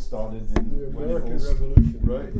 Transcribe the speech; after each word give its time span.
started 0.00 0.58
in 0.58 0.78
The 0.78 0.86
American 0.86 1.38
all 1.40 1.52
Revolution. 1.52 2.00
Right, 2.02 2.32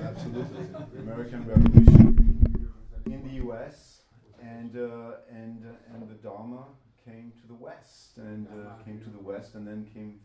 absolutely. 0.00 0.66
American 0.98 1.46
Revolution 1.46 2.70
in 3.06 3.22
the 3.26 3.34
U.S. 3.46 4.02
and 4.42 4.76
uh, 4.76 5.16
and 5.30 5.64
uh, 5.64 5.94
and 5.94 6.08
the 6.08 6.14
Dharma 6.22 6.64
came 7.04 7.32
to 7.40 7.46
the 7.48 7.54
West 7.54 8.18
and 8.18 8.46
uh, 8.48 8.82
came 8.84 9.00
to 9.00 9.10
the 9.10 9.18
West 9.18 9.54
and 9.54 9.66
then 9.66 9.88
came 9.94 10.20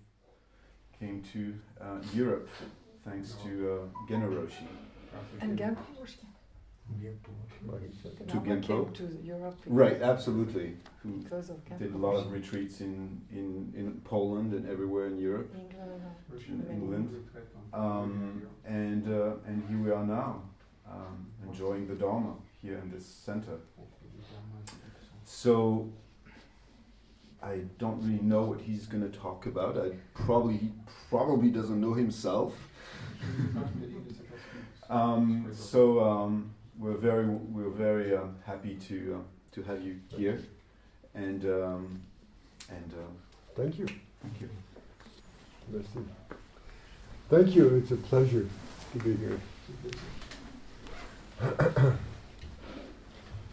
came 1.00 1.24
to 1.34 1.56
uh, 1.80 1.98
Europe 2.14 2.50
thanks 3.06 3.36
to 3.44 3.50
uh, 3.50 4.10
Genro 4.10 4.30
Roshi. 4.30 4.68
And 5.40 5.58
Genpo 5.58 6.00
was 6.00 6.16
To 8.12 8.26
Dharma 8.26 8.56
Genpo? 8.58 8.62
came 8.62 8.94
to 8.94 9.20
Europe 9.24 9.58
Right, 9.66 10.02
absolutely. 10.02 10.78
Who 11.04 11.18
because 11.24 11.50
of 11.50 11.64
Genpo. 11.66 11.80
did 11.80 11.94
a 11.94 11.98
lot 11.98 12.16
of 12.16 12.32
retreats 12.32 12.82
in, 12.82 13.22
in, 13.32 13.74
in 13.76 14.02
Poland 14.04 14.54
and 14.54 14.68
everywhere 14.70 15.08
in 15.08 15.18
Europe, 15.20 15.54
England. 15.56 16.02
in 16.48 16.72
England. 16.72 17.26
Um, 17.74 18.44
and, 18.66 19.08
uh, 19.08 19.34
and 19.48 19.64
here 19.70 19.78
we 19.78 19.92
are 19.92 20.06
now, 20.06 20.44
um, 20.90 21.28
enjoying 21.48 21.88
the 21.88 21.96
Dharma 21.96 22.34
here 22.62 22.78
in 22.80 22.92
this 22.92 23.06
center. 23.06 23.58
So 25.24 25.90
I 27.42 27.62
don't 27.80 28.02
really 28.04 28.22
know 28.22 28.44
what 28.44 28.60
he's 28.62 28.86
going 28.86 29.10
to 29.10 29.18
talk 29.18 29.46
about. 29.46 29.78
I 29.78 29.92
probably 30.14 30.58
he 30.58 30.72
probably 31.10 31.50
doesn't 31.50 31.80
know 31.80 31.94
himself. 31.94 32.54
Um, 34.90 35.48
so 35.56 36.04
um, 36.04 36.52
we're 36.82 36.98
very 36.98 37.28
we're 37.28 37.70
very 37.70 38.18
um, 38.18 38.36
happy 38.44 38.76
to 38.88 39.20
uh, 39.20 39.24
to 39.54 39.64
have 39.64 39.84
you 39.84 40.00
here, 40.10 40.42
and 41.14 41.46
um, 41.46 42.02
and 42.70 42.94
uh, 42.94 43.56
Thank 43.56 43.78
you. 43.78 43.86
thank 43.86 44.42
you. 44.42 44.50
Merci. 45.72 46.00
Thank 47.30 47.56
you. 47.56 47.76
It's 47.76 47.92
a 47.92 47.98
pleasure 47.98 48.48
to 48.94 49.00
be 49.00 49.16
here. 49.16 49.40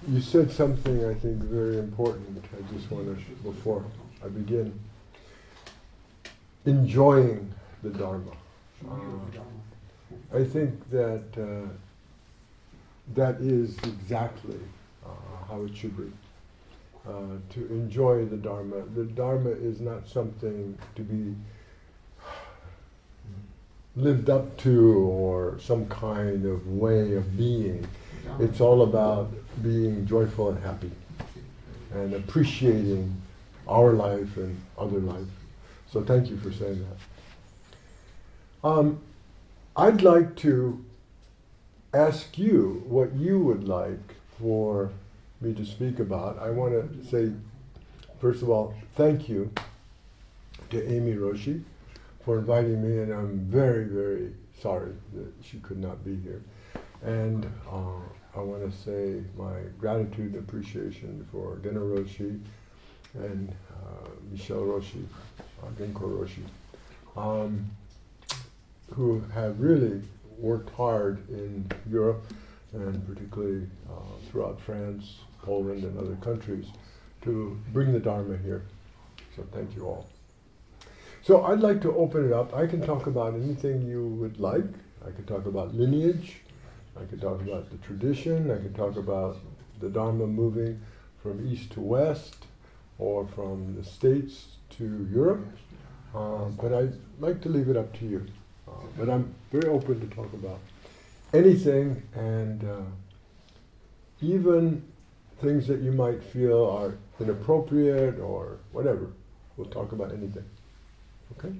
you 0.08 0.20
said 0.20 0.50
something 0.50 1.04
I 1.04 1.14
think 1.14 1.36
very 1.42 1.78
important. 1.78 2.44
I 2.56 2.72
just 2.74 2.90
want 2.90 3.06
to, 3.06 3.24
before 3.42 3.84
I 4.24 4.28
begin, 4.28 4.78
enjoying 6.64 7.52
the 7.82 7.90
Dharma. 7.90 8.32
Uh, 8.88 8.96
I 10.34 10.44
think 10.44 10.90
that 10.90 11.24
uh, 11.36 11.68
that 13.14 13.36
is 13.36 13.76
exactly 13.78 14.60
uh, 15.04 15.08
how 15.48 15.62
it 15.62 15.76
should 15.76 15.96
be. 15.96 16.12
Uh, 17.08 17.38
to 17.50 17.66
enjoy 17.68 18.26
the 18.26 18.36
Dharma. 18.36 18.82
The 18.94 19.04
Dharma 19.04 19.50
is 19.50 19.80
not 19.80 20.06
something 20.06 20.76
to 20.94 21.02
be 21.02 21.34
lived 23.96 24.28
up 24.28 24.56
to 24.58 24.98
or 24.98 25.58
some 25.58 25.86
kind 25.88 26.44
of 26.44 26.66
way 26.68 27.14
of 27.14 27.36
being. 27.36 27.86
It's 28.38 28.60
all 28.60 28.82
about 28.82 29.32
being 29.62 30.06
joyful 30.06 30.50
and 30.50 30.62
happy 30.62 30.90
and 31.94 32.14
appreciating 32.14 33.20
our 33.66 33.92
life 33.92 34.36
and 34.36 34.60
other 34.76 34.98
life. 34.98 35.26
So 35.90 36.02
thank 36.02 36.28
you 36.28 36.36
for 36.36 36.52
saying 36.52 36.86
that. 38.62 38.68
Um, 38.68 39.00
I'd 39.76 40.02
like 40.02 40.36
to 40.36 40.84
ask 41.94 42.36
you 42.36 42.82
what 42.86 43.14
you 43.14 43.40
would 43.40 43.66
like 43.66 44.14
for 44.38 44.90
me 45.40 45.54
to 45.54 45.64
speak 45.64 45.98
about. 45.98 46.38
I 46.38 46.50
want 46.50 46.72
to 46.74 47.04
say, 47.08 47.32
first 48.20 48.42
of 48.42 48.50
all, 48.50 48.74
thank 48.94 49.28
you 49.28 49.50
to 50.70 50.92
Amy 50.92 51.14
Roshi 51.14 51.62
for 52.24 52.38
inviting 52.38 52.82
me, 52.82 53.02
and 53.02 53.12
I'm 53.12 53.38
very, 53.40 53.84
very 53.84 54.32
sorry 54.60 54.92
that 55.14 55.32
she 55.42 55.58
could 55.58 55.78
not 55.78 56.04
be 56.04 56.16
here. 56.16 56.42
And 57.02 57.46
uh, 57.70 58.00
I 58.36 58.40
want 58.40 58.70
to 58.70 58.76
say 58.76 59.22
my 59.36 59.60
gratitude 59.78 60.34
and 60.34 60.36
appreciation 60.36 61.26
for 61.32 61.56
Genro 61.62 61.96
Roshi 61.96 62.40
and 63.14 63.54
uh, 63.70 64.08
Michelle 64.30 64.62
Roshi, 64.62 65.04
uh, 65.62 65.66
Genko 65.78 66.02
Roshi, 66.18 66.42
um, 67.16 67.70
who 68.94 69.22
have 69.32 69.58
really 69.60 70.02
worked 70.38 70.70
hard 70.70 71.28
in 71.28 71.70
Europe 71.90 72.24
and 72.72 73.06
particularly 73.06 73.66
uh, 73.88 74.30
throughout 74.30 74.60
France, 74.60 75.16
Poland, 75.42 75.84
and 75.84 75.98
other 75.98 76.16
countries 76.16 76.66
to 77.22 77.58
bring 77.72 77.92
the 77.92 78.00
Dharma 78.00 78.36
here. 78.38 78.62
So 79.34 79.44
thank 79.52 79.74
you 79.74 79.86
all. 79.86 80.06
So 81.22 81.44
I'd 81.44 81.60
like 81.60 81.80
to 81.82 81.94
open 81.94 82.26
it 82.26 82.32
up. 82.32 82.54
I 82.54 82.66
can 82.66 82.80
talk 82.80 83.06
about 83.06 83.34
anything 83.34 83.82
you 83.82 84.06
would 84.06 84.38
like. 84.38 84.64
I 85.06 85.10
could 85.10 85.26
talk 85.26 85.46
about 85.46 85.74
lineage. 85.74 86.36
I 87.00 87.04
could 87.04 87.20
talk 87.20 87.40
about 87.40 87.70
the 87.70 87.76
tradition. 87.78 88.50
I 88.50 88.56
could 88.56 88.74
talk 88.74 88.96
about 88.96 89.36
the 89.80 89.88
Dharma 89.88 90.26
moving 90.26 90.80
from 91.22 91.46
east 91.46 91.72
to 91.72 91.80
west 91.80 92.46
or 92.98 93.26
from 93.26 93.76
the 93.76 93.84
States 93.84 94.56
to 94.70 95.08
Europe. 95.12 95.46
Uh, 96.14 96.46
but 96.60 96.72
I'd 96.72 96.94
like 97.20 97.40
to 97.42 97.48
leave 97.48 97.68
it 97.68 97.76
up 97.76 97.96
to 97.98 98.06
you. 98.06 98.26
But 98.96 99.08
I'm 99.08 99.34
very 99.52 99.68
open 99.68 100.00
to 100.00 100.14
talk 100.14 100.32
about 100.32 100.58
anything 101.32 102.02
and 102.14 102.64
uh, 102.64 102.80
even 104.20 104.82
things 105.40 105.66
that 105.68 105.80
you 105.80 105.92
might 105.92 106.22
feel 106.22 106.64
are 106.64 106.94
inappropriate 107.20 108.18
or 108.18 108.58
whatever. 108.72 109.10
We'll 109.56 109.68
talk 109.68 109.92
about 109.92 110.12
anything. 110.12 110.44
Okay? 111.38 111.52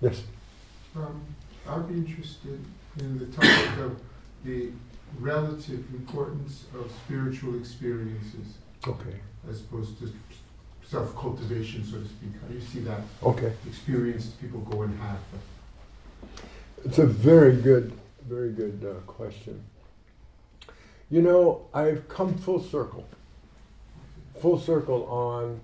Yes? 0.00 0.22
Um, 0.96 1.22
I'd 1.68 1.88
be 1.88 1.94
interested 1.94 2.64
in 2.98 3.18
the 3.18 3.26
topic 3.26 3.78
of 3.78 4.00
the 4.44 4.70
relative 5.18 5.84
importance 5.94 6.64
of 6.74 6.90
spiritual 7.04 7.56
experiences 7.58 8.54
Okay. 8.86 9.16
as 9.50 9.60
opposed 9.60 9.98
to 10.00 10.12
self 10.88 11.14
cultivation, 11.16 11.84
so 11.84 11.98
to 11.98 12.04
speak. 12.06 12.30
How 12.40 12.48
do 12.48 12.54
you 12.54 12.60
see 12.60 12.80
that 12.80 13.00
Okay. 13.22 13.52
experience 13.66 14.26
people 14.40 14.60
go 14.60 14.82
and 14.82 14.98
have? 15.00 15.18
It's 16.84 16.98
a 16.98 17.06
very 17.06 17.56
good, 17.56 17.92
very 18.26 18.52
good 18.52 18.84
uh, 18.84 19.00
question. 19.00 19.62
You 21.10 21.22
know, 21.22 21.66
I've 21.74 22.08
come 22.08 22.34
full 22.36 22.60
circle, 22.60 23.06
full 24.40 24.58
circle 24.58 25.04
on 25.06 25.60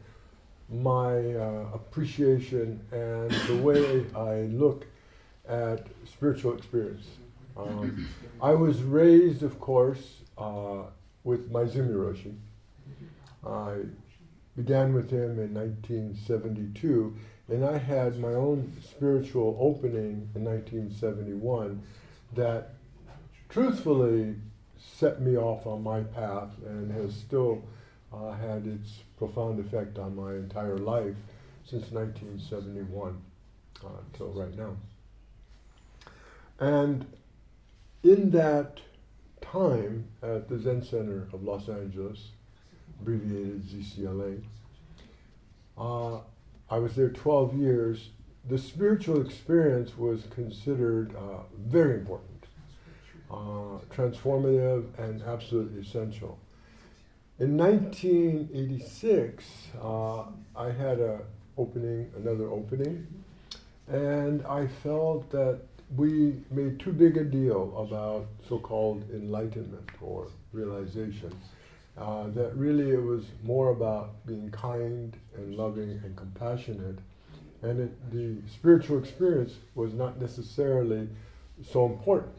my 0.70 1.16
uh, 1.34 1.66
appreciation 1.74 2.80
and 2.90 3.30
the 3.30 3.54
way 3.54 4.04
I 4.16 4.42
look 4.56 4.86
at 5.48 5.86
spiritual 6.06 6.54
experience. 6.56 7.06
Um, 7.56 8.08
I 8.40 8.52
was 8.54 8.82
raised, 8.82 9.42
of 9.42 9.60
course, 9.60 10.20
uh, 10.36 10.84
with 11.22 11.52
Maezumi 11.52 11.94
Roshi. 11.94 12.34
I 13.46 13.86
began 14.56 14.94
with 14.94 15.10
him 15.10 15.38
in 15.38 15.52
1972, 15.54 17.16
and 17.48 17.64
I 17.64 17.78
had 17.78 18.18
my 18.18 18.32
own 18.34 18.72
spiritual 18.82 19.56
opening 19.60 20.30
in 20.34 20.44
1971 20.44 21.82
that 22.34 22.74
truthfully 23.48 24.36
set 24.78 25.20
me 25.20 25.36
off 25.36 25.66
on 25.66 25.82
my 25.82 26.00
path 26.00 26.50
and 26.64 26.90
has 26.92 27.14
still 27.14 27.62
uh, 28.12 28.32
had 28.32 28.66
its 28.66 29.02
profound 29.18 29.58
effect 29.58 29.98
on 29.98 30.16
my 30.16 30.34
entire 30.34 30.78
life 30.78 31.16
since 31.64 31.90
1971 31.90 33.20
uh, 33.84 33.88
until 34.12 34.28
right 34.32 34.56
now. 34.56 34.76
And 36.60 37.06
in 38.02 38.30
that 38.30 38.80
time 39.40 40.06
at 40.22 40.48
the 40.48 40.58
Zen 40.58 40.82
Center 40.82 41.28
of 41.32 41.42
Los 41.42 41.68
Angeles, 41.68 42.30
abbreviated 43.00 43.64
ZCLA, 43.64 44.42
uh, 45.76 46.20
I 46.70 46.78
was 46.78 46.94
there 46.96 47.10
12 47.10 47.54
years. 47.54 48.10
The 48.48 48.58
spiritual 48.58 49.20
experience 49.20 49.96
was 49.96 50.24
considered 50.30 51.14
uh, 51.16 51.42
very 51.58 51.94
important, 51.94 52.46
uh, 53.30 53.78
transformative, 53.94 54.98
and 54.98 55.22
absolutely 55.22 55.80
essential. 55.80 56.38
In 57.38 57.56
1986, 57.56 59.44
uh, 59.82 60.24
I 60.54 60.70
had 60.70 61.00
a 61.00 61.20
opening, 61.56 62.10
another 62.16 62.48
opening, 62.50 63.06
and 63.88 64.44
I 64.46 64.66
felt 64.66 65.30
that 65.30 65.60
we 65.96 66.40
made 66.50 66.80
too 66.80 66.92
big 66.92 67.16
a 67.16 67.24
deal 67.24 67.76
about 67.76 68.26
so-called 68.48 69.04
enlightenment 69.12 69.90
or 70.00 70.28
realization. 70.52 71.34
Uh, 71.96 72.28
that 72.30 72.52
really 72.56 72.90
it 72.90 73.02
was 73.02 73.26
more 73.44 73.70
about 73.70 74.26
being 74.26 74.50
kind 74.50 75.16
and 75.36 75.54
loving 75.54 75.90
and 76.04 76.16
compassionate, 76.16 76.98
and 77.62 77.78
it, 77.78 78.10
the 78.10 78.36
spiritual 78.50 78.98
experience 78.98 79.58
was 79.76 79.94
not 79.94 80.20
necessarily 80.20 81.08
so 81.62 81.86
important. 81.86 82.34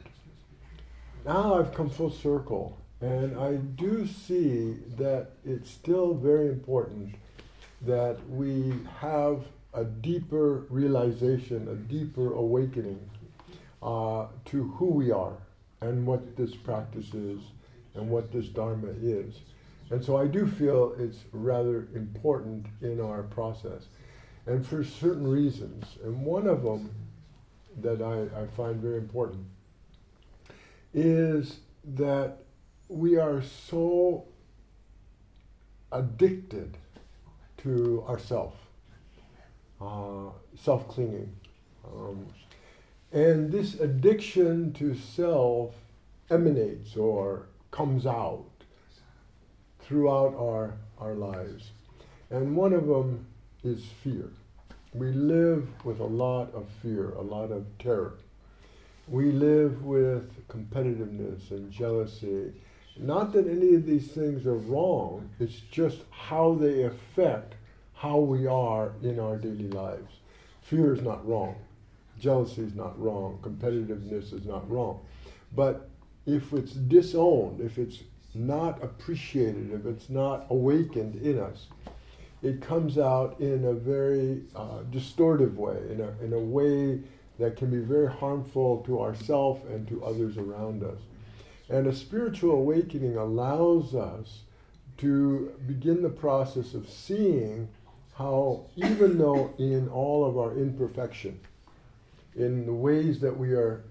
Now 1.25 1.57
I've 1.57 1.73
come 1.73 1.89
full 1.89 2.11
circle, 2.11 2.77
and 2.99 3.37
I 3.39 3.55
do 3.55 4.05
see 4.05 4.75
that 4.97 5.31
it's 5.45 5.71
still 5.71 6.13
very 6.13 6.49
important 6.49 7.15
that 7.81 8.17
we 8.29 8.73
have 8.99 9.45
a 9.73 9.85
deeper 9.85 10.65
realization, 10.69 11.67
a 11.69 11.75
deeper 11.75 12.33
awakening 12.33 13.09
uh, 13.81 14.27
to 14.45 14.63
who 14.63 14.87
we 14.87 15.11
are 15.11 15.37
and 15.81 16.05
what 16.05 16.35
this 16.35 16.55
practice 16.55 17.13
is 17.13 17.39
and 17.95 18.09
what 18.09 18.31
this 18.31 18.47
Dharma 18.47 18.89
is. 19.01 19.39
And 19.89 20.03
so 20.03 20.17
I 20.17 20.27
do 20.27 20.47
feel 20.47 20.95
it's 20.97 21.19
rather 21.31 21.87
important 21.93 22.67
in 22.81 22.99
our 22.99 23.23
process. 23.23 23.87
And 24.45 24.65
for 24.65 24.83
certain 24.83 25.27
reasons. 25.27 25.85
And 26.03 26.23
one 26.23 26.47
of 26.47 26.63
them 26.63 26.91
that 27.81 28.01
I, 28.01 28.41
I 28.41 28.47
find 28.47 28.81
very 28.81 28.97
important 28.97 29.45
is 30.93 31.59
that 31.83 32.37
we 32.87 33.17
are 33.17 33.41
so 33.41 34.25
addicted 35.91 36.77
to 37.57 38.03
ourself, 38.07 38.53
uh, 39.81 40.29
self 40.55 40.87
clinging. 40.87 41.35
Um, 41.85 42.27
and 43.11 43.51
this 43.51 43.79
addiction 43.79 44.73
to 44.73 44.95
self 44.95 45.73
emanates 46.29 46.95
or 46.95 47.47
comes 47.75 48.05
out 48.05 48.45
throughout 49.81 50.33
our, 50.35 50.73
our 50.97 51.13
lives. 51.13 51.71
And 52.29 52.55
one 52.55 52.71
of 52.71 52.87
them 52.87 53.25
is 53.63 53.85
fear. 54.01 54.29
We 54.93 55.11
live 55.11 55.67
with 55.83 55.99
a 55.99 56.05
lot 56.05 56.53
of 56.53 56.67
fear, 56.81 57.09
a 57.11 57.21
lot 57.21 57.51
of 57.51 57.65
terror. 57.77 58.13
We 59.09 59.31
live 59.31 59.83
with 59.83 60.47
competitiveness 60.47 61.51
and 61.51 61.69
jealousy. 61.69 62.53
Not 62.97 63.33
that 63.33 63.45
any 63.45 63.75
of 63.75 63.85
these 63.85 64.07
things 64.07 64.45
are 64.45 64.55
wrong, 64.55 65.29
it's 65.39 65.59
just 65.69 65.99
how 66.09 66.55
they 66.55 66.83
affect 66.83 67.55
how 67.93 68.19
we 68.19 68.47
are 68.47 68.93
in 69.03 69.19
our 69.19 69.35
daily 69.35 69.67
lives. 69.67 70.13
Fear 70.61 70.95
is 70.95 71.01
not 71.01 71.27
wrong. 71.27 71.55
Jealousy 72.19 72.61
is 72.61 72.73
not 72.73 72.97
wrong. 72.99 73.37
Competitiveness 73.43 74.33
is 74.33 74.45
not 74.45 74.69
wrong. 74.71 75.01
But 75.53 75.89
if 76.25 76.53
it's 76.53 76.73
disowned, 76.73 77.61
if 77.61 77.77
it's 77.77 77.99
not 78.33 78.83
appreciated, 78.83 79.71
if 79.71 79.85
it's 79.85 80.09
not 80.09 80.45
awakened 80.49 81.15
in 81.15 81.39
us, 81.39 81.67
it 82.41 82.61
comes 82.61 82.97
out 82.97 83.39
in 83.39 83.65
a 83.65 83.73
very 83.73 84.43
uh, 84.55 84.79
distortive 84.91 85.55
way, 85.55 85.77
in 85.89 86.01
a, 86.01 86.23
in 86.23 86.33
a 86.33 86.39
way 86.39 87.01
that 87.39 87.57
can 87.57 87.69
be 87.69 87.79
very 87.79 88.11
harmful 88.11 88.83
to 88.85 89.01
ourselves 89.01 89.61
and 89.69 89.87
to 89.87 90.03
others 90.03 90.37
around 90.37 90.83
us. 90.83 90.99
And 91.69 91.87
a 91.87 91.95
spiritual 91.95 92.51
awakening 92.51 93.17
allows 93.17 93.95
us 93.95 94.41
to 94.97 95.51
begin 95.67 96.01
the 96.01 96.09
process 96.09 96.73
of 96.73 96.89
seeing 96.89 97.69
how, 98.17 98.65
even 98.75 99.17
though 99.17 99.53
in 99.57 99.89
all 99.89 100.25
of 100.25 100.37
our 100.37 100.57
imperfection, 100.57 101.39
in 102.35 102.65
the 102.65 102.73
ways 102.73 103.19
that 103.21 103.37
we 103.37 103.51
are 103.51 103.83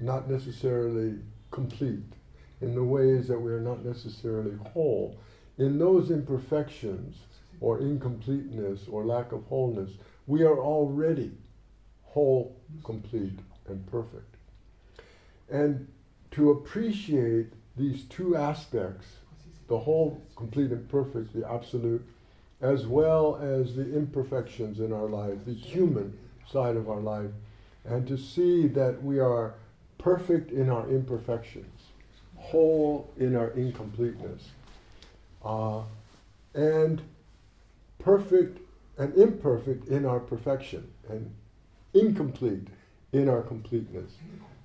not 0.00 0.30
necessarily 0.30 1.18
complete, 1.50 2.12
in 2.60 2.74
the 2.74 2.84
ways 2.84 3.28
that 3.28 3.40
we 3.40 3.52
are 3.52 3.60
not 3.60 3.84
necessarily 3.84 4.56
whole, 4.72 5.18
in 5.58 5.78
those 5.78 6.10
imperfections 6.10 7.16
or 7.60 7.80
incompleteness 7.80 8.86
or 8.88 9.04
lack 9.04 9.32
of 9.32 9.44
wholeness, 9.46 9.92
we 10.26 10.42
are 10.42 10.58
already 10.58 11.32
whole, 12.02 12.56
complete, 12.84 13.38
and 13.68 13.86
perfect. 13.86 14.36
And 15.50 15.88
to 16.32 16.50
appreciate 16.50 17.52
these 17.76 18.04
two 18.04 18.36
aspects, 18.36 19.06
the 19.68 19.78
whole, 19.78 20.20
complete, 20.34 20.70
and 20.70 20.88
perfect, 20.88 21.32
the 21.34 21.48
absolute, 21.50 22.06
as 22.60 22.86
well 22.86 23.36
as 23.36 23.76
the 23.76 23.94
imperfections 23.94 24.80
in 24.80 24.92
our 24.92 25.08
life, 25.08 25.44
the 25.44 25.54
human 25.54 26.18
side 26.50 26.76
of 26.76 26.88
our 26.88 27.00
life, 27.00 27.30
and 27.84 28.06
to 28.08 28.16
see 28.16 28.66
that 28.68 29.02
we 29.02 29.18
are 29.18 29.54
perfect 30.06 30.52
in 30.52 30.70
our 30.70 30.88
imperfections, 30.88 31.82
whole 32.36 33.12
in 33.18 33.34
our 33.34 33.50
incompleteness, 33.50 34.50
uh, 35.44 35.80
and 36.54 37.02
perfect 37.98 38.60
and 38.98 39.12
imperfect 39.16 39.88
in 39.88 40.06
our 40.06 40.20
perfection, 40.20 40.88
and 41.08 41.34
incomplete 41.92 42.68
in 43.10 43.28
our 43.28 43.42
completeness, 43.42 44.12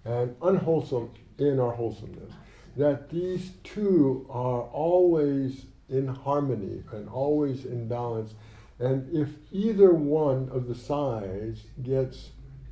and 0.05 0.35
unwholesome 0.43 1.09
in 1.39 1.59
our 1.59 1.71
wholesomeness. 1.71 2.31
That 2.77 3.09
these 3.09 3.53
two 3.63 4.27
are 4.29 4.61
always 4.61 5.65
in 5.89 6.07
harmony 6.07 6.83
and 6.91 7.09
always 7.09 7.65
in 7.65 7.87
balance. 7.87 8.35
And 8.77 9.11
if 9.11 9.29
either 9.51 9.91
one 9.91 10.49
of 10.53 10.67
the 10.67 10.75
sides 10.75 11.63
gets 11.81 12.29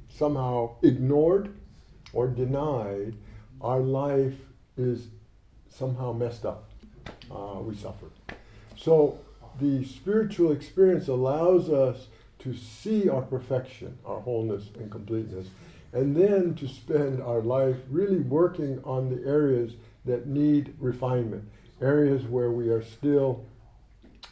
somehow 0.07 0.75
ignored 0.83 1.55
or 2.13 2.27
denied, 2.27 3.13
our 3.61 3.79
life 3.79 4.35
is 4.77 5.07
somehow 5.69 6.11
messed 6.13 6.45
up. 6.45 6.69
Uh, 7.29 7.59
we 7.61 7.75
suffer. 7.75 8.07
So 8.75 9.19
the 9.59 9.83
spiritual 9.85 10.51
experience 10.51 11.07
allows 11.07 11.69
us 11.69 12.07
to 12.39 12.53
see 12.55 13.09
our 13.09 13.21
perfection, 13.21 13.97
our 14.05 14.21
wholeness 14.21 14.69
and 14.79 14.89
completeness, 14.89 15.47
and 15.91 16.15
then 16.15 16.55
to 16.55 16.67
spend 16.67 17.21
our 17.21 17.41
life 17.41 17.77
really 17.89 18.19
working 18.19 18.81
on 18.83 19.09
the 19.09 19.27
areas 19.27 19.73
that 20.05 20.27
need 20.27 20.73
refinement, 20.79 21.43
areas 21.81 22.23
where 22.23 22.51
we 22.51 22.69
are 22.69 22.83
still, 22.83 23.45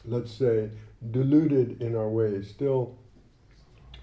let's 0.06 0.32
say, 0.32 0.70
deluded 1.12 1.82
in 1.82 1.96
our 1.96 2.10
ways, 2.10 2.50
still 2.50 2.96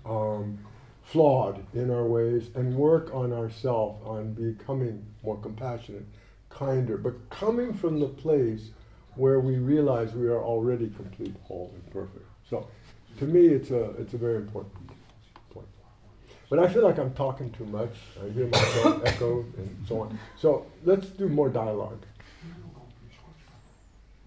um, 0.04 0.58
flawed 1.04 1.64
in 1.74 1.90
our 1.90 2.04
ways, 2.04 2.50
and 2.54 2.74
work 2.74 3.14
on 3.14 3.32
ourselves, 3.32 4.00
on 4.04 4.32
becoming 4.32 5.04
more 5.22 5.36
compassionate, 5.38 6.06
kinder, 6.48 6.96
but 6.96 7.14
coming 7.30 7.72
from 7.74 8.00
the 8.00 8.08
place 8.08 8.70
where 9.16 9.38
we 9.38 9.56
realize 9.56 10.12
we 10.14 10.26
are 10.26 10.42
already 10.42 10.88
complete, 10.96 11.34
whole, 11.44 11.70
and 11.74 11.92
perfect. 11.92 12.24
So, 12.48 12.66
to 13.18 13.24
me, 13.26 13.46
it's 13.46 13.70
a 13.70 13.90
it's 13.92 14.14
a 14.14 14.18
very 14.18 14.36
important 14.36 14.74
point. 15.50 15.66
But 16.50 16.58
I 16.58 16.68
feel 16.68 16.82
like 16.82 16.98
I'm 16.98 17.14
talking 17.14 17.50
too 17.52 17.66
much. 17.66 17.94
I 18.24 18.28
hear 18.30 18.46
myself 18.48 19.02
echo 19.06 19.44
and 19.56 19.84
so 19.86 20.00
on. 20.00 20.18
So 20.36 20.66
let's 20.84 21.06
do 21.08 21.28
more 21.28 21.48
dialogue. 21.48 22.02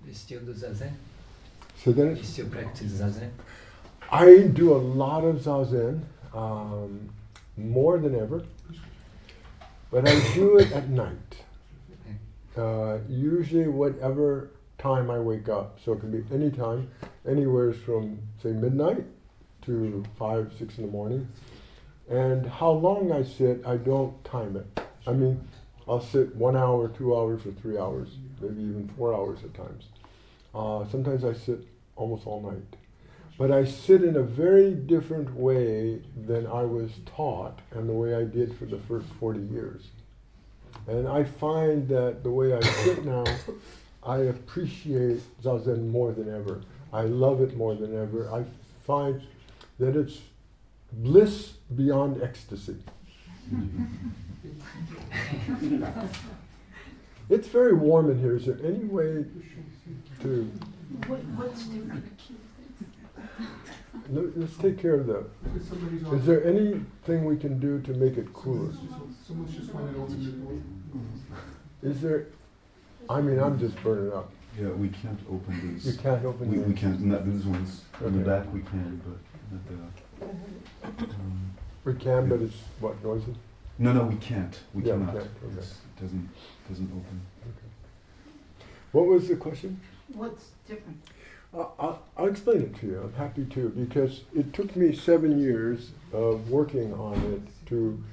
You 0.06 0.14
still 0.14 0.40
do 0.40 0.54
zazen? 0.54 0.94
So 1.76 1.92
then, 1.92 2.16
You 2.16 2.24
still 2.24 2.48
practice 2.48 2.94
zazen? 2.94 3.30
I 4.10 4.44
do 4.44 4.74
a 4.74 4.78
lot 4.78 5.26
of 5.26 5.36
zazen, 5.38 6.02
um, 6.38 7.10
more 7.58 7.98
than 7.98 8.16
ever, 8.16 8.44
but 9.90 10.08
I 10.08 10.34
do 10.34 10.58
it 10.58 10.72
at 10.72 10.90
night. 10.90 11.44
Uh, 12.56 13.00
usually, 13.10 13.68
whatever 13.68 14.52
time 14.78 15.10
I 15.10 15.20
wake 15.20 15.50
up. 15.50 15.80
So 15.84 15.94
it 15.94 16.00
can 16.00 16.12
be 16.12 16.24
any 16.34 16.52
time, 16.52 16.90
anywhere 17.28 17.74
from 17.74 18.20
say 18.42 18.50
midnight 18.50 19.06
to 19.64 20.04
five, 20.18 20.54
six 20.58 20.78
in 20.78 20.86
the 20.86 20.92
morning. 20.92 21.28
And 22.10 22.46
how 22.46 22.72
long 22.72 23.12
I 23.12 23.24
sit, 23.24 23.62
I 23.66 23.78
don't 23.78 24.24
time 24.24 24.56
it. 24.56 24.82
I 25.06 25.14
mean, 25.14 25.46
I'll 25.88 26.02
sit 26.02 26.36
one 26.36 26.56
hour, 26.56 26.88
two 26.90 27.16
hours, 27.16 27.46
or 27.46 27.52
three 27.52 27.78
hours, 27.78 28.10
maybe 28.40 28.62
even 28.62 28.90
four 28.98 29.14
hours 29.14 29.40
at 29.44 29.54
times. 29.54 29.86
Uh, 30.54 30.86
sometimes 30.90 31.24
I 31.26 31.34
sit 31.34 31.60
almost 31.96 32.26
all 32.26 32.42
night. 32.42 32.77
But 33.38 33.52
I 33.52 33.66
sit 33.66 34.04
in 34.04 34.16
a 34.16 34.24
very 34.24 34.74
different 34.74 35.36
way 35.36 36.02
than 36.26 36.48
I 36.48 36.64
was 36.64 36.92
taught 37.06 37.60
and 37.72 37.88
the 37.88 37.94
way 37.94 38.16
I 38.16 38.24
did 38.24 38.58
for 38.58 38.66
the 38.66 38.80
first 38.80 39.08
40 39.20 39.42
years. 39.42 39.90
And 40.88 41.08
I 41.08 41.24
find 41.24 41.88
that 41.90 42.24
the 42.24 42.32
way 42.32 42.54
I 42.54 42.62
sit 42.62 43.06
now, 43.06 43.26
I 44.04 44.18
appreciate 44.18 45.22
Zazen 45.44 45.90
more 45.90 46.14
than 46.14 46.34
ever. 46.34 46.62
I 46.92 47.04
love 47.04 47.42
it 47.42 47.56
more 47.56 47.76
than 47.76 47.96
ever. 47.96 48.32
I 48.32 48.46
find 48.86 49.22
that 49.80 49.96
it's 49.96 50.20
bliss 50.92 51.54
beyond 51.76 52.24
ecstasy. 52.24 52.78
it's 57.30 57.48
very 57.50 57.74
warm 57.74 58.10
in 58.10 58.20
here. 58.20 58.38
Is 58.38 58.46
there 58.46 58.60
any 58.64 58.86
way 58.86 59.26
to. 60.22 60.52
What, 61.06 61.20
what's 61.36 61.64
different? 61.66 62.06
Let- 64.10 64.38
Let's 64.38 64.58
take 64.58 64.78
care 64.78 64.96
of 64.96 65.08
that. 65.08 65.26
Because 65.44 65.68
somebody's 65.68 66.04
Is 66.04 66.26
there 66.26 66.46
anything 66.46 67.26
we 67.26 67.38
can 67.38 67.60
do 67.60 67.80
to 67.82 67.94
make 67.94 68.18
it 68.18 68.32
cooler? 68.34 68.72
someone's 69.26 69.56
just 69.56 69.74
wanted 69.74 69.94
to 69.94 70.02
open 70.02 70.24
the 70.24 70.32
door. 70.32 71.92
Is 71.92 72.02
there, 72.02 72.28
I 73.10 73.22
mean, 73.22 73.40
I'm 73.40 73.60
just 73.60 73.82
burning 73.84 74.14
up. 74.14 74.32
Yeah, 74.60 74.70
we 74.70 74.90
can't 74.90 75.20
open 75.30 75.54
these. 75.74 75.86
You 75.86 75.92
these. 75.92 76.02
can't 76.02 76.26
open 76.26 76.50
We, 76.50 76.58
we 76.60 76.74
can't, 76.74 77.00
not 77.02 77.26
these 77.26 77.46
ones. 77.46 77.82
On 78.04 78.18
the 78.18 78.26
back 78.26 78.52
we 78.54 78.62
can, 78.62 79.02
but 79.06 79.18
not 79.52 79.68
the. 79.68 80.26
Um, 81.16 81.52
we 81.84 81.94
can, 81.94 82.28
but 82.30 82.42
it's 82.42 82.56
what, 82.80 83.02
noisy? 83.04 83.36
no, 83.78 83.94
no, 83.94 84.04
we 84.06 84.16
can't. 84.16 84.60
We 84.74 84.84
Yeah, 84.84 84.94
we 84.96 85.06
cannot. 85.06 85.14
can't, 85.16 85.30
okay. 85.44 85.54
It's- 85.54 85.80
It 85.98 86.02
doesn't, 86.02 86.30
doesn't 86.70 86.92
open. 86.92 87.22
Okay. 87.44 87.68
What 88.94 89.06
was 89.08 89.28
the 89.28 89.36
question? 89.36 89.80
What's 90.14 90.50
different? 90.68 90.98
I'll, 91.54 92.04
I'll 92.18 92.28
explain 92.28 92.62
it 92.62 92.76
to 92.82 92.88
you. 92.88 93.02
I'm 93.02 93.14
happy 93.14 93.46
to 93.46 93.70
because 93.70 94.24
it 94.36 94.54
took 94.54 94.76
me 94.76 94.96
seven 94.96 95.40
years 95.40 95.92
of 96.14 96.50
working 96.50 96.94
on 96.94 97.16
it 97.34 97.68
to 97.68 98.04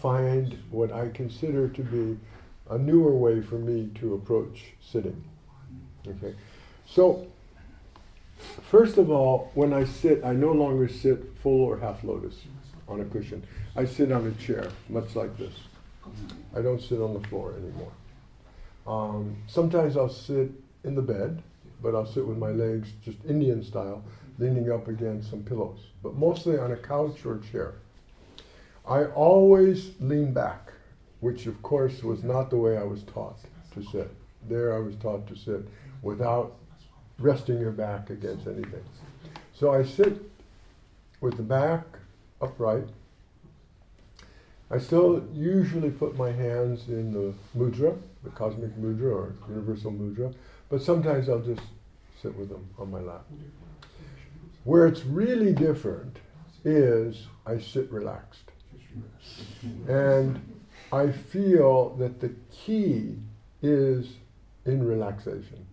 find 0.00 0.58
what 0.70 0.92
I 0.92 1.08
consider 1.08 1.68
to 1.68 1.82
be 1.82 2.18
a 2.70 2.78
newer 2.78 3.14
way 3.14 3.40
for 3.40 3.56
me 3.56 3.90
to 3.96 4.14
approach 4.14 4.72
sitting. 4.80 5.22
Okay, 6.06 6.34
so 6.86 7.26
first 8.70 8.98
of 8.98 9.10
all, 9.10 9.50
when 9.54 9.72
I 9.72 9.84
sit, 9.84 10.24
I 10.24 10.32
no 10.32 10.52
longer 10.52 10.88
sit 10.88 11.36
full 11.42 11.62
or 11.64 11.78
half 11.78 12.04
lotus 12.04 12.36
on 12.88 13.00
a 13.00 13.04
cushion. 13.04 13.44
I 13.74 13.84
sit 13.84 14.12
on 14.12 14.26
a 14.26 14.42
chair, 14.42 14.68
much 14.88 15.16
like 15.16 15.36
this. 15.36 15.54
I 16.54 16.62
don't 16.62 16.80
sit 16.80 17.00
on 17.00 17.14
the 17.14 17.28
floor 17.28 17.54
anymore. 17.54 17.92
Um, 18.86 19.36
sometimes 19.48 19.96
I'll 19.96 20.08
sit 20.08 20.50
in 20.84 20.94
the 20.94 21.02
bed, 21.02 21.42
but 21.82 21.94
I'll 21.94 22.06
sit 22.06 22.26
with 22.26 22.38
my 22.38 22.50
legs 22.50 22.88
just 23.04 23.18
Indian 23.28 23.62
style, 23.62 24.02
leaning 24.38 24.70
up 24.70 24.88
against 24.88 25.30
some 25.30 25.42
pillows, 25.42 25.80
but 26.02 26.14
mostly 26.14 26.58
on 26.58 26.72
a 26.72 26.76
couch 26.76 27.24
or 27.24 27.38
chair. 27.38 27.74
I 28.86 29.04
always 29.04 29.92
lean 30.00 30.32
back, 30.32 30.72
which 31.20 31.46
of 31.46 31.60
course 31.62 32.02
was 32.02 32.22
not 32.22 32.50
the 32.50 32.56
way 32.56 32.76
I 32.76 32.84
was 32.84 33.02
taught 33.02 33.38
to 33.74 33.82
sit. 33.82 34.10
There 34.48 34.74
I 34.74 34.78
was 34.78 34.94
taught 34.96 35.26
to 35.28 35.36
sit 35.36 35.66
without 36.02 36.56
resting 37.18 37.58
your 37.58 37.72
back 37.72 38.10
against 38.10 38.46
anything. 38.46 38.84
So 39.54 39.72
I 39.72 39.84
sit 39.84 40.20
with 41.20 41.36
the 41.36 41.42
back 41.42 41.84
upright. 42.40 42.86
I 44.70 44.78
still 44.78 45.26
usually 45.32 45.90
put 45.90 46.16
my 46.16 46.32
hands 46.32 46.88
in 46.88 47.12
the 47.12 47.32
mudra, 47.56 47.96
the 48.22 48.30
cosmic 48.30 48.76
mudra 48.76 49.12
or 49.12 49.34
universal 49.48 49.92
mudra, 49.92 50.34
but 50.68 50.82
sometimes 50.82 51.28
I'll 51.28 51.40
just 51.40 51.62
sit 52.22 52.36
with 52.36 52.48
them 52.48 52.68
on 52.78 52.90
my 52.90 53.00
lap. 53.00 53.24
Where 54.64 54.86
it's 54.86 55.04
really 55.04 55.52
different 55.52 56.18
is 56.64 57.26
I 57.46 57.58
sit 57.58 57.90
relaxed. 57.92 58.50
And 59.86 60.40
I 60.92 61.12
feel 61.12 61.94
that 61.96 62.20
the 62.20 62.34
key 62.50 63.18
is 63.62 64.14
in 64.64 64.86
relaxation. 64.86 65.66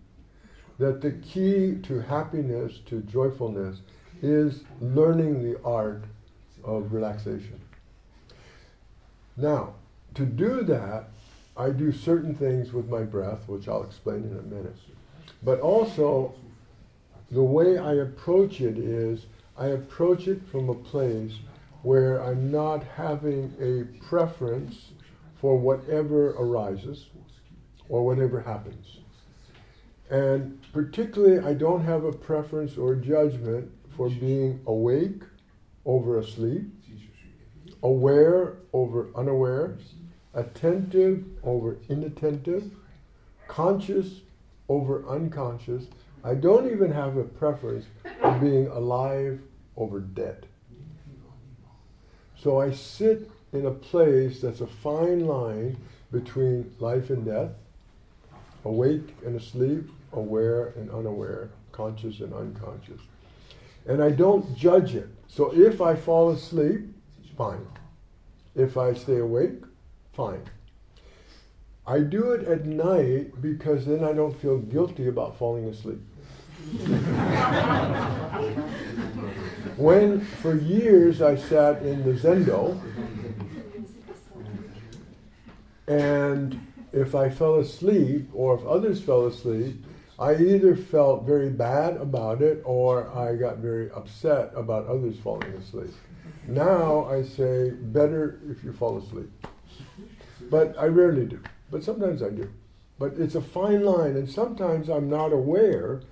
That 0.78 1.00
the 1.00 1.12
key 1.12 1.78
to 1.82 2.00
happiness, 2.00 2.80
to 2.86 3.00
joyfulness, 3.02 3.80
is 4.22 4.64
learning 4.80 5.42
the 5.42 5.60
art 5.64 6.04
of 6.64 6.92
relaxation. 6.92 7.60
Now, 9.36 9.74
to 10.14 10.24
do 10.24 10.62
that, 10.62 11.10
I 11.56 11.70
do 11.70 11.92
certain 11.92 12.34
things 12.34 12.72
with 12.72 12.88
my 12.88 13.02
breath, 13.02 13.48
which 13.48 13.68
I'll 13.68 13.84
explain 13.84 14.24
in 14.24 14.38
a 14.38 14.42
minute. 14.42 14.76
But 15.42 15.60
also, 15.60 16.34
the 17.30 17.42
way 17.42 17.78
I 17.78 17.94
approach 17.94 18.60
it 18.60 18.78
is 18.78 19.26
I 19.56 19.68
approach 19.68 20.26
it 20.26 20.46
from 20.48 20.68
a 20.68 20.74
place 20.74 21.34
where 21.82 22.22
I'm 22.22 22.50
not 22.50 22.82
having 22.82 23.54
a 23.60 23.84
preference 24.04 24.92
for 25.36 25.56
whatever 25.56 26.30
arises 26.30 27.06
or 27.88 28.04
whatever 28.04 28.40
happens. 28.40 28.98
And 30.10 30.60
particularly, 30.72 31.46
I 31.46 31.54
don't 31.54 31.84
have 31.84 32.04
a 32.04 32.12
preference 32.12 32.76
or 32.76 32.94
judgment 32.94 33.70
for 33.96 34.08
being 34.08 34.60
awake 34.66 35.22
over 35.84 36.18
asleep, 36.18 36.64
aware 37.82 38.56
over 38.72 39.10
unaware, 39.14 39.78
attentive 40.34 41.24
over 41.42 41.78
inattentive, 41.88 42.70
conscious 43.48 44.20
over 44.68 45.06
unconscious. 45.08 45.84
I 46.22 46.34
don't 46.34 46.70
even 46.70 46.90
have 46.92 47.16
a 47.16 47.24
preference 47.24 47.84
for 48.20 48.38
being 48.38 48.66
alive 48.68 49.40
over 49.76 50.00
dead. 50.00 50.46
So 52.36 52.60
I 52.60 52.72
sit 52.72 53.30
in 53.52 53.66
a 53.66 53.70
place 53.70 54.40
that's 54.40 54.60
a 54.60 54.66
fine 54.66 55.26
line 55.26 55.76
between 56.10 56.74
life 56.78 57.10
and 57.10 57.24
death, 57.24 57.50
awake 58.64 59.14
and 59.24 59.38
asleep, 59.38 59.88
aware 60.12 60.66
and 60.76 60.90
unaware, 60.90 61.50
conscious 61.72 62.20
and 62.20 62.32
unconscious. 62.32 63.00
And 63.86 64.02
I 64.02 64.10
don't 64.10 64.56
judge 64.56 64.94
it. 64.94 65.08
So 65.28 65.52
if 65.54 65.80
I 65.80 65.94
fall 65.94 66.30
asleep, 66.30 66.82
fine. 67.36 67.66
If 68.54 68.76
I 68.76 68.94
stay 68.94 69.18
awake, 69.18 69.62
fine. 70.14 70.42
I 71.86 72.00
do 72.00 72.32
it 72.32 72.46
at 72.48 72.64
night 72.64 73.42
because 73.42 73.84
then 73.84 74.02
I 74.04 74.12
don't 74.14 74.34
feel 74.40 74.58
guilty 74.58 75.06
about 75.08 75.36
falling 75.36 75.66
asleep. 75.66 76.00
when 79.76 80.20
for 80.20 80.56
years 80.56 81.20
I 81.20 81.36
sat 81.36 81.82
in 81.82 82.02
the 82.04 82.12
zendo, 82.12 82.80
and 85.86 86.58
if 86.92 87.14
I 87.14 87.28
fell 87.28 87.56
asleep 87.56 88.30
or 88.32 88.58
if 88.58 88.64
others 88.64 89.02
fell 89.02 89.26
asleep, 89.26 89.84
I 90.18 90.36
either 90.36 90.76
felt 90.76 91.24
very 91.24 91.50
bad 91.50 91.96
about 91.96 92.40
it 92.40 92.62
or 92.64 93.10
I 93.14 93.34
got 93.34 93.58
very 93.58 93.90
upset 93.90 94.52
about 94.54 94.86
others 94.86 95.18
falling 95.18 95.52
asleep. 95.52 95.92
Now 96.46 97.04
I 97.06 97.22
say, 97.24 97.70
better 97.70 98.40
if 98.48 98.62
you 98.62 98.72
fall 98.72 98.96
asleep. 98.98 99.30
But 100.54 100.78
I 100.78 100.86
rarely 100.86 101.26
do. 101.26 101.40
But 101.68 101.82
sometimes 101.82 102.22
I 102.22 102.30
do. 102.30 102.48
But 102.96 103.14
it's 103.14 103.34
a 103.34 103.40
fine 103.40 103.84
line, 103.84 104.14
and 104.14 104.30
sometimes 104.30 104.88
I'm 104.88 105.10
not 105.10 105.32
aware 105.32 106.02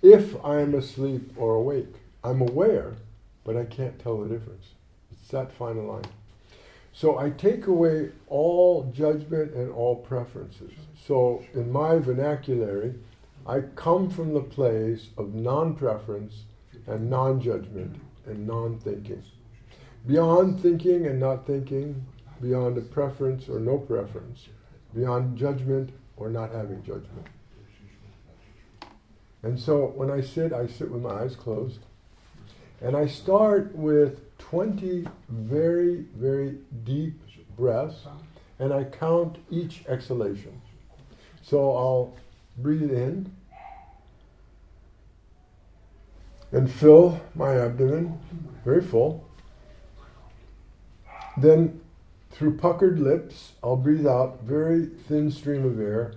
if 0.00 0.36
I'm 0.44 0.76
asleep 0.76 1.32
or 1.36 1.56
awake. 1.56 1.92
I'm 2.22 2.40
aware, 2.40 2.94
but 3.42 3.56
I 3.56 3.64
can't 3.64 3.98
tell 3.98 4.18
the 4.18 4.28
difference. 4.28 4.66
It's 5.10 5.28
that 5.32 5.50
fine 5.50 5.88
line. 5.88 6.04
So 6.92 7.18
I 7.18 7.30
take 7.30 7.66
away 7.66 8.12
all 8.28 8.92
judgment 8.94 9.54
and 9.54 9.72
all 9.72 9.96
preferences. 9.96 10.70
So 11.04 11.42
in 11.52 11.72
my 11.72 11.98
vernacular, 11.98 12.94
I 13.44 13.62
come 13.74 14.08
from 14.08 14.34
the 14.34 14.40
place 14.40 15.08
of 15.18 15.34
non 15.34 15.74
preference 15.74 16.44
and 16.86 17.10
non 17.10 17.40
judgment 17.40 18.00
and 18.24 18.46
non 18.46 18.78
thinking. 18.78 19.24
Beyond 20.06 20.60
thinking 20.60 21.08
and 21.08 21.18
not 21.18 21.44
thinking, 21.44 22.06
beyond 22.44 22.76
a 22.76 22.82
preference 22.82 23.48
or 23.48 23.58
no 23.58 23.78
preference, 23.78 24.48
beyond 24.94 25.38
judgment 25.38 25.90
or 26.16 26.28
not 26.28 26.52
having 26.52 26.82
judgment. 26.82 27.26
And 29.42 29.58
so 29.58 29.86
when 29.94 30.10
I 30.10 30.20
sit, 30.20 30.52
I 30.52 30.66
sit 30.66 30.90
with 30.90 31.02
my 31.02 31.10
eyes 31.10 31.36
closed. 31.36 31.80
And 32.80 32.96
I 32.96 33.06
start 33.06 33.74
with 33.74 34.20
20 34.38 35.06
very, 35.28 36.04
very 36.16 36.58
deep 36.84 37.20
breaths, 37.56 38.06
and 38.58 38.72
I 38.72 38.84
count 38.84 39.38
each 39.50 39.84
exhalation. 39.88 40.60
So 41.42 41.74
I'll 41.74 42.16
breathe 42.58 42.90
in 42.90 43.32
and 46.52 46.70
fill 46.70 47.20
my 47.34 47.56
abdomen 47.56 48.18
very 48.64 48.82
full. 48.82 49.26
Then, 51.36 51.80
through 52.34 52.56
puckered 52.56 52.98
lips, 52.98 53.52
I'll 53.62 53.76
breathe 53.76 54.06
out 54.06 54.42
very 54.42 54.86
thin 54.86 55.30
stream 55.30 55.64
of 55.64 55.80
air. 55.80 56.14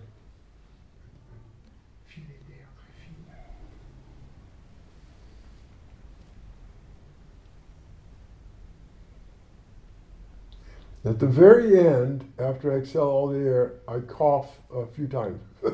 At 11.05 11.19
the 11.19 11.27
very 11.27 11.79
end, 11.79 12.33
after 12.37 12.73
I 12.73 12.77
exhale 12.77 13.03
all 13.03 13.27
the 13.27 13.39
air, 13.39 13.73
I 13.87 13.99
cough 13.99 14.59
a 14.73 14.85
few 14.87 15.07
times. 15.07 15.39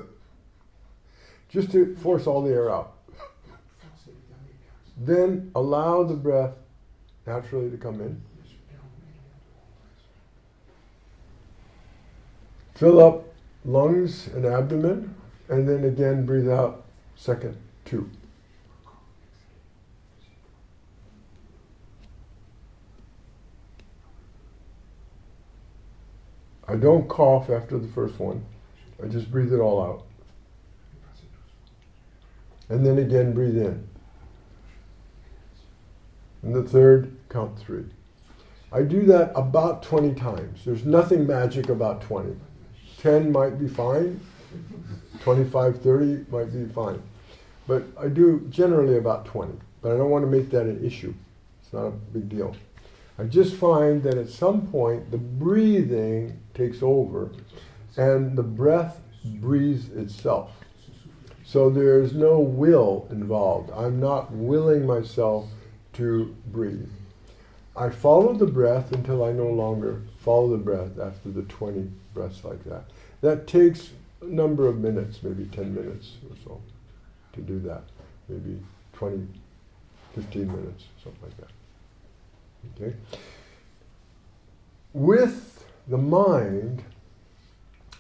Just 1.50 1.72
to 1.72 1.96
force 1.96 2.28
all 2.28 2.44
the 2.44 2.52
air 2.52 2.70
out. 2.70 2.98
Then 4.98 5.52
allow 5.56 6.04
the 6.04 6.14
breath 6.14 6.54
naturally 7.26 7.72
to 7.72 7.78
come 7.78 8.00
in. 8.00 8.22
Fill 12.84 13.00
up 13.00 13.34
lungs 13.64 14.28
and 14.28 14.46
abdomen, 14.46 15.16
and 15.48 15.70
then 15.70 15.86
again 15.86 16.26
breathe 16.26 16.50
out 16.50 16.84
second 17.16 17.56
two. 17.86 18.10
I 26.68 26.76
don't 26.76 27.08
cough 27.08 27.50
after 27.50 27.78
the 27.80 27.88
first 27.88 28.20
one. 28.20 28.44
I 29.02 29.08
just 29.08 29.32
breathe 29.32 29.54
it 29.54 29.62
all 29.62 29.82
out. 29.82 30.04
And 32.68 32.86
then 32.86 32.98
again 32.98 33.32
breathe 33.32 33.56
in. 33.56 33.88
And 36.42 36.54
the 36.54 36.64
third, 36.64 37.16
count 37.30 37.58
three. 37.58 37.86
I 38.74 38.82
do 38.82 39.06
that 39.06 39.32
about 39.36 39.84
20 39.84 40.16
times. 40.16 40.66
There's 40.66 40.84
nothing 40.84 41.26
magic 41.26 41.70
about 41.70 42.02
20. 42.02 42.36
10 43.04 43.34
might 43.34 43.60
be 43.60 43.68
fine, 43.68 44.22
25, 45.24 45.82
30 45.82 46.26
might 46.32 46.54
be 46.54 46.66
fine. 46.74 47.02
but 47.68 47.84
I 48.00 48.08
do 48.08 48.48
generally 48.50 48.98
about 48.98 49.26
20. 49.26 49.54
But 49.82 49.92
I 49.92 49.98
don't 49.98 50.10
want 50.10 50.24
to 50.24 50.32
make 50.32 50.50
that 50.52 50.62
an 50.62 50.86
issue. 50.86 51.14
It's 51.62 51.74
not 51.74 51.88
a 51.88 51.92
big 51.92 52.30
deal. 52.30 52.56
I 53.20 53.26
just 53.26 53.56
find 53.56 54.02
that 54.04 54.18
at 54.18 54.30
some 54.30 54.68
point 54.68 55.12
the 55.12 55.18
breathing 55.18 56.40
takes 56.54 56.82
over 56.82 57.32
and 57.98 58.38
the 58.38 58.44
breath 58.44 59.02
breathes 59.26 59.90
itself. 59.90 60.52
So 61.44 61.70
there's 61.70 62.14
no 62.14 62.40
will 62.40 63.06
involved. 63.12 63.70
I'm 63.72 64.00
not 64.00 64.32
willing 64.32 64.88
myself 64.88 65.50
to 65.94 66.34
breathe. 66.48 66.90
I 67.76 67.90
follow 67.90 68.34
the 68.34 68.48
breath 68.48 68.94
until 68.94 69.26
I 69.26 69.34
no 69.34 69.48
longer 69.48 70.02
follow 70.24 70.52
the 70.52 70.58
breath 70.58 71.00
after 71.00 71.30
the 71.30 71.44
20 71.44 71.92
breaths 72.14 72.44
like 72.44 72.64
that. 72.64 72.86
That 73.22 73.46
takes 73.46 73.92
a 74.22 74.26
number 74.26 74.68
of 74.68 74.80
minutes, 74.80 75.22
maybe 75.22 75.46
10 75.46 75.74
minutes 75.74 76.14
or 76.30 76.36
so, 76.44 76.62
to 77.34 77.42
do 77.42 77.60
that. 77.60 77.84
Maybe 78.30 78.60
20, 78.94 79.28
15 80.16 80.48
minutes, 80.48 80.86
something 81.04 81.22
like 81.24 81.38
that. 81.38 82.84
Okay? 82.84 82.96
With 84.94 85.66
the 85.88 85.98
mind, 85.98 86.84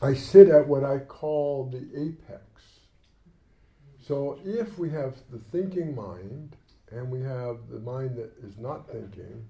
I 0.01 0.13
sit 0.13 0.47
at 0.47 0.67
what 0.67 0.83
I 0.83 0.99
call 0.99 1.65
the 1.65 1.85
apex. 1.99 2.41
So 4.07 4.39
if 4.45 4.77
we 4.77 4.89
have 4.91 5.15
the 5.31 5.39
thinking 5.39 5.95
mind 5.95 6.55
and 6.91 7.09
we 7.09 7.21
have 7.21 7.69
the 7.69 7.79
mind 7.79 8.17
that 8.17 8.31
is 8.43 8.57
not 8.57 8.89
thinking, 8.89 9.49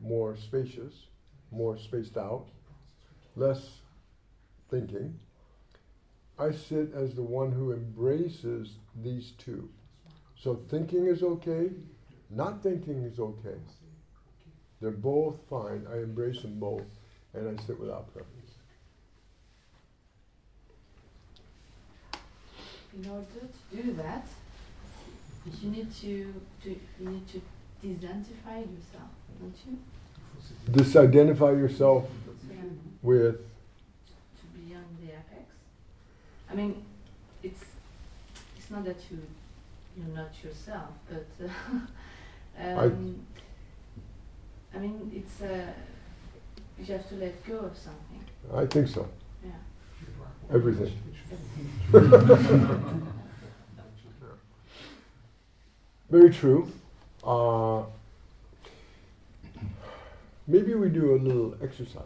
more 0.00 0.36
spacious, 0.36 0.94
more 1.50 1.76
spaced 1.78 2.16
out, 2.16 2.46
less 3.34 3.80
thinking, 4.70 5.18
I 6.38 6.50
sit 6.50 6.92
as 6.94 7.14
the 7.14 7.22
one 7.22 7.52
who 7.52 7.72
embraces 7.72 8.76
these 9.02 9.32
two. 9.38 9.70
So 10.36 10.54
thinking 10.54 11.06
is 11.06 11.22
okay, 11.22 11.70
not 12.30 12.62
thinking 12.62 13.02
is 13.04 13.18
okay. 13.18 13.58
They're 14.80 14.90
both 14.90 15.38
fine. 15.48 15.86
I 15.90 15.98
embrace 15.98 16.42
them 16.42 16.58
both, 16.58 16.84
and 17.32 17.58
I 17.58 17.62
sit 17.62 17.80
without 17.80 18.12
preference. 18.12 18.52
In 22.92 23.10
order 23.10 23.26
to 23.26 23.76
do 23.76 23.92
that, 23.94 24.26
you 25.62 25.70
need 25.70 25.94
to, 25.94 26.34
to 26.64 26.70
you 27.00 27.08
need 27.08 27.28
to 27.28 27.40
disidentify 27.82 28.60
yourself, 28.60 29.10
don't 29.40 29.54
you? 29.66 29.78
Disidentify 30.70 31.58
yourself 31.58 32.04
Yeah. 32.48 32.56
with. 33.02 33.36
To 33.36 34.46
be 34.54 34.74
on 34.74 34.84
the 35.00 35.12
apex. 35.12 35.50
I 36.50 36.54
mean, 36.54 36.82
it's 37.42 37.64
it's 38.56 38.70
not 38.70 38.84
that 38.84 38.96
you 39.10 39.18
you're 39.96 40.14
not 40.14 40.32
yourself, 40.44 40.90
but 41.08 41.26
uh, 41.44 41.48
um, 42.78 43.20
I, 44.74 44.78
mean 44.78 45.10
it's 45.14 45.40
uh, 45.40 45.72
you 46.78 46.84
have 46.86 47.08
to 47.08 47.14
let 47.14 47.44
go 47.46 47.58
of 47.58 47.76
something. 47.76 48.24
I 48.54 48.66
think 48.66 48.88
so. 48.88 49.08
Yeah. 49.44 49.50
Everything. 50.52 50.92
Very 56.10 56.30
true. 56.30 56.70
Uh, 57.24 57.82
maybe 60.46 60.74
we 60.74 60.88
do 60.88 61.14
a 61.14 61.18
little 61.18 61.56
exercise. 61.62 62.04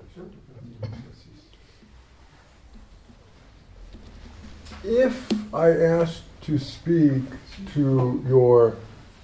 If 4.83 5.31
I 5.55 5.71
ask 5.71 6.23
to 6.43 6.59
speak 6.59 7.23
to 7.75 8.25
your 8.27 8.77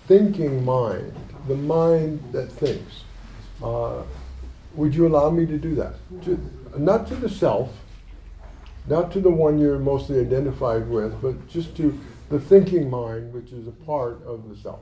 thinking 0.06 0.64
mind, 0.64 1.14
the 1.48 1.56
mind 1.56 2.22
that 2.32 2.52
thinks, 2.52 3.04
uh, 3.62 4.02
would 4.74 4.94
you 4.94 5.06
allow 5.06 5.30
me 5.30 5.46
to 5.46 5.56
do 5.56 5.74
that? 5.76 5.94
To, 6.24 6.38
not 6.76 7.06
to 7.08 7.14
the 7.14 7.28
self, 7.28 7.72
not 8.86 9.10
to 9.12 9.20
the 9.20 9.30
one 9.30 9.58
you're 9.58 9.78
mostly 9.78 10.20
identified 10.20 10.88
with, 10.88 11.20
but 11.22 11.48
just 11.48 11.76
to 11.78 11.98
the 12.28 12.38
thinking 12.38 12.90
mind, 12.90 13.32
which 13.32 13.52
is 13.52 13.66
a 13.66 13.72
part 13.72 14.22
of 14.26 14.48
the 14.48 14.56
self, 14.56 14.80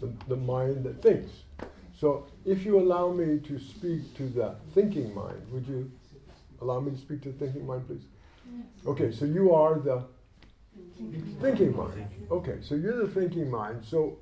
the, 0.00 0.12
the 0.26 0.36
mind 0.36 0.84
that 0.84 1.00
thinks. 1.00 1.30
So 1.98 2.26
if 2.48 2.64
you 2.64 2.78
allow 2.78 3.12
me 3.12 3.38
to 3.40 3.58
speak 3.58 4.16
to 4.16 4.26
the 4.28 4.54
thinking 4.72 5.14
mind, 5.14 5.42
would 5.52 5.66
you 5.66 5.90
allow 6.62 6.80
me 6.80 6.90
to 6.92 6.96
speak 6.96 7.20
to 7.22 7.30
the 7.30 7.38
thinking 7.38 7.66
mind, 7.66 7.86
please? 7.86 8.04
Okay, 8.86 9.12
so 9.12 9.26
you 9.26 9.52
are 9.54 9.78
the 9.78 10.02
thinking 11.42 11.76
mind. 11.76 12.08
Okay, 12.30 12.56
so 12.62 12.74
you're 12.74 13.04
the 13.04 13.12
thinking 13.12 13.50
mind. 13.50 13.84
So 13.84 14.16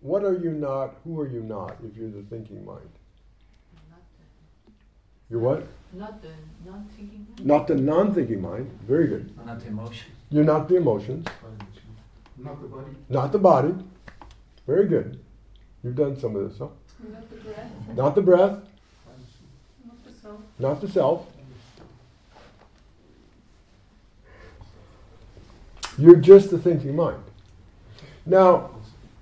what 0.00 0.24
are 0.24 0.32
you 0.34 0.50
not? 0.52 0.94
Who 1.04 1.20
are 1.20 1.28
you 1.28 1.42
not 1.42 1.76
if 1.84 1.94
you're 1.94 2.10
the 2.10 2.22
thinking 2.22 2.64
mind? 2.64 2.88
You're 5.30 5.40
what? 5.40 5.66
not 5.92 6.22
the 6.22 6.30
non-thinking 6.64 7.26
mind. 7.28 7.46
Not 7.46 7.66
the 7.66 7.74
non 7.74 8.14
thinking 8.14 8.40
mind. 8.40 8.70
Very 8.86 9.08
good. 9.08 9.36
Not 9.44 9.60
the 9.60 9.66
emotion. 9.66 10.12
You're 10.30 10.44
not 10.44 10.68
the 10.68 10.76
emotions, 10.76 11.26
Not 12.38 12.62
the 12.62 12.68
body. 12.68 12.90
not 13.10 13.32
the 13.32 13.38
body. 13.38 13.74
Very 14.66 14.86
good. 14.86 15.20
You've 15.82 15.96
done 15.96 16.18
some 16.18 16.34
of 16.34 16.48
this, 16.48 16.58
huh? 16.58 16.68
Not 17.00 17.30
the 17.30 17.36
breath. 17.36 17.70
Not 17.94 18.14
the 18.14 18.22
breath, 18.22 18.58
Not 19.86 20.04
the 20.04 20.12
soul. 20.20 20.42
not 20.58 20.80
the 20.80 20.88
self. 20.88 21.26
You're 25.96 26.16
just 26.16 26.50
the 26.50 26.58
thinking 26.58 26.94
mind. 26.94 27.22
Now, 28.24 28.70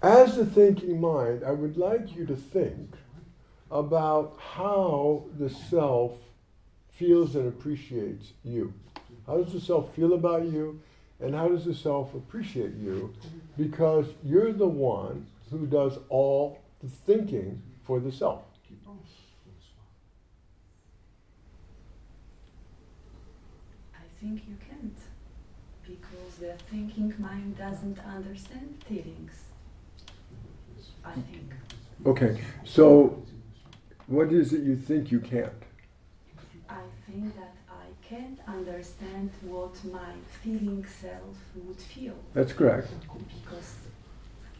as 0.03 0.37
the 0.37 0.45
thinking 0.45 1.01
mind, 1.01 1.43
I 1.45 1.53
would 1.53 1.77
like 1.77 2.15
you 2.15 2.27
to 2.27 2.37
think 2.37 2.91
about 3.71 4.37
how 4.39 5.25
the 5.39 5.49
self 5.49 6.19
feels 6.91 7.35
and 7.35 7.49
appreciates 7.49 8.33
you. 8.45 8.75
How 9.27 9.43
does 9.43 9.53
the 9.53 9.61
self 9.61 9.95
feel 9.95 10.13
about 10.13 10.45
you? 10.47 10.81
And 11.19 11.35
how 11.35 11.49
does 11.49 11.65
the 11.65 11.75
self 11.75 12.15
appreciate 12.15 12.75
you? 12.75 13.15
Because 13.57 14.07
you're 14.23 14.53
the 14.53 14.69
one 14.69 15.27
who 15.51 15.67
does 15.67 15.99
all 16.11 16.59
thinking 16.89 17.63
for 17.83 18.01
the 18.01 18.13
self. 18.13 18.43
I 23.95 24.05
think 24.21 24.43
you 24.49 24.57
can't 24.69 24.99
because 25.83 26.37
the 26.41 26.55
thinking 26.71 27.15
mind 27.19 27.57
doesn't 27.59 27.99
understand 28.05 28.83
feelings. 28.89 29.45
I 31.05 31.13
think. 31.13 31.53
Okay, 32.05 32.41
so 32.65 33.23
what 34.07 34.33
is 34.33 34.53
it 34.53 34.63
you 34.63 34.77
think 34.77 35.11
you 35.13 35.21
can't? 35.21 35.53
I 36.69 36.83
think 37.07 37.35
that 37.37 37.55
I 37.71 37.87
can't 38.09 38.39
understand 38.49 39.31
what 39.43 39.73
my 39.85 40.13
feeling 40.43 40.85
self 41.01 41.37
would 41.55 41.81
feel 41.81 42.17
That's 42.35 42.53
correct. 42.53 42.89
because 43.43 43.75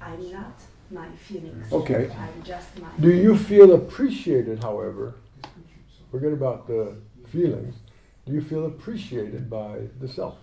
I'm 0.01 0.31
not 0.33 0.55
my 0.91 1.09
feelings. 1.17 1.73
Okay. 1.73 2.11
I'm 2.17 2.43
just 2.43 2.79
my. 2.81 2.89
Do 3.01 3.11
you 3.11 3.37
feel 3.37 3.75
appreciated, 3.75 4.63
however? 4.63 5.17
Forget 6.11 6.33
about 6.33 6.67
the 6.67 6.97
feelings. 7.29 7.75
Do 8.27 8.33
you 8.33 8.41
feel 8.41 8.67
appreciated 8.67 9.49
by 9.51 9.83
the 10.01 10.09
self? 10.09 10.37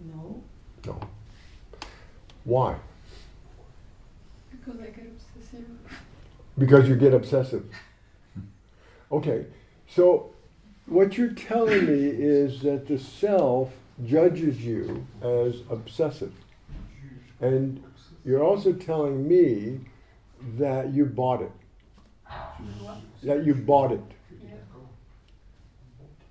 No. 0.00 0.42
No. 0.86 1.00
Why? 2.44 2.76
Because 4.50 4.80
I 4.80 4.86
get 4.86 5.06
obsessive. 5.06 5.66
Because 6.56 6.88
you 6.88 6.96
get 6.96 7.14
obsessive. 7.14 7.64
Okay, 9.10 9.46
so 9.86 10.30
what 10.86 11.16
you're 11.16 11.32
telling 11.32 11.86
me 11.86 12.08
is 12.08 12.60
that 12.62 12.86
the 12.86 12.98
self 12.98 13.72
judges 14.04 14.64
you 14.64 15.06
as 15.22 15.62
obsessive. 15.70 16.32
And 17.40 17.82
you're 18.24 18.42
also 18.42 18.72
telling 18.72 19.26
me 19.26 19.80
that 20.56 20.92
you 20.92 21.04
bought 21.04 21.42
it. 21.42 21.52
That 23.22 23.44
you 23.44 23.54
bought 23.54 23.92
it. 23.92 24.02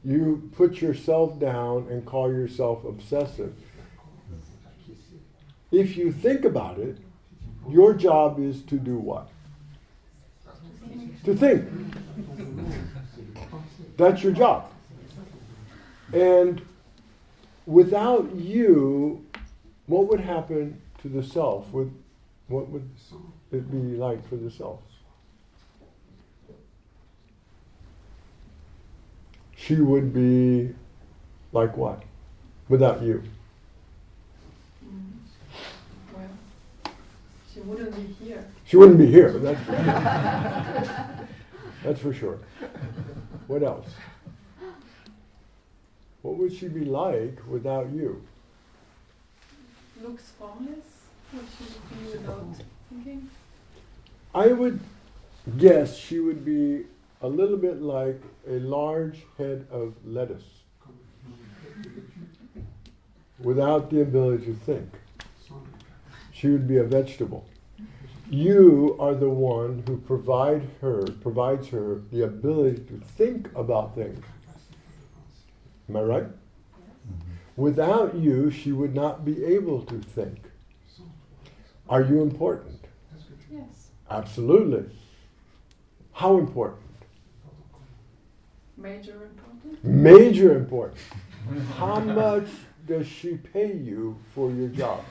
You 0.03 0.49
put 0.55 0.81
yourself 0.81 1.39
down 1.39 1.87
and 1.89 2.05
call 2.05 2.31
yourself 2.31 2.85
obsessive. 2.85 3.53
If 5.71 5.97
you 5.97 6.11
think 6.11 6.45
about 6.45 6.79
it, 6.79 6.97
your 7.69 7.93
job 7.93 8.39
is 8.39 8.61
to 8.63 8.77
do 8.77 8.97
what? 8.97 9.29
To 11.25 11.35
think. 11.35 11.67
That's 13.97 14.23
your 14.23 14.31
job. 14.31 14.71
And 16.13 16.61
without 17.65 18.33
you, 18.33 19.25
what 19.87 20.07
would 20.07 20.21
happen 20.21 20.81
to 21.07 21.21
the 21.21 21.23
self, 21.23 21.67
what, 21.71 21.87
what 22.47 22.69
would 22.69 22.89
it 23.51 23.71
be 23.71 23.97
like 23.97 24.27
for 24.27 24.35
the 24.35 24.51
self? 24.51 24.79
She 29.55 29.75
would 29.75 30.13
be 30.13 30.73
like 31.51 31.75
what? 31.75 32.03
Without 32.69 33.01
you. 33.01 33.23
She 37.53 37.59
wouldn't 37.61 37.95
be 37.95 38.25
here. 38.25 38.45
She 38.65 38.77
wouldn't 38.77 38.99
be 38.99 39.07
here, 39.07 39.31
that's 39.39 39.59
for 39.61 39.75
sure. 39.75 39.83
that's 41.83 41.99
for 41.99 42.13
sure. 42.13 42.39
What 43.47 43.63
else? 43.63 43.87
What 46.21 46.37
would 46.37 46.53
she 46.53 46.67
be 46.67 46.85
like 46.85 47.39
without 47.47 47.89
you? 47.91 48.21
Looks 50.01 50.31
formless. 50.37 50.96
What 51.31 51.43
she 51.57 51.63
would 51.63 51.89
be 51.89 52.17
without 52.17 52.45
thinking. 52.89 53.29
I 54.33 54.47
would 54.47 54.79
guess 55.57 55.97
she 55.97 56.19
would 56.19 56.45
be 56.45 56.85
a 57.21 57.27
little 57.27 57.57
bit 57.57 57.81
like 57.81 58.21
a 58.47 58.59
large 58.59 59.25
head 59.37 59.67
of 59.71 59.93
lettuce 60.05 60.43
without 63.39 63.89
the 63.89 64.01
ability 64.01 64.45
to 64.45 64.53
think. 64.53 64.89
She 66.31 66.49
would 66.49 66.67
be 66.67 66.77
a 66.77 66.83
vegetable. 66.83 67.47
You 68.29 68.95
are 68.99 69.15
the 69.15 69.29
one 69.29 69.83
who 69.87 69.97
provide 69.97 70.67
her, 70.81 71.03
provides 71.21 71.69
her 71.69 72.01
the 72.11 72.23
ability 72.23 72.83
to 72.89 72.99
think 72.99 73.49
about 73.55 73.95
things. 73.95 74.23
Am 75.89 75.95
I 75.95 76.01
right? 76.01 76.23
Mm-hmm. 76.23 77.31
Without 77.55 78.15
you, 78.15 78.51
she 78.51 78.71
would 78.71 78.93
not 78.93 79.23
be 79.23 79.45
able 79.45 79.81
to 79.83 79.99
think. 79.99 80.46
Are 81.89 82.01
you 82.01 82.21
important? 82.21 82.85
Yes. 83.51 83.89
Absolutely. 84.09 84.85
How 86.11 86.37
important? 86.37 86.83
Major 88.75 89.13
important. 89.23 89.83
Major 89.83 90.57
important. 90.57 90.99
How 91.77 91.99
much 91.99 92.47
does 92.85 93.07
she 93.07 93.35
pay 93.37 93.73
you 93.73 94.17
for 94.33 94.51
your 94.51 94.69
job? 94.69 95.03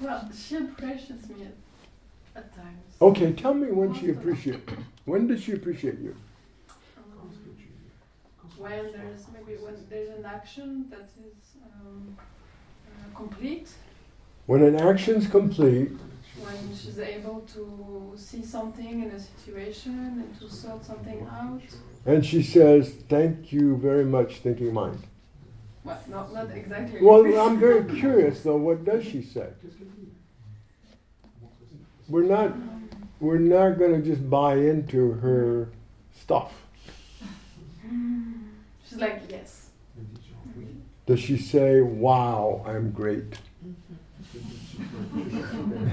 Well, 0.00 0.30
she 0.34 0.56
appreciates 0.56 1.28
me 1.28 1.44
at, 1.44 2.42
at 2.42 2.54
times. 2.54 2.82
Okay, 3.00 3.32
tell 3.32 3.54
me 3.54 3.70
when 3.70 3.94
she 3.94 4.10
appreciates. 4.10 4.70
When 5.04 5.26
does 5.26 5.42
she 5.42 5.52
appreciate 5.52 5.98
you? 5.98 6.14
When 8.58 8.92
there's 8.92 9.26
maybe 9.34 9.58
when 9.60 9.74
there's 9.90 10.08
an 10.18 10.24
action 10.24 10.86
that 10.90 11.08
is 11.20 11.56
um, 11.64 12.16
uh, 12.86 13.16
complete, 13.16 13.68
When 14.46 14.62
an 14.62 14.76
action's 14.76 15.26
complete, 15.26 15.90
when 16.40 16.74
she's 16.74 16.98
able 16.98 17.40
to 17.54 18.14
see 18.16 18.42
something 18.42 19.02
in 19.02 19.10
a 19.10 19.20
situation 19.20 19.92
and 20.22 20.40
to 20.40 20.48
sort 20.48 20.84
something 20.84 21.26
out. 21.30 21.62
and 22.06 22.24
she 22.24 22.42
says, 22.42 22.94
"Thank 23.08 23.52
you 23.52 23.76
very 23.76 24.04
much, 24.04 24.38
thinking 24.38 24.72
mind." 24.72 25.00
Well, 25.84 26.00
not 26.08 26.32
not 26.32 26.50
exactly. 26.50 27.00
Well, 27.02 27.24
I'm 27.38 27.60
very 27.68 27.84
curious 28.00 28.42
though. 28.42 28.56
What 28.56 28.84
does 28.84 29.04
she 29.04 29.22
say? 29.22 29.48
We're 32.08 32.22
not. 32.22 32.54
We're 33.20 33.38
not 33.38 33.78
going 33.78 34.02
to 34.02 34.02
just 34.02 34.28
buy 34.30 34.54
into 34.56 35.12
her 35.12 35.68
stuff. 36.22 36.52
she's 38.96 39.02
like 39.02 39.22
yes. 39.28 39.70
Does 41.06 41.20
she 41.20 41.36
say, 41.36 41.80
"Wow, 41.82 42.64
I'm 42.66 42.90
great"? 42.90 43.38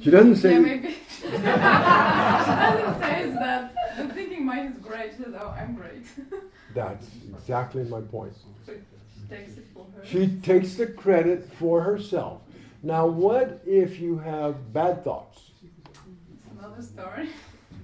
She 0.00 0.12
doesn't 0.12 0.36
say. 0.36 0.52
Yeah, 0.52 0.58
maybe. 0.60 0.94
she 1.20 1.28
doesn't 1.28 3.00
say 3.02 3.30
that. 3.34 3.74
The 3.96 4.04
thinking 4.14 4.46
mind 4.46 4.76
is 4.76 4.80
great. 4.80 5.10
She 5.16 5.24
says, 5.24 5.34
"Oh, 5.36 5.48
I'm 5.58 5.74
great." 5.74 6.04
That's 6.74 7.08
exactly 7.30 7.82
my 7.82 8.00
point. 8.00 8.32
so 8.64 8.72
she 8.72 9.26
takes 9.28 9.58
it 9.58 9.66
for 9.74 9.84
her. 9.96 10.06
She 10.06 10.28
takes 10.40 10.76
the 10.76 10.86
credit 10.86 11.52
for 11.52 11.82
herself. 11.82 12.42
Now, 12.82 13.08
what 13.08 13.60
if 13.66 13.98
you 13.98 14.18
have 14.18 14.72
bad 14.72 15.02
thoughts? 15.02 15.50
It's 15.64 16.52
another 16.56 16.82
story. 16.82 17.28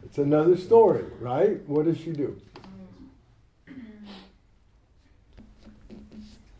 It's 0.05 0.19
another 0.19 0.57
story, 0.57 1.05
right? 1.21 1.69
What 1.69 1.87
does 1.87 1.99
she 1.99 2.13
do? 2.13 2.41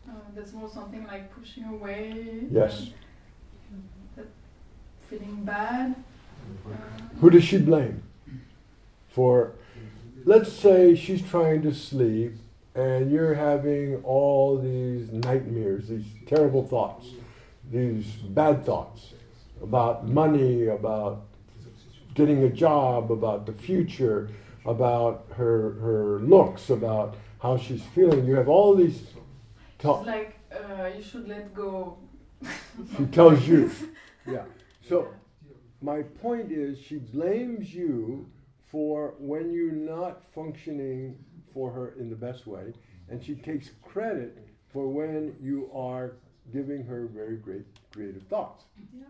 Uh, 0.09 0.13
that's 0.35 0.51
more 0.53 0.69
something 0.69 1.05
like 1.07 1.33
pushing 1.33 1.63
away. 1.63 2.43
Yes. 2.51 2.89
that 4.15 4.27
feeling 5.09 5.43
bad. 5.43 5.95
Uh, 6.67 6.71
Who 7.21 7.29
does 7.29 7.43
she 7.43 7.57
blame? 7.57 8.03
For, 9.09 9.53
let's 10.25 10.51
say 10.51 10.93
she's 10.95 11.21
trying 11.21 11.61
to 11.61 11.73
sleep 11.73 12.33
and 12.75 13.09
you're 13.09 13.35
having 13.35 14.03
all 14.03 14.57
these 14.57 15.09
nightmares, 15.11 15.87
these 15.87 16.05
terrible 16.27 16.67
thoughts, 16.67 17.07
these 17.71 18.05
bad 18.05 18.65
thoughts 18.65 19.13
about 19.63 20.07
money, 20.07 20.67
about 20.67 21.23
getting 22.13 22.43
a 22.43 22.49
job, 22.49 23.11
about 23.11 23.45
the 23.45 23.53
future, 23.53 24.29
about 24.65 25.25
her, 25.37 25.73
her 25.79 26.19
looks, 26.19 26.69
about 26.69 27.15
how 27.41 27.55
she's 27.55 27.83
feeling. 27.83 28.25
You 28.25 28.35
have 28.35 28.49
all 28.49 28.75
these 28.75 29.01
She's 29.77 29.83
thoughts. 29.83 30.07
like, 30.07 30.39
uh, 30.51 30.89
you 30.95 31.03
should 31.03 31.27
let 31.27 31.53
go. 31.53 31.97
She 32.97 33.05
tells 33.05 33.47
you. 33.47 33.71
Yeah. 34.27 34.45
So 34.81 35.09
my 35.81 36.01
point 36.01 36.51
is, 36.51 36.79
she 36.79 36.97
blames 36.97 37.71
you 37.75 38.27
for 38.71 39.13
when 39.19 39.53
you're 39.53 39.71
not 39.71 40.23
functioning 40.33 41.15
for 41.53 41.69
her 41.71 41.93
in 41.99 42.09
the 42.09 42.15
best 42.15 42.47
way, 42.47 42.73
and 43.07 43.23
she 43.23 43.35
takes 43.35 43.69
credit 43.83 44.35
for 44.73 44.87
when 44.87 45.35
you 45.39 45.69
are 45.75 46.13
giving 46.51 46.83
her 46.85 47.05
very 47.05 47.37
great 47.37 47.65
creative 47.93 48.23
thoughts. 48.23 48.63
Yeah. 48.97 49.03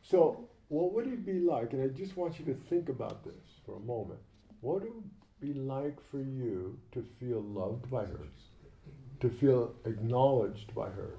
So, 0.00 0.48
what 0.68 0.94
would 0.94 1.06
it 1.06 1.26
be 1.26 1.40
like? 1.40 1.74
And 1.74 1.82
I 1.82 1.88
just 1.88 2.16
want 2.16 2.38
you 2.38 2.46
to 2.46 2.54
think 2.54 2.88
about 2.88 3.22
this 3.22 3.60
for 3.66 3.76
a 3.76 3.80
moment. 3.80 4.20
What 4.62 4.80
would 4.80 4.84
it 4.88 4.94
be 5.40 5.52
like 5.52 5.98
for 6.10 6.20
you 6.20 6.78
to 6.92 7.04
feel 7.20 7.42
loved 7.42 7.90
by 7.90 8.06
her, 8.06 8.28
to 9.20 9.28
feel 9.30 9.74
acknowledged 9.84 10.74
by 10.74 10.88
her, 10.88 11.10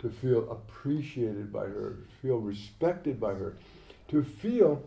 to 0.00 0.10
feel 0.10 0.50
appreciated 0.50 1.52
by 1.52 1.64
her, 1.64 1.96
to 1.96 2.16
feel 2.22 2.38
respected 2.38 3.20
by 3.20 3.34
her, 3.34 3.54
to 4.08 4.22
feel 4.22 4.82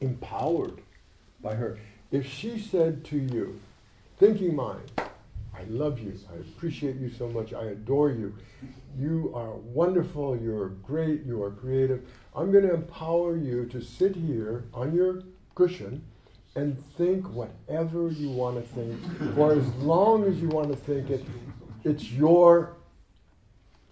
empowered 0.00 0.80
by 1.40 1.54
her? 1.54 1.78
If 2.10 2.26
she 2.26 2.58
said 2.58 3.04
to 3.06 3.16
you, 3.18 3.60
thinking 4.18 4.56
mind, 4.56 4.90
I 5.58 5.64
love 5.68 5.98
you, 5.98 6.14
I 6.32 6.36
appreciate 6.36 6.96
you 6.96 7.10
so 7.10 7.28
much, 7.28 7.52
I 7.52 7.64
adore 7.64 8.10
you, 8.10 8.34
you 8.96 9.32
are 9.34 9.52
wonderful, 9.52 10.36
you're 10.36 10.68
great, 10.68 11.24
you 11.24 11.42
are 11.42 11.50
creative. 11.50 12.08
I'm 12.34 12.52
going 12.52 12.66
to 12.66 12.74
empower 12.74 13.36
you 13.36 13.66
to 13.66 13.80
sit 13.80 14.14
here 14.14 14.64
on 14.72 14.94
your 14.94 15.22
cushion 15.54 16.04
and 16.58 16.76
think 16.96 17.24
whatever 17.32 18.08
you 18.08 18.30
want 18.30 18.56
to 18.56 18.62
think 18.74 19.34
for 19.36 19.52
as 19.52 19.66
long 19.76 20.24
as 20.24 20.40
you 20.40 20.48
want 20.48 20.68
to 20.68 20.76
think 20.76 21.08
it. 21.08 21.24
It's 21.84 22.10
your 22.10 22.76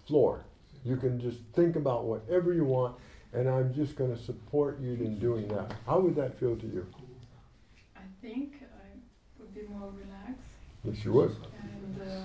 floor. 0.05 0.43
You 0.83 0.97
can 0.97 1.19
just 1.19 1.37
think 1.55 1.77
about 1.77 2.03
whatever 2.03 2.53
you 2.53 2.65
want, 2.65 2.95
and 3.33 3.49
I'm 3.49 3.73
just 3.73 3.95
going 3.95 4.13
to 4.15 4.21
support 4.21 4.79
you 4.81 4.93
in 4.93 5.17
doing 5.17 5.47
that. 5.47 5.73
How 5.85 5.99
would 5.99 6.15
that 6.17 6.37
feel 6.37 6.57
to 6.57 6.65
you? 6.67 6.85
I 7.95 8.01
think 8.21 8.55
I 8.61 8.99
would 9.39 9.55
be 9.55 9.61
more 9.73 9.89
relaxed 9.89 10.43
Yes, 10.83 11.05
you 11.05 11.13
would. 11.13 11.35
and 11.61 12.01
uh, 12.01 12.21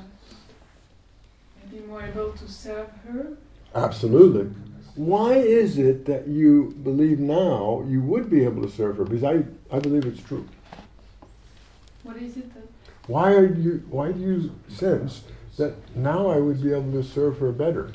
maybe 1.70 1.84
more 1.86 2.02
able 2.02 2.32
to 2.32 2.48
serve 2.48 2.88
her. 3.08 3.36
Absolutely. 3.76 4.50
Why 4.94 5.34
is 5.34 5.78
it 5.78 6.04
that 6.06 6.28
you 6.28 6.76
believe 6.82 7.18
now 7.18 7.84
you 7.88 8.02
would 8.02 8.28
be 8.28 8.44
able 8.44 8.62
to 8.62 8.70
serve 8.70 8.98
her? 8.98 9.04
Because 9.04 9.24
I, 9.24 9.44
I 9.74 9.78
believe 9.78 10.04
it's 10.04 10.22
true. 10.22 10.46
What 12.02 12.16
is 12.16 12.36
it 12.36 12.52
that 12.54 12.64
Why 13.06 13.32
are 13.32 13.46
you? 13.46 13.84
Why 13.88 14.12
do 14.12 14.20
you 14.20 14.52
sense 14.68 15.22
that 15.56 15.74
now 15.96 16.28
I 16.28 16.38
would 16.38 16.62
be 16.62 16.72
able 16.72 16.92
to 16.92 17.02
serve 17.02 17.38
her 17.38 17.52
better? 17.52 17.92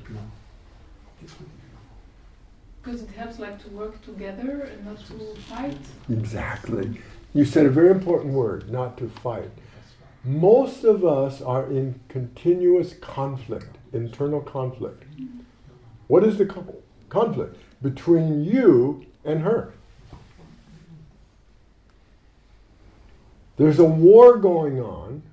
because 2.88 3.04
it 3.04 3.10
helps 3.10 3.38
like 3.38 3.62
to 3.62 3.70
work 3.72 4.02
together 4.06 4.62
and 4.62 4.86
not 4.86 4.98
to 5.08 5.36
fight. 5.42 5.78
Exactly. 6.10 7.02
You 7.34 7.44
said 7.44 7.66
a 7.66 7.70
very 7.70 7.92
important 7.92 8.34
word, 8.34 8.72
not 8.72 8.98
to 9.00 9.10
fight. 9.10 9.52
Most 10.24 10.86
of 10.86 11.04
us 11.04 11.42
are 11.42 11.70
in 11.70 12.00
continuous 12.08 12.94
conflict, 12.94 13.78
internal 13.92 14.40
conflict. 14.40 15.04
Mm-hmm. 15.12 15.40
What 16.08 16.24
is 16.24 16.38
the 16.38 16.46
co- 16.46 16.82
conflict? 17.10 17.58
Between 17.82 18.44
you 18.44 19.06
and 19.24 19.42
her. 19.42 19.74
There's 23.58 23.80
a 23.80 23.86
war 23.86 24.38
going 24.38 24.80
on, 24.80 25.24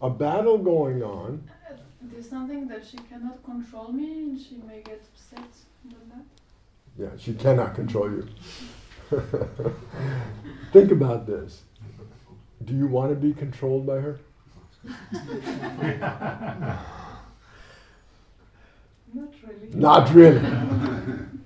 a 0.00 0.08
battle 0.08 0.58
going 0.58 1.02
on. 1.02 1.48
Uh, 1.68 1.74
There's 2.02 2.28
something 2.28 2.68
that 2.68 2.86
she 2.86 2.96
cannot 2.96 3.42
control 3.44 3.92
me 3.92 4.22
and 4.22 4.40
she 4.40 4.56
may 4.66 4.80
get 4.82 5.02
upset 5.14 5.44
about 5.86 6.08
that. 6.10 6.24
Yeah, 6.96 7.08
she 7.18 7.34
cannot 7.34 7.74
control 7.74 8.10
you. 8.10 8.28
Think 10.72 10.92
about 10.92 11.26
this. 11.26 11.62
Do 12.64 12.74
you 12.74 12.86
want 12.86 13.10
to 13.10 13.16
be 13.16 13.34
controlled 13.34 13.86
by 13.86 14.00
her? 14.00 14.20
Not 19.72 20.12
really. 20.14 20.40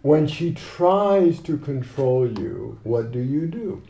when 0.02 0.26
she 0.26 0.52
tries 0.54 1.40
to 1.40 1.58
control 1.58 2.30
you, 2.38 2.78
what 2.82 3.12
do 3.12 3.20
you 3.20 3.46
do? 3.46 3.82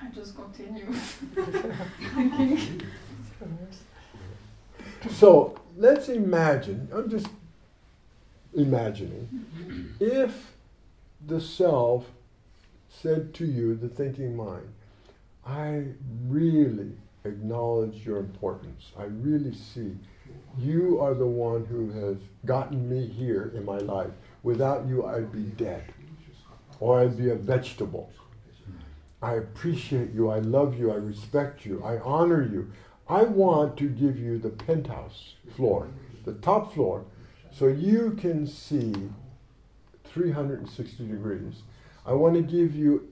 I 0.00 0.06
just 0.08 0.34
continue 0.34 0.92
thinking. 0.92 2.82
So 5.10 5.58
let's 5.76 6.08
imagine, 6.08 6.88
I'm 6.94 7.10
just 7.10 7.26
imagining, 8.54 9.46
if 9.98 10.52
the 11.26 11.40
self 11.40 12.06
said 12.88 13.34
to 13.34 13.44
you, 13.44 13.74
the 13.74 13.88
thinking 13.88 14.36
mind, 14.36 14.68
I 15.44 15.86
really 16.28 16.92
acknowledge 17.24 18.06
your 18.06 18.18
importance. 18.18 18.92
I 18.96 19.04
really 19.04 19.54
see 19.54 19.96
you 20.58 21.00
are 21.00 21.14
the 21.14 21.26
one 21.26 21.64
who 21.64 21.90
has 21.90 22.16
gotten 22.44 22.88
me 22.88 23.06
here 23.06 23.52
in 23.54 23.64
my 23.64 23.78
life. 23.78 24.10
Without 24.42 24.86
you, 24.86 25.06
I'd 25.06 25.32
be 25.32 25.42
dead, 25.42 25.84
or 26.80 27.00
I'd 27.00 27.16
be 27.16 27.30
a 27.30 27.36
vegetable. 27.36 28.10
I 29.22 29.34
appreciate 29.34 30.12
you. 30.12 30.30
I 30.30 30.40
love 30.40 30.78
you. 30.78 30.90
I 30.90 30.96
respect 30.96 31.64
you. 31.64 31.82
I 31.84 31.98
honor 31.98 32.42
you. 32.42 32.72
I 33.08 33.22
want 33.22 33.76
to 33.78 33.88
give 33.88 34.18
you 34.18 34.38
the 34.38 34.50
penthouse 34.50 35.34
floor, 35.56 35.88
the 36.24 36.34
top 36.34 36.74
floor, 36.74 37.04
so 37.50 37.68
you 37.68 38.16
can 38.18 38.46
see 38.46 38.94
360 40.04 41.06
degrees. 41.06 41.62
I 42.04 42.12
want 42.14 42.34
to 42.34 42.42
give 42.42 42.74
you 42.74 43.08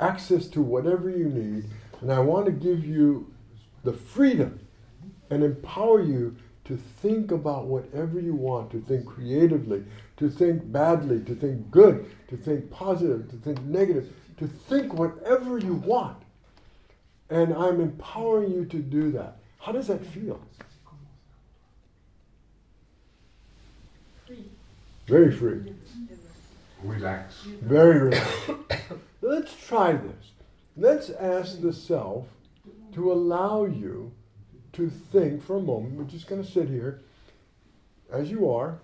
access 0.00 0.46
to 0.48 0.62
whatever 0.62 1.10
you 1.10 1.28
need, 1.28 1.64
and 2.00 2.12
I 2.12 2.20
want 2.20 2.46
to 2.46 2.52
give 2.52 2.84
you 2.84 3.32
the 3.84 3.92
freedom 3.92 4.65
and 5.30 5.42
empower 5.42 6.02
you 6.02 6.36
to 6.66 6.76
think 6.76 7.30
about 7.30 7.66
whatever 7.66 8.18
you 8.18 8.34
want, 8.34 8.70
to 8.72 8.80
think 8.80 9.06
creatively, 9.06 9.84
to 10.16 10.28
think 10.28 10.70
badly, 10.72 11.20
to 11.20 11.34
think 11.34 11.70
good, 11.70 12.10
to 12.28 12.36
think 12.36 12.70
positive, 12.70 13.30
to 13.30 13.36
think 13.36 13.60
negative, 13.62 14.12
to 14.38 14.46
think 14.46 14.92
whatever 14.92 15.58
you 15.58 15.74
want. 15.74 16.18
And 17.30 17.54
I'm 17.54 17.80
empowering 17.80 18.52
you 18.52 18.64
to 18.66 18.78
do 18.78 19.10
that. 19.12 19.38
How 19.58 19.72
does 19.72 19.86
that 19.88 20.04
feel? 20.04 20.40
Free. 24.26 24.44
Very 25.06 25.32
free. 25.32 25.72
Relax. 26.82 27.42
Very 27.62 28.00
relaxed. 28.00 28.50
Let's 29.22 29.56
try 29.56 29.92
this. 29.92 30.30
Let's 30.76 31.10
ask 31.10 31.60
the 31.60 31.72
self 31.72 32.26
to 32.92 33.12
allow 33.12 33.64
you 33.64 34.12
to 34.76 34.90
think 34.90 35.42
for 35.42 35.56
a 35.56 35.60
moment. 35.60 35.94
We're 35.94 36.04
just 36.04 36.26
going 36.28 36.44
to 36.44 36.50
sit 36.50 36.68
here 36.68 37.00
as 38.12 38.30
you 38.30 38.50
are 38.50 38.78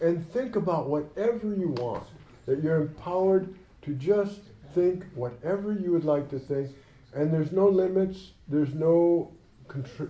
and 0.00 0.26
think 0.32 0.56
about 0.56 0.88
whatever 0.88 1.54
you 1.54 1.74
want. 1.78 2.04
That 2.46 2.62
you're 2.62 2.80
empowered 2.82 3.54
to 3.82 3.94
just 3.94 4.40
think 4.74 5.04
whatever 5.14 5.72
you 5.72 5.92
would 5.92 6.04
like 6.04 6.30
to 6.30 6.38
think, 6.38 6.70
and 7.12 7.32
there's 7.32 7.52
no 7.52 7.68
limits, 7.68 8.32
there's 8.48 8.72
no 8.74 9.32
control. 9.68 10.08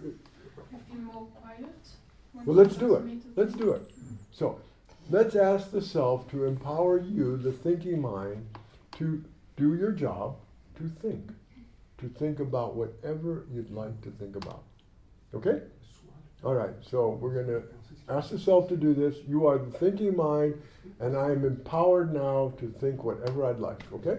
Well, 2.45 2.57
let's 2.57 2.77
do 2.77 2.95
it. 2.95 3.05
Let's 3.37 3.55
do 3.55 3.73
it. 3.73 3.91
So, 4.31 4.61
let's 5.11 5.35
ask 5.35 5.71
the 5.71 5.81
self 5.81 6.31
to 6.31 6.45
empower 6.45 7.01
you, 7.01 7.39
the 7.39 7.53
thinking 7.53 8.01
mind, 8.01 8.47
to 8.99 9.25
do 9.57 9.75
your 9.75 9.93
job, 9.93 10.37
to 10.77 10.91
think, 11.01 11.31
to 11.99 12.09
think 12.09 12.41
about 12.41 12.77
whatever 12.77 13.47
you'd 13.53 13.71
like 13.71 14.01
to 14.03 14.11
think 14.11 14.37
about. 14.37 14.62
Okay? 15.37 15.61
All 16.42 16.55
right, 16.55 16.72
so 16.81 17.11
we're 17.20 17.35
going 17.35 17.46
to 17.46 17.62
ask 18.09 18.31
the 18.31 18.38
self 18.38 18.68
to 18.68 18.77
do 18.77 18.94
this. 18.94 19.16
You 19.29 19.46
are 19.46 19.59
the 19.59 19.70
thinking 19.70 20.16
mind, 20.16 20.55
and 21.01 21.16
I 21.16 21.27
am 21.27 21.44
empowered 21.44 22.14
now 22.14 22.55
to 22.59 22.75
think 22.81 23.05
whatever 23.05 23.44
I'd 23.44 23.59
like. 23.59 23.83
Okay? 23.92 24.18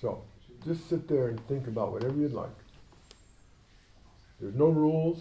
So, 0.00 0.24
just 0.64 0.88
sit 0.88 1.06
there 1.06 1.28
and 1.28 1.46
think 1.46 1.68
about 1.68 1.92
whatever 1.92 2.16
you'd 2.16 2.32
like. 2.32 2.50
There's 4.40 4.54
no 4.54 4.66
rules. 4.66 5.20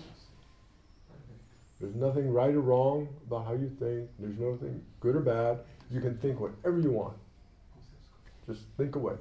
There's 1.79 1.95
nothing 1.95 2.33
right 2.33 2.53
or 2.53 2.61
wrong 2.61 3.07
about 3.27 3.45
how 3.45 3.53
you 3.53 3.69
think. 3.79 4.09
There's 4.17 4.39
nothing 4.39 4.81
good 4.99 5.15
or 5.15 5.19
bad. 5.19 5.59
You 5.91 6.01
can 6.01 6.17
think 6.17 6.39
whatever 6.39 6.79
you 6.79 6.91
want. 6.91 7.15
Just 8.47 8.61
think 8.77 8.95
away. 8.95 9.13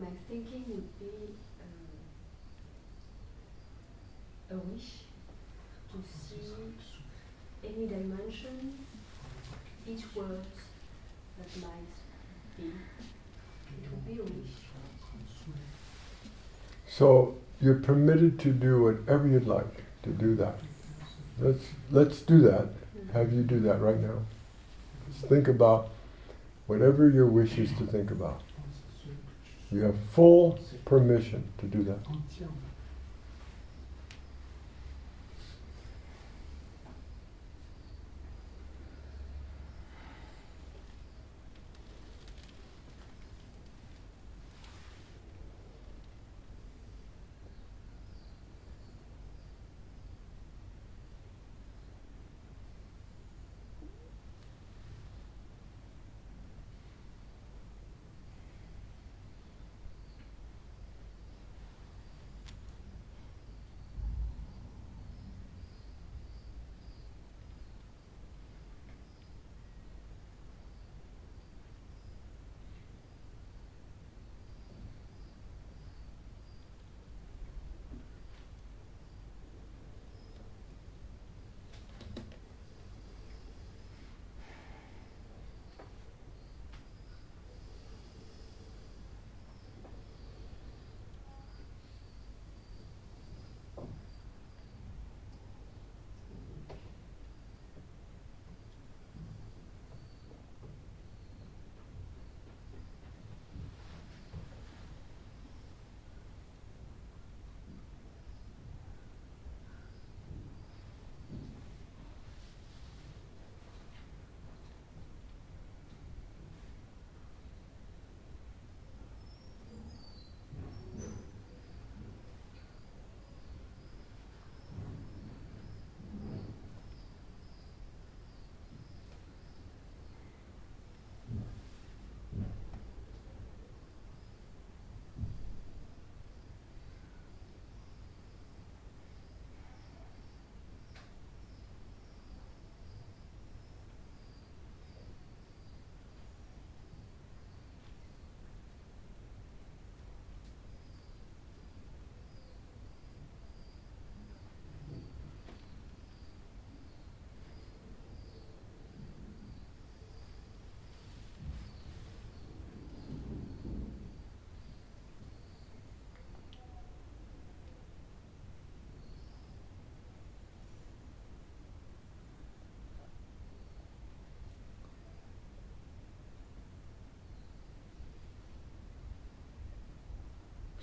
My 0.00 0.08
thinking 0.28 0.64
would 0.68 0.98
be 0.98 1.34
um, 4.50 4.58
a 4.58 4.60
wish 4.72 4.90
to 5.92 5.98
see 6.08 6.40
any 7.64 7.86
dimension, 7.86 8.78
each 9.86 10.02
word 10.14 10.44
that 11.38 11.62
might 11.62 11.94
be. 12.58 12.64
It 12.64 13.90
would 13.90 14.06
be 14.06 14.20
a 14.20 14.24
wish. 14.24 14.54
So 16.88 17.36
you're 17.60 17.74
permitted 17.74 18.38
to 18.40 18.52
do 18.52 18.82
whatever 18.82 19.26
you'd 19.26 19.48
like 19.48 19.82
to 20.02 20.10
do 20.10 20.34
that. 20.36 20.58
Let's 21.40 21.64
let's 21.90 22.20
do 22.20 22.38
that. 22.42 22.68
Have 23.12 23.32
you 23.32 23.42
do 23.42 23.60
that 23.60 23.80
right 23.80 23.98
now. 23.98 24.22
Just 25.12 25.26
think 25.26 25.48
about 25.48 25.90
whatever 26.66 27.08
your 27.08 27.26
wish 27.26 27.58
is 27.58 27.70
to 27.78 27.86
think 27.86 28.10
about. 28.10 28.42
You 29.74 29.82
have 29.82 29.96
full 30.12 30.60
permission 30.84 31.42
to 31.58 31.66
do 31.66 31.82
that. 31.82 31.98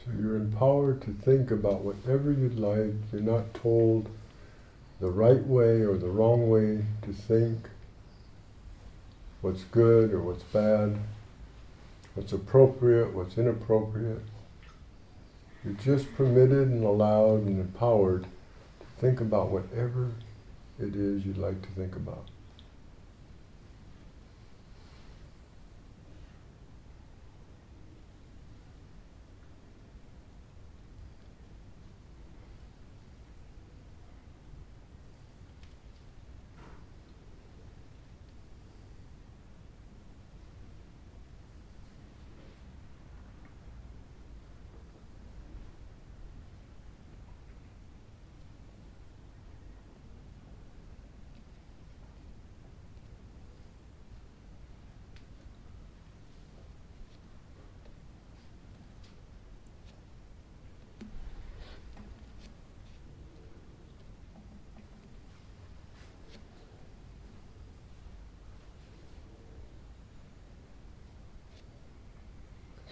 So 0.03 0.11
you're 0.19 0.37
empowered 0.37 1.01
to 1.03 1.11
think 1.11 1.51
about 1.51 1.81
whatever 1.81 2.31
you'd 2.31 2.57
like. 2.57 2.93
You're 3.11 3.21
not 3.21 3.53
told 3.53 4.09
the 4.99 5.09
right 5.09 5.45
way 5.45 5.81
or 5.81 5.97
the 5.97 6.09
wrong 6.09 6.49
way 6.49 6.85
to 7.03 7.13
think, 7.13 7.69
what's 9.41 9.63
good 9.65 10.11
or 10.11 10.21
what's 10.21 10.43
bad, 10.43 10.97
what's 12.15 12.33
appropriate, 12.33 13.13
what's 13.13 13.37
inappropriate. 13.37 14.21
You're 15.63 15.73
just 15.73 16.11
permitted 16.15 16.67
and 16.67 16.83
allowed 16.83 17.45
and 17.45 17.59
empowered 17.59 18.23
to 18.23 18.87
think 18.99 19.21
about 19.21 19.49
whatever 19.49 20.11
it 20.79 20.95
is 20.95 21.25
you'd 21.25 21.37
like 21.37 21.61
to 21.61 21.69
think 21.69 21.95
about. 21.95 22.27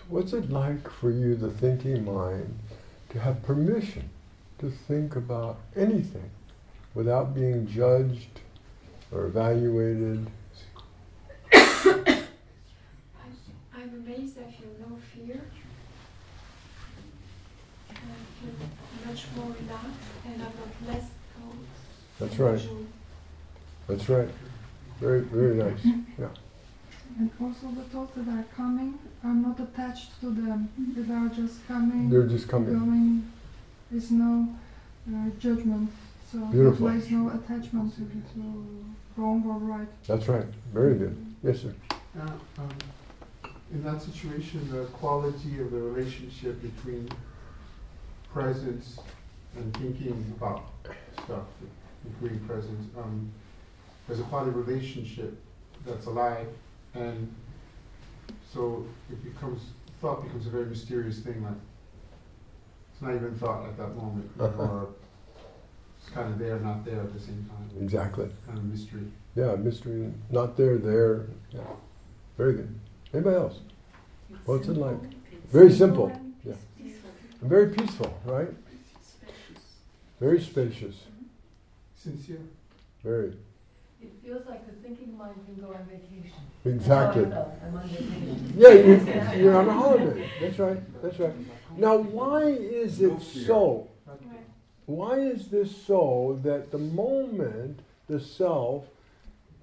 What's 0.09 0.33
it 0.33 0.49
like 0.49 0.89
for 0.89 1.11
you, 1.11 1.35
the 1.35 1.51
thinking 1.51 2.03
mind, 2.03 2.57
to 3.09 3.19
have 3.19 3.43
permission 3.43 4.09
to 4.57 4.71
think 4.71 5.15
about 5.15 5.59
anything 5.75 6.31
without 6.95 7.35
being 7.35 7.67
judged 7.67 8.39
or 9.11 9.25
evaluated? 9.25 10.25
I'm, 11.53 11.61
I'm 13.75 14.03
amazed 14.03 14.39
I 14.39 14.49
feel 14.49 14.71
no 14.79 14.97
fear. 15.13 15.41
And 17.89 17.97
I 17.99 18.41
feel 18.41 18.53
much 19.05 19.25
more 19.35 19.55
relaxed 19.61 20.09
and 20.25 20.41
I've 20.41 20.57
got 20.57 20.87
less 20.87 21.07
thoughts. 21.37 22.19
That's 22.19 22.39
right. 22.39 22.67
That's 23.87 24.09
right. 24.09 24.29
Very, 24.99 25.21
very 25.21 25.53
nice. 25.53 25.85
Yeah. 26.17 26.29
And 27.19 27.29
also 27.39 27.67
the 27.75 27.83
thoughts 27.83 28.15
that 28.15 28.27
are 28.27 28.45
coming, 28.55 28.97
I'm 29.23 29.41
not 29.41 29.59
attached 29.59 30.19
to 30.21 30.27
them. 30.27 30.69
They 30.77 31.13
are 31.13 31.29
just 31.29 31.67
coming. 31.67 32.09
They're 32.09 32.27
just 32.27 32.47
coming. 32.47 32.73
Going. 32.73 33.31
There's 33.91 34.11
no 34.11 34.47
uh, 35.07 35.29
judgment. 35.39 35.91
So 36.31 36.39
Beautiful. 36.45 36.87
there 36.87 36.97
is 36.97 37.09
no 37.09 37.29
attachment 37.29 37.95
to, 37.95 38.01
to 38.01 38.85
wrong 39.17 39.43
or 39.45 39.57
right. 39.57 39.87
That's 40.07 40.27
right. 40.27 40.45
Very 40.73 40.95
good. 40.95 41.17
Yes, 41.43 41.61
sir. 41.61 41.73
Uh, 41.91 42.31
um, 42.59 42.69
in 43.71 43.83
that 43.83 44.01
situation, 44.01 44.67
the 44.71 44.85
quality 44.85 45.59
of 45.59 45.71
the 45.71 45.77
relationship 45.77 46.61
between 46.61 47.09
presence 48.31 48.99
and 49.55 49.75
thinking 49.77 50.33
about 50.37 50.65
stuff, 51.23 51.45
including 52.05 52.39
presence, 52.47 52.87
um, 52.97 53.31
there's 54.07 54.19
a 54.19 54.23
quality 54.23 54.49
of 54.49 54.67
relationship 54.67 55.35
that's 55.85 56.05
alive 56.05 56.47
and 56.93 57.33
so 58.53 58.85
it 59.09 59.23
becomes, 59.23 59.61
thought 60.01 60.23
becomes 60.23 60.47
a 60.47 60.49
very 60.49 60.65
mysterious 60.65 61.19
thing, 61.19 61.43
like, 61.43 61.53
it's 62.91 63.01
not 63.01 63.15
even 63.15 63.33
thought 63.35 63.65
at 63.67 63.77
that 63.77 63.95
moment, 63.95 64.29
Uh-huh. 64.39 64.61
or 64.63 64.89
it's 66.01 66.09
kind 66.09 66.33
of 66.33 66.39
there, 66.39 66.59
not 66.59 66.83
there 66.85 66.99
at 67.01 67.13
the 67.13 67.19
same 67.19 67.45
time. 67.49 67.81
Exactly. 67.83 68.29
Kind 68.45 68.57
of 68.57 68.65
mystery. 68.65 69.03
Yeah, 69.35 69.55
mystery. 69.55 70.11
Not 70.31 70.57
there, 70.57 70.77
there. 70.77 71.27
Yeah. 71.51 71.61
Very 72.37 72.53
good. 72.53 72.79
Anybody 73.13 73.35
else? 73.35 73.59
What's 74.45 74.67
it 74.67 74.73
like? 74.77 74.97
Very 75.51 75.71
simple. 75.71 76.11
Yeah. 76.43 76.53
And 77.41 77.49
very 77.49 77.69
peaceful, 77.73 78.17
right? 78.25 78.49
Very 80.19 80.41
spacious. 80.41 81.03
Sincere. 81.95 82.41
Very. 83.03 83.33
It 84.01 84.13
feels 84.23 84.45
like 84.47 84.65
the 84.65 84.87
thinking 84.87 85.17
mind 85.17 85.35
can 85.45 85.55
go 85.55 85.73
on 85.73 85.85
vacation. 85.85 86.37
Exactly. 86.65 87.25
I'm 87.25 87.75
on 87.77 87.87
vacation. 87.89 88.53
Yeah, 88.55 88.69
you, 88.69 89.43
you're 89.43 89.57
on 89.57 89.67
a 89.67 89.73
holiday. 89.73 90.29
That's 90.39 90.57
right. 90.57 91.01
That's 91.01 91.19
right. 91.19 91.33
Now, 91.77 91.97
why 91.97 92.43
is 92.43 93.01
it 93.01 93.21
so? 93.21 93.89
Why 94.85 95.19
is 95.19 95.49
this 95.49 95.75
so 95.85 96.39
that 96.43 96.71
the 96.71 96.79
moment 96.79 97.81
the 98.07 98.19
self 98.19 98.85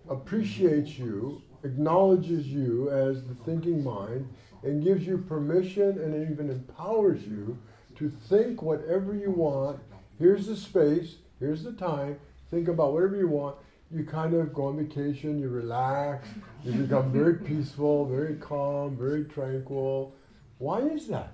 appreciates 0.09 0.99
you, 0.99 1.43
acknowledges 1.65 2.47
you 2.47 2.91
as 2.91 3.25
the 3.25 3.35
thinking 3.35 3.83
mind, 3.83 4.29
and 4.63 4.85
gives 4.85 5.05
you 5.07 5.19
permission 5.19 5.99
and 5.99 6.31
even 6.31 6.49
empowers 6.49 7.25
you 7.25 7.59
to 7.97 8.11
think 8.29 8.63
whatever 8.63 9.15
you 9.15 9.31
want? 9.31 9.81
Here's 10.19 10.47
the 10.47 10.57
space, 10.57 11.17
here's 11.41 11.65
the 11.65 11.73
time, 11.73 12.21
think 12.51 12.69
about 12.69 12.93
whatever 12.93 13.17
you 13.17 13.29
want. 13.29 13.57
You 13.91 14.05
kind 14.05 14.35
of 14.35 14.53
go 14.53 14.67
on 14.67 14.77
vacation, 14.77 15.39
you 15.39 15.49
relax, 15.49 16.29
you 16.65 16.73
become 16.73 17.13
very 17.13 17.35
peaceful, 17.45 18.07
very 18.07 18.35
calm, 18.35 18.97
very 18.97 19.25
tranquil. 19.25 20.15
Why 20.59 20.81
is 20.81 21.07
that? 21.09 21.33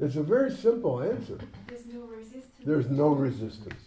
It's 0.00 0.16
a 0.16 0.22
very 0.22 0.50
simple 0.50 1.02
answer. 1.02 1.38
There's 1.66 1.86
no 1.86 2.00
resistance. 2.00 2.54
There's 2.64 2.88
no 2.88 3.08
resistance. 3.08 3.82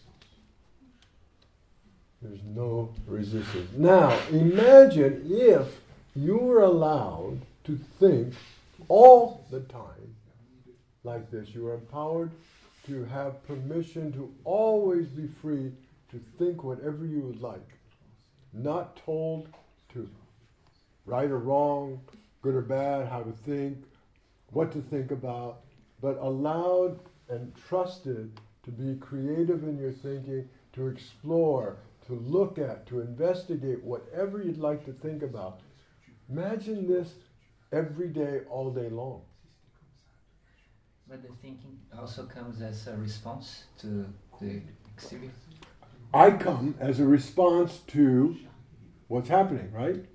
There's 2.22 2.44
no 2.44 2.94
resistance. 3.08 3.72
Now, 3.76 4.18
imagine 4.30 5.24
if 5.26 5.80
you 6.16 6.38
were 6.38 6.64
allowed 6.64 7.40
to 7.64 7.80
think 8.00 8.34
all 8.90 9.46
the 9.50 9.62
time 9.62 10.16
like 11.04 11.32
this. 11.32 11.50
You 11.50 11.68
are 11.68 11.76
empowered 11.76 12.32
to 12.88 13.06
have 13.06 13.46
permission 13.48 14.12
to 14.14 14.32
always 14.44 15.08
be 15.08 15.28
free 15.42 15.72
to 16.12 16.20
think 16.38 16.64
whatever 16.64 17.06
you 17.06 17.22
would 17.22 17.42
like. 17.42 17.78
Not 18.54 18.98
told 18.98 19.48
to 19.94 20.10
right 21.06 21.30
or 21.32 21.40
wrong, 21.40 22.02
good 22.42 22.56
or 22.56 22.62
bad, 22.62 23.08
how 23.08 23.22
to 23.22 23.32
think, 23.32 23.78
what 24.52 24.72
to 24.74 24.82
think 24.82 25.12
about, 25.12 25.62
but 26.02 26.18
allowed 26.18 27.00
and 27.30 27.54
trusted 27.56 28.40
to 28.64 28.72
be 28.72 29.00
creative 29.00 29.64
in 29.64 29.78
your 29.78 29.92
thinking, 29.92 30.48
to 30.74 30.88
explore, 30.88 31.78
to 32.06 32.14
look 32.14 32.60
at, 32.60 32.86
to 32.88 33.00
investigate 33.00 33.82
whatever 33.84 34.42
you'd 34.42 34.58
like 34.58 34.86
to 34.86 34.92
think 34.92 35.24
about. 35.24 35.62
Imagine 36.30 36.88
this 36.88 37.14
every 37.72 38.10
day, 38.10 38.42
all 38.50 38.72
day 38.72 38.90
long. 38.90 39.22
But 41.08 41.22
the 41.24 41.30
thinking 41.42 41.80
also 41.98 42.24
comes 42.24 42.62
as 42.62 42.88
a 42.88 42.96
response 42.96 43.64
to 43.80 44.06
the 44.40 44.62
experience. 44.96 45.51
I 46.14 46.32
come 46.32 46.76
as 46.80 47.00
a 47.00 47.06
response 47.06 47.80
to 47.88 48.36
what's 49.08 49.30
happening, 49.30 49.72
right? 49.72 50.06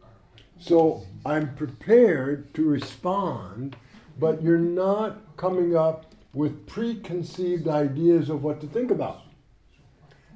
So 0.59 1.05
I'm 1.25 1.55
prepared 1.55 2.53
to 2.55 2.69
respond, 2.69 3.77
but 4.19 4.43
you're 4.43 4.59
not 4.59 5.37
coming 5.37 5.75
up 5.75 6.15
with 6.35 6.67
preconceived 6.67 7.67
ideas 7.67 8.29
of 8.29 8.43
what 8.43 8.61
to 8.61 8.67
think 8.67 8.91
about. 8.91 9.23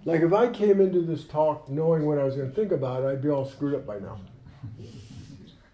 Like 0.06 0.22
if 0.22 0.32
I 0.32 0.48
came 0.48 0.80
into 0.80 1.02
this 1.02 1.24
talk 1.24 1.68
knowing 1.68 2.06
what 2.06 2.18
I 2.18 2.24
was 2.24 2.36
going 2.36 2.48
to 2.48 2.56
think 2.56 2.72
about, 2.72 3.04
I'd 3.04 3.20
be 3.20 3.28
all 3.28 3.44
screwed 3.44 3.74
up 3.74 3.86
by 3.86 3.98
now. 3.98 4.18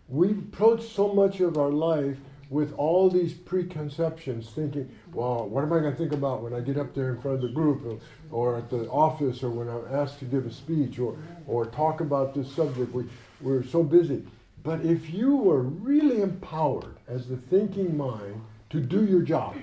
We 0.08 0.30
approach 0.30 0.82
so 0.88 1.12
much 1.12 1.38
of 1.40 1.56
our 1.56 1.70
life 1.70 2.18
with 2.48 2.72
all 2.74 3.10
these 3.10 3.34
preconceptions, 3.34 4.50
thinking, 4.50 4.88
well, 5.12 5.48
what 5.48 5.64
am 5.64 5.72
I 5.72 5.80
going 5.80 5.92
to 5.92 5.98
think 5.98 6.12
about 6.12 6.42
when 6.42 6.54
I 6.54 6.60
get 6.60 6.76
up 6.76 6.94
there 6.94 7.10
in 7.12 7.20
front 7.20 7.36
of 7.36 7.42
the 7.42 7.48
group 7.48 7.84
or, 7.84 7.98
or 8.30 8.58
at 8.58 8.70
the 8.70 8.88
office 8.88 9.42
or 9.42 9.50
when 9.50 9.68
I'm 9.68 9.84
asked 9.92 10.20
to 10.20 10.24
give 10.24 10.46
a 10.46 10.52
speech 10.52 10.98
or, 10.98 11.16
or 11.46 11.66
talk 11.66 12.00
about 12.00 12.34
this 12.34 12.50
subject? 12.52 12.92
We, 12.92 13.04
we're 13.40 13.64
so 13.64 13.82
busy. 13.82 14.24
But 14.62 14.84
if 14.84 15.10
you 15.10 15.36
were 15.36 15.62
really 15.62 16.22
empowered 16.22 16.96
as 17.08 17.28
the 17.28 17.36
thinking 17.36 17.96
mind 17.96 18.42
to 18.70 18.80
do 18.80 19.04
your 19.04 19.22
job, 19.22 19.56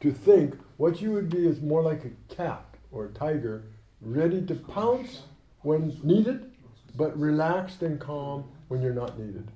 to 0.00 0.12
think, 0.12 0.56
what 0.76 1.00
you 1.00 1.12
would 1.12 1.28
be 1.28 1.46
is 1.46 1.60
more 1.60 1.82
like 1.82 2.04
a 2.04 2.34
cat 2.34 2.64
or 2.90 3.06
a 3.06 3.08
tiger, 3.10 3.64
ready 4.00 4.44
to 4.46 4.54
pounce 4.54 5.22
when 5.62 5.98
needed, 6.02 6.50
but 6.96 7.16
relaxed 7.18 7.82
and 7.82 8.00
calm 8.00 8.44
when 8.68 8.80
you're 8.82 8.94
not 8.94 9.18
needed. 9.18 9.46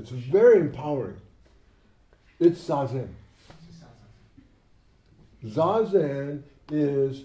It's 0.00 0.10
very 0.12 0.60
empowering. 0.60 1.20
It's 2.38 2.58
zazen. 2.66 3.10
Zazen 5.44 6.42
is 6.72 7.24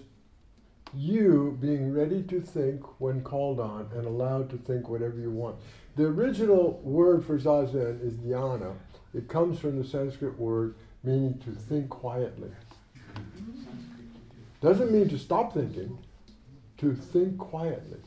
you 0.92 1.56
being 1.58 1.94
ready 1.94 2.22
to 2.24 2.38
think 2.38 2.82
when 3.00 3.22
called 3.22 3.60
on 3.60 3.88
and 3.94 4.04
allowed 4.04 4.50
to 4.50 4.58
think 4.58 4.90
whatever 4.90 5.18
you 5.18 5.30
want. 5.30 5.56
The 5.96 6.04
original 6.04 6.78
word 6.84 7.24
for 7.24 7.38
zazen 7.38 8.06
is 8.06 8.12
dhyana. 8.14 8.74
It 9.14 9.26
comes 9.26 9.58
from 9.58 9.78
the 9.78 9.88
Sanskrit 9.88 10.38
word 10.38 10.74
meaning 11.02 11.38
to 11.46 11.52
think 11.52 11.88
quietly. 11.88 12.50
Doesn't 14.60 14.92
mean 14.92 15.08
to 15.08 15.18
stop 15.18 15.54
thinking, 15.54 15.96
to 16.76 16.94
think 16.94 17.38
quietly. 17.38 18.00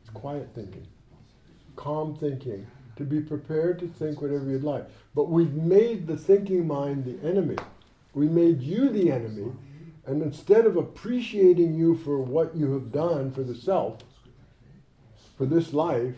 It's 0.00 0.10
quiet 0.10 0.50
thinking, 0.54 0.86
calm 1.74 2.14
thinking, 2.14 2.68
to 3.00 3.04
be 3.04 3.20
prepared 3.20 3.78
to 3.80 3.88
think 3.88 4.22
whatever 4.22 4.44
you'd 4.44 4.62
like. 4.62 4.86
But 5.14 5.28
we've 5.28 5.54
made 5.54 6.06
the 6.06 6.16
thinking 6.16 6.66
mind 6.68 7.04
the 7.04 7.28
enemy. 7.28 7.56
We 8.14 8.28
made 8.28 8.62
you 8.62 8.88
the 8.88 9.10
enemy, 9.10 9.52
and 10.06 10.22
instead 10.22 10.66
of 10.66 10.76
appreciating 10.76 11.74
you 11.74 11.96
for 11.96 12.18
what 12.18 12.54
you 12.54 12.72
have 12.74 12.92
done 12.92 13.32
for 13.32 13.42
the 13.42 13.54
self, 13.54 13.98
for 15.36 15.46
this 15.46 15.72
life, 15.72 16.16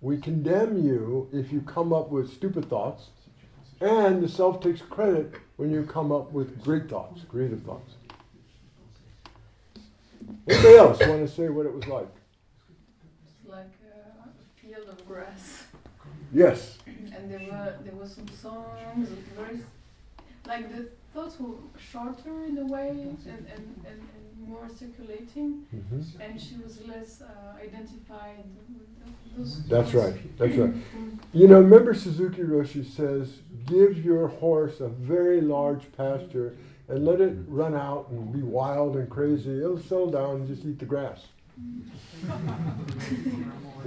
we 0.00 0.18
condemn 0.18 0.84
you 0.84 1.28
if 1.32 1.52
you 1.52 1.60
come 1.60 1.92
up 1.92 2.10
with 2.10 2.32
stupid 2.32 2.68
thoughts, 2.68 3.08
and 3.80 4.22
the 4.22 4.28
self 4.28 4.60
takes 4.60 4.80
credit 4.80 5.34
when 5.56 5.70
you 5.70 5.82
come 5.84 6.12
up 6.12 6.32
with 6.32 6.62
great 6.62 6.88
thoughts, 6.88 7.22
creative 7.28 7.62
thoughts. 7.62 7.94
Anybody 10.48 10.76
else 10.76 11.00
want 11.00 11.28
to 11.28 11.28
say 11.28 11.48
what 11.48 11.66
it 11.66 11.74
was 11.74 11.86
like? 11.86 12.08
It's 13.26 13.50
like 13.50 13.72
a 13.92 14.60
field 14.60 14.88
of 14.88 15.06
grass. 15.06 15.55
Yes. 16.36 16.76
And 16.86 17.30
there 17.30 17.40
were 17.50 17.74
there 17.82 17.94
were 17.94 18.06
some 18.06 18.28
songs, 18.28 19.08
very 19.34 19.60
like 20.46 20.70
the 20.70 20.88
thoughts 21.14 21.40
were 21.40 21.56
shorter 21.78 22.44
in 22.44 22.58
a 22.58 22.66
way 22.66 22.90
and, 22.90 23.18
and, 23.26 23.46
and, 23.54 23.86
and 23.88 24.00
more 24.46 24.68
circulating, 24.68 25.66
mm-hmm. 25.74 26.20
and 26.20 26.38
she 26.38 26.56
was 26.56 26.86
less 26.86 27.22
uh, 27.22 27.58
identified. 27.58 28.44
That's 29.66 29.94
right. 29.94 30.38
That's 30.38 30.56
right. 30.56 30.74
You 31.32 31.48
know, 31.48 31.60
remember 31.60 31.94
Suzuki 31.94 32.42
Roshi 32.42 32.84
says, 32.84 33.38
"Give 33.64 34.04
your 34.04 34.28
horse 34.28 34.80
a 34.80 34.88
very 34.88 35.40
large 35.40 35.90
pasture." 35.96 36.54
and 36.88 37.04
let 37.04 37.20
it 37.20 37.36
run 37.48 37.74
out 37.74 38.06
and 38.10 38.32
be 38.32 38.42
wild 38.42 38.94
and 38.94 39.10
crazy. 39.10 39.58
It'll 39.58 39.76
settle 39.76 40.08
down 40.08 40.36
and 40.36 40.46
just 40.46 40.64
eat 40.64 40.78
the 40.78 40.84
grass. 40.84 41.26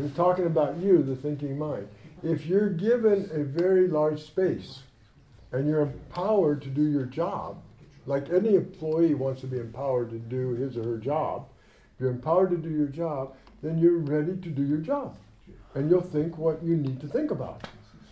He's 0.02 0.12
talking 0.16 0.46
about 0.46 0.78
you, 0.78 1.02
the 1.04 1.16
thinking 1.16 1.58
mind. 1.58 1.88
If 2.22 2.46
you're 2.46 2.70
given 2.70 3.30
a 3.34 3.44
very 3.44 3.88
large 3.88 4.24
space 4.24 4.80
and 5.52 5.68
you're 5.68 5.82
empowered 5.82 6.62
to 6.64 6.70
do 6.70 6.84
your 6.84 7.06
job, 7.06 7.62
like 8.06 8.30
any 8.30 8.56
employee 8.56 9.14
wants 9.14 9.42
to 9.42 9.48
be 9.48 9.60
empowered 9.60 10.10
to 10.10 10.20
do 10.20 10.54
his 10.56 10.76
or 10.76 10.84
her 10.84 10.98
job, 10.98 11.48
if 11.94 12.02
you're 12.02 12.12
empowered 12.12 12.50
to 12.52 12.58
do 12.58 12.70
your 12.70 12.88
job, 12.88 13.36
then 13.62 13.78
you're 13.78 14.00
ready 14.00 14.36
to 14.36 14.50
do 14.50 14.64
your 14.64 14.80
job. 14.80 15.16
And 15.76 15.90
you'll 15.90 16.02
think 16.02 16.38
what 16.38 16.64
you 16.64 16.76
need 16.76 17.00
to 17.02 17.08
think 17.08 17.32
about. 17.32 17.68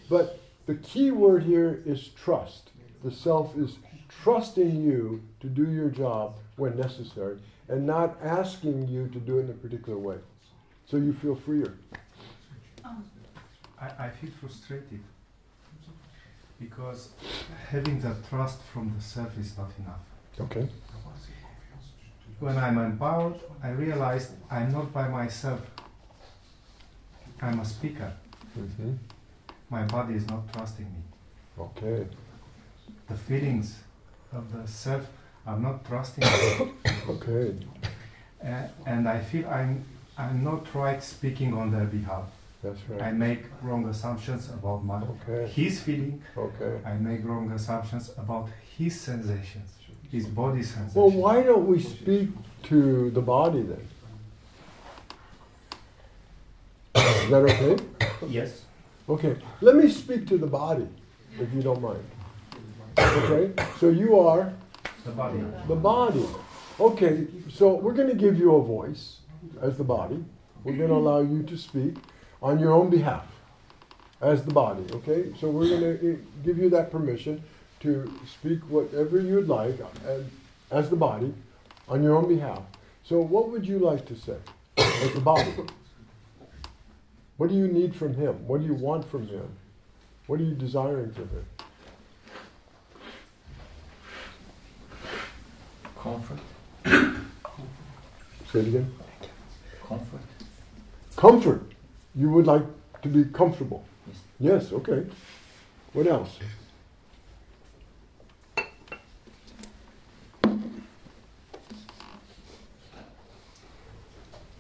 But 0.10 0.40
the 0.68 0.76
key 0.76 1.12
word 1.12 1.44
here 1.44 1.82
is 1.86 2.10
trust. 2.10 2.72
The 3.04 3.12
self 3.12 3.58
is 3.58 3.78
trusting 4.10 4.82
you 4.82 5.24
to 5.42 5.48
do 5.48 5.70
your 5.70 5.90
job 5.90 6.38
when 6.56 6.78
necessary 6.78 7.40
and 7.68 7.86
not 7.86 8.18
asking 8.24 8.88
you 8.88 9.08
to 9.10 9.20
do 9.20 9.40
it 9.40 9.44
in 9.44 9.50
a 9.50 9.54
particular 9.54 9.98
way. 9.98 10.18
So 10.86 10.98
you 10.98 11.14
feel 11.14 11.36
freer. 11.36 11.78
Um, 12.86 13.04
I, 13.80 14.06
I 14.06 14.10
feel 14.10 14.32
frustrated 14.42 15.02
because 16.60 17.10
having 17.70 18.00
that 18.02 18.28
trust 18.30 18.62
from 18.74 18.94
the 18.96 19.04
self 19.04 19.38
is 19.38 19.58
not 19.58 19.72
enough. 19.80 20.00
Okay. 20.40 20.68
When 22.40 22.58
I'm 22.58 22.78
empowered, 22.78 23.40
I 23.64 23.70
realize 23.70 24.32
I'm 24.52 24.72
not 24.72 24.94
by 24.94 25.08
myself. 25.08 25.62
I'm 27.42 27.60
a 27.60 27.66
speaker. 27.66 28.14
Mm-hmm. 28.58 28.94
My 29.70 29.84
body 29.84 30.16
is 30.16 30.28
not 30.28 30.52
trusting 30.54 30.86
me. 30.86 31.02
Okay. 31.60 32.08
The 33.08 33.16
feelings 33.16 33.80
of 34.32 34.52
the 34.52 34.68
self 34.68 35.08
are 35.46 35.60
not 35.60 35.86
trusting 35.86 36.24
me. 36.24 36.72
okay. 37.10 37.56
Uh, 38.44 38.68
and 38.86 39.08
I 39.08 39.20
feel 39.20 39.48
I'm 39.48 39.84
I'm 40.18 40.44
not 40.44 40.74
right 40.74 41.04
speaking 41.04 41.54
on 41.54 41.72
their 41.72 41.86
behalf. 41.86 42.26
That's 42.64 42.80
right. 42.90 43.02
I 43.02 43.12
make 43.12 43.44
wrong 43.62 43.88
assumptions 43.88 44.50
about 44.50 44.84
my 44.84 45.02
okay. 45.02 45.48
his 45.48 45.80
feeling. 45.80 46.22
Okay. 46.36 46.80
I 46.86 46.94
make 46.94 47.24
wrong 47.24 47.52
assumptions 47.52 48.12
about 48.18 48.50
his 48.78 49.00
sensations, 49.00 49.70
his 50.12 50.26
body 50.26 50.64
sensations. 50.64 50.96
Well, 50.96 51.12
why 51.12 51.44
don't 51.44 51.68
we 51.68 51.80
speak 51.80 52.30
to 52.64 53.12
the 53.12 53.22
body 53.22 53.62
then? 53.62 53.88
Is 56.96 57.30
that 57.30 57.44
okay? 57.44 57.78
Yes. 58.28 58.66
Okay. 59.08 59.36
Let 59.62 59.76
me 59.76 59.90
speak 59.90 60.28
to 60.28 60.38
the 60.38 60.48
body, 60.48 60.88
if 61.40 61.54
you 61.54 61.62
don't 61.62 61.82
mind. 61.82 62.04
Okay? 62.98 63.64
So 63.80 63.90
you 63.90 64.20
are 64.20 64.52
the 65.06 65.12
body. 65.12 65.44
The 65.68 65.76
body. 65.76 66.26
Okay, 66.80 67.26
so 67.50 67.74
we're 67.74 67.94
going 67.94 68.10
to 68.10 68.16
give 68.16 68.38
you 68.38 68.56
a 68.56 68.64
voice 68.64 69.18
as 69.62 69.78
the 69.78 69.84
body. 69.84 70.24
We're 70.64 70.78
going 70.78 70.90
to 70.90 70.96
allow 70.96 71.22
you 71.22 71.44
to 71.44 71.58
speak 71.58 71.96
on 72.42 72.60
your 72.60 72.72
own 72.72 72.90
behalf 72.90 73.26
as 74.22 74.44
the 74.44 74.52
body, 74.52 74.84
okay? 74.92 75.34
So 75.40 75.50
we're 75.50 75.70
going 75.70 75.82
to 75.82 76.14
eh, 76.14 76.16
give 76.44 76.58
you 76.58 76.70
that 76.70 76.92
permission 76.92 77.44
to 77.82 78.12
speak 78.26 78.60
whatever 78.70 79.20
you'd 79.20 79.48
like 79.48 79.76
as, 80.06 80.24
as 80.72 80.90
the 80.90 80.96
body 80.96 81.34
on 81.88 82.04
your 82.04 82.16
own 82.16 82.28
behalf. 82.28 82.62
So 83.04 83.20
what 83.20 83.50
would 83.50 83.66
you 83.66 83.80
like 83.80 84.06
to 84.08 84.16
say 84.16 84.38
as 84.78 85.14
the 85.14 85.22
body? 85.22 85.54
What 87.38 87.50
do 87.50 87.56
you 87.56 87.68
need 87.68 87.96
from 87.96 88.16
him? 88.16 88.48
What 88.48 88.62
do 88.62 88.66
you 88.66 88.74
want 88.74 89.10
from 89.10 89.28
him? 89.28 89.48
What 90.26 90.40
are 90.40 90.44
you 90.44 90.56
desiring 90.56 91.12
from 91.14 91.30
him? 91.30 91.46
Comfort. 95.96 96.40
Say 98.52 98.60
it 98.60 98.68
again. 98.68 98.94
Comfort. 99.88 100.22
Comfort. 101.16 101.62
You 102.18 102.30
would 102.32 102.48
like 102.48 102.64
to 103.04 103.10
be 103.10 103.26
comfortable. 103.26 103.86
Yes. 104.08 104.18
Yes, 104.40 104.74
okay. 104.74 105.06
What 105.94 106.08
else? 106.08 106.40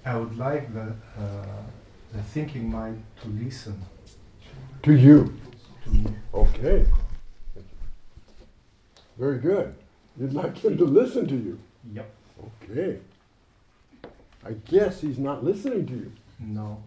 I 0.05 0.15
would 0.15 0.37
like 0.37 0.71
the, 0.73 0.95
uh, 1.19 1.45
the 2.13 2.21
thinking 2.21 2.69
mind 2.71 3.03
to 3.23 3.27
listen. 3.29 3.83
To 4.83 4.93
you? 4.93 5.37
To 5.83 5.89
me. 5.89 6.05
Okay. 6.33 6.85
Very 9.17 9.39
good. 9.39 9.73
You'd 10.17 10.33
like 10.33 10.57
him 10.59 10.77
to 10.77 10.85
listen 10.85 11.27
to 11.27 11.35
you? 11.35 11.59
Yep. 11.91 12.09
Okay. 12.69 12.99
I 14.45 14.53
guess 14.69 15.01
he's 15.01 15.17
not 15.17 15.43
listening 15.43 15.87
to 15.87 15.93
you. 15.93 16.11
No. 16.39 16.81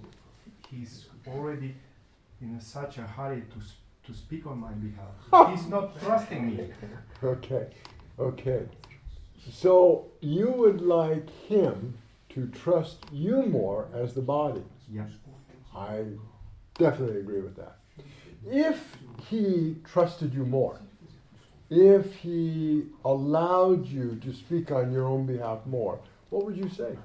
He's 0.70 1.06
already 1.26 1.74
in 2.40 2.60
such 2.60 2.98
a 2.98 3.02
hurry 3.02 3.42
to, 3.52 4.10
to 4.12 4.16
speak 4.16 4.46
on 4.46 4.58
my 4.58 4.72
behalf. 4.72 5.50
he's 5.50 5.66
not 5.66 6.00
trusting 6.00 6.56
me. 6.56 6.68
Okay. 7.22 7.66
Okay. 8.18 8.62
So 9.50 10.06
you 10.20 10.50
would 10.50 10.80
like 10.80 11.28
him 11.48 11.98
to 12.30 12.46
trust 12.48 12.98
you 13.12 13.42
more 13.42 13.88
as 13.94 14.14
the 14.14 14.20
body. 14.20 14.62
Yes. 14.92 15.10
I 15.74 16.04
definitely 16.78 17.20
agree 17.20 17.40
with 17.40 17.56
that. 17.56 17.76
If 18.46 18.96
he 19.28 19.76
trusted 19.84 20.32
you 20.34 20.44
more, 20.44 20.80
if 21.68 22.14
he 22.16 22.84
allowed 23.04 23.86
you 23.86 24.16
to 24.22 24.32
speak 24.32 24.70
on 24.70 24.92
your 24.92 25.06
own 25.06 25.26
behalf 25.26 25.64
more, 25.66 26.00
what 26.30 26.44
would 26.44 26.56
you 26.56 26.68
say? 26.68 26.96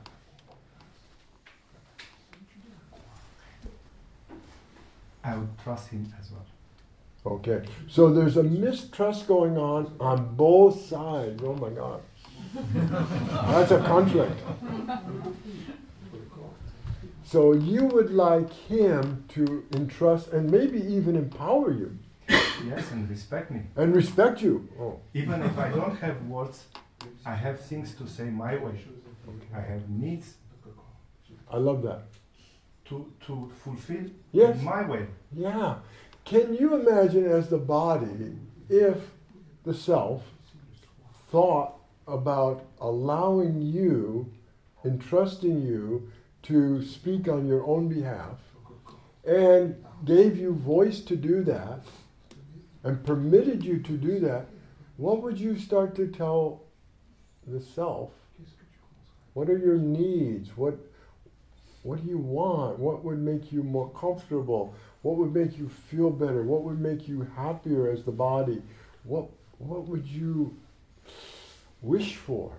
I 5.26 5.36
would 5.36 5.58
trust 5.64 5.90
him 5.90 6.14
as 6.20 6.32
well. 6.32 6.46
Okay, 7.38 7.66
so 7.88 8.14
there's 8.14 8.38
a 8.38 8.44
mistrust 8.44 9.28
going 9.28 9.58
on 9.58 9.96
on 10.00 10.36
both 10.36 10.86
sides. 10.86 11.42
Oh 11.44 11.56
my 11.56 11.70
God. 11.70 12.02
That's 13.52 13.72
a 13.72 13.80
conflict. 13.80 14.40
So 17.24 17.54
you 17.54 17.86
would 17.86 18.12
like 18.12 18.54
him 18.54 19.26
to 19.30 19.66
entrust 19.74 20.28
and 20.32 20.52
maybe 20.52 20.80
even 20.80 21.16
empower 21.16 21.74
you. 21.74 21.98
Yes, 22.30 22.92
and 22.92 23.10
respect 23.10 23.50
me. 23.50 23.62
And 23.76 23.96
respect 23.96 24.42
you. 24.42 24.70
Oh. 24.80 25.00
Even 25.14 25.42
if 25.42 25.58
I 25.58 25.70
don't 25.70 25.98
have 25.98 26.24
words, 26.28 26.66
I 27.26 27.34
have 27.34 27.60
things 27.60 27.96
to 27.96 28.08
say 28.08 28.26
my 28.26 28.56
way. 28.58 28.80
I 29.54 29.60
have 29.60 29.90
needs. 29.90 30.36
I 31.52 31.58
love 31.58 31.82
that. 31.84 32.04
To, 32.90 33.12
to 33.26 33.52
fulfill 33.64 34.12
yes. 34.32 34.62
my 34.62 34.88
way. 34.88 35.08
Yeah. 35.34 35.78
Can 36.24 36.54
you 36.54 36.76
imagine 36.76 37.26
as 37.26 37.50
the 37.50 37.58
body 37.58 38.38
if 38.70 38.98
the 39.64 39.74
self 39.74 40.24
thought 41.32 41.80
about 42.08 42.66
allowing 42.80 43.62
you, 43.62 44.32
entrusting 44.84 45.64
you 45.64 46.12
to 46.44 46.86
speak 46.86 47.28
on 47.28 47.48
your 47.48 47.66
own 47.66 47.90
behalf, 47.90 48.38
and 49.26 49.84
gave 50.04 50.38
you 50.38 50.54
voice 50.54 51.00
to 51.02 51.16
do 51.16 51.44
that, 51.44 51.82
and 52.84 53.04
permitted 53.04 53.64
you 53.64 53.80
to 53.80 53.94
do 53.94 54.20
that, 54.20 54.46
what 54.98 55.24
would 55.24 55.40
you 55.40 55.58
start 55.58 55.96
to 55.96 56.08
tell 56.08 56.62
the 57.48 57.60
self? 57.60 58.12
What 59.34 59.50
are 59.50 59.58
your 59.58 59.78
needs? 59.78 60.56
What 60.56 60.78
what 61.86 62.04
do 62.04 62.10
you 62.10 62.18
want? 62.18 62.80
What 62.80 63.04
would 63.04 63.20
make 63.20 63.52
you 63.52 63.62
more 63.62 63.92
comfortable? 63.92 64.74
What 65.04 65.18
would 65.18 65.36
make 65.36 65.56
you 65.56 65.70
feel 65.70 66.10
better? 66.10 66.42
What 66.42 66.64
would 66.64 66.80
make 66.80 67.08
you 67.08 67.28
happier 67.36 67.92
as 67.92 68.04
the 68.04 68.12
body? 68.12 68.64
What 69.04 69.30
what 69.60 69.88
would 69.88 70.08
you 70.08 70.58
wish 71.84 72.16
for? 72.16 72.52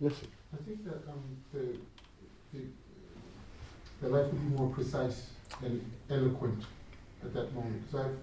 Yes. 0.00 0.12
Sir. 0.16 0.26
I 0.52 0.62
think 0.66 0.84
that 0.84 1.00
um, 1.08 1.24
the, 1.54 1.78
the 2.52 2.64
the 4.02 4.08
life 4.14 4.30
would 4.30 4.50
be 4.50 4.54
more 4.54 4.68
precise 4.68 5.30
and 5.62 5.82
eloquent 6.10 6.62
at 7.22 7.32
that 7.32 7.54
moment. 7.54 7.90
Because 7.90 8.04
I've 8.04 8.16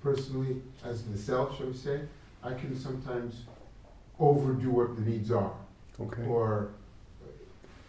personally, 0.00 0.62
as 0.84 1.04
myself, 1.04 1.58
shall 1.58 1.66
we 1.66 1.74
say, 1.74 2.02
I 2.44 2.54
can 2.54 2.78
sometimes 2.78 3.42
overdo 4.20 4.70
what 4.70 4.94
the 4.94 5.02
needs 5.02 5.32
are. 5.32 5.52
Okay. 6.00 6.22
Or 6.28 6.68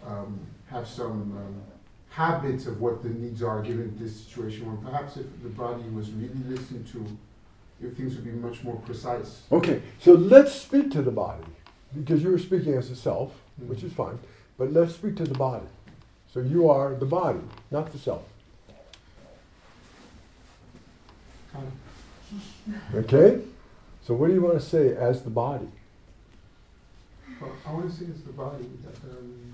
um, 0.03 0.39
have 0.69 0.87
some 0.87 1.11
um, 1.37 1.61
habits 2.09 2.65
of 2.65 2.81
what 2.81 3.03
the 3.03 3.09
needs 3.09 3.41
are 3.43 3.61
given 3.61 3.95
this 3.99 4.25
situation. 4.25 4.65
When 4.67 4.77
perhaps 4.77 5.17
if 5.17 5.25
the 5.43 5.49
body 5.49 5.83
was 5.89 6.11
really 6.11 6.43
listened 6.47 6.87
to, 6.87 7.05
if 7.85 7.95
things 7.95 8.15
would 8.15 8.25
be 8.25 8.31
much 8.31 8.63
more 8.63 8.75
precise. 8.77 9.43
Okay, 9.51 9.81
so 9.99 10.13
let's 10.13 10.53
speak 10.53 10.91
to 10.91 11.01
the 11.01 11.11
body 11.11 11.43
because 11.95 12.23
you 12.23 12.31
were 12.31 12.39
speaking 12.39 12.73
as 12.73 12.89
a 12.89 12.95
self, 12.95 13.31
mm-hmm. 13.59 13.69
which 13.69 13.83
is 13.83 13.93
fine. 13.93 14.19
But 14.57 14.73
let's 14.73 14.95
speak 14.95 15.15
to 15.17 15.25
the 15.25 15.35
body. 15.35 15.67
So 16.33 16.39
you 16.39 16.69
are 16.69 16.95
the 16.95 17.05
body, 17.05 17.39
not 17.71 17.91
the 17.91 17.99
self. 17.99 18.23
Okay? 22.93 23.41
So 24.05 24.13
what 24.13 24.27
do 24.27 24.33
you 24.33 24.41
want 24.41 24.59
to 24.59 24.65
say 24.65 24.95
as 24.95 25.23
the 25.23 25.29
body? 25.29 25.69
Well, 27.39 27.51
I 27.65 27.73
want 27.73 27.89
to 27.89 27.95
say 27.95 28.05
as 28.11 28.23
the 28.23 28.33
body 28.33 28.65
that 28.83 29.11
um, 29.11 29.53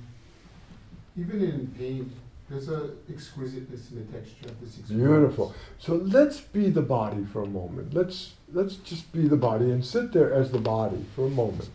even 1.18 1.44
in 1.44 1.68
pain, 1.78 2.12
there's 2.50 2.70
a 2.70 2.92
exquisiteness 3.10 3.92
in 3.92 4.06
the 4.06 4.18
texture 4.18 4.48
of 4.48 4.60
this 4.60 4.78
experience. 4.78 5.10
Beautiful. 5.10 5.56
So 5.80 5.96
let's 5.96 6.42
be 6.42 6.70
the 6.70 6.82
body 6.82 7.26
for 7.32 7.42
a 7.42 7.48
moment. 7.48 7.94
Let's 7.94 8.34
let's 8.52 8.76
just 8.76 9.12
be 9.12 9.28
the 9.28 9.38
body 9.38 9.72
and 9.72 9.84
sit 9.84 10.12
there 10.12 10.32
as 10.34 10.52
the 10.52 10.60
body 10.60 11.06
for 11.16 11.26
a 11.26 11.30
moment. 11.30 11.70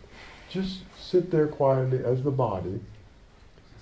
Just 0.49 0.79
sit 0.99 1.31
there 1.31 1.47
quietly 1.47 2.03
as 2.03 2.23
the 2.23 2.31
body 2.31 2.81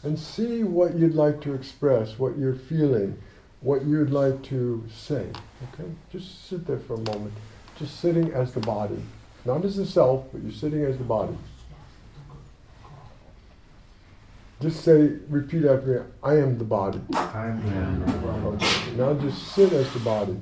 and 0.03 0.17
see 0.17 0.63
what 0.63 0.95
you'd 0.95 1.15
like 1.15 1.41
to 1.41 1.53
express, 1.53 2.19
what 2.19 2.37
you're 2.37 2.55
feeling, 2.55 3.17
what 3.61 3.85
you'd 3.85 4.11
like 4.11 4.43
to 4.43 4.83
say. 4.93 5.27
Okay? 5.73 5.89
Just 6.11 6.47
sit 6.47 6.67
there 6.67 6.79
for 6.79 6.93
a 6.93 6.99
moment. 6.99 7.33
Just 7.77 7.99
sitting 7.99 8.31
as 8.31 8.53
the 8.53 8.59
body. 8.59 9.01
Not 9.45 9.65
as 9.65 9.77
the 9.77 9.85
self, 9.85 10.25
but 10.31 10.41
you're 10.41 10.51
sitting 10.51 10.83
as 10.83 10.97
the 10.97 11.03
body. 11.03 11.37
Just 14.59 14.83
say, 14.83 15.11
repeat 15.29 15.65
after 15.65 15.87
me, 15.87 15.99
I 16.23 16.37
am 16.37 16.57
the 16.57 16.63
body. 16.63 16.99
I 17.13 17.47
am 17.47 17.99
the 17.99 18.11
body. 18.17 18.65
Okay. 18.65 18.95
Now 18.95 19.13
just 19.13 19.53
sit 19.53 19.71
as 19.71 19.91
the 19.93 19.99
body. 19.99 20.35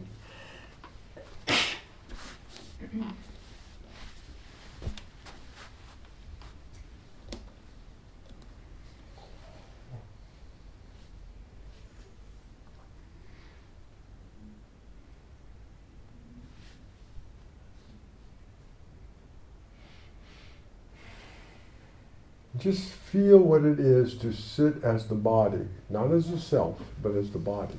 Just 22.66 22.90
feel 22.90 23.38
what 23.38 23.64
it 23.64 23.80
is 23.80 24.18
to 24.18 24.34
sit 24.34 24.84
as 24.84 25.06
the 25.06 25.14
body, 25.14 25.68
not 25.88 26.12
as 26.12 26.32
the 26.32 26.40
self, 26.40 26.82
but 27.00 27.12
as 27.12 27.30
the 27.30 27.38
body. 27.38 27.78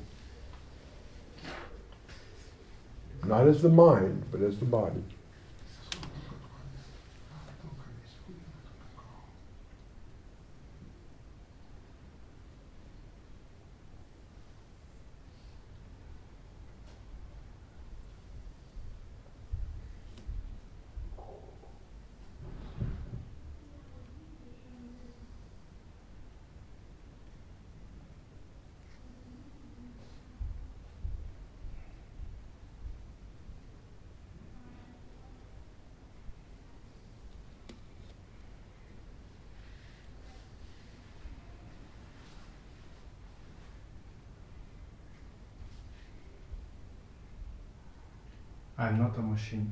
Not 3.25 3.49
as 3.49 3.61
the 3.61 3.67
mind, 3.67 4.23
but 4.31 4.41
as 4.41 4.59
the 4.59 4.65
body. 4.65 5.03
I'm 48.97 49.03
not 49.03 49.17
a 49.19 49.21
machine. 49.21 49.71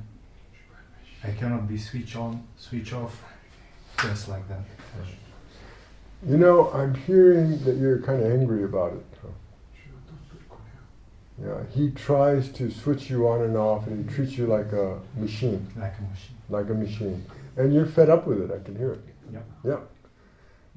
I 1.24 1.32
cannot 1.32 1.66
be 1.66 1.76
switch 1.76 2.14
on, 2.14 2.46
switch 2.56 2.92
off, 2.92 3.24
just 4.00 4.28
like 4.28 4.46
that. 4.48 4.60
You 6.24 6.36
know, 6.36 6.70
I'm 6.70 6.94
hearing 6.94 7.58
that 7.64 7.76
you're 7.76 8.00
kind 8.02 8.22
of 8.22 8.30
angry 8.30 8.62
about 8.62 8.92
it. 8.92 9.04
Yeah, 11.42 11.64
he 11.74 11.90
tries 11.90 12.50
to 12.52 12.70
switch 12.70 13.10
you 13.10 13.26
on 13.26 13.42
and 13.42 13.56
off, 13.56 13.88
and 13.88 14.08
he 14.08 14.14
treats 14.14 14.38
you 14.38 14.46
like 14.46 14.72
a 14.72 15.00
machine. 15.16 15.66
Like 15.76 15.94
a 15.98 16.02
machine. 16.02 16.36
Like 16.48 16.70
a 16.70 16.74
machine, 16.74 17.24
and 17.56 17.74
you're 17.74 17.84
fed 17.84 18.08
up 18.08 18.28
with 18.28 18.40
it. 18.40 18.52
I 18.52 18.64
can 18.64 18.76
hear 18.76 18.92
it. 18.92 19.00
Yeah. 19.32 19.40
Yeah. 19.64 19.80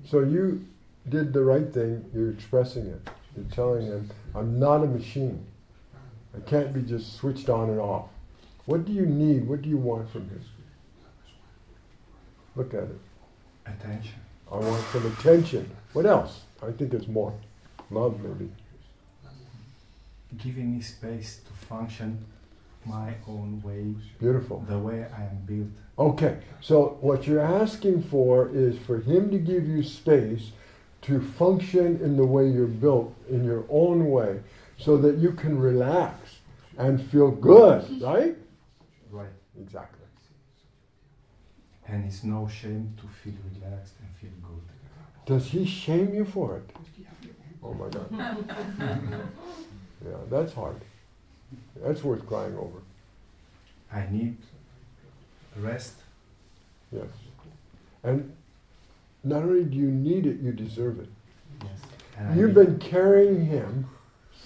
So 0.05 0.21
you 0.21 0.65
did 1.07 1.33
the 1.33 1.43
right 1.43 1.71
thing. 1.71 2.03
You're 2.15 2.31
expressing 2.31 2.87
it. 2.87 3.09
You're 3.35 3.45
telling 3.51 3.85
him, 3.85 4.09
"I'm 4.33 4.59
not 4.59 4.83
a 4.83 4.87
machine. 4.87 5.45
I 6.35 6.39
can't 6.49 6.73
be 6.73 6.81
just 6.81 7.15
switched 7.15 7.47
on 7.47 7.69
and 7.69 7.79
off." 7.79 8.09
What 8.70 8.86
do 8.86 8.91
you 8.91 9.07
need? 9.07 9.47
What 9.47 9.63
do 9.63 9.70
you 9.70 9.78
want 9.78 10.11
from 10.11 10.30
him? 10.30 10.43
Look 12.55 12.76
at 12.76 12.84
it. 12.84 12.99
Attention. 13.65 14.20
I 14.51 14.57
want 14.57 14.86
some 14.93 15.07
attention. 15.07 15.72
What 15.93 16.05
else? 16.05 16.41
I 16.61 16.72
think 16.74 16.93
it's 16.93 17.07
more. 17.07 17.34
Love, 17.89 18.20
maybe. 18.22 18.51
Giving 20.38 20.76
me 20.76 20.84
space 20.84 21.41
to 21.47 21.65
function 21.65 22.24
my 22.86 23.15
own 23.28 23.59
way. 23.65 23.95
Beautiful. 24.20 24.63
The 24.70 24.78
way 24.78 25.07
I 25.17 25.24
am 25.24 25.39
built. 25.47 25.70
Okay, 25.97 26.38
so 26.61 26.99
what 27.01 27.26
you're 27.26 27.39
asking 27.41 28.03
for 28.03 28.49
is 28.53 28.78
for 28.78 28.99
him 28.99 29.32
to 29.32 29.39
give 29.39 29.67
you 29.67 29.82
space 29.82 30.51
to 31.01 31.20
function 31.20 31.99
in 32.03 32.17
the 32.17 32.26
way 32.26 32.47
you're 32.47 32.67
built, 32.67 33.15
in 33.32 33.43
your 33.43 33.65
own 33.67 34.11
way, 34.11 34.41
so 34.78 34.95
that 34.97 35.17
you 35.17 35.32
can 35.32 35.57
relax 35.57 36.38
and 36.78 37.01
feel 37.01 37.32
good, 37.32 37.99
right? 38.03 38.38
Right. 39.60 39.66
Exactly. 39.66 40.05
And 41.88 42.05
it's 42.05 42.24
no 42.24 42.47
shame 42.47 42.93
to 42.97 43.07
feel 43.07 43.34
relaxed 43.60 43.93
and 43.99 44.10
feel 44.16 44.30
good. 44.47 44.62
Does 45.26 45.47
he 45.47 45.66
shame 45.66 46.14
you 46.14 46.26
for 46.26 46.57
it? 46.57 46.70
Oh 47.64 47.74
my 47.74 47.89
God. 47.89 49.26
yeah, 50.05 50.16
that's 50.30 50.53
hard. 50.53 50.82
That's 51.84 52.03
worth 52.03 52.26
crying 52.28 52.55
over. 52.57 52.80
I 53.91 54.05
need 54.12 54.38
rest. 55.57 55.95
Yes. 56.91 57.07
And 58.03 58.32
not 59.24 59.43
only 59.43 59.64
do 59.64 59.78
you 59.78 59.89
need 59.89 60.26
it, 60.26 60.39
you 60.39 60.51
deserve 60.51 60.99
it. 60.99 61.10
Yes. 61.64 62.38
You've 62.38 62.53
been 62.53 62.78
carrying 62.80 63.45
him 63.45 63.89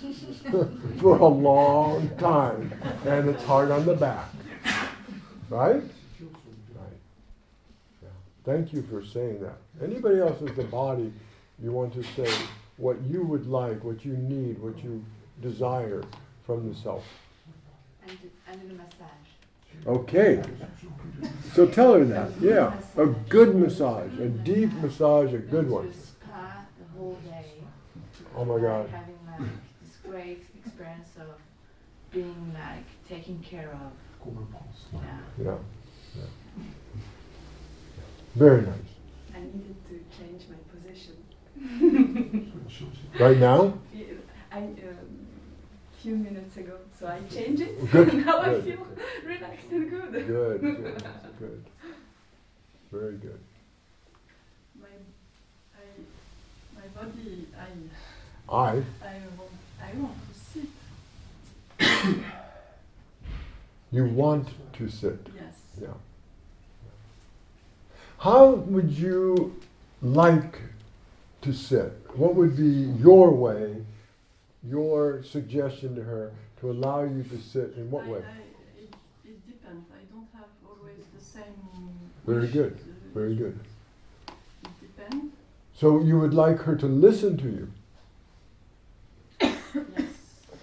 for 1.00 1.18
a 1.18 1.26
long 1.28 2.10
time, 2.18 2.74
and 3.06 3.30
it's 3.30 3.44
hard 3.44 3.72
on 3.72 3.86
the 3.86 3.96
back. 3.96 4.30
Right? 5.54 5.76
Right. 5.76 7.00
Yeah. 8.02 8.10
Thank 8.44 8.74
you 8.74 8.82
for 8.82 9.06
saying 9.06 9.40
that. 9.42 9.58
Anybody 9.84 10.20
else 10.20 10.42
with 10.42 10.56
the 10.56 10.64
body, 10.64 11.14
you 11.62 11.72
want 11.72 11.94
to 11.94 12.02
say 12.02 12.34
what 12.78 13.00
you 13.04 13.22
would 13.22 13.46
like, 13.46 13.84
what 13.84 14.04
you 14.04 14.18
need, 14.18 14.58
what 14.58 14.84
you 14.84 15.06
desire 15.44 16.04
from 16.44 16.68
the 16.68 16.76
self. 16.76 17.04
And, 18.08 18.18
and 18.48 18.72
a 18.72 18.74
massage. 18.74 19.86
Okay. 19.86 20.42
So 21.54 21.68
tell 21.68 21.94
her 21.94 22.06
that. 22.06 22.32
Yeah. 22.42 22.74
A 22.98 23.06
good 23.06 23.56
massage, 23.56 24.12
a 24.20 24.30
deep 24.30 24.74
massage, 24.82 25.36
a 25.36 25.38
good 25.38 25.70
one. 25.70 25.94
Spa 25.94 26.66
the 26.80 26.98
whole 26.98 27.20
day. 27.30 27.46
Oh 28.36 28.44
my 28.44 28.60
God. 28.60 28.90
Having 28.90 29.20
like 29.28 29.50
this 29.84 29.98
great 30.04 30.46
experience 30.66 31.10
of 31.20 31.28
being 32.12 32.56
like 32.56 32.86
taken 33.08 33.38
care 33.44 33.70
of. 33.70 33.92
Yeah. 34.26 35.02
Yeah. 35.44 35.58
yeah. 36.16 36.24
Very 38.36 38.62
nice. 38.62 38.76
I 39.36 39.40
needed 39.40 39.76
to 39.90 40.00
change 40.18 40.44
my 40.50 40.58
position. 40.74 41.16
Right 43.20 43.38
now? 43.38 43.78
Yeah, 43.94 44.06
I 44.52 44.58
um, 44.58 45.28
few 46.02 46.16
minutes 46.16 46.58
ago, 46.58 46.78
so 47.00 47.08
I 47.08 47.22
changed 47.34 47.62
it. 47.62 47.92
Good. 47.92 48.14
now 48.26 48.40
I 48.40 48.50
Good. 48.50 48.64
feel 48.66 48.88
relaxed 49.26 49.72
and 49.72 49.90
good. 49.90 50.12
Good, 50.12 50.62
good, 50.62 51.04
good. 51.40 51.66
Very 52.92 53.18
good. 53.18 53.40
My, 54.82 54.88
I, 55.76 55.84
my 56.76 56.88
body, 57.02 57.48
I, 57.58 58.54
I, 58.54 58.84
I 59.08 59.22
want, 59.38 59.52
I 59.82 59.98
want 59.98 60.18
to 60.28 60.34
sit. 60.40 62.24
you 63.94 64.06
want 64.06 64.50
to 64.74 64.90
sit. 64.90 65.20
Yes. 65.36 65.54
Yeah. 65.80 65.88
How 68.18 68.50
would 68.52 68.92
you 68.92 69.56
like 70.02 70.60
to 71.44 71.54
sit? 71.54 71.94
What 72.16 72.34
would 72.34 72.58
be 72.58 72.92
your 73.00 73.30
way, 73.30 73.86
your 74.68 75.22
suggestion 75.24 75.96
to 75.96 76.04
her 76.04 76.32
to 76.60 76.72
allow 76.72 77.04
you 77.04 77.24
to 77.24 77.40
sit 77.40 77.76
in 77.78 77.92
what 77.92 78.06
I, 78.06 78.10
way? 78.10 78.18
I, 78.18 78.82
it, 78.82 78.96
it 79.26 79.48
depends. 79.48 79.86
I 79.92 80.04
don't 80.12 80.28
have 80.34 80.50
always 80.68 81.06
the 81.16 81.24
same. 81.24 81.54
Very 82.26 82.48
good, 82.48 82.80
very 83.14 83.36
good. 83.36 83.60
It 84.28 84.72
depends. 84.82 85.36
So 85.76 86.02
you 86.02 86.18
would 86.18 86.34
like 86.34 86.60
her 86.62 86.76
to 86.78 86.88
listen 86.88 87.38
to 87.38 87.50
you. 87.50 87.72
Yes. 89.98 90.03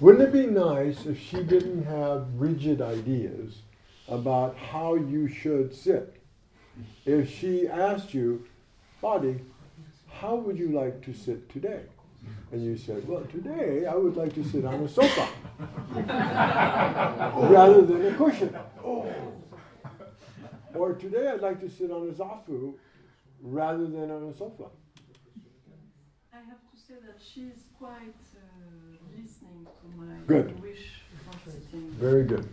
Wouldn't 0.01 0.23
it 0.23 0.33
be 0.33 0.47
nice 0.47 1.05
if 1.05 1.21
she 1.21 1.43
didn't 1.43 1.85
have 1.85 2.27
rigid 2.37 2.81
ideas 2.81 3.59
about 4.09 4.57
how 4.57 4.95
you 4.95 5.29
should 5.29 5.75
sit? 5.75 6.23
If 7.05 7.31
she 7.31 7.69
asked 7.69 8.15
you, 8.15 8.47
Body, 9.03 9.41
how 10.09 10.37
would 10.37 10.59
you 10.59 10.71
like 10.71 11.03
to 11.03 11.13
sit 11.13 11.51
today? 11.51 11.83
And 12.51 12.65
you 12.65 12.79
said, 12.79 13.07
Well, 13.07 13.27
today 13.31 13.85
I 13.85 13.95
would 13.95 14.17
like 14.17 14.35
to 14.37 14.45
sit 14.45 14.65
on 14.65 14.75
a 14.83 14.89
sofa 14.89 15.29
rather 17.51 17.83
than 17.83 18.07
a 18.07 18.15
cushion. 18.15 18.57
Or 20.75 20.95
today 20.95 21.29
I'd 21.29 21.43
like 21.43 21.61
to 21.61 21.69
sit 21.69 21.91
on 21.91 22.09
a 22.09 22.13
zafu 22.13 22.73
rather 23.43 23.87
than 23.87 24.11
on 24.11 24.31
a 24.31 24.35
sofa. 24.35 24.65
I 26.33 26.37
have 26.37 26.71
to 26.71 26.77
say 26.77 26.95
that 27.07 27.21
she's 27.21 27.65
quite 27.79 28.15
uh, 28.30 28.30
listening 30.01 30.27
to 30.27 30.53
Good. 30.53 30.61
wish 30.63 30.91
for 31.31 31.51
sitting. 31.51 31.91
Very 31.93 32.25
good. 32.25 32.49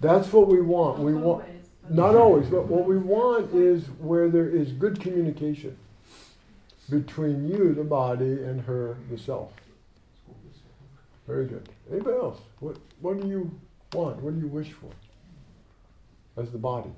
That's 0.00 0.32
what 0.32 0.48
we 0.48 0.60
want. 0.60 0.98
We 0.98 1.12
Not 1.12 1.22
want 1.22 1.42
always, 1.44 1.58
but- 1.82 1.94
not 1.94 2.14
always, 2.16 2.46
but 2.48 2.66
what 2.66 2.84
we 2.86 2.96
want 3.16 3.54
is 3.54 3.86
where 4.00 4.28
there 4.28 4.48
is 4.48 4.72
good 4.72 5.00
communication 5.00 5.76
between 6.90 7.48
you, 7.48 7.74
the 7.74 7.84
body, 7.84 8.42
and 8.42 8.60
her, 8.62 8.96
the 9.10 9.16
self. 9.18 9.52
Very 11.26 11.46
good. 11.46 11.68
Anybody 11.90 12.16
else? 12.16 12.40
What 12.58 12.76
what 13.00 13.20
do 13.20 13.28
you 13.28 13.50
want? 13.92 14.20
What 14.20 14.34
do 14.34 14.40
you 14.40 14.48
wish 14.48 14.72
for? 14.72 14.90
As 16.40 16.50
the 16.50 16.58
body. 16.58 16.90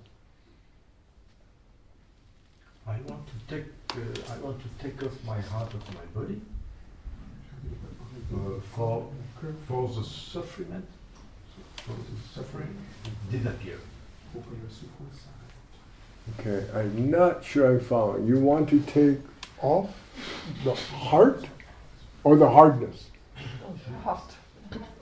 I 2.86 2.96
want 3.06 3.26
to 3.26 3.54
take 3.54 3.66
uh, 3.92 4.32
I 4.32 4.38
want 4.38 4.58
to 4.62 4.68
take 4.82 5.02
off 5.02 5.12
my 5.26 5.40
heart 5.40 5.72
of 5.74 5.82
my 5.94 6.04
body 6.20 6.40
uh, 8.34 8.60
for 8.74 9.06
for 9.66 9.88
the 9.88 10.04
suffering 10.04 10.82
for 11.76 11.92
the 11.92 12.34
suffering 12.34 12.76
to 13.04 13.36
disappear. 13.36 13.78
Okay, 16.40 16.66
I'm 16.74 17.10
not 17.10 17.44
sure 17.44 17.70
I'm 17.70 17.80
following. 17.80 18.26
You 18.26 18.38
want 18.40 18.68
to 18.70 18.80
take 18.80 19.18
off 19.60 19.90
the 20.64 20.74
heart 20.74 21.44
or 22.24 22.36
the 22.36 22.48
hardness? 22.48 23.10
Heart. 24.02 24.34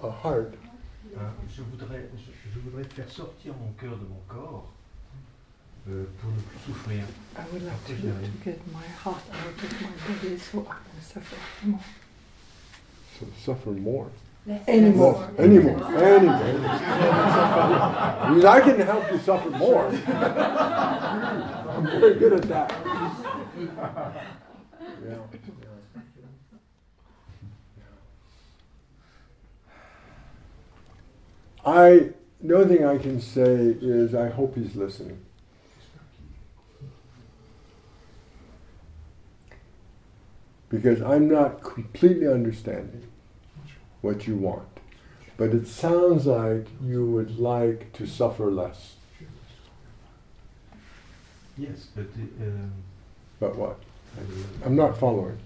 A 0.03 0.11
heart. 0.11 0.55
Je 1.55 1.62
voudrais 1.62 2.09
je, 2.16 2.32
je 2.53 2.59
voudrais 2.61 2.84
faire 2.84 3.09
sortir 3.09 3.55
mon 3.55 3.72
cœur 3.72 3.97
de 3.97 4.07
mon 4.07 4.20
corps 4.28 4.72
euh, 5.88 6.05
pour 6.20 6.30
ne 6.30 6.40
plus 6.40 6.59
souffrir. 6.66 7.05
I 7.36 7.45
would 7.53 7.64
like 7.64 7.84
to, 7.86 7.95
to 7.95 8.45
get 8.45 8.59
my 8.72 8.86
heart 9.05 9.22
out 9.30 9.62
of 9.62 9.82
my 9.82 9.90
body 10.09 10.38
so 10.38 10.61
I 10.61 10.74
don't 10.74 11.03
suffer 11.03 11.36
more. 11.64 11.80
So 13.18 13.26
suffer 13.45 13.70
more. 13.70 14.11
Less. 14.45 14.68
Anymore. 14.68 15.30
Anymore. 15.38 16.03
Anymore. 16.03 16.34
I 18.45 18.61
can 18.61 18.80
help 18.80 19.12
you 19.12 19.18
suffer 19.18 19.51
more. 19.51 19.86
I'm 19.86 21.84
very 21.86 22.14
good 22.14 22.32
at 22.32 22.43
that. 22.43 22.72
Yeah. 25.07 25.18
I 31.64 32.11
the 32.40 32.57
only 32.57 32.76
thing 32.76 32.84
I 32.84 32.99
can 32.99 33.20
say 33.20 33.76
is 33.80 34.12
I 34.16 34.28
hope 34.28 34.57
he's 34.57 34.74
listening. 34.74 35.20
Because 40.68 41.01
I'm 41.01 41.28
not 41.28 41.62
completely 41.62 42.26
understanding 42.26 43.11
what 44.03 44.26
you 44.26 44.36
want. 44.36 44.68
But 45.36 45.50
it 45.55 45.66
sounds 45.66 46.26
like 46.26 46.66
you 46.84 47.07
would 47.07 47.38
like 47.38 47.92
to 47.94 48.07
suffer 48.07 48.50
less. 48.50 48.96
Yes, 51.57 51.86
but 51.94 52.07
uh, 52.07 52.44
um, 52.44 52.72
But 53.40 53.57
what? 53.57 53.78
I'm 54.64 54.76
not 54.76 54.98
following. 54.98 55.38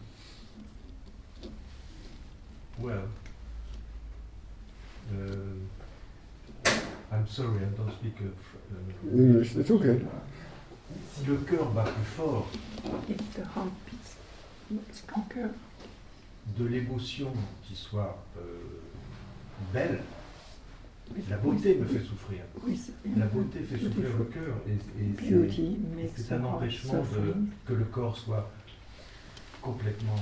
well, 2.79 3.05
uh, 5.13 6.71
I'm 7.13 7.27
sorry, 7.27 7.59
I 7.59 7.69
don't 7.77 7.91
speak 7.93 8.17
uh, 8.21 8.27
uh, 8.27 9.15
English, 9.17 9.57
it's 9.57 9.71
okay. 9.71 10.01
Si 11.15 11.25
le 11.31 11.37
cœur 11.39 11.73
bat 11.75 11.85
plus 11.85 12.05
fort 12.17 12.47
If 13.09 13.35
the 13.35 13.45
heart 13.45 13.71
beats 13.87 14.17
stronger, 14.93 15.51
de 16.59 16.65
l'émotion 16.65 17.33
qui 17.65 17.75
soit 17.75 18.17
euh, 18.39 18.41
belle, 19.73 20.01
la 21.31 21.37
beauté 21.39 21.77
me 21.77 21.85
fait 21.87 22.05
souffrir. 22.05 22.41
with 22.65 22.91
La 23.17 23.27
beauté 23.27 23.61
fait 23.61 23.79
souffrir 23.79 24.17
le 24.19 24.25
cœur 24.25 24.57
et, 24.67 24.73
et 25.03 26.09
c'est- 26.17 26.33
un 26.35 26.45
empêchement 26.45 26.95
de, 27.15 27.35
que 27.67 27.73
le 27.75 27.85
corps 27.85 28.17
soit 28.17 28.51
complètement 29.63 30.17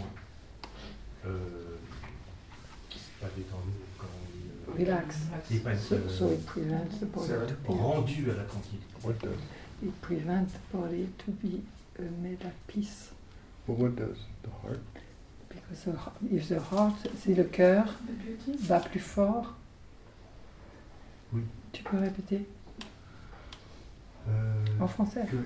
euh, 1.26 1.38
pas 3.20 3.28
détendu, 3.36 3.70
comment 3.98 4.10
on 4.22 4.76
dit, 4.76 4.84
euh, 4.84 4.90
Relax. 4.90 5.16
et 5.50 5.58
pas, 5.58 5.76
So, 5.76 5.96
so 6.08 6.32
it 6.32 6.44
prevents 6.44 6.98
the 7.00 7.06
body 7.06 7.28
to 7.48 7.54
be 7.72 7.76
rendu 7.76 8.30
à 8.30 8.34
la 8.34 8.44
tranquillité. 8.44 8.84
What 9.02 9.14
does? 9.22 9.38
it 9.82 9.92
prevents 10.02 10.52
the 10.52 10.76
body 10.76 11.06
to 11.18 11.30
be 11.42 11.62
uh, 11.98 12.02
made 12.22 12.42
at 12.44 12.52
peace. 12.66 13.12
But 13.66 13.78
what 13.78 13.90
does? 13.96 14.18
The 14.42 14.50
heart? 14.62 14.80
Because 15.54 15.84
the, 15.84 15.96
heart- 15.96 16.16
if 16.32 16.48
the 16.48 16.58
heart, 16.72 16.94
si 17.20 17.34
le 17.34 17.44
cœur 17.44 17.84
bat 18.68 18.80
plus 18.80 19.00
fort, 19.00 19.54
Oui. 21.32 21.42
tu 21.72 21.82
peux 21.82 21.98
répéter? 21.98 22.46
Euh, 24.28 24.64
en 24.80 24.86
français. 24.88 25.26
que, 25.30 25.36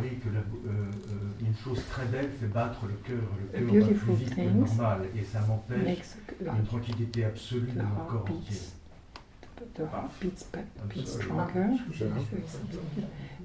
oui, 0.00 0.18
que 0.18 0.28
la, 0.30 0.40
euh, 0.40 0.42
euh, 0.70 1.46
une 1.46 1.54
chose 1.56 1.82
très 1.90 2.06
belle 2.06 2.30
fait 2.40 2.46
battre 2.46 2.86
le 2.86 2.94
cœur. 2.94 3.22
Le 3.52 3.66
cœur 3.70 3.88
bat 3.88 3.94
plus 3.94 4.14
vite 4.14 4.34
que 4.34 4.40
normal 4.40 5.00
et 5.16 5.24
ça 5.24 5.40
m'empêche 5.40 5.98
une 6.40 6.64
tranquillité 6.64 7.24
absolue 7.24 7.72
de 7.72 7.82
mon 7.82 8.04
corps 8.06 8.22
entier. 8.30 8.56
beats, 8.56 8.72
the, 9.56 9.64
the 9.74 9.82
heart 9.92 10.10
beats, 10.20 10.46
beats 10.88 11.12
stronger, 11.12 11.68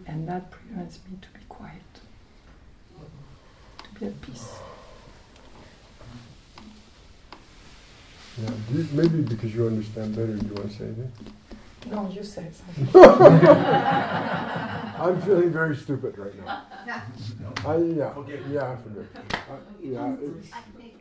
and 0.07 0.25
that 0.27 0.41
prevents 0.49 0.99
me 1.09 1.17
to 1.21 1.27
be 1.37 1.45
quiet, 1.47 2.01
to 3.83 3.99
be 3.99 4.05
at 4.07 4.21
peace. 4.21 4.49
Yeah. 8.41 8.51
You, 8.71 8.87
maybe 8.93 9.21
because 9.21 9.53
you 9.53 9.67
understand 9.67 10.15
better, 10.15 10.35
do 10.35 10.45
you 10.47 10.53
want 10.53 10.71
to 10.71 10.77
say 10.77 10.85
anything? 10.85 11.11
No, 11.91 12.09
you 12.09 12.23
say 12.23 12.49
something. 12.51 13.01
I'm 14.99 15.21
feeling 15.21 15.51
very 15.51 15.75
stupid 15.75 16.17
right 16.17 16.35
now. 16.45 16.63
I, 17.65 17.77
yeah, 17.77 18.13
Forget. 18.13 18.39
yeah, 18.49 18.71
I 18.71 18.75
forget. 18.77 19.05
Uh, 19.33 19.55
yeah, 19.81 20.15
it's, 20.21 20.53
I 20.53 20.61
think, 20.77 20.93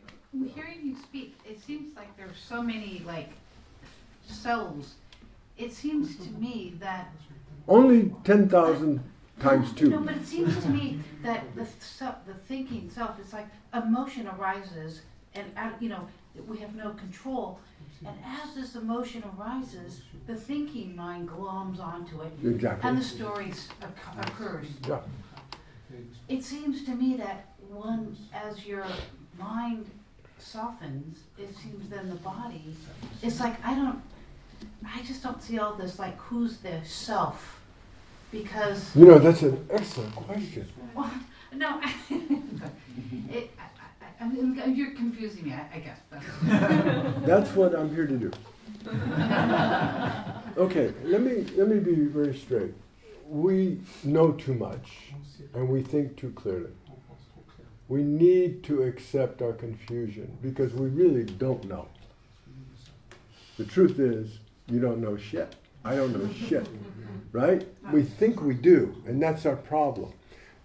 hearing 0.55 0.79
you 0.83 0.95
speak, 0.95 1.37
it 1.45 1.61
seems 1.61 1.95
like 1.95 2.15
there's 2.17 2.37
so 2.37 2.61
many 2.61 3.03
like 3.05 3.31
cells 4.25 4.95
it 5.59 5.73
seems 5.73 6.15
to 6.15 6.31
me 6.31 6.73
that 6.79 7.11
only 7.67 8.15
ten 8.23 8.49
thousand 8.49 9.03
times 9.39 9.73
two. 9.73 9.89
No, 9.89 9.99
but 9.99 10.15
it 10.15 10.25
seems 10.25 10.57
to 10.63 10.69
me 10.69 10.99
that 11.21 11.53
the 11.55 11.67
the 12.25 12.33
thinking 12.47 12.89
self 12.89 13.19
is 13.19 13.33
like 13.33 13.47
emotion 13.73 14.27
arises, 14.27 15.01
and 15.35 15.45
you 15.79 15.89
know 15.89 16.07
we 16.47 16.57
have 16.59 16.75
no 16.75 16.91
control. 16.91 17.59
And 18.05 18.15
as 18.25 18.55
this 18.55 18.75
emotion 18.75 19.23
arises, 19.37 20.01
the 20.25 20.35
thinking 20.35 20.95
mind 20.95 21.29
gloms 21.29 21.79
onto 21.79 22.21
it, 22.21 22.31
exactly. 22.43 22.89
and 22.89 22.97
the 22.97 23.03
story 23.03 23.51
occurs. 24.21 24.67
Yeah. 24.87 24.99
It 26.29 26.43
seems 26.43 26.85
to 26.85 26.91
me 26.91 27.17
that 27.17 27.49
one, 27.67 28.15
as 28.33 28.65
your 28.65 28.85
mind 29.37 29.89
softens, 30.37 31.19
it 31.37 31.53
seems 31.57 31.89
then 31.89 32.09
the 32.09 32.15
body. 32.15 32.75
It's 33.21 33.39
like 33.39 33.63
I 33.65 33.75
don't. 33.75 34.01
I 34.85 35.01
just 35.03 35.23
don't 35.23 35.41
see 35.41 35.59
all 35.59 35.73
this 35.73 35.99
like 35.99 36.17
who's 36.17 36.57
the 36.57 36.79
self, 36.85 37.59
because. 38.31 38.95
You 38.95 39.05
know 39.05 39.19
that's 39.19 39.41
an 39.41 39.65
excellent 39.69 40.15
question. 40.15 40.67
Well, 40.95 41.11
no, 41.53 41.81
it, 43.29 43.51
I, 44.19 44.27
mean, 44.27 44.61
you're 44.75 44.91
confusing 44.91 45.45
me. 45.45 45.53
I, 45.53 45.67
I 45.75 45.79
guess. 45.79 45.99
that's 47.25 47.51
what 47.55 47.73
I'm 47.75 47.93
here 47.93 48.05
to 48.05 48.17
do. 48.17 48.31
okay, 50.57 50.93
let 51.03 51.21
me 51.21 51.45
let 51.55 51.67
me 51.67 51.79
be 51.79 52.05
very 52.05 52.35
straight. 52.35 52.73
We 53.27 53.81
know 54.03 54.31
too 54.31 54.53
much, 54.53 55.13
and 55.53 55.69
we 55.69 55.81
think 55.81 56.17
too 56.17 56.31
clearly. 56.31 56.71
We 57.87 58.03
need 58.03 58.63
to 58.65 58.83
accept 58.83 59.41
our 59.41 59.53
confusion 59.53 60.37
because 60.41 60.73
we 60.73 60.89
really 60.89 61.23
don't 61.23 61.63
know. 61.65 61.87
The 63.57 63.65
truth 63.65 63.99
is, 63.99 64.39
you 64.67 64.79
don't 64.79 65.01
know 65.01 65.17
shit. 65.17 65.55
I 65.83 65.95
don't 65.95 66.13
know 66.13 66.29
shit. 66.47 66.67
Right? 67.31 67.67
We 67.91 68.03
think 68.03 68.41
we 68.41 68.53
do, 68.53 68.95
and 69.05 69.21
that's 69.21 69.45
our 69.45 69.55
problem. 69.55 70.13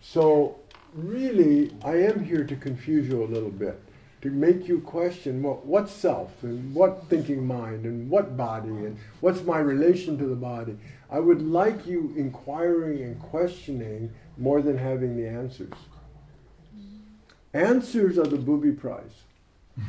So, 0.00 0.58
really, 0.94 1.72
I 1.84 1.96
am 1.96 2.24
here 2.24 2.44
to 2.44 2.56
confuse 2.56 3.08
you 3.08 3.22
a 3.22 3.26
little 3.26 3.50
bit, 3.50 3.80
to 4.22 4.30
make 4.30 4.68
you 4.68 4.80
question 4.80 5.42
well, 5.42 5.60
what 5.64 5.88
self, 5.88 6.42
and 6.42 6.74
what 6.74 7.08
thinking 7.08 7.46
mind, 7.46 7.84
and 7.84 8.08
what 8.08 8.36
body, 8.36 8.68
and 8.68 8.96
what's 9.20 9.42
my 9.42 9.58
relation 9.58 10.16
to 10.18 10.26
the 10.26 10.36
body. 10.36 10.78
I 11.10 11.20
would 11.20 11.42
like 11.42 11.86
you 11.86 12.12
inquiring 12.16 13.02
and 13.02 13.20
questioning 13.20 14.12
more 14.36 14.62
than 14.62 14.78
having 14.78 15.16
the 15.16 15.28
answers. 15.28 15.72
Answers 17.52 18.18
are 18.18 18.26
the 18.26 18.36
booby 18.36 18.72
prize. 18.72 19.22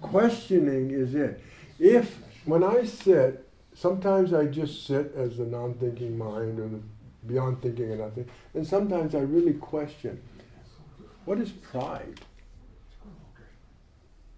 Questioning 0.00 0.90
is 0.90 1.14
it. 1.14 1.42
If, 1.78 2.18
when 2.44 2.64
I 2.64 2.84
sit, 2.84 3.48
sometimes 3.74 4.32
I 4.32 4.46
just 4.46 4.86
sit 4.86 5.12
as 5.16 5.36
the 5.36 5.44
non 5.44 5.74
thinking 5.74 6.18
mind 6.18 6.58
or 6.58 6.68
the 6.68 6.80
beyond 7.28 7.62
thinking 7.62 7.90
and 7.90 8.00
nothing, 8.00 8.28
and 8.54 8.66
sometimes 8.66 9.14
I 9.14 9.20
really 9.20 9.54
question 9.54 10.20
what 11.24 11.38
is 11.38 11.50
pride? 11.50 12.20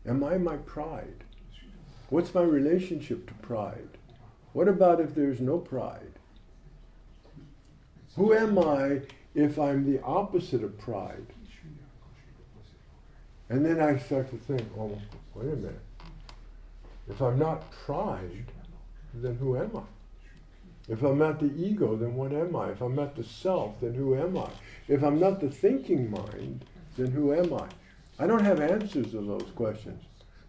Am 0.05 0.24
I 0.24 0.38
my 0.38 0.57
pride? 0.57 1.24
What's 2.09 2.34
my 2.34 2.43
relationship 2.43 3.28
to 3.28 3.34
pride? 3.34 3.88
What 4.53 4.66
about 4.66 5.01
if 5.01 5.14
there's 5.14 5.41
no 5.41 5.59
pride? 5.59 6.18
Who 8.16 8.34
am 8.34 8.59
I 8.59 9.03
if 9.34 9.59
I'm 9.59 9.91
the 9.91 10.03
opposite 10.03 10.64
of 10.64 10.76
pride? 10.78 11.26
And 13.49 13.64
then 13.64 13.80
I 13.80 13.99
start 13.99 14.30
to 14.30 14.36
think, 14.36 14.68
oh, 14.76 15.01
wait 15.34 15.53
a 15.53 15.57
minute. 15.57 15.80
If 17.09 17.20
I'm 17.20 17.38
not 17.38 17.70
pride, 17.70 18.47
then 19.14 19.36
who 19.36 19.57
am 19.57 19.76
I? 19.76 19.99
If 20.91 21.05
I'm 21.05 21.18
not 21.18 21.38
the 21.38 21.53
ego, 21.55 21.95
then 21.95 22.16
what 22.16 22.32
am 22.32 22.57
I? 22.57 22.70
If 22.70 22.80
I'm 22.80 22.97
not 22.97 23.14
the 23.14 23.22
self, 23.22 23.80
then 23.80 23.95
who 23.95 24.16
am 24.16 24.36
I? 24.36 24.51
If 24.88 25.05
I'm 25.05 25.20
not 25.20 25.41
the 25.41 25.49
thinking 25.49 26.11
mind, 26.11 26.64
then 26.97 27.12
who 27.12 27.32
am 27.32 27.55
I? 27.55 27.68
I 28.18 28.26
don't 28.26 28.45
have 28.45 28.61
answers 28.61 29.12
to 29.12 29.20
those 29.20 29.49
questions, 29.55 30.03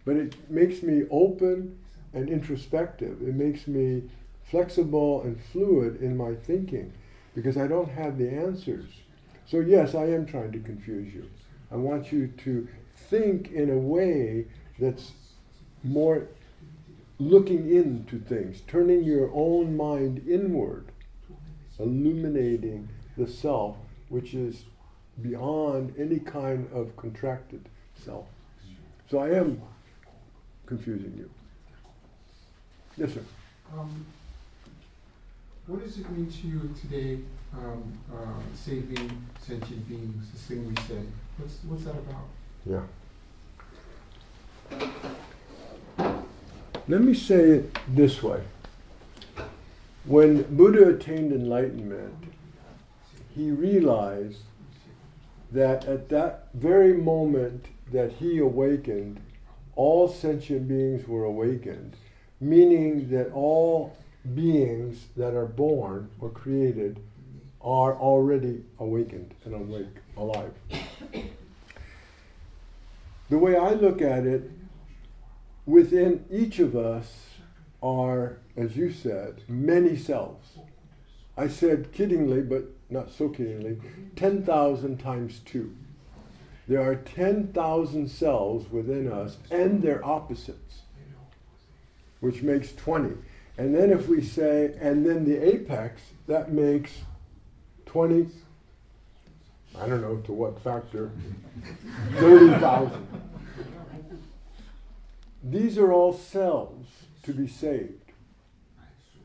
but 0.04 0.16
it 0.16 0.34
makes 0.50 0.82
me 0.82 1.04
open 1.12 1.78
and 2.12 2.28
introspective. 2.28 3.22
It 3.22 3.36
makes 3.36 3.68
me 3.68 4.02
flexible 4.42 5.22
and 5.22 5.40
fluid 5.40 6.02
in 6.02 6.16
my 6.16 6.34
thinking 6.34 6.92
because 7.36 7.56
I 7.56 7.68
don't 7.68 7.88
have 7.90 8.18
the 8.18 8.28
answers. 8.28 8.90
So, 9.46 9.60
yes, 9.60 9.94
I 9.94 10.06
am 10.06 10.26
trying 10.26 10.50
to 10.52 10.58
confuse 10.58 11.14
you. 11.14 11.30
I 11.70 11.76
want 11.76 12.10
you 12.10 12.26
to 12.26 12.68
think 12.96 13.52
in 13.52 13.70
a 13.70 13.78
way 13.78 14.46
that's 14.78 15.12
more 15.84 16.26
looking 17.18 17.70
into 17.74 18.18
things, 18.18 18.62
turning 18.66 19.04
your 19.04 19.30
own 19.34 19.76
mind 19.76 20.26
inward, 20.28 20.86
illuminating 21.78 22.88
the 23.16 23.26
self, 23.26 23.76
which 24.08 24.34
is 24.34 24.64
beyond 25.20 25.94
any 25.98 26.18
kind 26.18 26.68
of 26.72 26.96
contracted 26.96 27.68
self. 27.94 28.26
So 29.10 29.18
I 29.18 29.30
am 29.30 29.60
confusing 30.66 31.14
you. 31.16 31.30
Yes, 32.96 33.14
sir. 33.14 33.24
Um, 33.72 34.06
what 35.66 35.82
does 35.84 35.98
it 35.98 36.10
mean 36.10 36.30
to 36.30 36.46
you 36.46 36.74
today, 36.80 37.18
um, 37.54 37.98
uh, 38.12 38.40
saving 38.54 39.26
sentient 39.40 39.88
beings, 39.88 40.30
this 40.32 40.42
thing 40.42 40.66
we 40.68 40.74
say? 40.82 41.02
What's, 41.36 41.58
what's 41.64 41.84
that 41.84 41.94
about? 41.94 42.28
Yeah. 42.66 42.82
Let 46.88 47.00
me 47.00 47.14
say 47.14 47.50
it 47.50 47.78
this 47.86 48.24
way. 48.24 48.42
When 50.04 50.42
Buddha 50.56 50.88
attained 50.88 51.32
enlightenment, 51.32 52.24
he 53.32 53.52
realized 53.52 54.40
that 55.52 55.84
at 55.84 56.08
that 56.08 56.48
very 56.54 56.94
moment 56.94 57.66
that 57.92 58.14
he 58.14 58.38
awakened, 58.38 59.20
all 59.76 60.08
sentient 60.08 60.66
beings 60.66 61.06
were 61.06 61.24
awakened, 61.24 61.96
meaning 62.40 63.10
that 63.10 63.30
all 63.32 63.96
beings 64.34 65.06
that 65.16 65.34
are 65.34 65.46
born 65.46 66.10
or 66.20 66.30
created 66.30 66.98
are 67.60 67.94
already 67.94 68.64
awakened 68.80 69.34
and 69.44 69.54
awake, 69.54 69.98
alive. 70.16 70.52
The 73.30 73.38
way 73.38 73.56
I 73.56 73.70
look 73.70 74.02
at 74.02 74.26
it, 74.26 74.50
within 75.66 76.24
each 76.30 76.58
of 76.58 76.76
us 76.76 77.26
are, 77.82 78.38
as 78.56 78.76
you 78.76 78.92
said, 78.92 79.42
many 79.48 79.96
selves. 79.96 80.58
I 81.36 81.48
said 81.48 81.92
kiddingly, 81.92 82.48
but 82.48 82.64
not 82.90 83.10
so 83.10 83.28
kiddingly, 83.28 83.80
10,000 84.16 84.98
times 84.98 85.40
2. 85.46 85.74
There 86.68 86.82
are 86.82 86.94
10,000 86.94 88.08
cells 88.08 88.70
within 88.70 89.10
us 89.10 89.38
and 89.50 89.82
their 89.82 90.04
opposites, 90.04 90.82
which 92.20 92.42
makes 92.42 92.72
20. 92.72 93.16
And 93.58 93.74
then 93.74 93.90
if 93.90 94.08
we 94.08 94.22
say, 94.22 94.74
and 94.80 95.04
then 95.04 95.24
the 95.24 95.36
apex, 95.36 96.02
that 96.26 96.52
makes 96.52 96.92
20 97.86 98.28
I 99.80 99.88
don't 99.88 100.02
know 100.02 100.16
to 100.16 100.32
what 100.32 100.62
factor, 100.62 101.10
30,000. 102.16 103.06
These 105.42 105.78
are 105.78 105.92
all 105.92 106.12
cells 106.12 106.86
to 107.24 107.32
be 107.32 107.48
saved. 107.48 108.12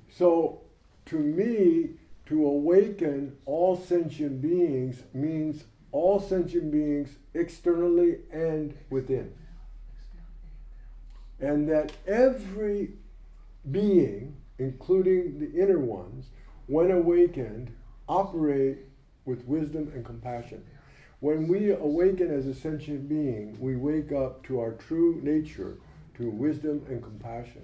So, 0.09 0.61
to 1.07 1.17
me, 1.17 1.91
to 2.25 2.45
awaken 2.45 3.37
all 3.45 3.77
sentient 3.77 4.41
beings 4.41 5.03
means 5.13 5.63
all 5.91 6.19
sentient 6.19 6.71
beings 6.71 7.15
externally 7.33 8.17
and 8.31 8.77
within. 8.89 9.33
And 11.39 11.69
that 11.69 11.93
every 12.07 12.93
being, 13.69 14.37
including 14.57 15.39
the 15.39 15.61
inner 15.61 15.79
ones, 15.79 16.25
when 16.65 16.91
awakened, 16.91 17.71
operate 18.09 18.79
with 19.25 19.45
wisdom 19.45 19.91
and 19.93 20.03
compassion. 20.03 20.65
When 21.19 21.47
we 21.47 21.71
awaken 21.71 22.31
as 22.31 22.45
a 22.47 22.53
sentient 22.53 23.07
being, 23.07 23.57
we 23.59 23.75
wake 23.75 24.11
up 24.11 24.43
to 24.47 24.59
our 24.59 24.73
true 24.73 25.19
nature, 25.23 25.77
to 26.17 26.29
wisdom 26.29 26.85
and 26.89 27.01
compassion. 27.01 27.63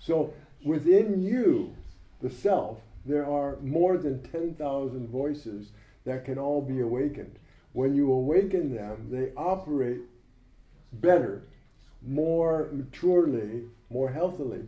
So 0.00 0.34
within 0.64 1.22
you, 1.22 1.74
the 2.22 2.30
self, 2.30 2.78
there 3.04 3.26
are 3.26 3.56
more 3.60 3.96
than 3.96 4.22
10,000 4.30 5.08
voices 5.08 5.70
that 6.04 6.24
can 6.24 6.38
all 6.38 6.62
be 6.62 6.80
awakened. 6.80 7.38
When 7.72 7.94
you 7.94 8.12
awaken 8.12 8.74
them, 8.74 9.08
they 9.10 9.32
operate 9.36 10.00
better, 10.92 11.42
more 12.06 12.68
maturely, 12.72 13.64
more 13.90 14.10
healthily 14.10 14.66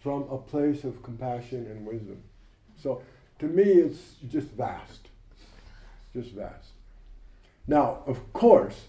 from 0.00 0.22
a 0.30 0.38
place 0.38 0.84
of 0.84 1.02
compassion 1.02 1.66
and 1.66 1.86
wisdom. 1.86 2.22
So 2.76 3.02
to 3.38 3.46
me, 3.46 3.64
it's 3.64 4.14
just 4.28 4.48
vast 4.48 5.08
just 6.16 6.34
vast. 6.34 6.70
Now, 7.66 8.02
of 8.06 8.32
course, 8.32 8.86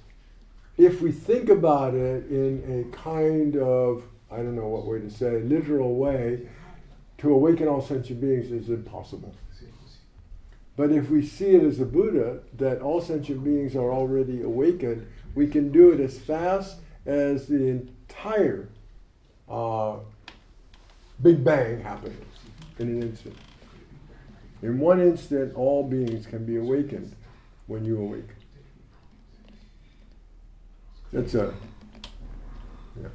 if 0.78 1.02
we 1.02 1.12
think 1.12 1.50
about 1.50 1.94
it 1.94 2.30
in 2.30 2.88
a 2.92 2.96
kind 2.96 3.58
of 3.58 4.04
I 4.30 4.38
don't 4.38 4.56
know 4.56 4.68
what 4.68 4.86
way 4.86 5.00
to 5.00 5.10
say, 5.10 5.42
literal 5.42 5.96
way 5.96 6.48
to 7.20 7.34
awaken 7.34 7.68
all 7.68 7.82
sentient 7.82 8.22
beings 8.22 8.52
is 8.52 8.70
impossible. 8.70 9.34
But 10.76 10.92
if 10.92 11.10
we 11.10 11.26
see 11.26 11.56
it 11.56 11.64
as 11.64 11.80
a 11.80 11.86
Buddha, 11.86 12.42
that 12.58 12.82
all 12.82 13.02
sentient 13.02 13.44
beings 13.44 13.76
are 13.76 13.92
already 13.92 14.44
awakened, 14.44 15.08
we 15.34 15.48
can 15.48 15.72
do 15.72 15.92
it 15.92 16.00
as 16.00 16.20
fast 16.20 16.78
as 17.06 17.48
the 17.48 17.66
entire 17.66 18.70
uh, 19.50 19.96
Big 21.22 21.44
Bang 21.44 21.82
happened 21.82 22.24
in 22.78 22.90
an 22.90 23.02
instant. 23.02 23.36
In 24.62 24.78
one 24.78 25.02
instant, 25.02 25.56
all 25.56 25.84
beings 25.84 26.28
can 26.28 26.46
be 26.46 26.58
awakened 26.58 27.16
when 27.66 27.84
you 27.84 28.00
awaken. 28.00 28.37
That's 31.14 31.34
a 31.36 31.54
yeah. 33.02 33.08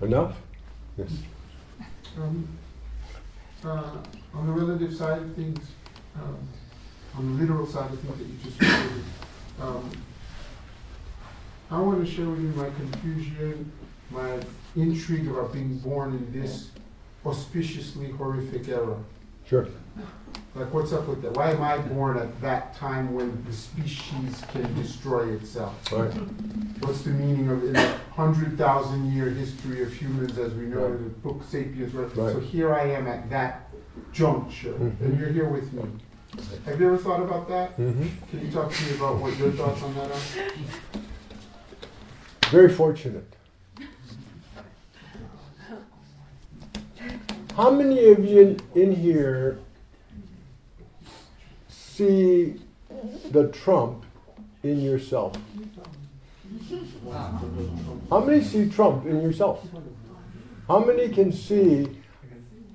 Enough? 0.00 0.36
Yes. 0.96 1.10
Um, 2.18 2.48
uh, 3.64 3.98
on 4.34 4.46
the 4.46 4.52
relative 4.52 4.94
side 4.96 5.22
of 5.22 5.34
things, 5.34 5.58
um, 6.16 6.38
on 7.16 7.36
the 7.36 7.42
literal 7.42 7.66
side 7.66 7.92
of 7.92 8.00
things 8.00 8.18
that 8.18 8.26
you 8.26 8.36
just 8.42 8.60
reported, 8.60 9.04
um, 9.60 9.90
I 11.70 11.80
want 11.80 12.04
to 12.04 12.10
share 12.10 12.28
with 12.28 12.40
you 12.40 12.48
my 12.48 12.70
confusion, 12.70 13.70
my 14.10 14.40
intrigue 14.76 15.28
about 15.28 15.52
being 15.52 15.78
born 15.78 16.12
in 16.14 16.40
this 16.40 16.70
auspiciously 17.24 18.10
horrific 18.12 18.68
era. 18.68 18.96
Sure. 19.46 19.66
Like, 20.54 20.72
what's 20.74 20.92
up 20.92 21.08
with 21.08 21.22
that? 21.22 21.32
Why 21.32 21.50
am 21.50 21.62
I 21.62 21.78
born 21.78 22.18
at 22.18 22.40
that 22.42 22.74
time 22.76 23.14
when 23.14 23.42
the 23.44 23.52
species 23.52 24.42
can 24.52 24.74
destroy 24.74 25.28
itself? 25.32 25.74
Right. 25.92 26.12
What's 26.80 27.02
the 27.02 27.10
meaning 27.10 27.48
of 27.48 27.64
in 27.64 27.72
the 27.72 27.94
hundred 28.14 28.58
thousand 28.58 29.12
year 29.12 29.30
history 29.30 29.82
of 29.82 29.92
humans 29.92 30.36
as 30.38 30.52
we 30.54 30.64
know 30.66 30.82
Right. 30.86 30.90
in 30.96 31.04
the 31.04 31.10
book 31.10 31.42
Sapiens? 31.48 31.94
Right? 31.94 32.12
So 32.14 32.40
here 32.40 32.74
I 32.74 32.84
am 32.90 33.06
at 33.06 33.30
that 33.30 33.70
juncture, 34.12 34.72
Mhm. 34.74 35.00
and 35.00 35.18
you're 35.20 35.30
here 35.30 35.48
with 35.48 35.72
me. 35.72 35.82
Have 36.66 36.80
you 36.80 36.86
ever 36.86 36.96
thought 36.98 37.20
about 37.22 37.48
that? 37.48 37.76
Mhm. 37.78 38.08
Can 38.30 38.44
you 38.46 38.50
talk 38.50 38.70
to 38.72 38.84
me 38.84 38.94
about 38.96 39.18
what 39.20 39.36
your 39.38 39.50
thoughts 39.52 39.82
on 39.82 39.94
that 39.94 40.10
are? 40.10 41.00
Very 42.50 42.70
fortunate. 42.72 43.34
How 47.56 47.70
many 47.70 48.06
of 48.06 48.24
you 48.24 48.40
in, 48.40 48.60
in 48.74 48.96
here 48.96 49.58
see 51.68 52.54
the 53.30 53.48
Trump 53.48 54.04
in 54.62 54.80
yourself? 54.80 55.36
How 58.08 58.20
many 58.20 58.42
see 58.42 58.70
Trump 58.70 59.04
in 59.04 59.20
yourself? 59.20 59.66
How 60.66 60.78
many 60.78 61.10
can 61.10 61.30
see 61.30 61.98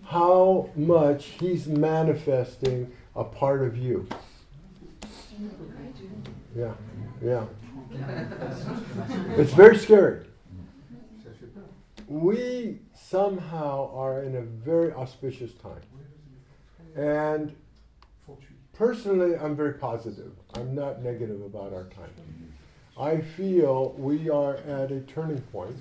how 0.03 0.69
much 0.75 1.25
he's 1.39 1.67
manifesting 1.67 2.91
a 3.15 3.23
part 3.23 3.63
of 3.63 3.77
you? 3.77 4.07
Yeah, 6.55 6.73
yeah. 7.23 7.45
It's 9.37 9.53
very 9.53 9.77
scary. 9.77 10.25
We 12.07 12.79
somehow 13.09 13.89
are 13.93 14.21
in 14.21 14.35
a 14.35 14.41
very 14.41 14.91
auspicious 14.93 15.51
time. 15.53 15.81
And 16.95 17.55
personally, 18.73 19.35
I'm 19.35 19.55
very 19.55 19.73
positive. 19.73 20.33
I'm 20.55 20.75
not 20.75 21.01
negative 21.01 21.41
about 21.41 21.73
our 21.73 21.85
time. 21.85 22.11
I 22.99 23.21
feel 23.21 23.93
we 23.97 24.29
are 24.29 24.57
at 24.57 24.91
a 24.91 25.01
turning 25.01 25.41
point 25.41 25.77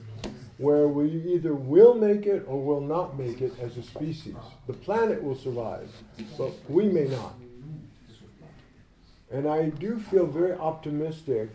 where 0.59 0.89
we 0.89 1.11
either 1.35 1.55
will 1.55 1.95
make 1.95 2.27
it 2.27 2.45
or 2.47 2.63
will 2.63 2.81
not 2.81 3.19
make 3.19 3.41
it 3.41 3.59
as 3.61 3.77
a 3.77 3.83
species. 3.83 4.35
The 4.67 4.73
planet 4.73 5.23
will 5.23 5.35
survive, 5.35 5.91
but 6.39 6.53
we 6.69 6.89
may 6.89 7.05
not. 7.05 7.35
And 9.31 9.49
I 9.49 9.71
do 9.71 9.99
feel 9.99 10.27
very 10.27 10.53
optimistic 10.53 11.51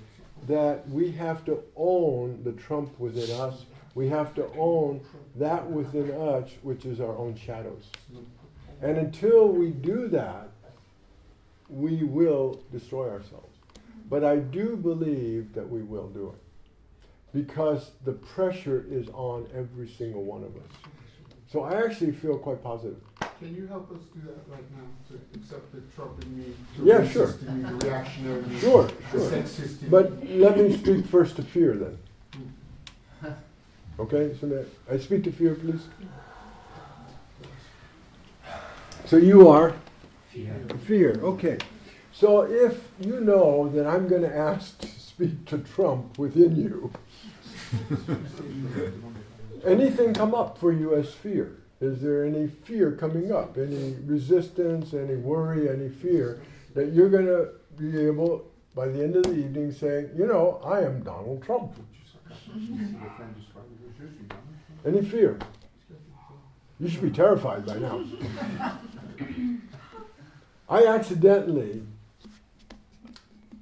that 0.48 0.88
we 0.90 1.12
have 1.12 1.46
to 1.46 1.64
own 1.76 2.44
the 2.44 2.52
Trump 2.52 3.00
within 3.00 3.32
us. 3.40 3.66
We 3.96 4.08
have 4.10 4.34
to 4.36 4.48
own 4.58 5.02
that 5.36 5.70
within 5.70 6.12
us, 6.12 6.50
which 6.62 6.86
is 6.86 7.00
our 7.00 7.16
own 7.18 7.36
shadows. 7.36 7.89
And 8.82 8.98
until 8.98 9.50
we 9.50 9.72
do 9.72 10.08
that, 10.10 10.50
we 11.70 12.04
will 12.04 12.62
destroy 12.72 13.10
ourselves. 13.10 13.58
But 14.10 14.24
I 14.24 14.38
do 14.38 14.76
believe 14.76 15.54
that 15.54 15.70
we 15.70 15.84
will 15.84 16.10
do 16.10 16.34
it 16.36 16.42
because 17.34 17.92
the 18.04 18.12
pressure 18.12 18.86
is 18.89 19.08
on 19.10 19.48
every 19.56 19.88
single 19.88 20.24
one 20.24 20.44
of 20.44 20.56
us. 20.56 20.92
So 21.52 21.64
I 21.64 21.84
actually 21.84 22.12
feel 22.12 22.38
quite 22.38 22.64
positive. 22.64 22.98
Can 23.39 23.56
you 23.56 23.68
help 23.68 23.92
us 23.92 24.02
do 24.14 24.22
that 24.22 24.39
right 24.48 24.64
now 24.72 24.86
to 25.10 25.39
accept 25.39 25.72
the 25.74 25.82
Trump 25.96 26.22
in 26.24 26.38
me, 26.38 26.54
the 26.78 26.86
Yeah, 26.86 27.08
sure. 27.08 27.36
in 27.48 27.64
me, 27.64 27.70
the 27.70 27.88
reactionary 27.88 28.42
me, 28.44 28.60
Sure, 28.60 28.89
sure. 29.12 29.44
But 29.89 30.26
let 30.28 30.58
me 30.58 30.78
speak 30.78 31.06
first 31.06 31.36
to 31.38 31.44
fear 31.44 31.76
then. 31.76 31.98
Okay, 34.02 34.36
so 34.39 34.47
that 34.47 34.66
I 34.89 34.97
speak 34.97 35.24
to 35.26 35.32
fear, 35.32 35.54
please. 35.54 35.84
So 39.06 39.18
you 39.18 39.47
are 39.47 39.76
Fear. 40.34 40.56
fear. 40.88 41.20
Okay. 41.22 41.60
So 42.12 42.41
if 42.41 42.89
you 42.99 43.20
know 43.20 43.70
that 43.70 43.86
I'm 43.86 44.08
going 44.08 44.24
to 44.24 44.36
ask 44.36 44.80
to 44.80 44.88
speak 44.88 45.45
to 45.45 45.60
Trump 45.60 46.18
within 46.18 46.56
you, 46.56 46.91
anything 49.66 50.16
come 50.16 50.34
up 50.34 50.58
for 50.58 50.72
you 50.72 50.95
as 50.95 51.14
fear? 51.14 51.58
Is 51.80 52.02
there 52.02 52.26
any 52.26 52.47
fear 52.47 52.93
coming 52.93 53.32
up? 53.32 53.56
Any 53.56 53.97
resistance, 54.06 54.95
any 54.95 55.16
worry, 55.16 55.70
any 55.70 55.89
fear 55.89 56.41
that 56.74 56.91
you're 56.91 57.10
going 57.10 57.28
to 57.28 57.49
be 57.78 57.99
able, 57.99 58.45
by 58.74 58.88
the 58.88 59.04
end 59.04 59.16
of 59.16 59.24
the 59.24 59.34
evening, 59.34 59.72
saying, 59.72 60.10
you 60.18 60.26
know, 60.26 60.60
I 60.66 60.82
am 60.82 61.04
Donald 61.04 61.43
Trump? 61.43 61.74
Any 64.86 65.04
fear? 65.04 65.38
You 66.80 66.89
should 66.89 67.02
be 67.04 67.12
terrified 67.12 67.66
by 67.66 67.76
now. 67.76 68.04
I 70.70 70.86
accidentally, 70.86 71.84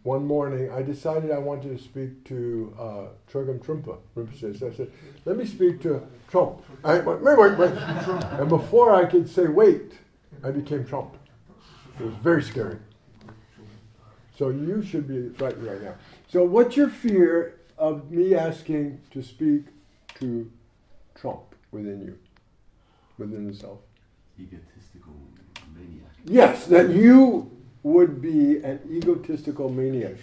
one 0.04 0.26
morning, 0.26 0.72
I 0.72 0.84
decided 0.84 1.32
I 1.32 1.40
wanted 1.40 1.78
to 1.78 1.84
speak 1.84 2.24
to 2.26 2.74
uh, 2.80 3.32
Chögyam 3.32 3.60
Trungpa 3.60 3.98
Rinpoche. 4.16 4.58
So 4.58 4.68
I 4.68 4.74
said, 4.74 4.92
let 5.26 5.36
me 5.36 5.46
speak 5.46 5.82
to 5.82 6.02
Trump. 6.30 6.62
I 6.84 7.00
went, 7.00 7.22
wait, 7.22 7.38
wait, 7.38 7.58
wait. 7.58 7.72
And 8.40 8.48
before 8.48 8.96
I 8.96 9.06
could 9.06 9.28
say 9.28 9.48
wait, 9.48 9.94
I 10.44 10.52
became 10.52 10.86
Trump. 10.86 11.18
It 12.00 12.06
was 12.06 12.14
very 12.16 12.44
scary. 12.44 12.78
So 14.38 14.50
you 14.50 14.82
should 14.82 15.08
be 15.08 15.30
frightened 15.38 15.68
right 15.68 15.82
now. 15.82 15.96
So 16.30 16.46
what's 16.46 16.78
your 16.78 16.88
fear 16.88 17.60
of 17.78 18.10
me 18.10 18.36
asking 18.36 19.02
to 19.12 19.22
speak 19.22 19.66
to 20.20 20.52
Trump 21.16 21.56
within 21.72 22.02
you, 22.02 22.18
within 23.18 23.48
the 23.48 23.54
self? 23.54 23.80
Egotistical 24.40 25.14
maniac. 25.76 26.12
Yes, 26.26 26.66
that 26.68 26.90
you 26.90 27.52
would 27.84 28.22
be 28.22 28.58
an 28.58 28.80
egotistical 28.92 29.70
maniac. 29.70 30.16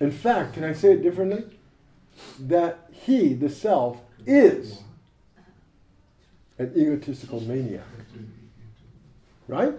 In 0.00 0.10
fact, 0.10 0.54
can 0.54 0.64
I 0.64 0.72
say 0.72 0.92
it 0.92 1.02
differently? 1.02 1.44
That 2.38 2.88
he, 2.92 3.34
the 3.34 3.48
self, 3.48 4.00
is 4.26 4.80
an 6.58 6.72
egotistical 6.76 7.40
maniac. 7.40 7.84
Right? 9.46 9.74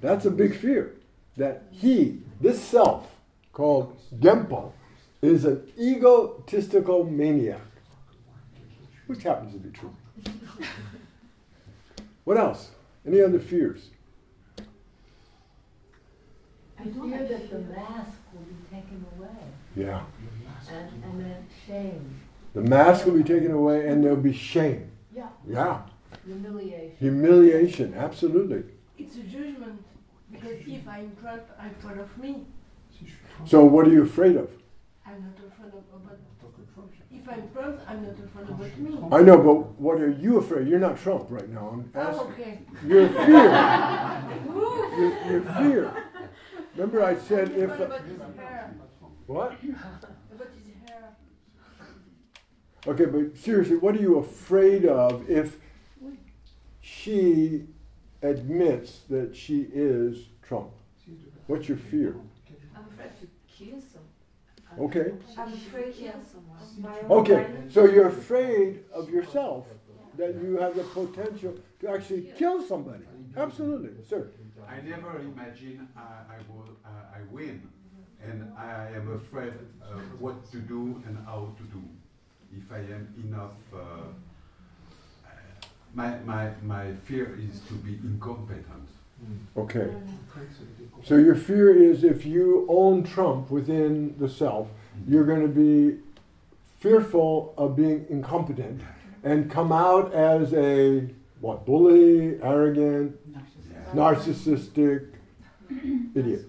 That's 0.00 0.24
a 0.24 0.30
big 0.30 0.56
fear. 0.56 0.96
That 1.36 1.64
he, 1.70 2.22
this 2.40 2.60
self, 2.60 3.10
called 3.52 3.98
Genpo, 4.18 4.72
is 5.20 5.44
an 5.44 5.70
egotistical 5.78 7.04
maniac. 7.04 7.60
Which 9.10 9.24
happens 9.24 9.52
to 9.54 9.58
be 9.58 9.70
true. 9.70 9.92
What 12.22 12.36
else? 12.36 12.70
Any 13.04 13.20
other 13.20 13.40
fears? 13.40 13.88
I 16.78 16.84
do 16.84 17.10
fear 17.10 17.26
that 17.26 17.50
the 17.50 17.58
mask 17.58 18.12
will 18.32 18.42
be 18.42 18.54
taken 18.70 19.04
away. 19.16 19.28
Yeah. 19.74 20.02
And, 20.70 21.02
and 21.02 21.20
then 21.20 21.46
shame. 21.66 22.20
The 22.54 22.60
mask 22.60 23.04
will 23.04 23.14
be 23.14 23.24
taken 23.24 23.50
away 23.50 23.88
and 23.88 24.04
there'll 24.04 24.16
be 24.16 24.32
shame. 24.32 24.92
Yeah. 25.12 25.30
Yeah. 25.44 25.80
Humiliation. 26.24 26.96
Humiliation, 27.00 27.94
absolutely. 27.94 28.62
It's 28.96 29.16
a 29.16 29.24
judgment 29.24 29.82
because 30.30 30.60
if 30.68 30.86
I'm 30.86 31.16
Trump, 31.20 31.42
I'm 31.58 31.74
proud 31.82 31.98
of 31.98 32.16
me. 32.16 32.46
So, 33.44 33.64
what 33.64 33.88
are 33.88 33.90
you 33.90 34.04
afraid 34.04 34.36
of? 34.36 34.50
I'm 37.30 37.38
not 37.38 37.48
afraid 37.48 37.48
of, 37.48 37.54
but 37.54 37.68
if 37.68 37.82
I'm 37.88 38.02
Trump, 38.02 38.50
I'm 38.50 38.58
not 38.58 38.66
afraid 38.66 38.98
about. 38.98 39.12
I 39.12 39.22
know, 39.22 39.38
but 39.38 39.80
what 39.80 40.00
are 40.00 40.10
you 40.10 40.38
afraid? 40.38 40.68
You're 40.68 40.78
not 40.78 40.98
Trump 40.98 41.26
right 41.30 41.48
now. 41.48 41.70
I'm 41.72 41.92
oh, 41.94 42.00
asking. 42.00 42.20
Oh, 42.20 42.30
okay. 42.30 42.60
Your 42.86 43.08
fear. 43.26 43.46
your, 44.98 45.32
your 45.32 45.42
fear. 45.54 46.04
Remember, 46.74 47.04
I 47.04 47.16
said 47.16 47.50
if. 47.52 47.70
What 47.70 47.80
about 47.80 48.04
his 48.04 48.18
hair? 48.36 48.74
What? 49.26 49.52
About 49.52 49.58
his 49.62 50.88
hair? 50.88 51.16
Okay, 52.86 53.04
but 53.04 53.36
seriously, 53.36 53.76
what 53.76 53.94
are 53.94 54.00
you 54.00 54.18
afraid 54.18 54.86
of 54.86 55.28
if 55.30 55.58
she 56.80 57.66
admits 58.22 59.00
that 59.10 59.36
she 59.36 59.68
is 59.72 60.28
Trump? 60.42 60.70
What's 61.46 61.68
your 61.68 61.78
fear? 61.78 62.16
I'm 62.74 62.84
afraid 62.92 63.10
to 63.20 63.26
kill 63.52 63.80
someone. 63.80 63.89
Okay. 64.78 65.12
I'm 65.36 65.52
afraid 65.52 65.94
to. 65.94 66.10
Okay, 67.10 67.46
so 67.68 67.84
you're 67.84 68.08
afraid 68.08 68.80
of 68.92 69.10
yourself 69.10 69.66
that 70.16 70.34
you 70.42 70.56
have 70.58 70.76
the 70.76 70.84
potential 70.84 71.54
to 71.80 71.88
actually 71.90 72.32
kill 72.38 72.62
somebody. 72.62 73.04
Absolutely, 73.36 73.90
sir. 74.08 74.28
I 74.68 74.80
never 74.82 75.18
imagine 75.18 75.88
I, 75.96 76.34
I 76.34 76.38
will 76.48 76.68
uh, 76.84 77.16
I 77.16 77.20
win, 77.32 77.68
and 78.22 78.52
I 78.56 78.88
am 78.94 79.12
afraid 79.12 79.52
uh, 79.82 79.96
what 80.18 80.50
to 80.52 80.58
do 80.58 81.02
and 81.06 81.18
how 81.26 81.52
to 81.58 81.62
do. 81.64 81.82
If 82.56 82.70
I 82.72 82.78
am 82.78 83.12
enough, 83.24 83.58
uh, 83.74 83.78
uh, 83.78 85.30
my 85.94 86.18
my 86.20 86.50
my 86.62 86.92
fear 87.06 87.36
is 87.38 87.60
to 87.68 87.74
be 87.74 87.94
incompetent. 88.04 88.88
Mm. 89.24 89.62
Okay. 89.62 89.90
So 91.02 91.16
your 91.16 91.34
fear 91.34 91.74
is 91.74 92.04
if 92.04 92.26
you 92.26 92.66
own 92.68 93.04
Trump 93.04 93.50
within 93.50 94.16
the 94.18 94.28
self, 94.28 94.68
mm-hmm. 94.68 95.12
you're 95.12 95.24
going 95.24 95.42
to 95.42 95.48
be 95.48 95.98
fearful 96.78 97.54
of 97.56 97.76
being 97.76 98.06
incompetent 98.08 98.82
and 99.22 99.50
come 99.50 99.72
out 99.72 100.12
as 100.12 100.52
a 100.54 101.08
what 101.40 101.64
bully, 101.64 102.38
arrogant, 102.42 103.16
narcissistic 103.94 105.08
idiot. 106.14 106.44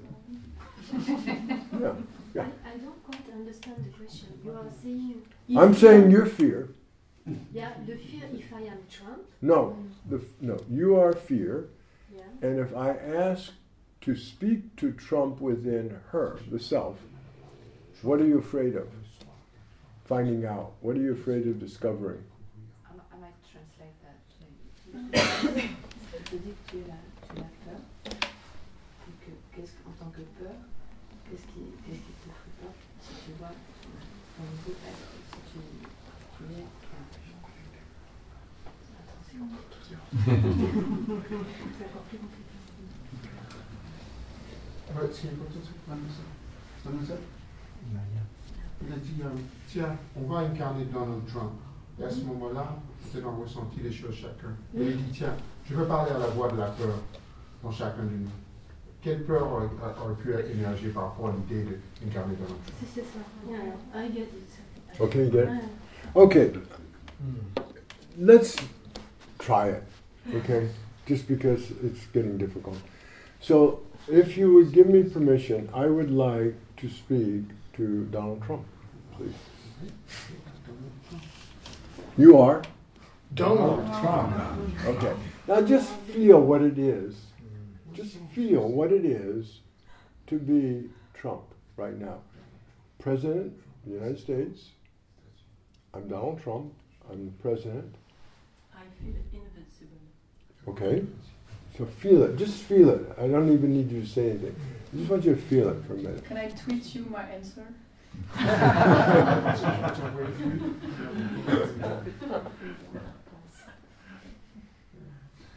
Yeah. 1.80 1.94
Yeah. 2.34 2.46
I 2.66 2.78
don't 2.78 3.04
quite 3.04 3.22
understand 3.34 3.86
the 3.86 3.98
question. 3.98 4.28
You 4.44 4.52
are 4.52 4.72
saying. 4.82 5.22
I'm 5.58 5.74
saying 5.74 6.12
your 6.12 6.26
fear. 6.26 6.70
Yeah, 7.54 7.72
the 7.86 7.96
fear 7.96 8.24
if 8.34 8.54
I 8.54 8.62
am 8.62 8.80
Trump. 8.90 9.22
No, 9.42 9.78
the, 10.10 10.22
no, 10.40 10.60
you 10.70 10.96
are 10.96 11.14
fear. 11.14 11.68
Yeah. 12.42 12.48
And 12.50 12.60
if 12.60 12.76
I 12.76 12.90
ask 12.92 13.52
to 14.02 14.16
speak 14.16 14.76
to 14.78 14.92
Trump 14.94 15.40
within 15.42 16.00
her, 16.12 16.40
the 16.50 16.60
self, 16.60 16.98
what 18.02 18.20
are 18.20 18.26
you 18.26 18.40
afraid 18.40 18.76
of? 18.76 18.88
Finding 20.06 20.46
out. 20.46 20.74
What 20.82 20.96
are 20.98 21.00
you 21.02 21.14
afraid 21.14 21.48
of 21.48 21.60
discovering? 21.60 22.24
I 22.86 22.94
might 23.22 23.34
translate 23.50 23.96
that. 24.02 24.20
maybe. 25.54 25.70
Je 26.12 26.18
te 26.26 26.36
dis 26.38 26.54
que 26.68 26.72
tu 26.72 26.78
es 26.80 26.88
la, 26.88 26.96
tu 27.36 27.42
as 27.42 27.48
peur. 27.64 27.80
Et 28.06 29.26
que, 29.26 29.32
qu'est-ce, 29.56 29.72
que- 29.72 29.88
en 29.90 29.94
tant 30.00 30.12
que 30.12 30.22
peur, 30.40 30.56
Il 40.28 40.34
a 48.94 48.98
dit, 48.98 49.14
tiens, 49.68 49.96
on 50.16 50.22
va 50.32 50.40
incarner 50.40 50.86
Donald 50.86 51.26
Trump. 51.28 51.52
Et 52.00 52.04
à 52.04 52.10
ce 52.10 52.22
moment-là, 52.22 52.78
c'est 53.12 53.22
dans 53.22 53.36
ressenti 53.36 53.80
les 53.82 53.92
choses 53.92 54.16
chacun. 54.16 54.54
Et 54.76 54.84
il 54.84 54.98
dit, 54.98 55.12
tiens, 55.12 55.36
je 55.66 55.76
veux 55.76 55.86
parler 55.86 56.12
à 56.12 56.20
la 56.20 56.28
voix 56.28 56.52
de 56.52 56.58
la 56.58 56.68
peur 56.68 57.00
dans 57.64 57.72
chacun 57.72 58.04
de 58.04 58.10
nous. 58.10 58.30
Quelle 59.02 59.24
peur 59.24 59.52
aurait, 59.52 59.68
pu 60.22 60.34
émergée 60.52 60.90
par 60.90 61.06
rapport 61.06 61.30
à 61.30 61.32
l'idée 61.32 61.80
d'incarner 62.02 62.36
Donald 62.36 62.60
Trump 62.66 62.80
C'est 62.94 63.02
ça. 63.02 63.20
Okay, 65.00 65.32
get 65.32 65.48
it? 65.48 65.60
Okay. 66.16 66.52
Let's 68.18 68.58
try 69.40 69.70
it. 69.70 69.91
Okay? 70.34 70.70
Just 71.06 71.28
because 71.28 71.72
it's 71.84 72.06
getting 72.08 72.38
difficult. 72.38 72.78
So, 73.40 73.82
if 74.08 74.38
you 74.38 74.54
would 74.54 74.72
give 74.72 74.88
me 74.88 75.04
permission, 75.04 75.70
I 75.74 75.88
would 75.88 76.12
like 76.12 76.56
to 76.78 76.90
speak 76.90 77.44
to 77.74 78.06
Donald 78.06 78.44
Trump, 78.44 78.66
please. 79.16 79.34
You 82.18 82.38
are? 82.38 82.62
Donald 83.34 83.86
Trump. 84.02 84.36
Okay. 84.86 85.16
Now 85.48 85.62
just 85.62 85.92
feel 86.14 86.42
what 86.42 86.62
it 86.62 86.78
is. 86.78 87.16
Just 87.94 88.18
feel 88.34 88.68
what 88.68 88.92
it 88.92 89.06
is 89.06 89.60
to 90.28 90.38
be 90.38 90.90
Trump 91.14 91.44
right 91.78 91.98
now. 91.98 92.20
President 93.00 93.48
of 93.48 93.86
the 93.86 93.92
United 93.92 94.20
States. 94.20 94.70
I'm 95.94 96.08
Donald 96.08 96.42
Trump. 96.42 96.74
I'm 97.10 97.26
the 97.26 97.32
president. 97.42 97.96
I 98.74 98.84
feel 99.02 99.14
invincible. 99.16 99.51
Okay? 100.68 101.04
So 101.78 101.86
feel 101.86 102.24
it. 102.24 102.38
Just 102.38 102.62
feel 102.64 102.90
it. 102.90 103.02
I 103.18 103.28
don't 103.28 103.52
even 103.52 103.74
need 103.74 103.92
you 103.92 104.02
to 104.02 104.08
say 104.08 104.32
anything. 104.32 104.56
I 104.94 104.98
just 104.98 105.10
want 105.10 105.24
you 105.26 105.36
to 105.36 105.42
feel 105.42 105.70
it 105.70 105.84
for 105.86 105.94
a 105.94 105.98
minute. 105.98 106.26
Can 106.26 106.38
I 106.38 106.50
tweet 106.50 106.94
you 106.96 107.06
my 107.10 107.24
answer? 107.24 107.66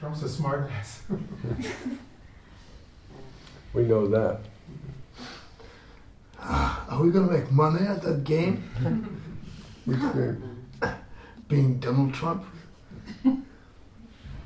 Trump's 0.01 0.23
a 0.23 0.29
smart 0.29 0.71
ass. 0.71 1.03
We 3.73 3.83
know 3.83 4.07
that. 4.09 4.41
Ah, 6.39 6.87
are 6.91 7.03
we 7.03 7.11
gonna 7.11 7.33
make 7.33 7.51
money 7.51 7.87
at 7.87 8.03
that 8.03 8.23
game? 8.23 8.63
Which 9.85 9.99
game? 9.99 10.67
Uh, 10.81 10.95
being 11.49 11.79
Donald 11.81 12.15
Trump? 12.15 12.45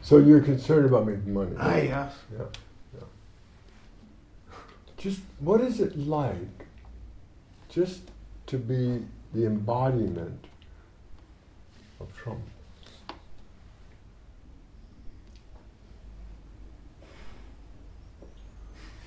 So 0.08 0.16
you're 0.16 0.40
concerned 0.40 0.86
about 0.86 1.06
making 1.06 1.34
money? 1.34 1.54
Ah, 1.58 1.76
yes. 1.76 2.14
Yeah. 2.32 2.44
yeah. 2.94 3.04
Just 4.96 5.20
what 5.38 5.60
is 5.60 5.80
it 5.80 5.98
like 5.98 6.64
just 7.68 8.10
to 8.46 8.56
be 8.56 9.04
the 9.34 9.44
embodiment 9.44 10.46
of 12.00 12.16
Trump? 12.16 12.40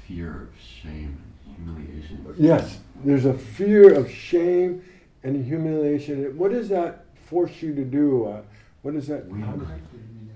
Fear 0.07 0.49
of 0.53 0.61
shame 0.61 1.19
and 1.47 1.55
humiliation. 1.55 2.35
Yes, 2.37 2.77
there's 3.03 3.25
a 3.25 3.33
fear 3.33 3.91
of 3.95 4.11
shame 4.11 4.83
and 5.23 5.43
humiliation. 5.43 6.37
What 6.37 6.51
does 6.51 6.69
that 6.69 7.05
force 7.25 7.59
you 7.59 7.73
to 7.73 7.83
do? 7.83 8.27
Uh, 8.27 8.41
what 8.83 8.93
does 8.93 9.07
that? 9.07 9.25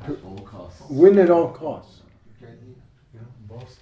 Win 0.07 0.17
at 0.17 0.23
all 0.23 0.39
costs. 0.39 0.81
Win 0.89 1.19
at 1.19 1.29
all 1.29 1.49
costs. 1.49 2.01
Yeah, 2.41 3.19
boast. 3.47 3.79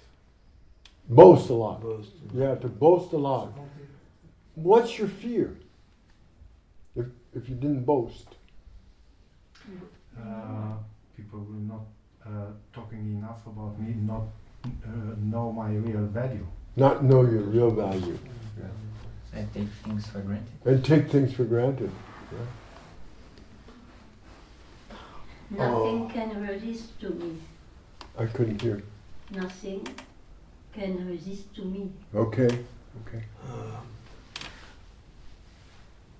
Boast 1.08 1.50
a 1.50 1.54
lot. 1.54 1.82
Boast. 1.82 2.10
Yeah, 2.32 2.54
to 2.54 2.68
boast 2.68 3.12
a 3.12 3.18
lot. 3.18 3.52
What's 4.54 4.98
your 4.98 5.08
fear? 5.08 5.56
If 6.96 7.06
if 7.34 7.48
you 7.48 7.54
didn't 7.56 7.84
boast. 7.84 8.28
Uh, 10.18 10.74
people 11.16 11.40
will 11.40 11.66
not 11.74 11.86
uh, 12.24 12.52
talking 12.72 13.00
enough 13.18 13.46
about 13.46 13.78
me, 13.80 13.94
not 13.94 14.22
uh, 14.64 15.14
know 15.18 15.52
my 15.52 15.70
real 15.70 16.06
value. 16.06 16.46
Not 16.76 17.04
know 17.04 17.22
your 17.22 17.42
real 17.42 17.70
value. 17.70 18.18
Yeah. 18.58 19.38
And 19.38 19.52
take 19.52 19.68
things 19.84 20.06
for 20.06 20.20
granted. 20.20 20.52
And 20.64 20.84
take 20.84 21.10
things 21.10 21.34
for 21.34 21.44
granted. 21.44 21.90
Yeah. 22.32 22.38
Nothing 25.50 26.08
can 26.08 26.46
resist 26.46 26.98
to 27.00 27.10
me. 27.10 27.38
I 28.18 28.26
couldn't 28.26 28.60
hear. 28.62 28.82
Nothing 29.30 29.86
can 30.72 31.06
resist 31.08 31.54
to 31.56 31.64
me. 31.64 31.90
Okay. 32.14 32.48
Okay. 33.06 33.24
Uh, 33.46 33.80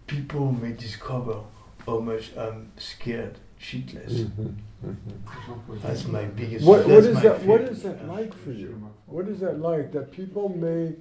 people 0.07 0.53
may 0.53 0.72
discover 0.72 1.41
how 1.87 1.99
much 2.01 2.37
I'm 2.37 2.72
scared, 2.77 3.39
shitless. 3.61 4.27
Mhm, 4.27 4.55
mhm. 4.85 5.83
That's 5.83 6.07
my 6.07 6.25
biggest. 6.25 6.66
What, 6.66 6.81
what 6.81 6.89
that's 6.89 7.07
is 7.07 7.14
my 7.14 7.20
that? 7.22 7.45
What 7.45 7.61
fear. 7.61 7.70
is 7.70 7.83
that 7.83 8.09
like 8.09 8.35
for 8.35 8.53
you? 8.53 8.91
What 9.07 9.29
is 9.29 9.41
that 9.41 9.61
like 9.61 9.93
that 9.93 10.12
people 10.12 10.49
may 10.49 10.95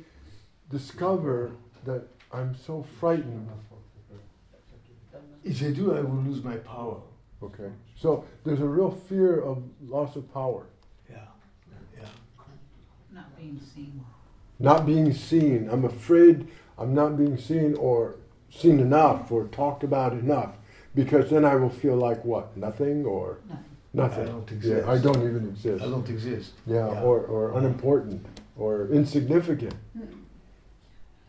discover 0.70 1.52
that 1.86 2.04
I'm 2.32 2.56
so 2.56 2.84
frightened? 3.00 3.50
If 5.44 5.60
they 5.60 5.74
do, 5.74 5.94
I 5.94 6.02
will 6.02 6.22
lose 6.24 6.44
my 6.44 6.56
power. 6.58 7.02
Okay. 7.42 7.72
So 7.96 8.26
there's 8.44 8.60
a 8.60 8.66
real 8.68 8.92
fear 8.92 9.40
of 9.42 9.64
loss 9.88 10.16
of 10.16 10.32
power, 10.34 10.66
Yeah, 11.10 11.18
yeah. 11.98 12.06
Not 13.14 13.38
being 13.38 13.60
seen. 13.74 14.04
not 14.60 14.86
being 14.86 15.14
seen. 15.14 15.70
I'm 15.72 15.86
afraid 15.86 16.48
I'm 16.78 16.94
not 16.94 17.18
being 17.18 17.38
seen, 17.38 17.76
or 17.76 18.16
seen 18.50 18.80
enough 18.80 19.32
or 19.32 19.46
talked 19.48 19.84
about 19.84 20.14
enough, 20.14 20.56
because 20.96 21.30
then 21.30 21.46
I 21.46 21.56
will 21.56 21.70
feel 21.70 21.96
like 21.96 22.26
what? 22.26 22.56
Nothing 22.58 23.06
or 23.06 23.38
nothing. 23.94 24.28
I 24.28 24.32
don't 24.32 24.50
Yeah, 24.52 24.58
exist. 24.58 24.88
I 24.88 24.98
don't 24.98 25.24
even 25.30 25.48
exist. 25.50 25.84
I 25.84 25.88
don't 25.90 26.10
exist. 26.10 26.52
Yeah, 26.66 26.92
Yeah. 26.92 27.02
or, 27.02 27.22
or 27.26 27.58
unimportant 27.58 28.26
or 28.58 28.88
insignificant. 28.90 29.76
Hmm. 29.98 30.06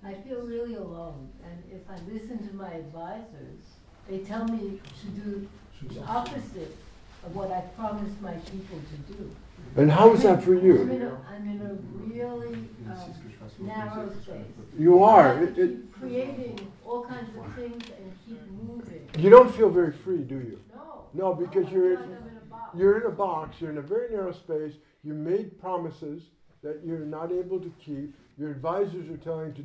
I 0.06 0.14
feel 0.14 0.42
really 0.42 0.74
alone, 0.74 1.28
and 1.44 1.62
if 1.70 1.82
I 1.88 1.96
listen 2.12 2.46
to 2.48 2.54
my 2.54 2.72
advisors, 2.72 3.60
they 4.08 4.18
tell 4.18 4.44
me 4.46 4.80
to 5.02 5.06
do 5.08 5.48
the 5.88 6.02
opposite 6.04 6.76
of 7.24 7.34
what 7.34 7.50
I 7.50 7.60
promised 7.76 8.20
my 8.20 8.32
people 8.34 8.78
to 8.78 9.12
do. 9.12 9.30
And 9.76 9.90
how 9.90 10.12
is 10.12 10.22
that 10.22 10.42
for 10.42 10.54
you? 10.54 10.82
I'm 10.82 10.90
in 10.90 11.02
a, 11.02 11.18
I'm 11.28 11.48
in 11.50 11.60
a 11.62 11.74
really 12.12 12.54
um, 12.90 13.14
narrow 13.60 14.10
space. 14.22 14.44
You 14.78 15.02
are. 15.02 15.34
Have 15.34 15.42
It- 15.42 15.54
to 15.56 15.62
it- 15.62 15.68
keep 15.70 15.94
creating 15.94 16.72
all 16.84 17.04
kinds 17.04 17.30
of 17.36 17.54
things 17.54 17.82
and 17.98 18.12
keep 18.26 18.40
moving. 18.62 19.08
You 19.18 19.30
don't 19.30 19.52
feel 19.54 19.70
very 19.70 19.92
free, 19.92 20.18
do 20.18 20.36
you? 20.36 20.60
No. 20.74 21.04
No, 21.14 21.34
because 21.34 21.66
I 21.66 21.70
you're 21.70 21.96
I'm 21.98 22.04
in 22.04 22.10
a 22.12 22.50
box. 22.50 22.76
you're 22.76 23.00
in 23.00 23.06
a 23.06 23.14
box. 23.14 23.60
You're 23.60 23.70
in 23.70 23.78
a 23.78 23.82
very 23.82 24.10
narrow 24.10 24.32
space. 24.32 24.74
You 25.02 25.14
made 25.14 25.60
promises 25.60 26.22
that 26.62 26.80
you're 26.84 26.98
not 26.98 27.30
able 27.32 27.58
to 27.60 27.72
keep. 27.84 28.14
Your 28.38 28.50
advisors 28.50 29.08
are 29.10 29.16
telling 29.18 29.54
you 29.56 29.64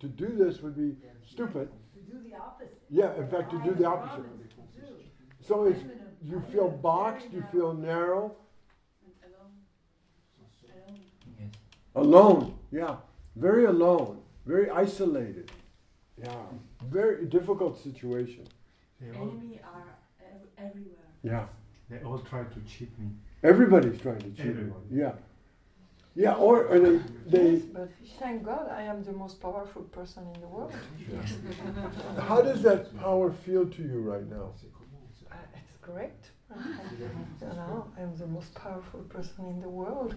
to 0.00 0.08
do 0.08 0.28
this 0.34 0.62
would 0.62 0.76
be 0.76 0.96
stupid. 1.28 1.68
To 1.94 2.00
do 2.00 2.18
the 2.26 2.34
opposite. 2.36 2.78
Yeah, 2.88 3.14
in 3.16 3.26
fact, 3.28 3.50
to 3.50 3.58
do 3.62 3.74
the 3.74 3.84
opposite. 3.84 4.24
So 5.50 5.64
it's 5.64 5.82
you 6.22 6.40
feel 6.52 6.68
boxed. 6.68 7.26
You 7.32 7.42
feel 7.50 7.72
narrow. 7.74 8.36
Alone. 11.96 12.54
Yeah, 12.70 12.94
very 13.34 13.64
alone. 13.64 14.20
Very 14.46 14.70
isolated. 14.70 15.50
Yeah, 16.22 16.44
very 16.84 17.26
difficult 17.26 17.82
situation. 17.82 18.46
Enemy 19.02 19.60
are 19.74 19.88
everywhere. 20.56 21.10
Yeah. 21.24 21.46
They 21.88 22.00
all 22.04 22.20
try 22.20 22.44
to 22.44 22.60
cheat 22.72 22.96
me. 23.00 23.08
Everybody's 23.42 24.00
trying 24.00 24.20
to 24.20 24.30
cheat 24.30 24.44
you. 24.44 24.50
Everybody. 24.50 24.86
Yeah. 24.92 25.12
Yeah, 26.14 26.34
or, 26.34 26.66
or 26.66 26.78
they, 26.78 27.00
they 27.26 27.50
Yes, 27.54 27.62
but 27.62 27.88
thank 28.20 28.44
God 28.44 28.70
I 28.70 28.82
am 28.82 29.02
the 29.02 29.12
most 29.12 29.40
powerful 29.40 29.82
person 29.82 30.22
in 30.32 30.40
the 30.40 30.46
world. 30.46 30.72
How 32.18 32.40
does 32.40 32.62
that 32.62 32.96
power 33.00 33.32
feel 33.32 33.66
to 33.66 33.82
you 33.82 34.00
right 34.12 34.28
now? 34.30 34.52
Uh, 35.90 36.00
It's 36.00 36.96
great. 36.98 37.50
you 37.50 37.56
know, 37.56 37.86
I'm 37.98 38.16
the 38.16 38.26
most 38.26 38.54
powerful 38.54 39.00
person 39.00 39.46
in 39.46 39.60
the 39.60 39.68
world. 39.68 40.14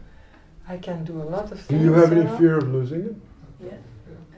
I 0.68 0.78
can 0.78 1.04
do 1.04 1.22
a 1.22 1.24
lot 1.24 1.52
of 1.52 1.60
things. 1.60 1.68
Do 1.68 1.86
you 1.86 1.94
have 1.94 2.12
any 2.12 2.24
know. 2.24 2.38
fear 2.38 2.58
of 2.58 2.68
losing 2.70 3.06
it? 3.06 3.16
Yeah. 3.60 3.78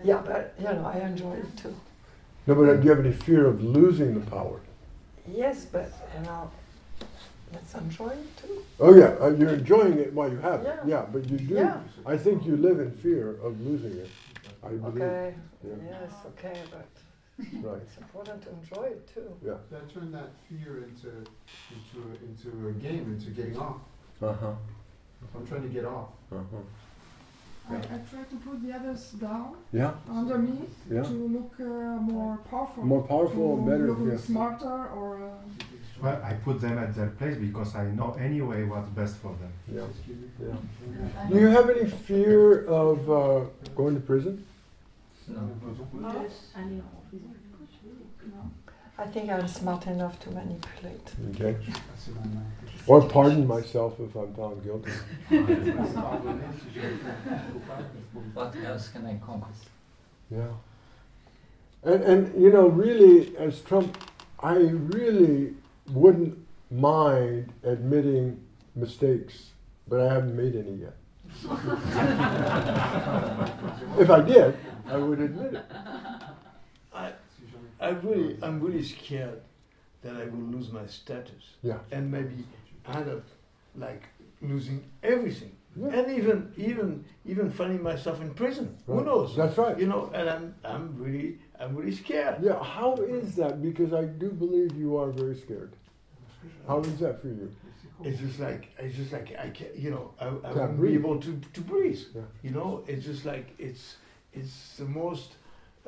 Yeah, 0.04 0.22
but 0.26 0.54
you 0.58 0.66
know, 0.66 0.86
I 0.86 1.00
enjoy 1.00 1.34
it 1.34 1.58
too. 1.58 1.76
No, 2.48 2.56
but 2.56 2.80
do 2.80 2.84
you 2.84 2.90
have 2.90 3.00
any 3.00 3.12
fear 3.14 3.48
of 3.48 3.64
losing 3.64 4.14
the 4.14 4.26
power? 4.30 4.60
Yes, 5.28 5.66
but 5.66 5.92
you 6.16 6.24
know, 6.26 6.52
let's 7.54 7.74
enjoy 7.74 8.10
it 8.10 8.38
too. 8.38 8.64
Oh 8.80 8.96
yeah, 8.96 9.16
uh, 9.20 9.30
you're 9.30 9.56
enjoying 9.56 9.98
it 10.00 10.14
while 10.14 10.30
you 10.32 10.38
have 10.38 10.62
it. 10.62 10.66
Yeah. 10.66 10.80
Yeah, 10.86 11.06
but 11.12 11.30
you 11.30 11.38
do. 11.38 11.56
Yeah. 11.56 11.80
I 12.06 12.18
think 12.18 12.46
you 12.46 12.56
live 12.58 12.80
in 12.80 12.92
fear 12.92 13.38
of 13.42 13.60
losing 13.62 13.94
it. 13.94 14.10
I 14.64 14.70
believe. 14.70 15.02
Okay. 15.02 15.36
Yeah. 15.64 15.74
Yes, 15.90 16.12
okay, 16.28 16.62
but 16.72 16.88
Right. 17.62 17.82
it's 17.82 17.98
important 17.98 18.42
to 18.44 18.50
enjoy 18.52 18.84
it 18.96 19.08
too. 19.14 19.30
Yeah. 19.46 19.56
That 19.72 19.94
turned 19.94 20.14
that 20.14 20.30
fear 20.48 20.86
into 20.88 21.10
into 21.76 21.98
a, 22.10 22.12
into 22.28 22.68
a 22.70 22.72
game, 22.74 23.04
into 23.14 23.30
getting 23.32 23.58
off. 23.58 23.78
Uh 24.22 24.34
huh. 24.34 24.52
I'm 25.36 25.46
trying 25.48 25.64
to 25.64 25.70
get 25.70 25.86
off. 25.86 26.10
Uh 26.32 26.38
huh. 26.52 26.58
I, 27.68 27.76
I 27.78 27.98
try 28.12 28.24
to 28.24 28.36
put 28.46 28.62
the 28.64 28.72
others 28.74 29.04
down 29.20 29.56
Yeah. 29.74 29.94
under 30.10 30.38
me 30.38 30.60
Yeah. 30.90 31.02
to 31.02 31.10
look 31.10 31.54
uh, 31.60 32.00
more 32.14 32.38
powerful. 32.50 32.84
More 32.86 33.02
powerful 33.04 33.58
to 33.58 33.64
better, 33.70 33.88
Look 33.92 34.12
yes. 34.12 34.24
smarter 34.26 34.88
or. 34.98 35.10
Uh, 35.26 35.32
Well, 36.04 36.20
I 36.30 36.34
put 36.48 36.60
them 36.62 36.78
at 36.78 36.94
their 36.94 37.12
place 37.20 37.38
because 37.48 37.72
I 37.76 37.86
know 37.98 38.10
anyway 38.28 38.60
what's 38.72 38.90
best 39.02 39.16
for 39.24 39.34
them. 39.42 39.54
Yeah. 39.78 39.88
Yeah. 40.48 41.30
Do 41.30 41.36
you 41.40 41.48
have 41.58 41.68
any 41.76 41.88
fear 42.08 42.66
of 42.84 42.98
uh, 43.10 43.40
going 43.80 43.96
to 43.96 44.02
prison? 44.12 44.46
I 48.98 49.06
think 49.06 49.30
I'm 49.30 49.48
smart 49.48 49.88
enough 49.88 50.20
to 50.22 50.32
manipulate. 50.32 51.12
Okay. 51.32 51.58
Or 52.88 53.08
pardon 53.08 53.46
myself 53.46 54.00
if 54.00 54.16
I'm 54.16 54.34
found 54.34 54.64
guilty. 54.64 54.92
What 58.34 58.56
else 58.64 58.90
can 58.90 59.06
I 59.06 59.20
conquer? 59.26 59.50
Yeah. 60.32 60.48
And, 61.84 62.04
and 62.04 62.42
you 62.42 62.52
know, 62.52 62.68
really, 62.68 63.36
as 63.38 63.62
Trump, 63.62 63.98
I 64.40 64.56
really 64.56 65.54
wouldn't 65.90 66.38
mind 66.72 67.52
admitting 67.64 68.40
mistakes, 68.76 69.52
but 69.88 70.00
I 70.00 70.14
haven't 70.14 70.36
made 70.36 70.56
any 70.56 70.76
yet. 70.76 70.96
if 74.00 74.10
I 74.10 74.22
did, 74.22 74.58
I 74.88 74.98
would 74.98 75.20
admit 75.20 75.54
it. 75.54 75.66
I, 77.86 77.90
really, 77.90 78.38
I'm 78.42 78.60
really 78.60 78.84
scared 78.84 79.42
that 80.04 80.16
I 80.16 80.26
will 80.26 80.48
lose 80.56 80.72
my 80.72 80.86
status. 80.88 81.44
Yeah. 81.62 81.80
And 81.92 82.12
maybe 82.12 82.44
end 82.94 83.10
up 83.10 83.26
like 83.76 84.04
losing 84.42 84.84
everything. 85.04 85.52
Yeah. 85.76 85.88
And 85.88 86.18
even, 86.18 86.54
even, 86.58 87.06
even 87.26 87.50
finding 87.50 87.84
myself 87.84 88.22
in 88.22 88.34
prison. 88.34 88.78
Who 88.88 89.04
knows? 89.04 89.36
That's 89.36 89.58
right. 89.58 89.78
You 89.78 89.88
know, 89.88 90.10
and 90.14 90.30
I'm, 90.30 90.56
I'm 90.64 90.96
really, 90.98 91.40
I'm 91.60 91.76
really 91.76 91.96
scared. 91.96 92.38
Yeah, 92.42 92.64
how 92.64 92.96
is 92.96 93.36
that? 93.36 93.62
Because 93.62 93.94
I 93.94 94.06
do 94.06 94.30
believe 94.32 94.76
you 94.76 94.98
are 94.98 95.12
very 95.12 95.36
scared. 95.36 95.74
How 96.68 96.80
is 96.80 96.98
that 97.00 97.22
for 97.22 97.28
you? 97.28 97.52
It's 98.04 98.20
just 98.20 98.40
like 98.40 98.70
it's 98.78 98.96
just 98.96 99.14
like 99.14 99.36
I 99.40 99.50
can't, 99.50 99.76
you 99.76 99.90
know, 99.90 100.12
I, 100.20 100.28
I 100.28 100.52
won't 100.54 100.78
breathe. 100.78 101.02
be 101.02 101.08
able 101.08 101.20
to, 101.22 101.42
to 101.54 101.62
breathe. 101.62 102.02
Yeah. 102.14 102.22
You 102.44 102.52
know, 102.52 102.84
it's 102.88 103.06
just 103.06 103.26
like 103.26 103.54
it's 103.58 103.96
it's 104.34 104.76
the 104.78 104.86
most 104.86 105.36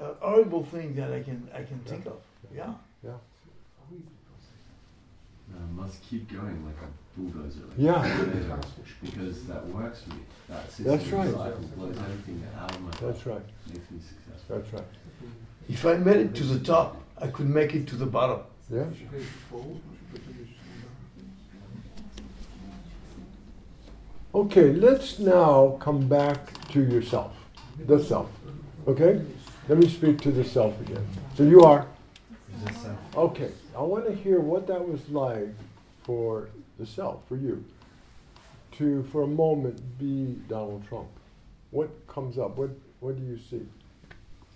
uh, 0.02 0.14
horrible 0.20 0.64
thing 0.64 0.96
that 0.96 1.12
I 1.12 1.22
can 1.22 1.50
I 1.54 1.64
can 1.64 1.80
think 1.80 2.06
of. 2.06 2.20
Yeah. 2.56 2.74
Yeah. 3.04 3.12
I 5.56 5.82
must 5.82 6.02
keep 6.04 6.32
going 6.32 6.66
like 6.66 6.76
a 6.84 7.20
bulldozer. 7.20 7.62
Like 7.68 7.78
Yeah. 7.78 8.04
a 8.06 9.06
because 9.06 9.44
that 9.46 9.66
works 9.68 10.02
for 10.04 10.10
me. 10.16 10.22
That 10.50 10.68
system 10.70 10.86
That's 10.86 11.08
right. 11.08 11.32
blows 11.76 11.98
everything 11.98 12.44
out 12.60 12.76
of 12.76 12.82
my 12.82 12.92
That's 13.02 13.26
right. 13.26 13.42
Makes 13.68 13.92
me 13.92 14.00
successful. 14.00 14.58
That's 14.58 14.74
right. 14.74 14.84
If 15.70 15.86
I 15.86 15.96
made 15.98 16.18
it 16.18 16.36
to 16.36 16.44
the 16.44 16.60
top, 16.60 16.98
I 17.20 17.28
could 17.28 17.50
make 17.50 17.74
it 17.74 17.88
to 17.88 17.96
the 17.96 18.06
bottom. 18.06 18.42
Yeah. 18.70 18.86
Okay, 24.36 24.72
let's 24.74 25.20
now 25.20 25.78
come 25.80 26.08
back 26.08 26.68
to 26.70 26.82
yourself, 26.82 27.34
the 27.88 28.04
self. 28.04 28.30
Okay? 28.88 29.22
Let 29.70 29.80
me 29.80 29.90
speak 29.90 30.22
to 30.22 30.32
the 30.32 30.46
self 30.46 30.80
again. 30.80 31.06
So 31.36 31.44
you 31.44 31.64
are? 31.64 31.88
Okay, 33.16 33.52
I 33.76 33.82
want 33.82 34.06
to 34.06 34.14
hear 34.14 34.40
what 34.40 34.66
that 34.68 34.88
was 34.88 35.10
like 35.10 35.54
for 36.04 36.48
the 36.80 36.86
self, 36.86 37.28
for 37.28 37.36
you, 37.36 37.66
to 38.78 39.04
for 39.12 39.24
a 39.24 39.28
moment 39.28 39.82
be 40.00 40.40
Donald 40.48 40.88
Trump. 40.88 41.10
What 41.72 41.90
comes 42.08 42.38
up? 42.38 42.58
What 42.58 42.70
What 43.02 43.18
do 43.18 43.24
you 43.24 43.38
see? 43.38 43.68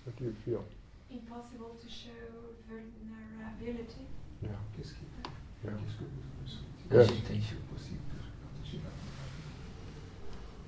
What 0.05 0.15
do 0.17 0.23
you 0.23 0.35
feel? 0.45 0.63
Impossible 1.11 1.75
to 1.83 1.89
show 1.89 2.09
vulnerability. 2.69 4.05
Yeah. 4.41 4.49
Yeah. 5.63 5.71
Yes. 6.91 7.09
Yes. 8.63 8.79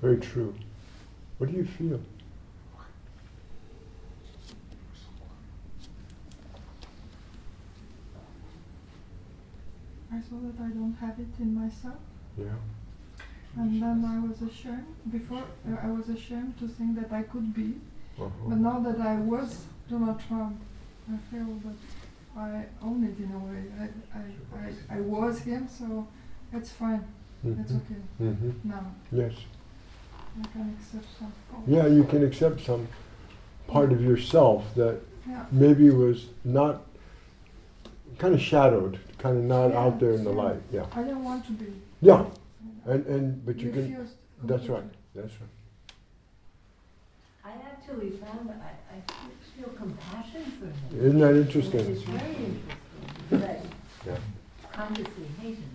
Very 0.02 0.18
true. 0.18 0.54
What 1.38 1.50
do 1.50 1.56
you 1.56 1.64
feel? 1.64 2.00
I 10.14 10.20
saw 10.28 10.36
that 10.46 10.56
I 10.62 10.68
don't 10.68 10.96
have 11.00 11.18
it 11.18 11.32
in 11.40 11.54
myself. 11.54 11.98
Yeah. 12.38 12.58
And 13.56 13.82
then 13.82 14.04
I 14.04 14.18
was 14.26 14.42
ashamed. 14.42 14.86
Before, 15.10 15.42
uh, 15.68 15.76
I 15.86 15.90
was 15.90 16.08
ashamed 16.08 16.58
to 16.58 16.68
think 16.68 16.96
that 17.00 17.12
I 17.12 17.22
could 17.22 17.54
be. 17.54 17.74
Uh-huh. 18.18 18.28
But 18.48 18.58
now 18.58 18.78
that 18.80 19.00
I 19.00 19.16
was 19.16 19.64
Donald 19.88 20.20
Trump, 20.28 20.56
I 21.12 21.16
feel 21.30 21.46
that 21.64 21.78
I 22.36 22.64
own 22.82 23.04
it 23.04 23.18
in 23.24 23.30
a 23.32 23.38
way. 23.38 23.62
I, 23.84 23.86
I, 24.20 24.24
I, 24.94 24.98
I 24.98 25.00
was 25.00 25.40
him, 25.40 25.68
so 25.68 26.06
it's 26.52 26.70
fine. 26.70 27.04
It's 27.44 27.72
Mhm. 27.72 27.80
okay. 27.80 28.00
Mhm. 28.20 28.52
Now 28.64 28.84
Yes. 29.12 29.34
I 30.42 30.46
can 30.52 30.76
accept 30.78 31.06
some. 31.18 31.32
Yeah, 31.66 31.86
you 31.86 32.04
can 32.04 32.24
accept 32.24 32.60
some 32.60 32.88
part 33.66 33.92
of 33.92 34.00
yourself 34.02 34.74
that 34.74 34.96
Yeah. 35.28 35.44
maybe 35.52 35.90
was 35.90 36.26
not 36.44 36.82
kind 38.18 38.34
of 38.34 38.40
shadowed, 38.40 38.98
kind 39.18 39.38
of 39.38 39.44
not 39.44 39.72
out 39.72 40.00
there 40.00 40.12
in 40.12 40.24
the 40.24 40.30
Yeah. 40.30 40.36
light. 40.42 40.62
Yeah. 40.72 40.86
I 40.94 41.02
don't 41.02 41.24
want 41.24 41.44
to 41.46 41.52
be. 41.52 41.66
Yeah. 42.00 42.24
And 42.86 43.06
and 43.06 43.46
but 43.46 43.58
you 43.58 43.70
can. 43.70 44.08
That's 44.44 44.68
right. 44.68 44.84
That's 45.14 45.32
right. 45.40 45.48
I 47.44 47.52
actually 47.70 48.10
found 48.10 48.48
that 48.48 48.60
I, 48.62 48.96
I 48.96 49.00
feel 49.56 49.72
compassion 49.74 50.42
for 50.58 50.66
him. 50.66 51.06
Isn't 51.06 51.18
that 51.20 51.36
interesting? 51.36 51.80
It's 51.80 52.02
very 52.02 52.34
interesting. 52.34 52.62
But 53.30 53.60
Yeah. 54.06 54.16
consciously 54.72 55.26
hate 55.40 55.56
him, 55.56 55.70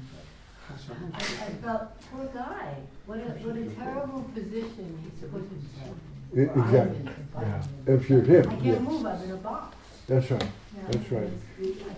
but 0.67 0.97
I, 1.13 1.17
I 1.17 1.49
felt, 1.63 2.01
poor 2.11 2.25
guy, 2.27 2.75
what 3.05 3.17
a, 3.19 3.21
what 3.21 3.55
a 3.55 3.65
terrible 3.75 4.21
position 4.33 4.99
he's 5.03 5.29
put 5.29 5.41
himself. 5.49 5.95
I- 6.35 6.59
exactly. 6.59 7.11
Yeah. 7.41 7.63
If 7.95 8.09
you're 8.09 8.21
him, 8.21 8.49
I 8.49 8.55
can't 8.55 8.81
move, 8.81 9.05
I'm 9.05 9.21
in 9.23 9.31
a 9.31 9.35
box. 9.37 9.75
That's 10.07 10.29
right. 10.31 10.43
Yeah, 10.85 10.91
That's 10.91 11.11
right. 11.11 11.29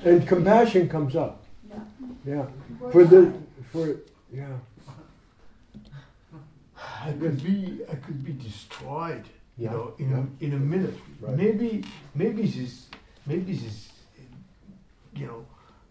And 0.03 0.27
compassion 0.27 0.89
comes 0.89 1.15
up. 1.15 1.43
Yeah. 1.69 1.79
Yeah. 2.25 2.45
For 2.91 3.05
the 3.05 3.33
for 3.71 3.95
yeah. 4.33 4.47
I 7.03 7.11
could 7.13 7.43
be 7.43 7.79
I 7.91 7.95
could 7.95 8.23
be 8.23 8.33
destroyed, 8.33 9.23
you 9.57 9.65
Yeah, 9.65 9.71
know, 9.71 9.93
in 9.97 10.09
yeah. 10.11 10.17
a, 10.17 10.45
in 10.45 10.53
a 10.53 10.59
minute. 10.59 10.95
Right. 11.19 11.35
Maybe 11.37 11.83
maybe 12.15 12.43
this 12.47 12.87
maybe 13.25 13.53
this 13.53 13.89
you 15.15 15.27
know 15.27 15.45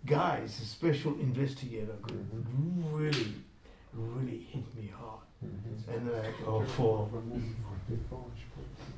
guy, 0.06 0.40
this 0.42 0.54
special 0.68 1.12
investigator 1.20 1.94
could 2.02 2.16
Mm-hmm. 2.30 2.96
really 2.96 3.34
really 3.94 4.38
hit 4.52 4.64
me 4.76 4.90
hard. 4.98 5.20
And 5.92 6.12
like 6.12 6.34
oh 6.46 6.62
for 6.76 7.08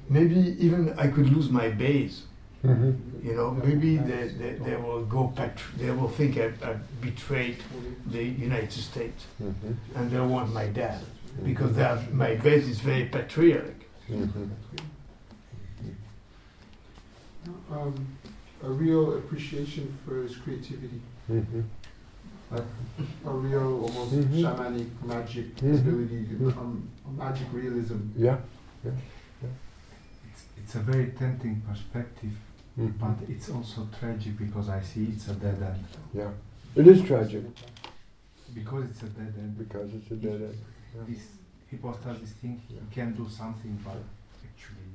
maybe 0.09 0.56
even 0.59 0.93
I 0.98 1.06
could 1.09 1.28
lose 1.32 1.48
my 1.51 1.69
base. 1.69 2.24
Mhm. 2.64 3.24
You 3.24 3.34
know, 3.34 3.51
maybe 3.51 3.97
they, 3.97 4.28
they, 4.28 4.52
they 4.55 4.76
will 4.76 5.05
go 5.05 5.32
patr- 5.36 5.76
they 5.76 5.90
will 5.90 6.09
think 6.09 6.36
I, 6.39 6.52
I 6.70 6.74
betrayed 7.01 7.59
the 8.06 8.22
United 8.22 8.72
States 8.72 9.26
Mhm. 9.43 9.76
and 9.97 10.10
they 10.10 10.20
want 10.20 10.52
my 10.52 10.66
dad 10.66 11.01
because 11.44 11.74
they 11.74 11.82
have, 11.82 12.12
my 12.14 12.34
base 12.36 12.66
is 12.68 12.78
very 12.80 13.06
patriotic. 13.06 13.89
Mhm. 14.09 14.48
Um, 17.70 18.06
a 18.62 18.70
real 18.70 19.14
appreciation 19.18 19.98
for 20.05 20.22
his 20.22 20.36
creativity. 20.36 21.01
Mhm. 21.28 21.64
A 22.52 23.30
real, 23.30 23.80
almost 23.84 24.12
Mhm. 24.12 24.40
shamanic 24.43 24.89
magic 25.05 25.47
ability, 25.59 26.26
um, 26.59 26.89
magic 27.16 27.47
realism. 27.52 27.97
Yeah. 28.16 28.39
Yeah. 28.84 28.90
It's, 30.30 30.44
it's 30.59 30.74
a 30.76 30.80
very 30.80 31.06
tempting 31.18 31.62
perspective, 31.68 32.32
Mhm. 32.78 32.99
but 32.99 33.28
it's 33.28 33.51
also 33.51 33.86
tragic 33.99 34.39
because 34.39 34.69
I 34.69 34.81
see 34.81 35.05
it's 35.07 35.28
a 35.28 35.35
dead 35.35 35.61
end. 35.62 35.85
Yeah. 36.15 36.31
It 36.74 36.86
is 36.86 37.03
tragic. 37.03 37.44
Because 38.55 38.85
it's 38.90 39.03
a 39.03 39.07
dead 39.07 39.35
end. 39.39 39.59
Because 39.59 39.93
it's 39.94 40.11
a 40.11 40.16
dead 40.16 40.40
end. 40.43 40.59
Yeah. 40.94 41.03
This 41.09 41.23
hypostasis 41.70 42.32
thing, 42.32 42.61
he 42.69 42.77
can 42.90 43.15
do 43.15 43.28
something, 43.28 43.78
but 43.85 43.97
actually. 44.44 44.90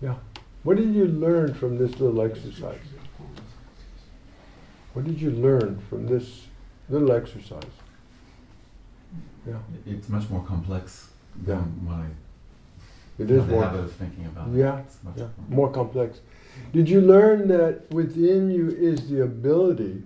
Yeah. 0.00 0.08
Yeah. 0.08 0.16
What 0.64 0.76
did 0.76 0.94
you 0.94 1.06
learn 1.06 1.54
from 1.54 1.78
this 1.78 2.00
little 2.00 2.20
exercise? 2.22 2.80
What 4.92 5.04
did 5.04 5.20
you 5.20 5.30
learn 5.30 5.78
from 5.88 6.06
this 6.06 6.46
little 6.88 7.12
exercise? 7.12 7.74
Yeah. 9.46 9.58
It's 9.86 10.08
much 10.08 10.28
more 10.30 10.42
complex 10.44 11.10
Yeah. 11.46 11.54
than 11.54 11.86
what 11.86 11.96
I 11.96 12.08
It 13.18 13.30
is 13.30 13.46
more. 13.46 13.62
habit 13.62 13.80
of 13.80 13.92
thinking 13.92 14.26
about. 14.26 14.48
Yeah, 14.52 14.82
yeah, 15.16 15.22
more- 15.22 15.30
more 15.48 15.70
complex. 15.70 16.20
Did 16.72 16.88
you 16.88 17.00
learn 17.00 17.48
that 17.48 17.90
within 17.90 18.50
you 18.50 18.68
is 18.68 19.08
the 19.08 19.22
ability 19.22 20.02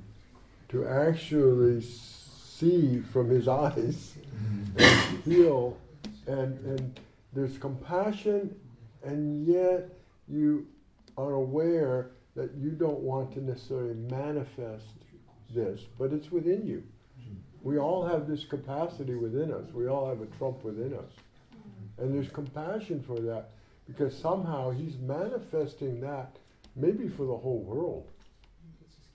to 0.69 0.87
actually 0.87 1.81
see 1.83 3.01
from 3.01 3.31
his 3.31 3.49
eyes 3.49 4.15
mm-hmm. 4.35 4.79
and 4.79 5.25
feel, 5.25 5.77
and, 6.27 6.59
and 6.67 7.01
there's 7.33 7.57
compassion, 7.59 8.55
and 9.03 9.47
yet 9.47 9.89
you 10.29 10.67
are 11.17 11.33
aware 11.33 12.11
that 12.37 12.55
you 12.55 12.71
don't 12.71 13.01
want 13.01 13.33
to 13.33 13.41
necessarily 13.43 13.95
manifest 13.95 14.87
this, 15.55 15.81
but 15.99 16.13
it's 16.13 16.31
within 16.31 16.67
you. 16.67 16.83
Mm-hmm. 17.21 17.69
We 17.69 17.79
all 17.79 18.07
have 18.07 18.29
this 18.29 18.45
capacity 18.45 19.15
within 19.15 19.53
us. 19.53 19.73
We 19.73 19.89
all 19.89 20.09
have 20.09 20.21
a 20.21 20.27
trump 20.39 20.65
within 20.65 20.95
us. 20.95 21.13
And 21.99 22.15
there's 22.15 22.31
compassion 22.31 23.03
for 23.07 23.19
that 23.21 23.51
because 23.87 24.17
somehow 24.17 24.71
he's 24.71 24.97
manifesting 24.99 26.01
that 26.01 26.37
maybe 26.77 27.09
for 27.09 27.25
the 27.25 27.37
whole 27.37 27.61
world. 27.61 28.07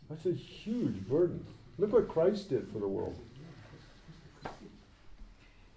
That's 0.10 0.26
a 0.26 0.34
huge 0.34 1.07
burden. 1.07 1.45
Look 1.77 1.93
what 1.93 2.07
Christ 2.07 2.49
did 2.49 2.68
for 2.72 2.80
the 2.80 2.88
world. 2.88 3.18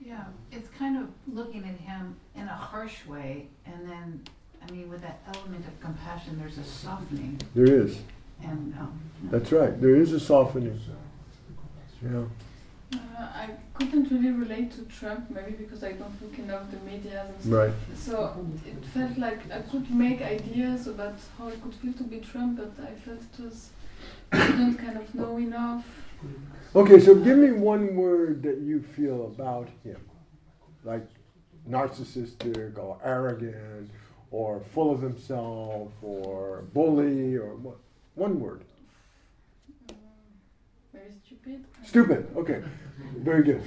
Yeah, 0.01 0.25
it's 0.53 0.69
kind 0.79 0.99
of 0.99 1.09
looking 1.33 1.65
at 1.65 1.77
him 1.81 2.17
in 2.35 2.43
a 2.43 2.55
harsh 2.55 3.07
way, 3.07 3.49
and 3.65 3.89
then, 3.89 4.23
I 4.67 4.71
mean, 4.71 4.89
with 4.89 5.01
that 5.01 5.21
element 5.35 5.67
of 5.67 5.81
compassion, 5.81 6.39
there's 6.39 6.59
a 6.59 6.65
softening. 6.65 7.41
There 7.55 7.65
is. 7.65 7.99
And, 8.43 8.75
um, 8.79 9.01
That's 9.31 9.51
right. 9.51 9.81
There 9.81 9.97
is 9.97 10.13
a 10.13 10.21
softening. 10.21 10.81
Yeah. 12.03 12.25
Uh, 12.93 12.99
I 13.19 13.51
couldn't 13.75 14.11
really 14.11 14.31
relate 14.31 14.73
to 14.73 14.83
Trump, 14.85 15.31
maybe 15.31 15.53
because 15.53 15.83
I 15.83 15.93
don't 15.93 16.21
look 16.23 16.39
enough 16.39 16.71
the 16.71 16.79
media 16.79 17.27
and 17.27 17.41
stuff. 17.41 17.53
Right. 17.53 17.73
So 17.95 18.47
it 18.67 18.85
felt 18.87 19.19
like 19.19 19.51
I 19.51 19.61
could 19.61 19.91
make 19.91 20.23
ideas 20.23 20.87
about 20.87 21.15
how 21.37 21.49
it 21.49 21.63
could 21.63 21.75
feel 21.75 21.93
to 21.95 22.05
be 22.05 22.21
Trump, 22.21 22.59
but 22.59 22.73
I 22.83 22.93
felt 22.95 23.21
it 23.21 23.43
was 23.43 23.71
I 24.33 24.47
didn't 24.47 24.77
kind 24.77 24.97
of 24.99 25.15
know 25.15 25.37
enough. 25.39 25.85
Okay, 26.75 27.01
so 27.01 27.15
give 27.15 27.39
me 27.39 27.53
one 27.53 27.97
word 27.97 28.43
that 28.43 28.59
you 28.59 28.83
feel 28.83 29.27
about 29.27 29.69
him. 29.83 30.01
Like 30.85 31.07
narcissistic 31.69 32.79
or 32.79 32.99
arrogant 33.03 33.91
or 34.31 34.61
full 34.61 34.91
of 34.93 35.01
himself 35.01 35.93
or 36.03 36.63
bully 36.73 37.37
or 37.37 37.55
what? 37.57 37.77
One 38.15 38.41
word. 38.41 38.65
Very 41.07 41.19
stupid. 41.25 41.65
Stupid. 41.85 42.37
Okay. 42.37 42.63
Very 43.19 43.43
good. 43.45 43.63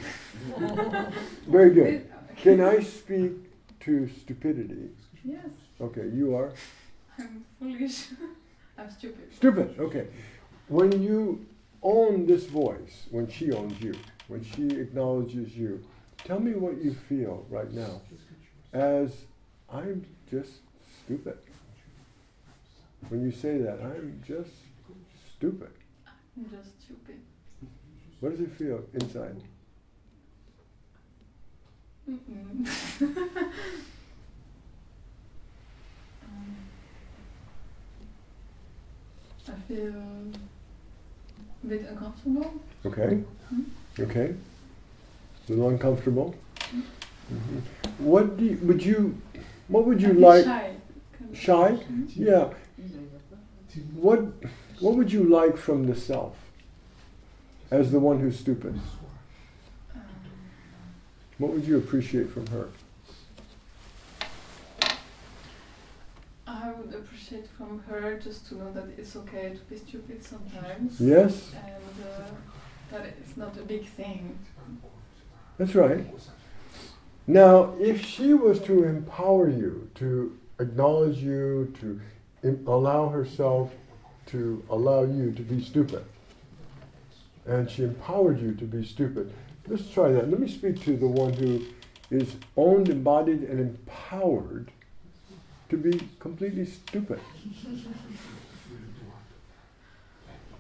Very 1.48 1.74
good. 1.74 2.12
Can 2.38 2.62
I 2.62 2.82
speak 2.82 3.32
to 3.82 4.10
stupidity? 4.10 4.90
Yes. 5.24 5.46
Okay, 5.80 6.10
you 6.14 6.36
are 6.36 6.52
I'm 7.18 7.46
foolish. 7.60 8.08
I'm 8.78 8.90
stupid. 8.90 9.34
stupid. 9.34 9.76
Okay. 9.80 10.08
When 10.68 11.02
you 11.02 11.46
own 11.82 12.26
this 12.26 12.46
voice, 12.46 13.08
when 13.10 13.30
she 13.30 13.52
owns 13.52 13.80
you, 13.82 13.94
when 14.28 14.44
she 14.44 14.68
acknowledges 14.68 15.56
you, 15.56 15.84
tell 16.26 16.40
me 16.40 16.54
what 16.54 16.82
you 16.84 16.94
feel 16.94 17.46
right 17.50 17.72
now 17.72 18.02
as 18.74 19.12
I'm 19.72 20.06
just 20.30 20.52
stupid. 21.04 21.38
When 23.08 23.22
you 23.24 23.32
say 23.32 23.58
that, 23.60 23.82
I'm 23.82 24.22
just 24.28 24.52
stupid. 25.38 25.72
I'm 26.40 26.50
just 26.50 26.82
stupid. 26.82 27.20
What 28.20 28.32
does 28.32 28.42
it 28.42 28.52
feel 28.52 28.84
inside? 28.94 29.36
Mm-mm. 32.10 32.68
Um, 36.24 36.56
I 39.48 39.52
feel 39.68 39.94
a 41.64 41.68
bit 41.68 41.86
uncomfortable. 41.90 42.54
Okay. 42.86 43.24
Hmm? 43.50 43.62
Okay. 44.00 44.36
A 44.36 45.52
little 45.52 45.70
uncomfortable. 45.70 46.36
Mhm. 47.32 47.62
What 48.00 48.38
do 48.38 48.46
you, 48.46 48.58
would 48.64 48.84
you? 48.84 49.20
What 49.68 49.86
would 49.86 50.02
you 50.02 50.14
like? 50.14 50.46
shy. 50.46 50.76
Shy? 51.34 51.72
Mhm. 51.72 52.08
Yeah. 52.16 52.54
What 53.94 54.20
What 54.80 54.96
would 54.96 55.12
you 55.12 55.24
like 55.24 55.58
from 55.58 55.86
the 55.88 55.96
self? 55.96 56.36
As 57.72 57.92
the 57.92 58.00
one 58.00 58.20
who's 58.20 58.40
stupid. 58.40 58.80
What 61.38 61.54
would 61.54 61.66
you 61.66 61.78
appreciate 61.78 62.32
from 62.32 62.48
her? 62.48 62.68
I 66.48 66.72
would 66.72 66.94
appreciate 66.94 67.48
from 67.48 67.84
her 67.88 68.20
just 68.20 68.48
to 68.48 68.56
know 68.58 68.74
that 68.74 68.86
it's 68.98 69.16
okay 69.16 69.54
to 69.56 69.60
be 69.74 69.78
stupid 69.78 70.24
sometimes. 70.24 71.00
Yes. 71.00 71.54
And 71.54 72.06
uh, 72.06 72.28
that 72.92 73.06
it's 73.06 73.38
not 73.38 73.56
a 73.58 73.62
big 73.62 73.88
thing. 73.88 74.38
That's 75.58 75.76
right. 75.76 76.06
Now, 77.28 77.76
if 77.80 78.04
she 78.04 78.34
was 78.34 78.60
to 78.62 78.84
empower 78.84 79.50
you, 79.50 79.90
to 79.96 80.36
acknowledge 80.60 81.18
you, 81.20 81.74
to 81.80 82.02
im- 82.44 82.64
allow 82.68 83.10
herself 83.10 83.72
to 84.28 84.64
allow 84.70 85.04
you 85.04 85.32
to 85.32 85.42
be 85.42 85.64
stupid, 85.64 86.04
and 87.50 87.70
she 87.70 87.84
empowered 87.84 88.40
you 88.40 88.54
to 88.54 88.66
be 88.66 88.86
stupid, 88.86 89.34
let's 89.68 89.90
try 89.90 90.12
that. 90.12 90.30
Let 90.30 90.40
me 90.40 90.48
speak 90.48 90.82
to 90.84 90.96
the 90.96 91.08
one 91.08 91.34
who 91.34 91.62
is 92.12 92.36
owned, 92.56 92.90
embodied, 92.90 93.42
and 93.42 93.60
empowered 93.60 94.72
to 95.70 95.78
be 95.78 96.00
completely 96.20 96.66
stupid. 96.66 97.20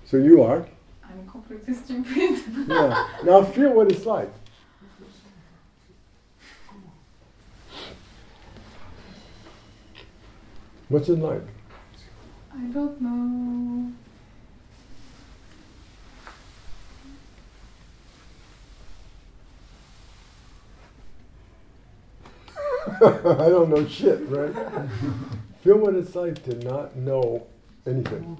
So 0.05 0.17
you 0.17 0.41
are. 0.41 0.65
I'm 1.03 1.27
completely 1.29 1.75
stupid. 1.75 2.41
Yeah. 2.67 3.07
Now 3.23 3.43
feel 3.43 3.73
what 3.73 3.91
it's 3.91 4.05
like. 4.05 4.31
What's 10.87 11.07
it 11.09 11.19
like? 11.19 11.43
I 12.51 12.61
don't 12.73 12.99
know. 12.99 13.91
I 23.01 23.49
don't 23.49 23.69
know 23.69 23.87
shit, 23.87 24.21
right? 24.29 24.53
Feel 25.63 25.77
what 25.77 25.95
it's 25.95 26.15
like 26.15 26.43
to 26.45 26.55
not 26.65 26.95
know 26.95 27.45
anything. 27.85 28.37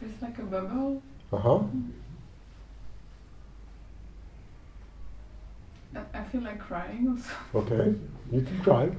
It's 0.00 0.22
like 0.22 0.38
a 0.38 0.42
bubble. 0.42 1.02
Uh 1.32 1.38
huh. 1.38 1.60
I, 6.12 6.24
feel 6.24 6.42
like 6.42 6.58
crying 6.60 7.08
also. 7.08 7.30
Okay, 7.54 7.98
you 8.30 8.42
can 8.42 8.60
cry. 8.62 8.90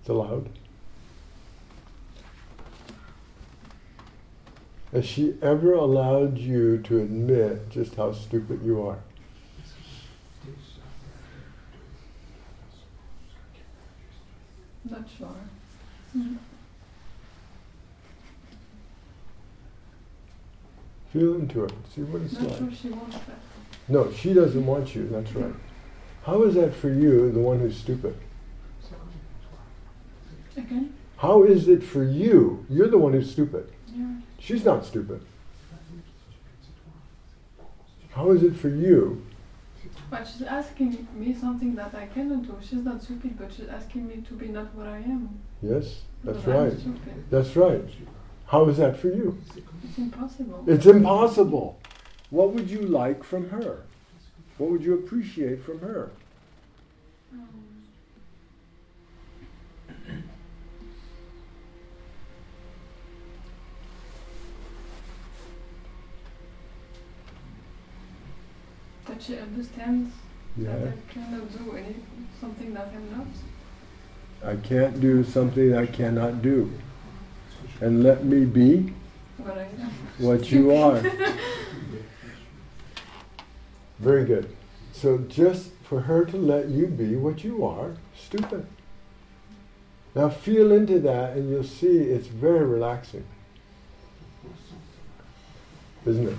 It's 0.00 0.08
allowed. 0.08 0.48
Has 4.94 5.04
she 5.04 5.34
ever 5.42 5.72
allowed 5.72 6.38
you 6.38 6.78
to 6.78 7.00
admit 7.00 7.68
just 7.68 7.96
how 7.96 8.12
stupid 8.12 8.62
you 8.62 8.80
are? 8.80 8.98
Not 14.88 15.04
sure. 15.18 15.34
Mm. 16.16 16.36
Feel 21.12 21.34
into 21.34 21.64
it. 21.64 21.72
See 21.92 22.02
what 22.02 22.22
it's 22.22 22.34
Not 22.34 22.50
like. 22.50 22.58
sure 22.58 22.70
she 22.70 22.88
wants 22.90 23.16
that. 23.16 23.38
No, 23.88 24.12
she 24.12 24.32
doesn't 24.32 24.64
want 24.64 24.94
you. 24.94 25.08
That's 25.08 25.32
right. 25.32 25.54
How 26.22 26.44
is 26.44 26.54
that 26.54 26.72
for 26.72 26.88
you, 26.88 27.32
the 27.32 27.40
one 27.40 27.58
who's 27.58 27.76
stupid? 27.76 28.16
Again? 30.56 30.94
How 31.16 31.42
is 31.42 31.66
it 31.66 31.82
for 31.82 32.04
you? 32.04 32.64
You're 32.70 32.86
the 32.88 32.98
one 32.98 33.12
who's 33.12 33.32
stupid. 33.32 33.73
She's 34.44 34.62
not 34.62 34.84
stupid. 34.84 35.22
How 38.10 38.30
is 38.32 38.42
it 38.42 38.54
for 38.54 38.68
you? 38.68 39.24
But 40.10 40.28
she's 40.28 40.42
asking 40.42 41.08
me 41.14 41.34
something 41.34 41.74
that 41.76 41.94
I 41.94 42.06
cannot 42.06 42.42
do. 42.42 42.54
She's 42.60 42.84
not 42.84 43.02
stupid, 43.02 43.38
but 43.38 43.54
she's 43.54 43.68
asking 43.68 44.06
me 44.06 44.22
to 44.28 44.34
be 44.34 44.48
not 44.48 44.74
what 44.74 44.86
I 44.86 44.98
am. 44.98 45.40
Yes, 45.62 46.02
that's 46.22 46.44
But 46.44 46.54
right. 46.54 47.30
That's 47.30 47.56
right. 47.56 47.88
How 48.46 48.68
is 48.68 48.76
that 48.76 48.98
for 48.98 49.08
you? 49.08 49.38
It's 49.82 49.96
impossible. 49.96 50.64
It's 50.66 50.84
impossible. 50.84 51.80
What 52.28 52.52
would 52.52 52.68
you 52.68 52.82
like 52.82 53.24
from 53.24 53.48
her? 53.48 53.84
What 54.58 54.70
would 54.70 54.84
you 54.84 54.92
appreciate 54.92 55.64
from 55.64 55.80
her? 55.80 56.10
Um, 57.32 57.48
That 69.14 69.22
she 69.22 69.38
understands 69.38 70.12
Yeah. 70.56 70.74
that 70.74 70.88
I 70.88 71.12
cannot 71.12 71.52
do 71.56 71.76
any 71.76 71.94
something 72.40 72.74
that 72.74 72.88
I'm 72.92 73.16
not. 73.16 73.26
I 74.44 74.56
can't 74.56 75.00
do 75.00 75.22
something 75.22 75.72
I 75.72 75.86
cannot 75.86 76.42
do. 76.42 76.72
And 77.80 78.02
let 78.02 78.24
me 78.24 78.44
be 78.44 78.92
What 79.36 79.56
I 79.56 79.62
am. 79.62 79.90
what 80.18 80.50
you 80.50 80.72
are. 80.82 81.00
Very 84.00 84.24
good. 84.24 84.48
So 84.92 85.18
just 85.18 85.70
for 85.84 86.00
her 86.00 86.24
to 86.24 86.36
let 86.36 86.68
you 86.70 86.88
be 86.88 87.14
what 87.14 87.44
you 87.44 87.64
are, 87.64 87.94
stupid. 88.16 88.66
Now 90.16 90.28
feel 90.28 90.72
into 90.72 90.98
that 90.98 91.36
and 91.36 91.48
you'll 91.50 91.62
see 91.62 91.98
it's 91.98 92.26
very 92.26 92.66
relaxing. 92.66 93.24
Isn't 96.04 96.28
it? 96.30 96.36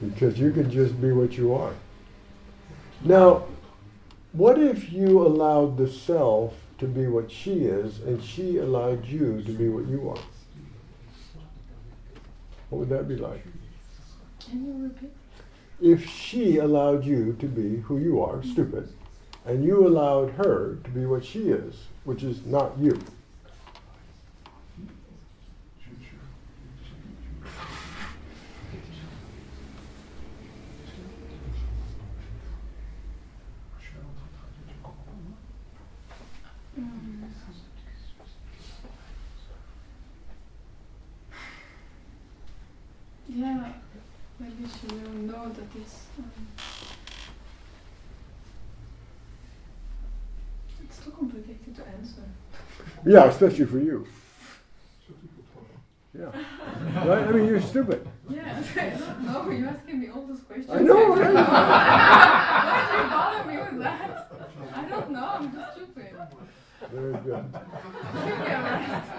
Because 0.00 0.38
you 0.38 0.50
can 0.52 0.70
just 0.70 1.00
be 1.00 1.12
what 1.12 1.36
you 1.36 1.54
are. 1.54 1.72
Now, 3.04 3.44
what 4.32 4.58
if 4.58 4.92
you 4.92 5.20
allowed 5.26 5.76
the 5.76 5.88
self 5.88 6.54
to 6.78 6.86
be 6.86 7.06
what 7.06 7.30
she 7.30 7.64
is 7.64 8.00
and 8.00 8.22
she 8.22 8.58
allowed 8.58 9.06
you 9.06 9.42
to 9.42 9.52
be 9.52 9.68
what 9.68 9.86
you 9.86 10.08
are? 10.10 10.22
What 12.70 12.80
would 12.80 12.88
that 12.88 13.08
be 13.08 13.16
like? 13.16 13.44
Can 14.40 14.66
you 14.66 14.84
repeat? 14.84 15.12
If 15.80 16.08
she 16.08 16.58
allowed 16.58 17.04
you 17.04 17.36
to 17.38 17.46
be 17.46 17.76
who 17.82 17.98
you 17.98 18.22
are, 18.22 18.42
stupid, 18.42 18.88
and 19.44 19.64
you 19.64 19.86
allowed 19.86 20.30
her 20.32 20.78
to 20.82 20.90
be 20.90 21.04
what 21.04 21.24
she 21.24 21.50
is, 21.50 21.74
which 22.04 22.22
is 22.22 22.44
not 22.46 22.78
you. 22.78 22.98
Mm. 36.78 37.28
Yeah, 43.28 43.72
maybe 44.38 44.64
she 44.80 44.86
will 45.44 45.50
know 45.50 45.60
that 45.60 45.80
it's. 45.80 45.96
Um, 46.18 46.30
it's 50.82 50.98
too 50.98 51.10
complicated 51.10 51.76
to 51.76 51.86
answer. 51.86 52.22
Yeah, 53.06 53.24
especially 53.26 53.66
for 53.66 53.78
you. 53.78 54.06
Yeah. 56.16 56.26
Right? 57.06 57.26
I 57.26 57.32
mean, 57.32 57.46
you're 57.46 57.60
stupid. 57.60 58.06
Yeah, 58.30 58.62
I 58.76 58.90
don't 58.90 59.24
know. 59.24 59.50
You're 59.50 59.68
asking 59.68 60.00
me 60.00 60.08
all 60.08 60.22
those 60.26 60.40
questions. 60.40 60.70
I 60.70 60.80
know, 60.80 61.14
I 61.14 61.18
don't 61.18 61.34
right? 61.34 61.48
Why 62.70 62.86
do 62.90 63.02
you 63.02 63.10
bother 63.10 63.50
me 63.50 63.56
with 63.58 63.82
that? 63.82 64.30
I 64.74 64.88
don't 64.88 65.10
know. 65.10 65.28
I'm 65.34 65.52
just 65.52 65.72
stupid. 65.72 66.14
Very 66.92 67.12
good. 67.14 67.44
Give 68.14 68.38
me 68.38 68.46
a 68.46 68.62
rest. 68.62 69.12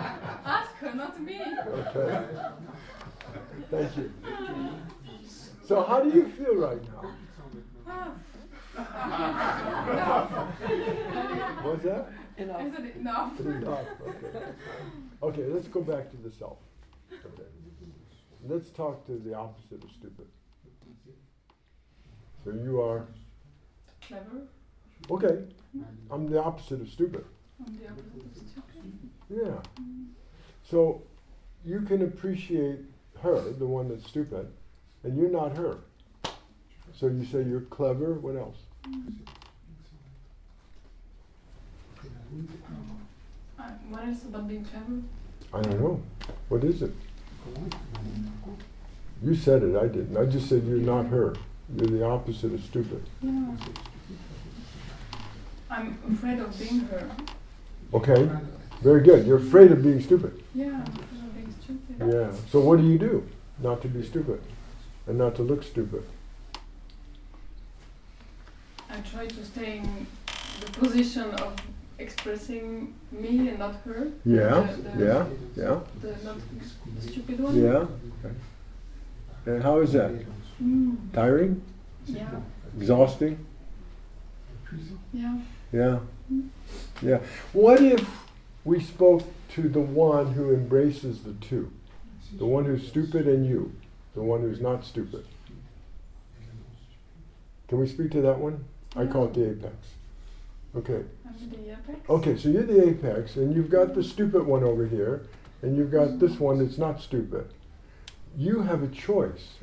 Ask 0.45 0.71
her, 0.75 0.95
not 0.95 1.21
me. 1.21 1.41
Okay. 1.67 2.27
Thank 3.69 3.97
you. 3.97 4.11
So, 5.65 5.83
how 5.83 6.01
do 6.01 6.09
you 6.09 6.27
feel 6.29 6.55
right 6.55 6.81
now? 6.83 7.15
What's 11.63 11.83
that? 11.83 12.09
Enough. 12.37 12.59
I 12.59 12.69
said 12.69 12.91
enough. 12.97 13.39
Enough. 13.39 13.85
Okay. 14.07 14.45
Okay, 15.23 15.45
let's 15.45 15.67
go 15.67 15.81
back 15.81 16.11
to 16.11 16.17
the 16.17 16.31
self. 16.31 16.57
Okay. 17.11 17.43
Let's 18.47 18.69
talk 18.69 19.05
to 19.07 19.13
the 19.13 19.33
opposite 19.33 19.83
of 19.83 19.89
stupid. 19.91 20.27
So 22.43 22.51
you 22.51 22.79
are 22.81 23.07
Clever. 24.01 24.47
okay. 25.09 25.45
I'm 26.11 26.29
the 26.29 26.43
opposite 26.43 26.81
of 26.81 26.89
stupid. 26.89 27.25
I'm 27.65 27.75
the 27.77 27.87
opposite 27.87 28.23
of 28.23 28.37
stupid. 28.49 29.09
Yeah. 29.29 29.61
So 30.69 31.01
you 31.65 31.81
can 31.81 32.03
appreciate 32.03 32.81
her, 33.21 33.39
the 33.51 33.65
one 33.65 33.89
that's 33.89 34.05
stupid, 34.07 34.51
and 35.05 35.17
you're 35.17 35.29
not 35.29 35.55
her. 35.55 35.77
So 36.93 37.07
you 37.07 37.25
say 37.25 37.43
you're 37.43 37.61
clever. 37.61 38.13
What 38.13 38.35
else? 38.35 38.57
What 43.89 44.05
else 44.05 44.23
about 44.23 44.47
being 44.47 44.65
clever? 44.65 45.01
I 45.53 45.61
don't 45.61 45.79
know. 45.79 46.01
What 46.49 46.63
is 46.63 46.81
it? 46.81 46.91
You 49.21 49.35
said 49.35 49.63
it. 49.63 49.75
I 49.75 49.87
didn't. 49.87 50.17
I 50.17 50.25
just 50.25 50.49
said 50.49 50.65
you're 50.65 50.77
not 50.77 51.05
her. 51.07 51.35
You're 51.75 51.87
the 51.87 52.05
opposite 52.05 52.53
of 52.53 52.63
stupid. 52.63 53.03
Yeah. 53.21 53.55
I'm 55.69 55.97
afraid 56.11 56.39
of 56.39 56.57
being 56.59 56.79
her. 56.81 57.09
Okay. 57.93 58.29
Very 58.81 59.01
good. 59.01 59.25
You're 59.25 59.37
afraid 59.37 59.71
of 59.71 59.83
being 59.83 60.01
stupid. 60.01 60.43
Yeah, 60.53 60.81
afraid 60.83 60.99
of 60.99 61.35
being 61.35 61.55
stupid. 61.63 62.13
Yeah. 62.13 62.31
So 62.51 62.59
what 62.59 62.79
do 62.79 62.87
you 62.87 62.97
do? 62.97 63.27
Not 63.59 63.81
to 63.83 63.87
be 63.87 64.03
stupid, 64.05 64.41
and 65.07 65.17
not 65.17 65.35
to 65.35 65.43
look 65.43 65.63
stupid. 65.63 66.03
I 68.89 68.99
try 69.01 69.27
to 69.27 69.45
stay 69.45 69.77
in 69.77 70.07
the 70.61 70.71
position 70.71 71.31
of 71.35 71.55
expressing 71.99 72.93
me 73.11 73.49
and 73.49 73.59
not 73.59 73.75
her. 73.85 74.11
Yeah, 74.25 74.61
The, 74.61 74.89
the, 74.89 75.05
yeah, 75.05 75.25
yeah. 75.55 75.79
The 76.01 76.23
not 76.23 76.37
stupid 76.99 77.39
one. 77.39 77.61
Yeah. 77.61 77.87
Okay. 78.25 78.35
And 79.45 79.63
how 79.63 79.79
is 79.79 79.93
that? 79.93 80.11
Mm. 80.61 80.97
Tiring? 81.13 81.61
Yeah. 82.05 82.29
Exhausting? 82.77 83.45
Yeah. 85.13 85.37
Yeah. 85.71 85.99
Yeah. 87.01 87.19
What 87.53 87.81
if 87.81 88.07
we 88.63 88.79
spoke 88.79 89.23
to 89.49 89.69
the 89.69 89.79
one 89.79 90.33
who 90.33 90.53
embraces 90.53 91.23
the 91.23 91.33
two? 91.33 91.71
The 92.37 92.45
one 92.45 92.65
who's 92.65 92.87
stupid 92.87 93.27
and 93.27 93.45
you, 93.45 93.71
the 94.15 94.23
one 94.23 94.41
who's 94.41 94.61
not 94.61 94.83
stupid. 94.83 95.25
Can 97.67 97.79
we 97.79 97.87
speak 97.87 98.11
to 98.11 98.21
that 98.21 98.39
one? 98.39 98.65
I 98.95 99.05
call 99.05 99.25
it 99.25 99.33
the 99.33 99.51
apex. 99.51 99.75
Okay. 100.75 101.03
I'm 101.27 101.49
the 101.49 101.71
apex. 101.71 102.09
Okay, 102.09 102.37
so 102.37 102.49
you're 102.49 102.63
the 102.63 102.87
apex, 102.87 103.35
and 103.35 103.53
you've 103.53 103.69
got 103.69 103.93
the 103.93 104.03
stupid 104.03 104.45
one 104.45 104.63
over 104.63 104.85
here, 104.85 105.27
and 105.61 105.75
you've 105.75 105.91
got 105.91 106.19
this 106.19 106.39
one 106.39 106.59
that's 106.59 106.77
not 106.77 107.01
stupid. 107.01 107.53
You 108.37 108.61
have 108.61 108.83
a 108.83 108.87
choice. 108.87 109.55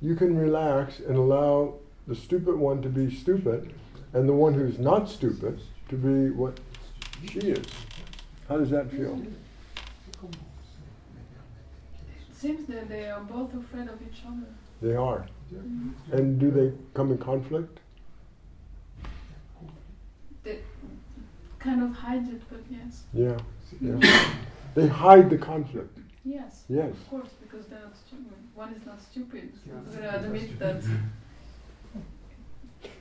You 0.00 0.14
can 0.16 0.36
relax 0.36 0.98
and 0.98 1.16
allow 1.16 1.74
the 2.06 2.14
stupid 2.14 2.56
one 2.56 2.82
to 2.82 2.88
be 2.88 3.14
stupid, 3.14 3.72
and 4.12 4.28
the 4.28 4.32
one 4.32 4.54
who's 4.54 4.78
not 4.78 5.08
stupid 5.08 5.60
to 5.88 5.96
be 5.96 6.30
what 6.30 6.58
she 7.28 7.38
is. 7.38 7.66
How 8.48 8.58
does 8.58 8.70
that 8.70 8.90
feel? 8.90 9.20
It 12.30 12.31
seems 12.42 12.66
that 12.66 12.88
they 12.88 13.08
are 13.08 13.20
both 13.20 13.54
afraid 13.54 13.88
of 13.88 13.98
each 14.02 14.20
other. 14.26 14.48
They 14.82 14.96
are. 14.96 15.26
Mhm. 15.52 15.92
And 16.12 16.40
do 16.40 16.50
they 16.50 16.72
come 16.92 17.12
in 17.12 17.18
conflict? 17.18 17.78
They 20.42 20.58
kind 21.60 21.82
of 21.84 21.90
hide 22.04 22.26
it, 22.34 22.42
but 22.50 22.62
yes. 22.68 23.04
Yeah. 23.14 23.38
yeah. 23.80 24.34
they 24.74 24.88
hide 24.88 25.30
the 25.30 25.38
conflict. 25.38 25.96
Yes. 26.24 26.64
Yes. 26.68 26.90
Of 26.90 27.10
course, 27.10 27.32
because 27.42 27.66
they're 27.68 27.86
not 27.88 27.96
stupid. 27.96 28.38
One 28.54 28.72
is 28.74 28.84
not 28.84 29.00
stupid. 29.00 29.52
So 29.64 30.00
they 30.00 30.08
admit 30.08 30.58
that. 30.58 30.82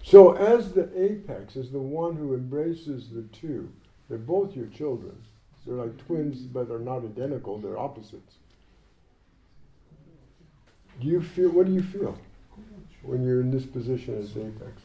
So, 0.04 0.34
as 0.34 0.74
the 0.74 0.88
apex, 0.96 1.56
as 1.56 1.72
the 1.72 1.80
one 1.80 2.16
who 2.16 2.34
embraces 2.36 3.10
the 3.10 3.24
two, 3.42 3.72
they're 4.08 4.28
both 4.36 4.56
your 4.56 4.68
children. 4.68 5.16
They're 5.66 5.76
like 5.76 5.98
twins, 6.06 6.42
but 6.42 6.68
they're 6.68 6.80
not 6.94 7.04
identical, 7.04 7.58
they're 7.58 7.80
opposites. 7.80 8.36
Do 11.02 11.08
you 11.08 11.22
feel, 11.22 11.50
what 11.50 11.66
do 11.66 11.74
you 11.74 11.82
feel 11.82 12.18
when 13.02 13.26
you're 13.26 13.42
in 13.42 13.50
this 13.50 13.66
position 13.66 14.20
as 14.20 14.34
the 14.34 14.42
apex? 14.42 14.82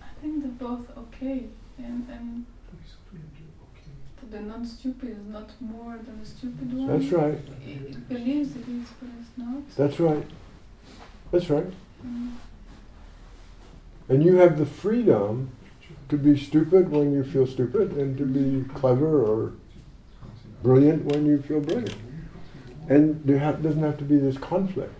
I 0.00 0.20
think 0.20 0.42
they're 0.42 0.68
both 0.68 0.86
okay, 0.96 1.46
and 1.78 2.08
and 2.08 2.46
the 4.30 4.40
non-stupid 4.40 5.08
is 5.08 5.26
not 5.26 5.50
more 5.60 5.96
than 5.96 6.20
the 6.20 6.26
stupid 6.26 6.72
one. 6.72 6.86
That's 6.86 7.12
right. 7.12 7.40
It, 7.66 7.90
it 7.90 8.08
believes 8.08 8.54
it 8.56 8.68
is, 8.68 8.88
but 9.00 9.08
it's 9.20 9.30
not. 9.36 9.76
That's 9.76 9.98
right. 9.98 10.26
That's 11.32 11.50
right. 11.50 11.72
Mm. 12.06 12.32
And 14.08 14.24
you 14.24 14.36
have 14.36 14.58
the 14.58 14.66
freedom 14.66 15.50
to 16.08 16.16
be 16.16 16.38
stupid 16.38 16.90
when 16.90 17.12
you 17.12 17.24
feel 17.24 17.46
stupid 17.46 17.92
and 17.92 18.16
to 18.18 18.24
be 18.24 18.68
clever 18.74 19.22
or 19.22 19.52
brilliant 20.62 21.04
when 21.04 21.26
you 21.26 21.40
feel 21.40 21.60
brilliant. 21.60 21.94
And 22.88 23.22
there 23.24 23.38
ha- 23.38 23.52
doesn't 23.52 23.82
have 23.82 23.98
to 23.98 24.04
be 24.04 24.18
this 24.18 24.38
conflict. 24.38 24.94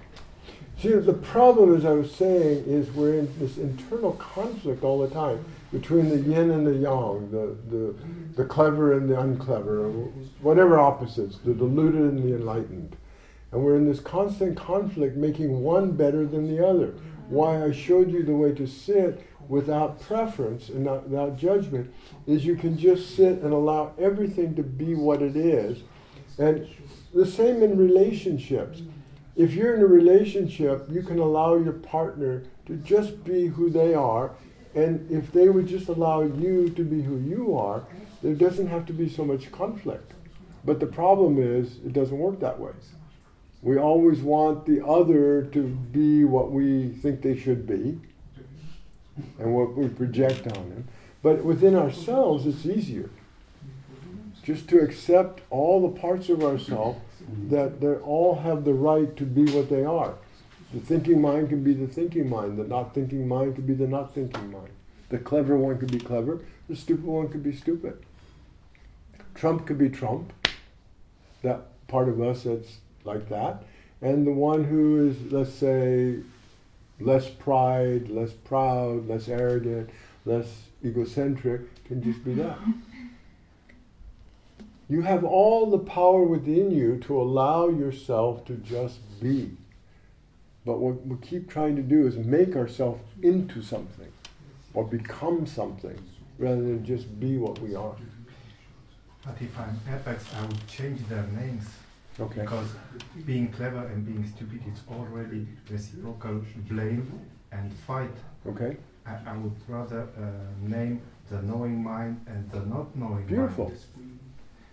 See, 0.80 0.92
the 0.92 1.12
problem, 1.12 1.74
as 1.74 1.84
I 1.84 1.90
was 1.90 2.14
saying, 2.14 2.64
is 2.66 2.90
we're 2.92 3.18
in 3.18 3.38
this 3.40 3.56
internal 3.58 4.12
conflict 4.12 4.84
all 4.84 5.00
the 5.00 5.12
time 5.12 5.44
between 5.72 6.08
the 6.08 6.18
yin 6.18 6.50
and 6.50 6.66
the 6.66 6.74
yang, 6.74 7.30
the, 7.30 7.56
the, 7.68 7.94
the 8.36 8.44
clever 8.44 8.96
and 8.96 9.08
the 9.08 9.18
unclever, 9.18 9.88
whatever 10.40 10.78
opposites, 10.78 11.38
the 11.38 11.52
deluded 11.52 12.00
and 12.00 12.22
the 12.22 12.36
enlightened. 12.36 12.96
And 13.50 13.64
we're 13.64 13.76
in 13.76 13.86
this 13.86 14.00
constant 14.00 14.56
conflict, 14.56 15.16
making 15.16 15.62
one 15.62 15.92
better 15.92 16.24
than 16.26 16.54
the 16.54 16.64
other. 16.64 16.94
Why 17.28 17.64
I 17.64 17.72
showed 17.72 18.10
you 18.10 18.22
the 18.22 18.34
way 18.34 18.52
to 18.52 18.66
sit 18.66 19.26
without 19.48 20.00
preference 20.00 20.68
and 20.68 20.84
not, 20.84 21.08
without 21.08 21.36
judgment 21.36 21.92
is 22.26 22.44
you 22.44 22.56
can 22.56 22.78
just 22.78 23.16
sit 23.16 23.40
and 23.40 23.52
allow 23.52 23.92
everything 23.98 24.54
to 24.54 24.62
be 24.62 24.94
what 24.94 25.22
it 25.22 25.36
is. 25.36 25.80
And 26.38 26.68
the 27.14 27.26
same 27.26 27.62
in 27.62 27.76
relationships. 27.76 28.82
If 29.36 29.54
you're 29.54 29.74
in 29.74 29.82
a 29.82 29.86
relationship, 29.86 30.86
you 30.90 31.02
can 31.02 31.18
allow 31.18 31.56
your 31.56 31.72
partner 31.72 32.44
to 32.66 32.76
just 32.76 33.24
be 33.24 33.46
who 33.46 33.70
they 33.70 33.94
are. 33.94 34.32
And 34.74 35.10
if 35.10 35.32
they 35.32 35.48
would 35.48 35.66
just 35.66 35.88
allow 35.88 36.22
you 36.22 36.68
to 36.70 36.84
be 36.84 37.02
who 37.02 37.18
you 37.18 37.56
are, 37.56 37.84
there 38.22 38.34
doesn't 38.34 38.66
have 38.66 38.84
to 38.86 38.92
be 38.92 39.08
so 39.08 39.24
much 39.24 39.50
conflict. 39.50 40.12
But 40.64 40.80
the 40.80 40.86
problem 40.86 41.40
is, 41.40 41.76
it 41.86 41.92
doesn't 41.92 42.18
work 42.18 42.40
that 42.40 42.58
way. 42.58 42.72
We 43.62 43.78
always 43.78 44.20
want 44.20 44.66
the 44.66 44.86
other 44.86 45.42
to 45.42 45.62
be 45.62 46.24
what 46.24 46.52
we 46.52 46.90
think 46.90 47.22
they 47.22 47.36
should 47.36 47.66
be 47.66 47.98
and 49.38 49.54
what 49.54 49.74
we 49.74 49.88
project 49.88 50.46
on 50.56 50.70
them. 50.70 50.88
But 51.22 51.44
within 51.44 51.74
ourselves, 51.74 52.46
it's 52.46 52.66
easier. 52.66 53.10
Just 54.48 54.66
to 54.70 54.80
accept 54.80 55.42
all 55.50 55.82
the 55.82 56.00
parts 56.00 56.30
of 56.30 56.42
ourselves 56.42 56.98
that 57.50 57.82
they 57.82 57.96
all 57.96 58.36
have 58.36 58.64
the 58.64 58.72
right 58.72 59.14
to 59.18 59.24
be 59.24 59.44
what 59.52 59.68
they 59.68 59.84
are. 59.84 60.14
The 60.72 60.80
thinking 60.80 61.20
mind 61.20 61.50
can 61.50 61.62
be 61.62 61.74
the 61.74 61.86
thinking 61.86 62.30
mind, 62.30 62.58
the 62.58 62.64
not 62.64 62.94
thinking 62.94 63.28
mind 63.28 63.56
can 63.56 63.66
be 63.66 63.74
the 63.74 63.86
not 63.86 64.14
thinking 64.14 64.50
mind. 64.50 64.70
The 65.10 65.18
clever 65.18 65.58
one 65.58 65.76
could 65.76 65.92
be 65.92 65.98
clever, 65.98 66.40
the 66.66 66.76
stupid 66.76 67.04
one 67.04 67.28
could 67.28 67.42
be 67.42 67.54
stupid. 67.54 68.02
Trump 69.34 69.66
could 69.66 69.76
be 69.76 69.90
Trump, 69.90 70.32
that 71.42 71.86
part 71.86 72.08
of 72.08 72.18
us 72.22 72.44
that's 72.44 72.78
like 73.04 73.28
that. 73.28 73.64
And 74.00 74.26
the 74.26 74.32
one 74.32 74.64
who 74.64 75.10
is, 75.10 75.30
let's 75.30 75.52
say, 75.52 76.20
less 77.00 77.28
pride, 77.28 78.08
less 78.08 78.32
proud, 78.32 79.08
less 79.08 79.28
arrogant, 79.28 79.90
less 80.24 80.62
egocentric 80.82 81.84
can 81.84 82.02
just 82.02 82.24
be 82.24 82.32
that. 82.32 82.56
You 84.88 85.02
have 85.02 85.22
all 85.22 85.70
the 85.70 85.78
power 85.78 86.22
within 86.22 86.70
you 86.70 86.98
to 87.00 87.20
allow 87.20 87.68
yourself 87.68 88.46
to 88.46 88.54
just 88.54 89.00
be. 89.20 89.56
But 90.64 90.78
what 90.78 91.06
we 91.06 91.16
keep 91.16 91.50
trying 91.50 91.76
to 91.76 91.82
do 91.82 92.06
is 92.06 92.16
make 92.16 92.56
ourselves 92.56 93.02
into 93.22 93.62
something 93.62 94.12
or 94.72 94.84
become 94.84 95.46
something 95.46 95.98
rather 96.38 96.62
than 96.62 96.84
just 96.84 97.20
be 97.20 97.36
what 97.36 97.58
we 97.60 97.74
are. 97.74 97.96
But 99.24 99.36
if 99.40 99.58
I'm 99.58 99.78
apex, 99.92 100.24
I 100.34 100.46
would 100.46 100.66
change 100.66 101.06
their 101.08 101.26
names. 101.38 101.66
Okay. 102.20 102.40
Because 102.40 102.68
being 103.26 103.48
clever 103.48 103.86
and 103.86 104.04
being 104.06 104.26
stupid 104.26 104.62
is 104.72 104.80
already 104.90 105.46
reciprocal 105.70 106.42
blame 106.68 107.20
and 107.52 107.72
fight. 107.86 108.16
Okay. 108.46 108.76
I, 109.06 109.18
I 109.26 109.36
would 109.36 109.54
rather 109.68 110.08
uh, 110.18 110.66
name 110.66 111.02
the 111.30 111.42
knowing 111.42 111.82
mind 111.82 112.24
and 112.26 112.50
the 112.50 112.60
not 112.60 112.96
knowing 112.96 113.26
Beautiful. 113.26 113.66
mind. 113.66 114.17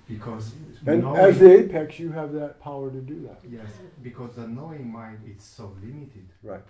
Because 0.07 0.53
And 0.85 1.01
knowing- 1.01 1.17
as 1.19 1.39
the 1.39 1.51
apex, 1.59 1.99
you 1.99 2.11
have 2.11 2.31
that 2.33 2.59
power 2.59 2.91
to 2.91 3.01
do 3.01 3.21
that. 3.27 3.39
Yes, 3.49 3.67
because 4.03 4.35
the 4.35 4.47
knowing 4.47 4.91
mind 4.91 5.19
is 5.27 5.41
so 5.43 5.73
limited. 5.81 6.27
Right. 6.43 6.61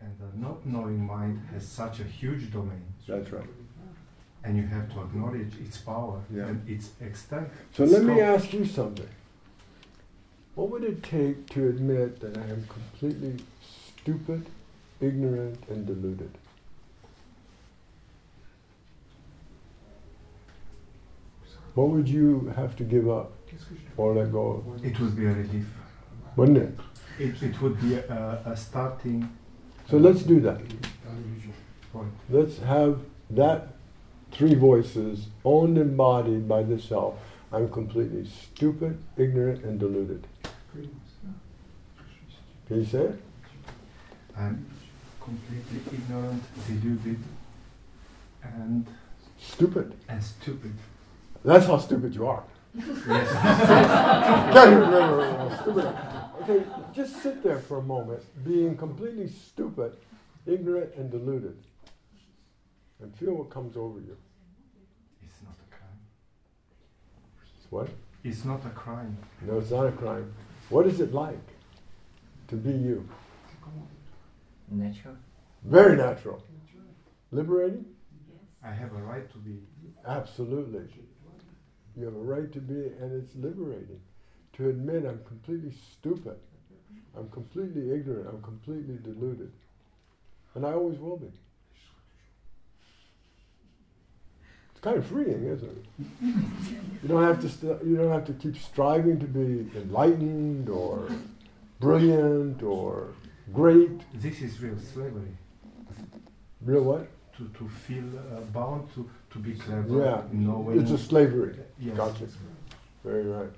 And 0.00 0.12
the 0.18 0.38
not 0.38 0.64
knowing 0.66 1.04
mind 1.06 1.40
has 1.52 1.66
such 1.66 2.00
a 2.00 2.04
huge 2.04 2.50
domain. 2.52 2.84
That's 3.06 3.30
right. 3.32 3.48
And 4.44 4.56
you 4.56 4.62
have 4.66 4.90
to 4.94 5.00
acknowledge 5.02 5.58
its 5.60 5.78
power 5.78 6.22
Yeah. 6.32 6.46
and 6.46 6.68
its 6.68 6.92
extent. 7.00 7.48
So 7.72 7.84
let 7.84 8.04
me 8.04 8.20
ask 8.20 8.52
you 8.52 8.64
something. 8.64 9.08
What 10.54 10.70
would 10.70 10.84
it 10.84 11.02
take 11.02 11.46
to 11.50 11.68
admit 11.68 12.20
that 12.20 12.38
I 12.38 12.44
am 12.48 12.64
completely 12.68 13.44
stupid, 13.98 14.46
ignorant, 15.00 15.58
and 15.68 15.86
deluded? 15.86 16.30
What 21.76 21.90
would 21.90 22.08
you 22.08 22.52
have 22.56 22.74
to 22.76 22.84
give 22.84 23.06
up 23.10 23.32
or 23.98 24.14
let 24.14 24.32
go 24.32 24.44
of? 24.66 24.84
It 24.84 24.98
would 24.98 25.14
be 25.14 25.26
a 25.26 25.32
relief. 25.32 25.66
Wouldn't 26.34 26.56
it? 26.58 26.74
It, 27.18 27.42
it 27.42 27.60
would 27.60 27.78
be 27.82 27.94
a, 27.96 28.40
a 28.46 28.56
starting. 28.56 29.28
So 29.90 29.98
let's 29.98 30.22
do 30.22 30.40
that. 30.40 30.58
Point. 31.92 32.12
Let's 32.30 32.58
have 32.60 33.00
that 33.30 33.74
three 34.32 34.54
voices 34.54 35.26
owned 35.44 35.76
and 35.76 35.90
embodied 35.90 36.48
by 36.48 36.62
the 36.62 36.78
self. 36.80 37.14
I'm 37.52 37.68
completely 37.70 38.26
stupid, 38.26 38.98
ignorant, 39.18 39.62
and 39.64 39.78
deluded. 39.78 40.26
Can 42.68 42.80
you 42.80 42.84
say 42.86 43.02
it? 43.12 43.22
I'm 44.36 44.66
completely 45.20 45.80
ignorant, 45.92 46.42
deluded, 46.66 47.18
and 48.42 48.86
Stupid. 49.38 49.94
and 50.08 50.22
stupid. 50.22 50.72
That's 51.46 51.66
how 51.66 51.78
stupid 51.78 52.12
you 52.12 52.26
are. 52.26 52.42
Yes. 52.74 52.92
Can't 54.52 54.72
even 54.72 54.80
remember 54.80 55.22
how 55.22 55.62
stupid. 55.62 55.96
Okay, 56.42 56.64
just 56.92 57.22
sit 57.22 57.40
there 57.44 57.60
for 57.60 57.78
a 57.78 57.82
moment, 57.82 58.20
being 58.44 58.76
completely 58.76 59.28
stupid, 59.28 59.96
ignorant, 60.44 60.92
and 60.96 61.08
deluded, 61.08 61.56
and 63.00 63.16
feel 63.16 63.34
what 63.34 63.48
comes 63.48 63.76
over 63.76 64.00
you. 64.00 64.16
It's 65.22 65.40
not 65.44 65.54
a 65.54 65.76
crime. 65.76 66.00
It's 67.56 67.70
what? 67.70 67.88
It's 68.24 68.44
not 68.44 68.66
a 68.66 68.70
crime. 68.70 69.16
No, 69.42 69.58
it's 69.58 69.70
not 69.70 69.86
a 69.86 69.92
crime. 69.92 70.34
What 70.68 70.88
is 70.88 70.98
it 70.98 71.14
like 71.14 71.46
to 72.48 72.56
be 72.56 72.72
you? 72.72 73.08
Natural. 74.68 75.14
Very 75.62 75.96
natural. 75.96 76.42
Liberating? 77.30 77.84
I 78.64 78.72
have 78.72 78.92
a 78.92 78.96
right 78.96 79.30
to 79.30 79.38
be. 79.38 79.60
Absolutely. 80.04 81.05
You 81.96 82.04
have 82.04 82.14
a 82.14 82.18
right 82.18 82.52
to 82.52 82.60
be, 82.60 82.74
and 83.00 83.12
it's 83.22 83.34
liberating. 83.36 84.00
To 84.54 84.68
admit 84.68 85.04
I'm 85.06 85.20
completely 85.26 85.72
stupid, 85.92 86.36
I'm 87.16 87.28
completely 87.30 87.90
ignorant, 87.92 88.28
I'm 88.28 88.42
completely 88.42 88.98
deluded. 89.02 89.50
and 90.54 90.64
I 90.66 90.72
always 90.72 90.98
will 90.98 91.16
be. 91.18 91.30
It's 94.72 94.80
kind 94.80 94.96
of 94.98 95.06
freeing, 95.06 95.44
isn't 95.44 95.70
it? 95.70 95.84
you 97.02 97.08
don't 97.08 97.22
have 97.22 97.40
to 97.40 97.48
st- 97.48 97.84
you 97.84 97.96
don't 97.96 98.10
have 98.12 98.24
to 98.26 98.32
keep 98.34 98.56
striving 98.56 99.18
to 99.20 99.26
be 99.26 99.70
enlightened 99.78 100.68
or 100.68 101.08
brilliant 101.80 102.62
or 102.62 103.08
great. 103.52 104.00
This 104.14 104.40
is 104.40 104.60
real 104.60 104.78
slavery. 104.78 105.36
Real 106.62 106.82
what? 106.84 107.08
To, 107.36 107.44
to 107.58 107.68
feel 107.68 108.04
uh, 108.18 108.40
bound 108.52 108.88
to, 108.94 109.08
to 109.32 109.38
be 109.38 109.52
clever. 109.54 109.98
Yeah, 110.04 110.22
know 110.32 110.60
when 110.60 110.78
it's 110.80 110.88
a 110.90 110.92
you- 110.92 110.98
slavery. 110.98 111.54
Yes. 111.78 111.96
Gotcha. 111.96 112.24
Very 113.04 113.24
right. 113.26 113.50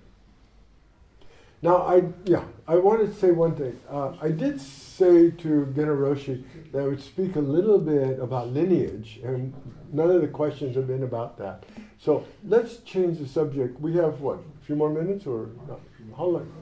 Now, 1.63 1.79
I 1.79 2.03
yeah, 2.25 2.45
I 2.69 2.77
wanted 2.77 3.13
to 3.13 3.15
say 3.15 3.31
one 3.31 3.55
thing. 3.57 3.79
Uh, 3.91 4.15
I 4.21 4.31
did 4.31 4.61
say 4.61 5.31
to 5.31 5.49
Genoroshi 5.77 6.45
that 6.73 6.83
I 6.83 6.87
would 6.87 7.01
speak 7.03 7.37
a 7.37 7.41
little 7.41 7.79
bit 7.79 8.19
about 8.21 8.49
lineage, 8.49 9.21
and 9.25 9.53
none 9.93 10.11
of 10.11 10.21
the 10.23 10.29
questions 10.29 10.77
have 10.77 10.87
been 10.87 11.03
about 11.03 11.37
that. 11.39 11.65
So 11.99 12.25
let's 12.45 12.79
change 12.79 13.19
the 13.19 13.27
subject. 13.27 13.81
We 13.81 13.95
have 13.97 14.21
what? 14.21 14.39
A 14.39 14.65
few 14.67 14.77
more 14.77 14.91
minutes, 14.91 15.27
or 15.27 15.51
not? 15.69 15.81
how 16.17 16.27
long? 16.27 16.53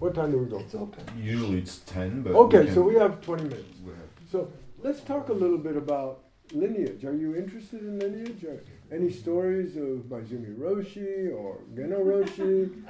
What 0.00 0.14
time 0.16 0.32
do 0.32 0.38
we 0.38 0.46
go? 0.46 0.58
It's 0.58 0.74
open. 0.74 1.04
Usually 1.20 1.58
it's 1.58 1.78
10, 1.86 2.22
but. 2.22 2.32
Okay, 2.34 2.60
we 2.60 2.64
can- 2.66 2.74
so 2.74 2.82
we 2.82 2.94
have 2.96 3.20
20 3.20 3.44
minutes. 3.44 3.78
we 3.84 3.90
have- 3.92 4.30
So 4.32 4.50
let's 4.82 5.00
talk 5.02 5.28
a 5.28 5.32
little 5.32 5.58
bit 5.58 5.76
about 5.76 6.18
lineage. 6.54 7.04
Are 7.04 7.14
you 7.14 7.34
interested 7.36 7.80
in 7.80 7.98
lineage? 7.98 8.44
Or 8.44 8.60
any 8.90 9.10
stories 9.10 9.76
of 9.76 10.04
Maezumi 10.10 10.56
Roshi 10.58 11.32
or 11.34 11.58
Genno 11.74 12.00
Roshi 12.04 12.82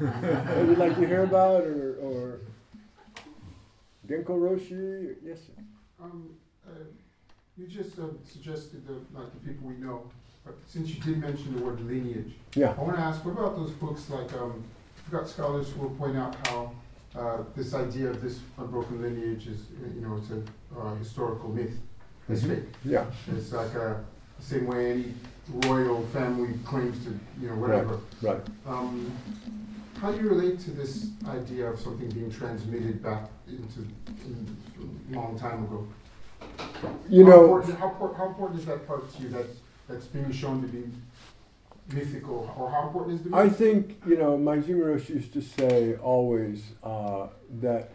that 0.00 0.66
you'd 0.66 0.78
like 0.78 0.94
to 0.96 1.06
hear 1.06 1.24
about, 1.24 1.64
or, 1.64 1.96
or 2.00 2.40
Genko 4.06 4.38
Roshi? 4.38 5.16
Yes, 5.24 5.38
sir. 5.38 5.62
Um, 6.02 6.30
uh, 6.66 6.70
you 7.56 7.66
just 7.66 7.98
uh, 7.98 8.04
suggested 8.24 8.86
the, 8.86 8.94
like 9.18 9.32
the 9.32 9.48
people 9.48 9.68
we 9.68 9.74
know, 9.74 10.10
but 10.44 10.54
since 10.66 10.88
you 10.90 11.00
did 11.00 11.18
mention 11.18 11.56
the 11.56 11.62
word 11.62 11.80
lineage, 11.80 12.32
Yeah. 12.54 12.74
I 12.78 12.82
want 12.82 12.96
to 12.96 13.02
ask, 13.02 13.24
what 13.24 13.32
about 13.32 13.56
those 13.56 13.70
books 13.70 14.10
like 14.10 14.32
um, 14.34 14.62
you've 14.96 15.10
got 15.20 15.28
scholars 15.28 15.70
who 15.70 15.82
will 15.82 15.90
point 15.96 16.16
out 16.16 16.34
how 16.48 16.72
uh, 17.16 17.38
this 17.56 17.74
idea 17.74 18.10
of 18.10 18.20
this 18.20 18.40
unbroken 18.58 19.00
lineage 19.00 19.46
is, 19.46 19.60
uh, 19.82 19.88
you 19.94 20.00
know, 20.00 20.16
it's 20.16 20.30
a 20.30 20.42
uh, 20.78 20.94
historical 20.96 21.48
myth. 21.48 21.76
It's 22.28 22.44
fake. 22.44 22.64
Yeah. 22.84 23.04
It's 23.36 23.52
like 23.52 23.74
uh, 23.74 23.94
the 24.38 24.44
same 24.44 24.66
way 24.66 24.92
any 24.92 25.14
royal 25.68 26.06
family 26.06 26.54
claims 26.64 27.04
to, 27.04 27.18
you 27.40 27.48
know, 27.48 27.56
whatever. 27.56 28.00
Right. 28.22 28.40
Um, 28.66 29.12
how 30.00 30.10
do 30.12 30.22
you 30.22 30.28
relate 30.28 30.58
to 30.60 30.70
this 30.70 31.08
idea 31.28 31.70
of 31.70 31.78
something 31.78 32.08
being 32.10 32.30
transmitted 32.30 33.02
back 33.02 33.28
into 33.48 33.80
in, 34.26 34.56
a 35.12 35.16
long 35.16 35.38
time 35.38 35.64
ago? 35.64 35.86
You 37.08 37.24
how 37.24 37.30
know- 37.30 37.44
important, 37.44 37.78
how, 37.78 38.14
how 38.16 38.26
important 38.28 38.60
is 38.60 38.66
that 38.66 38.86
part 38.86 39.12
to 39.14 39.22
you? 39.22 39.28
That 39.28 39.46
that's 39.88 40.06
being 40.06 40.32
shown 40.32 40.62
to 40.62 40.68
be 40.68 40.84
mythical, 41.92 42.54
or 42.56 42.70
how 42.70 42.86
important 42.86 43.20
is 43.20 43.30
the? 43.30 43.36
I 43.36 43.48
think, 43.50 44.00
you 44.06 44.16
know, 44.16 44.38
Maezumi 44.38 44.80
Roshi 44.80 45.10
used 45.10 45.32
to 45.34 45.42
say 45.42 45.96
always 45.96 46.72
uh, 46.82 47.26
that 47.60 47.92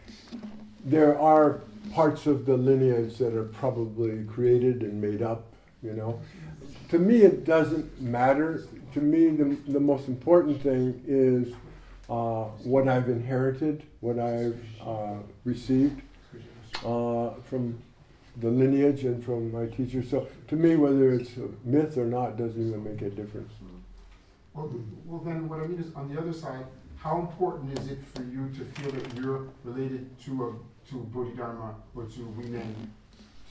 there 0.86 1.20
are 1.20 1.62
parts 1.94 2.26
of 2.28 2.46
the 2.46 2.58
lineage 2.58 3.18
that 3.18 3.34
are 3.34 3.46
probably 3.46 4.24
created 4.26 4.82
and 4.82 5.02
made 5.02 5.22
up, 5.22 5.46
you 5.82 5.94
know. 5.94 6.20
To 6.90 7.00
me, 7.00 7.22
it 7.22 7.46
doesn't 7.46 8.02
matter. 8.02 8.66
To 8.94 9.02
me, 9.02 9.30
the, 9.30 9.58
the 9.72 9.80
most 9.80 10.08
important 10.08 10.62
thing 10.62 11.02
is 11.08 11.54
uh, 12.10 12.46
what 12.64 12.88
I've 12.88 13.10
inherited, 13.10 13.84
what 14.00 14.20
I've 14.20 14.60
uh, 14.82 15.18
received 15.46 16.02
uh, 16.86 17.32
from 17.50 17.80
the 18.38 18.50
lineage 18.50 19.04
and 19.04 19.24
from 19.24 19.52
my 19.52 19.66
teachers. 19.66 20.10
So 20.10 20.28
to 20.48 20.56
me, 20.56 20.76
whether 20.76 21.12
it's 21.12 21.36
a 21.38 21.50
myth 21.64 21.98
or 21.98 22.06
not 22.06 22.38
doesn't 22.38 22.68
even 22.68 22.84
make 22.84 23.02
a 23.02 23.10
difference. 23.10 23.52
Well, 24.54 24.72
well, 25.06 25.22
then 25.22 25.48
what 25.48 25.60
I 25.60 25.68
mean 25.68 25.80
is, 25.80 25.94
on 25.96 26.14
the 26.14 26.20
other 26.20 26.34
side, 26.34 26.66
how 26.98 27.20
important 27.20 27.78
is 27.78 27.88
it 27.88 28.00
for 28.14 28.24
you 28.24 28.50
to 28.58 28.66
feel 28.66 28.92
that 28.92 29.16
you're 29.16 29.48
related 29.64 30.20
to 30.26 30.48
a 30.48 30.54
to 30.90 30.96
Bodhidharma 30.96 31.76
or 31.96 32.04
to 32.04 32.20
Huineng? 32.38 32.74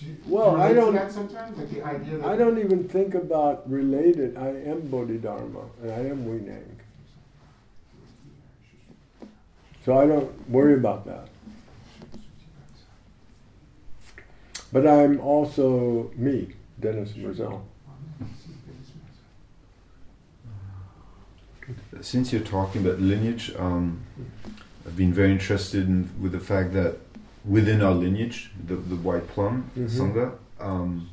Do 0.01 0.06
you, 0.06 0.16
Well, 0.27 0.52
do 0.52 0.56
you 0.59 0.62
I 0.62 0.73
don't. 0.73 0.94
that 0.94 1.12
sometimes, 1.12 1.59
like 1.59 1.70
the 1.70 1.82
idea 1.82 2.19
that 2.19 2.27
I 2.27 2.36
don't 2.36 2.59
even 2.59 2.89
think 2.89 3.15
about 3.15 3.69
related. 3.70 4.36
I 4.36 4.48
am 4.48 4.81
Bodhidharma 4.89 5.62
and 5.82 5.90
I 5.90 6.01
am 6.10 6.24
Huineng. 6.24 6.77
So 9.85 9.98
I 9.98 10.06
don't 10.06 10.48
worry 10.51 10.74
about 10.74 11.06
that. 11.06 11.28
But 14.73 14.86
I'm 14.86 15.19
also 15.20 16.10
me, 16.15 16.48
Dennis 16.78 17.12
Merzel. 17.12 17.62
Since 22.01 22.32
you're 22.32 22.43
talking 22.43 22.86
about 22.86 23.01
lineage, 23.01 23.52
um, 23.59 24.01
I've 24.86 24.97
been 24.97 25.12
very 25.12 25.32
interested 25.32 25.86
in, 25.89 26.10
with 26.20 26.32
the 26.32 26.40
fact 26.40 26.73
that 26.74 26.98
within 27.48 27.80
our 27.82 27.94
lineage, 27.94 28.50
the, 28.66 28.76
the 28.76 28.96
White 28.96 29.26
Plum 29.28 29.64
Mhm. 29.76 29.88
Sangha, 29.88 30.32
um, 30.60 31.08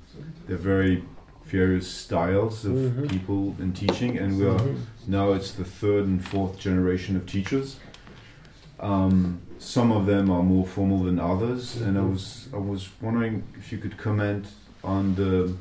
there 0.48 0.56
are 0.56 0.60
very 0.60 1.04
various 1.46 1.88
styles 1.88 2.66
of 2.66 2.74
Mhm. 2.74 3.08
people 3.10 3.56
in 3.60 3.72
teaching, 3.72 4.18
and 4.18 4.38
we 4.40 4.46
are 4.46 4.60
Mhm. 4.60 4.76
now 5.08 5.32
it's 5.34 5.52
the 5.52 5.64
third 5.64 6.06
and 6.08 6.20
fourth 6.28 6.58
generation 6.60 7.16
of 7.16 7.26
teachers. 7.26 7.78
Um, 8.80 9.40
some 9.60 9.92
of 9.92 10.06
them 10.08 10.30
are 10.30 10.44
more 10.44 10.66
formal 10.66 11.04
than 11.04 11.20
others, 11.20 11.80
and 11.82 11.98
I 11.98 12.02
Mhm. 12.02 12.12
was 12.12 12.48
I 12.54 12.58
was 12.58 12.90
wondering 13.02 13.44
if 13.60 13.72
you 13.72 13.78
could 13.78 13.96
comment 13.98 14.46
on 14.84 15.16
the 15.16 15.54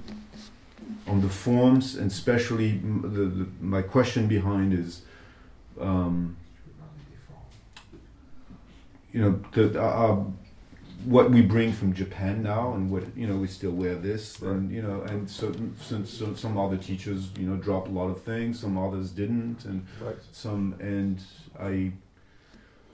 on 1.06 1.20
the 1.20 1.28
forms, 1.28 1.96
and 1.96 2.10
especially 2.10 2.80
the, 3.02 3.24
the 3.38 3.46
my 3.60 3.82
question 3.82 4.26
behind 4.26 4.72
is, 4.72 5.02
um, 5.80 6.34
you 9.12 9.20
know, 9.20 9.38
the 9.52 9.80
uh, 9.80 10.16
what 11.04 11.30
we 11.30 11.42
bring 11.42 11.72
from 11.72 11.92
Japan 11.92 12.42
now, 12.42 12.72
and 12.74 12.90
what 12.90 13.04
you 13.16 13.26
know, 13.26 13.36
we 13.36 13.46
still 13.46 13.72
wear 13.72 13.94
this, 13.94 14.40
and 14.40 14.70
you 14.70 14.82
know, 14.82 15.02
and 15.02 15.28
so 15.28 15.52
since 15.80 16.10
so 16.10 16.34
some 16.34 16.58
other 16.58 16.76
teachers, 16.76 17.28
you 17.38 17.46
know, 17.46 17.56
drop 17.56 17.88
a 17.88 17.90
lot 17.90 18.08
of 18.08 18.22
things, 18.22 18.60
some 18.60 18.78
others 18.78 19.10
didn't, 19.10 19.64
and 19.64 19.86
Right. 20.02 20.16
some, 20.32 20.74
and 20.80 21.20
I. 21.58 21.92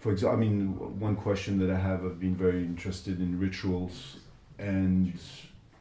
For 0.01 0.13
example, 0.13 0.39
I 0.39 0.41
mean, 0.41 0.99
one 0.99 1.15
question 1.15 1.59
that 1.59 1.69
I 1.71 1.79
have, 1.79 2.07
I've 2.07 2.19
been 2.19 2.35
very 2.35 2.65
interested 2.65 3.21
in 3.21 3.39
rituals 3.39 4.17
and 4.59 5.13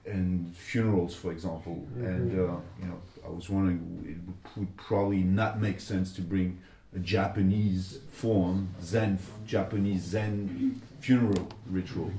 and 0.06 0.54
funerals, 0.56 1.16
for 1.16 1.32
example. 1.32 1.88
And 2.02 2.32
Mhm. 2.32 2.50
uh, 2.50 2.58
you 2.82 2.88
know, 2.88 2.98
I 3.26 3.30
was 3.30 3.50
wondering, 3.50 3.80
it 4.08 4.60
would 4.60 4.76
probably 4.76 5.24
not 5.24 5.62
make 5.62 5.80
sense 5.80 6.12
to 6.14 6.22
bring 6.22 6.58
a 6.96 7.00
Japanese 7.00 8.00
form, 8.12 8.70
Zen, 8.82 9.20
Japanese 9.46 10.02
Zen 10.04 10.82
funeral 11.00 11.48
ritual. 11.70 12.12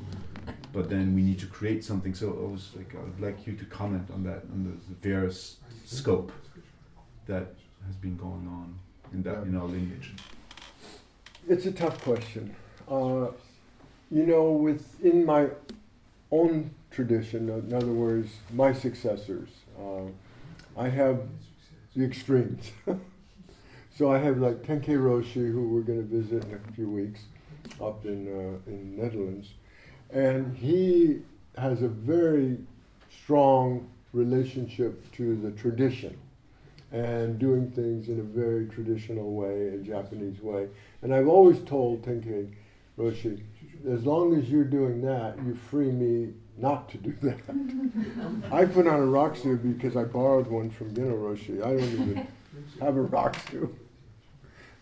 But 0.72 0.88
then 0.88 1.14
we 1.14 1.22
need 1.22 1.38
to 1.40 1.46
create 1.46 1.84
something. 1.84 2.14
So 2.14 2.28
I 2.28 2.50
was 2.50 2.70
like, 2.76 2.94
I 2.94 3.02
would 3.02 3.20
like 3.20 3.46
you 3.46 3.54
to 3.54 3.64
comment 3.64 4.08
on 4.12 4.22
that, 4.24 4.42
on 4.52 4.64
the, 4.64 4.94
the 4.94 5.08
various 5.08 5.56
scope 5.84 6.32
that 7.26 7.54
has 7.86 7.96
been 7.96 8.16
going 8.16 8.46
on 8.46 8.78
in 9.12 9.22
that 9.24 9.42
in 9.42 9.56
our 9.56 9.66
lineage. 9.66 10.12
It's 11.48 11.66
a 11.66 11.72
tough 11.72 12.02
question. 12.02 12.54
Uh, 12.88 13.28
you 14.10 14.26
know, 14.26 14.52
within 14.52 15.24
my 15.24 15.48
own 16.30 16.70
tradition, 16.90 17.48
in 17.48 17.72
other 17.72 17.86
words, 17.86 18.30
my 18.52 18.72
successors, 18.72 19.48
uh, 19.78 20.06
I 20.76 20.88
have 20.88 21.22
the 21.96 22.04
extremes. 22.04 22.70
so 23.96 24.12
I 24.12 24.18
have 24.18 24.38
like 24.38 24.62
Tenkei 24.62 24.98
Roshi, 24.98 25.50
who 25.50 25.68
we're 25.68 25.82
going 25.82 26.08
to 26.08 26.16
visit 26.16 26.44
in 26.44 26.54
a 26.54 26.72
few 26.72 26.88
weeks 26.88 27.22
up 27.80 28.04
in, 28.04 28.28
uh, 28.28 28.70
in 28.70 28.96
Netherlands. 28.96 29.48
And 30.10 30.56
he 30.56 31.22
has 31.56 31.82
a 31.82 31.88
very 31.88 32.58
strong 33.22 33.88
relationship 34.12 35.10
to 35.12 35.36
the 35.36 35.50
tradition 35.52 36.16
and 36.92 37.38
doing 37.38 37.70
things 37.70 38.08
in 38.08 38.18
a 38.18 38.22
very 38.22 38.66
traditional 38.66 39.32
way, 39.34 39.68
a 39.68 39.78
Japanese 39.78 40.40
way. 40.40 40.68
And 41.02 41.14
I've 41.14 41.28
always 41.28 41.60
told 41.60 42.02
Tenkei 42.02 42.52
Roshi, 42.98 43.40
as 43.88 44.04
long 44.04 44.34
as 44.34 44.50
you're 44.50 44.64
doing 44.64 45.00
that, 45.02 45.36
you 45.46 45.54
free 45.54 45.90
me 45.92 46.32
not 46.58 46.88
to 46.90 46.98
do 46.98 47.16
that. 47.22 48.52
I 48.52 48.64
put 48.64 48.86
on 48.86 49.00
a 49.00 49.06
rakusu 49.06 49.78
because 49.78 49.96
I 49.96 50.04
borrowed 50.04 50.48
one 50.48 50.70
from 50.70 50.92
Genno 50.92 51.16
Roshi. 51.16 51.64
I 51.64 51.70
don't 51.70 51.80
even 51.80 52.26
have 52.80 52.96
a 52.96 53.04
rakusu. 53.04 53.72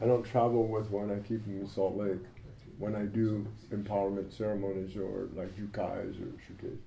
I 0.00 0.06
don't 0.06 0.24
travel 0.24 0.66
with 0.66 0.90
one. 0.90 1.10
I 1.10 1.18
keep 1.28 1.44
them 1.44 1.60
in 1.60 1.68
Salt 1.68 1.96
Lake 1.96 2.20
when 2.78 2.94
I 2.94 3.02
do 3.02 3.46
empowerment 3.72 4.36
ceremonies 4.36 4.96
or 4.96 5.28
like 5.34 5.56
jukais 5.56 6.20
or 6.20 6.32
shukais. 6.46 6.78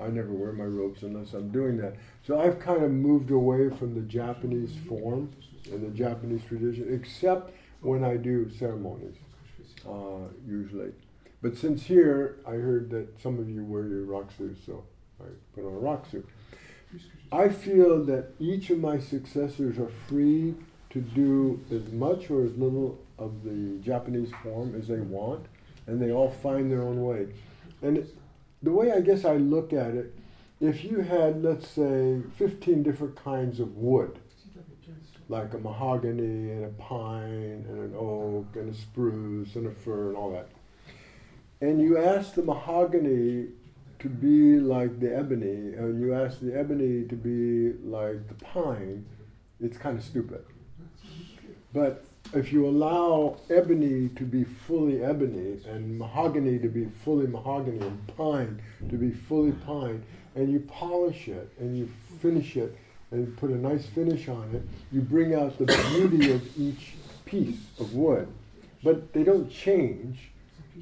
I 0.00 0.08
never 0.08 0.32
wear 0.32 0.52
my 0.52 0.64
robes 0.64 1.02
unless 1.02 1.32
I'm 1.32 1.50
doing 1.50 1.78
that. 1.78 1.94
So 2.26 2.38
I've 2.40 2.58
kind 2.60 2.82
of 2.82 2.90
moved 2.90 3.30
away 3.30 3.70
from 3.70 3.94
the 3.94 4.02
Japanese 4.02 4.76
form 4.86 5.32
and 5.72 5.82
the 5.82 5.96
Japanese 5.96 6.42
tradition, 6.44 6.86
except 6.92 7.52
when 7.80 8.04
I 8.04 8.16
do 8.16 8.50
ceremonies, 8.50 9.16
uh, 9.88 10.28
usually. 10.46 10.92
But 11.40 11.56
since 11.56 11.84
here, 11.84 12.40
I 12.46 12.52
heard 12.52 12.90
that 12.90 13.18
some 13.20 13.38
of 13.38 13.48
you 13.48 13.64
wear 13.64 13.86
your 13.86 14.04
rakusu, 14.06 14.54
so 14.66 14.84
I 15.20 15.26
put 15.54 15.64
on 15.64 15.74
a 15.74 15.78
rakusu. 15.78 16.24
I 17.30 17.48
feel 17.48 18.04
that 18.06 18.32
each 18.38 18.70
of 18.70 18.78
my 18.78 18.98
successors 18.98 19.78
are 19.78 19.90
free 20.08 20.54
to 20.90 21.00
do 21.00 21.60
as 21.70 21.92
much 21.92 22.30
or 22.30 22.44
as 22.44 22.56
little 22.56 22.98
of 23.18 23.42
the 23.42 23.78
Japanese 23.80 24.30
form 24.42 24.74
as 24.74 24.88
they 24.88 25.00
want, 25.00 25.46
and 25.86 26.00
they 26.00 26.12
all 26.12 26.30
find 26.30 26.70
their 26.70 26.82
own 26.82 27.02
way. 27.02 27.28
And 27.82 27.98
it, 27.98 28.16
the 28.62 28.72
way 28.72 28.92
I 28.92 29.00
guess 29.00 29.24
I 29.24 29.36
look 29.36 29.72
at 29.72 29.94
it, 29.94 30.14
if 30.60 30.84
you 30.84 31.00
had, 31.00 31.42
let's 31.42 31.68
say, 31.68 32.20
15 32.36 32.82
different 32.82 33.16
kinds 33.16 33.60
of 33.60 33.76
wood, 33.76 34.18
like 35.28 35.52
a 35.54 35.58
mahogany 35.58 36.50
and 36.50 36.64
a 36.64 36.68
pine 36.68 37.64
and 37.68 37.78
an 37.78 37.94
oak 37.96 38.46
and 38.54 38.74
a 38.74 38.76
spruce 38.76 39.54
and 39.56 39.66
a 39.66 39.70
fir 39.70 40.08
and 40.08 40.16
all 40.16 40.32
that, 40.32 40.48
and 41.60 41.80
you 41.80 41.98
ask 41.98 42.34
the 42.34 42.42
mahogany 42.42 43.48
to 43.98 44.08
be 44.08 44.60
like 44.60 45.00
the 45.00 45.16
ebony, 45.16 45.74
and 45.74 46.00
you 46.00 46.14
ask 46.14 46.40
the 46.40 46.56
ebony 46.56 47.04
to 47.08 47.16
be 47.16 47.72
like 47.84 48.28
the 48.28 48.34
pine, 48.44 49.04
it's 49.60 49.76
kind 49.76 49.98
of 49.98 50.04
stupid. 50.04 50.44
But 51.72 52.04
if 52.34 52.52
you 52.52 52.66
allow 52.66 53.36
ebony 53.48 54.08
to 54.10 54.24
be 54.24 54.44
fully 54.44 55.02
ebony 55.02 55.58
and 55.66 55.98
mahogany 55.98 56.58
to 56.58 56.68
be 56.68 56.86
fully 57.04 57.26
mahogany 57.26 57.78
and 57.80 58.16
pine 58.16 58.60
to 58.90 58.96
be 58.96 59.10
fully 59.10 59.52
pine, 59.52 60.02
and 60.34 60.52
you 60.52 60.60
polish 60.60 61.28
it 61.28 61.50
and 61.58 61.76
you 61.76 61.90
finish 62.20 62.56
it 62.56 62.76
and 63.10 63.36
put 63.38 63.50
a 63.50 63.56
nice 63.56 63.86
finish 63.86 64.28
on 64.28 64.54
it, 64.54 64.62
you 64.92 65.00
bring 65.00 65.34
out 65.34 65.58
the 65.58 65.64
beauty 65.64 66.30
of 66.30 66.58
each 66.58 66.94
piece 67.24 67.58
of 67.80 67.94
wood. 67.94 68.28
But 68.82 69.12
they 69.12 69.24
don't 69.24 69.50
change. 69.50 70.30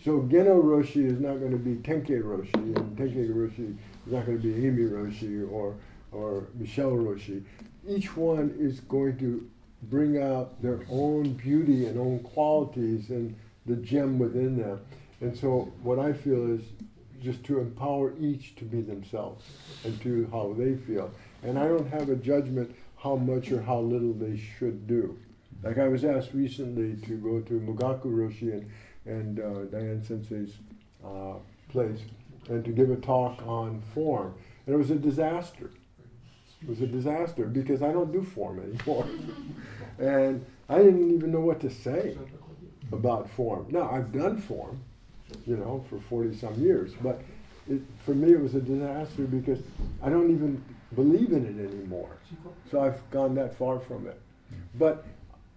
So 0.04 0.20
Genno 0.22 0.62
Roshi 0.62 1.06
is 1.06 1.20
not 1.20 1.38
going 1.38 1.52
to 1.52 1.56
be 1.56 1.76
Tenkei 1.76 2.22
Roshi, 2.22 2.54
and 2.54 2.98
Tenkei 2.98 3.32
Roshi 3.32 3.76
is 4.06 4.12
not 4.12 4.26
going 4.26 4.40
to 4.40 4.42
be 4.42 4.66
Amy 4.66 4.82
Roshi 4.82 5.50
or, 5.50 5.76
or 6.12 6.48
Michelle 6.54 6.90
Roshi. 6.90 7.42
Each 7.88 8.14
one 8.16 8.54
is 8.58 8.80
going 8.80 9.16
to 9.18 9.48
bring 9.90 10.22
out 10.22 10.60
their 10.62 10.80
own 10.90 11.34
beauty 11.34 11.86
and 11.86 11.98
own 11.98 12.20
qualities 12.20 13.10
and 13.10 13.36
the 13.66 13.76
gem 13.76 14.18
within 14.18 14.56
them. 14.58 14.80
And 15.20 15.36
so 15.36 15.72
what 15.82 15.98
I 15.98 16.12
feel 16.12 16.50
is 16.50 16.62
just 17.22 17.44
to 17.44 17.58
empower 17.58 18.12
each 18.18 18.54
to 18.56 18.64
be 18.64 18.80
themselves 18.80 19.44
and 19.84 20.00
to 20.02 20.28
how 20.30 20.54
they 20.56 20.76
feel. 20.76 21.10
And 21.42 21.58
I 21.58 21.66
don't 21.68 21.88
have 21.88 22.08
a 22.08 22.16
judgment 22.16 22.74
how 22.96 23.16
much 23.16 23.50
or 23.52 23.62
how 23.62 23.80
little 23.80 24.12
they 24.12 24.36
should 24.36 24.86
do. 24.86 25.18
Like 25.62 25.78
I 25.78 25.88
was 25.88 26.04
asked 26.04 26.34
recently 26.34 26.96
to 27.06 27.16
go 27.16 27.40
to 27.40 27.60
Mugaku 27.60 28.06
Roshi 28.06 28.52
and, 28.52 28.70
and 29.06 29.40
uh, 29.40 29.64
Diane 29.64 30.02
Sensei's 30.02 30.54
uh, 31.04 31.34
place 31.68 32.00
and 32.48 32.64
to 32.64 32.70
give 32.70 32.90
a 32.90 32.96
talk 32.96 33.42
on 33.46 33.82
form. 33.94 34.34
And 34.66 34.74
it 34.74 34.78
was 34.78 34.90
a 34.90 34.96
disaster. 34.96 35.70
It 36.62 36.68
was 36.68 36.80
a 36.80 36.86
disaster 36.86 37.46
because 37.46 37.82
I 37.82 37.92
don't 37.92 38.12
do 38.12 38.22
form 38.22 38.60
anymore. 38.60 39.06
and 39.98 40.44
I 40.68 40.78
didn't 40.78 41.14
even 41.14 41.32
know 41.32 41.40
what 41.40 41.60
to 41.60 41.70
say 41.70 42.16
about 42.92 43.30
form. 43.30 43.66
Now, 43.70 43.90
I've 43.90 44.12
done 44.12 44.38
form, 44.38 44.80
you 45.46 45.56
know, 45.56 45.84
for 45.88 45.98
40 46.00 46.36
some 46.36 46.54
years, 46.54 46.92
but 47.02 47.20
it, 47.68 47.80
for 48.04 48.14
me 48.14 48.32
it 48.32 48.40
was 48.40 48.54
a 48.54 48.60
disaster 48.60 49.22
because 49.22 49.58
I 50.02 50.08
don't 50.08 50.30
even 50.30 50.62
believe 50.94 51.32
in 51.32 51.44
it 51.46 51.72
anymore. 51.72 52.16
So 52.70 52.80
I've 52.80 53.08
gone 53.10 53.34
that 53.36 53.56
far 53.56 53.80
from 53.80 54.06
it. 54.06 54.20
But 54.76 55.04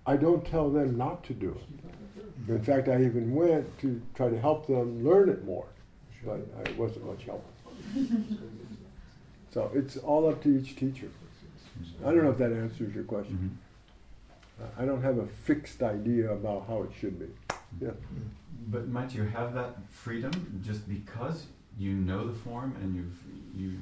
I 0.06 0.18
don't 0.18 0.45
tell 0.45 0.70
them 0.70 0.98
not 0.98 1.24
to 1.26 1.34
do 1.34 1.52
it. 1.52 2.49
In 2.49 2.64
fact, 2.64 2.88
I 2.88 3.03
even 3.03 3.34
went 3.36 3.78
to 3.80 4.02
try 4.16 4.30
to 4.30 4.40
help 4.40 4.66
them 4.66 5.03
learn 5.06 5.30
it 5.30 5.45
more, 5.45 5.68
but 6.26 6.40
I 6.66 6.72
wasn't 6.72 7.06
much 7.06 7.26
help. 7.26 7.45
So 9.53 9.72
it's 9.74 9.98
all 9.98 10.30
up 10.30 10.41
to 10.44 10.60
each 10.60 10.76
teacher. 10.76 11.10
I 12.06 12.11
don't 12.11 12.24
know 12.24 12.32
if 12.32 12.38
that 12.38 12.52
answers 12.52 12.94
your 12.94 13.03
question. 13.03 13.36
Mm-hmm. 13.36 13.69
I 14.77 14.86
don't 14.86 15.02
have 15.02 15.18
a 15.18 15.27
fixed 15.27 15.81
idea 15.81 16.31
about 16.31 16.65
how 16.68 16.84
it 16.84 16.91
should 16.99 17.19
be. 17.19 17.26
Mm-hmm. 17.26 17.86
Yeah. 17.86 17.91
But 18.68 18.88
might 18.88 19.14
you 19.14 19.23
have 19.23 19.53
that 19.56 19.77
freedom 19.90 20.61
just 20.64 20.88
because 20.88 21.45
you 21.77 21.94
know 21.94 22.27
the 22.27 22.34
form 22.34 22.76
and 22.81 22.95
you've 22.95 23.18
you 23.56 23.77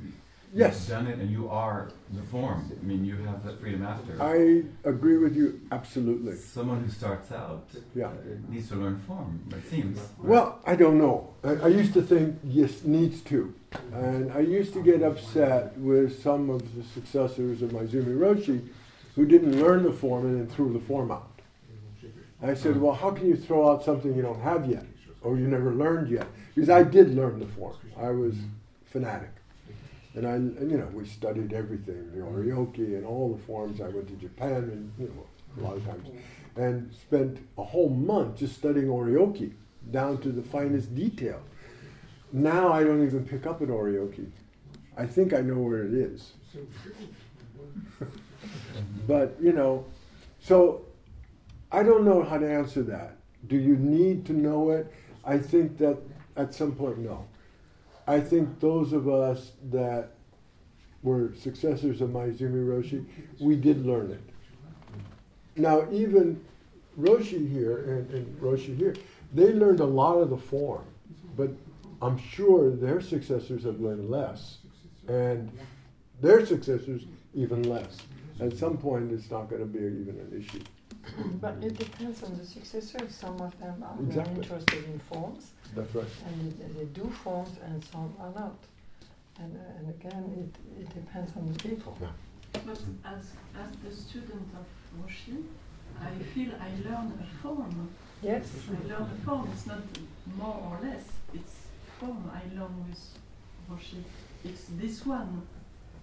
yes. 0.54 0.88
done 0.88 1.08
it 1.08 1.20
and 1.20 1.30
you 1.30 1.50
are 1.50 1.92
the 2.14 2.22
form? 2.24 2.72
I 2.72 2.86
mean, 2.86 3.04
you 3.06 3.16
have 3.18 3.44
that 3.46 3.60
freedom 3.60 3.84
after. 3.84 4.22
I 4.22 4.64
agree 4.88 5.18
with 5.18 5.36
you 5.36 5.62
absolutely. 5.72 6.36
Someone 6.36 6.84
who 6.84 6.90
starts 6.90 7.32
out 7.32 7.68
yeah. 7.96 8.08
Uh, 8.08 8.12
needs 8.50 8.70
to 8.70 8.76
learn 8.76 9.00
form, 9.00 9.44
it 9.52 9.70
seems. 9.70 10.00
Well, 10.20 10.60
I 10.66 10.76
don't 10.76 10.98
know. 10.98 11.34
I, 11.44 11.54
I 11.54 11.68
used 11.68 11.94
to 11.94 12.02
think 12.02 12.40
yes, 12.44 12.84
needs 12.84 13.22
to. 13.24 13.54
And 13.94 14.32
I 14.32 14.40
used 14.40 14.74
to 14.74 14.82
get 14.82 15.02
upset 15.02 15.78
with 15.78 16.22
some 16.24 16.50
of 16.50 16.76
the 16.76 16.84
successors 16.84 17.62
of 17.62 17.72
Maezumi 17.72 18.18
Roshi 18.18 18.68
who 19.18 19.26
didn't 19.26 19.60
learn 19.60 19.82
the 19.82 19.92
form 19.92 20.28
and 20.28 20.40
then 20.40 20.48
threw 20.56 20.72
the 20.72 20.80
form 20.80 21.12
out. 21.12 21.42
I 22.42 22.54
said, 22.54 22.80
well, 22.80 22.94
how 22.94 23.10
can 23.10 23.28
you 23.28 23.36
throw 23.36 23.68
out 23.68 23.84
something 23.84 24.16
you 24.16 24.22
don't 24.22 24.40
have 24.42 24.70
yet 24.70 24.86
or 25.24 25.38
you 25.38 25.48
never 25.48 25.74
learned 25.74 26.10
yet? 26.10 26.28
Because 26.54 26.70
I 26.70 26.84
did 26.84 27.16
learn 27.16 27.40
the 27.40 27.48
form. 27.48 27.76
I 27.98 28.12
was 28.12 28.36
fanatic. 28.86 29.32
And 30.14 30.28
I, 30.28 30.34
and, 30.34 30.70
you 30.70 30.78
know, 30.78 30.86
we 30.94 31.06
studied 31.06 31.52
everything, 31.52 32.12
the 32.12 32.20
oryoki 32.20 32.96
and 32.96 33.06
all 33.06 33.34
the 33.36 33.44
forms. 33.44 33.82
I 33.82 33.88
went 33.88 34.08
to 34.10 34.14
Japan 34.14 34.54
and, 34.54 34.94
you 35.00 35.08
know, 35.08 35.26
a 35.60 35.68
lot 35.68 35.78
of 35.78 35.86
times, 35.86 36.08
and 36.56 36.94
spent 36.94 37.40
a 37.58 37.64
whole 37.64 37.90
month 37.90 38.38
just 38.38 38.56
studying 38.56 38.86
oryoki 38.86 39.54
down 39.90 40.20
to 40.20 40.30
the 40.30 40.44
finest 40.44 40.94
detail. 40.94 41.42
Now 42.32 42.72
I 42.72 42.84
don't 42.84 43.04
even 43.04 43.26
pick 43.26 43.48
up 43.48 43.62
an 43.62 43.70
oryoki. 43.70 44.30
I 44.96 45.08
think 45.08 45.34
I 45.34 45.42
know 45.42 45.58
where 45.58 45.86
it 45.86 45.94
is. 45.94 46.34
But, 49.08 49.36
you 49.42 49.54
know, 49.54 49.86
so 50.40 50.86
I 51.72 51.84
don't 51.84 52.06
know 52.06 52.24
how 52.24 52.38
to 52.38 52.50
answer 52.50 52.84
that. 52.84 53.18
Do 53.48 53.58
you 53.58 53.76
need 53.76 54.26
to 54.28 54.34
know 54.34 54.72
it? 54.72 54.92
I 55.24 55.38
think 55.38 55.78
that 55.78 55.98
at 56.36 56.54
some 56.54 56.74
point, 56.74 57.00
no. 57.00 57.26
I 58.08 58.22
think 58.22 58.60
those 58.60 58.94
of 58.94 59.10
us 59.10 59.52
that 59.70 60.12
were 61.04 61.34
successors 61.36 62.02
of 62.02 62.10
Maezumi 62.12 62.66
Roshi, 62.66 63.06
we 63.40 63.56
did 63.56 63.86
learn 63.86 64.12
it. 64.12 64.22
Now, 65.56 65.88
even 65.92 66.44
Roshi 67.00 67.52
here 67.52 67.78
and, 67.78 68.12
and 68.12 68.42
Roshi 68.42 68.76
here, 68.76 68.96
they 69.34 69.54
learned 69.54 69.82
a 69.82 69.86
lot 69.86 70.16
of 70.16 70.30
the 70.30 70.38
form, 70.38 70.86
but 71.36 71.52
I'm 72.02 72.18
sure 72.18 72.72
their 72.72 73.02
successors 73.02 73.64
have 73.64 73.80
learned 73.80 74.10
less, 74.10 74.60
and 75.08 75.52
their 76.22 76.46
successors 76.46 77.04
even 77.34 77.64
less. 77.64 77.98
At 78.40 78.56
some 78.56 78.78
point, 78.78 79.12
it's 79.12 79.32
not 79.32 79.50
going 79.50 79.62
to 79.62 79.68
be 79.68 79.80
even 79.80 80.16
an 80.20 80.32
issue. 80.38 80.64
But 81.42 81.56
it 81.62 81.78
depends 81.78 82.22
on 82.24 82.38
the 82.38 82.46
successors. 82.46 83.16
Some 83.16 83.42
of 83.42 83.58
them 83.60 83.84
are 83.84 83.96
exactly. 84.00 84.34
very 84.34 84.36
interested 84.36 84.84
in 84.86 85.00
forms. 85.00 85.52
That's 85.76 85.96
right. 85.96 86.06
And 86.28 86.52
they, 86.60 86.80
they 86.80 86.86
do 86.86 87.10
forms, 87.24 87.58
and 87.66 87.84
some 87.86 88.14
are 88.20 88.32
not. 88.36 88.58
And, 89.40 89.56
uh, 89.56 89.78
and 89.80 89.90
again, 89.90 90.24
it, 90.44 90.82
it 90.82 90.90
depends 90.94 91.32
on 91.36 91.52
the 91.52 91.60
people. 91.60 91.98
Yeah. 92.02 92.08
But 92.54 92.80
as, 93.06 93.32
as 93.64 93.70
the 93.84 93.92
student 93.92 94.48
of 94.60 94.66
Roshi, 95.00 95.44
I 96.02 96.12
feel 96.34 96.52
I 96.60 96.70
learn 96.88 97.14
a 97.22 97.42
form. 97.42 97.90
Yes. 98.22 98.50
I 98.70 98.88
learn 98.88 99.10
a 99.10 99.26
form. 99.26 99.50
It's 99.54 99.66
not 99.66 99.82
more 100.38 100.58
or 100.70 100.88
less. 100.88 101.06
It's 101.34 101.56
form 102.00 102.30
I 102.34 102.44
learn 102.56 102.86
with 102.88 103.00
Roshi. 103.72 104.04
It's 104.44 104.66
this 104.78 105.06
one. 105.06 105.42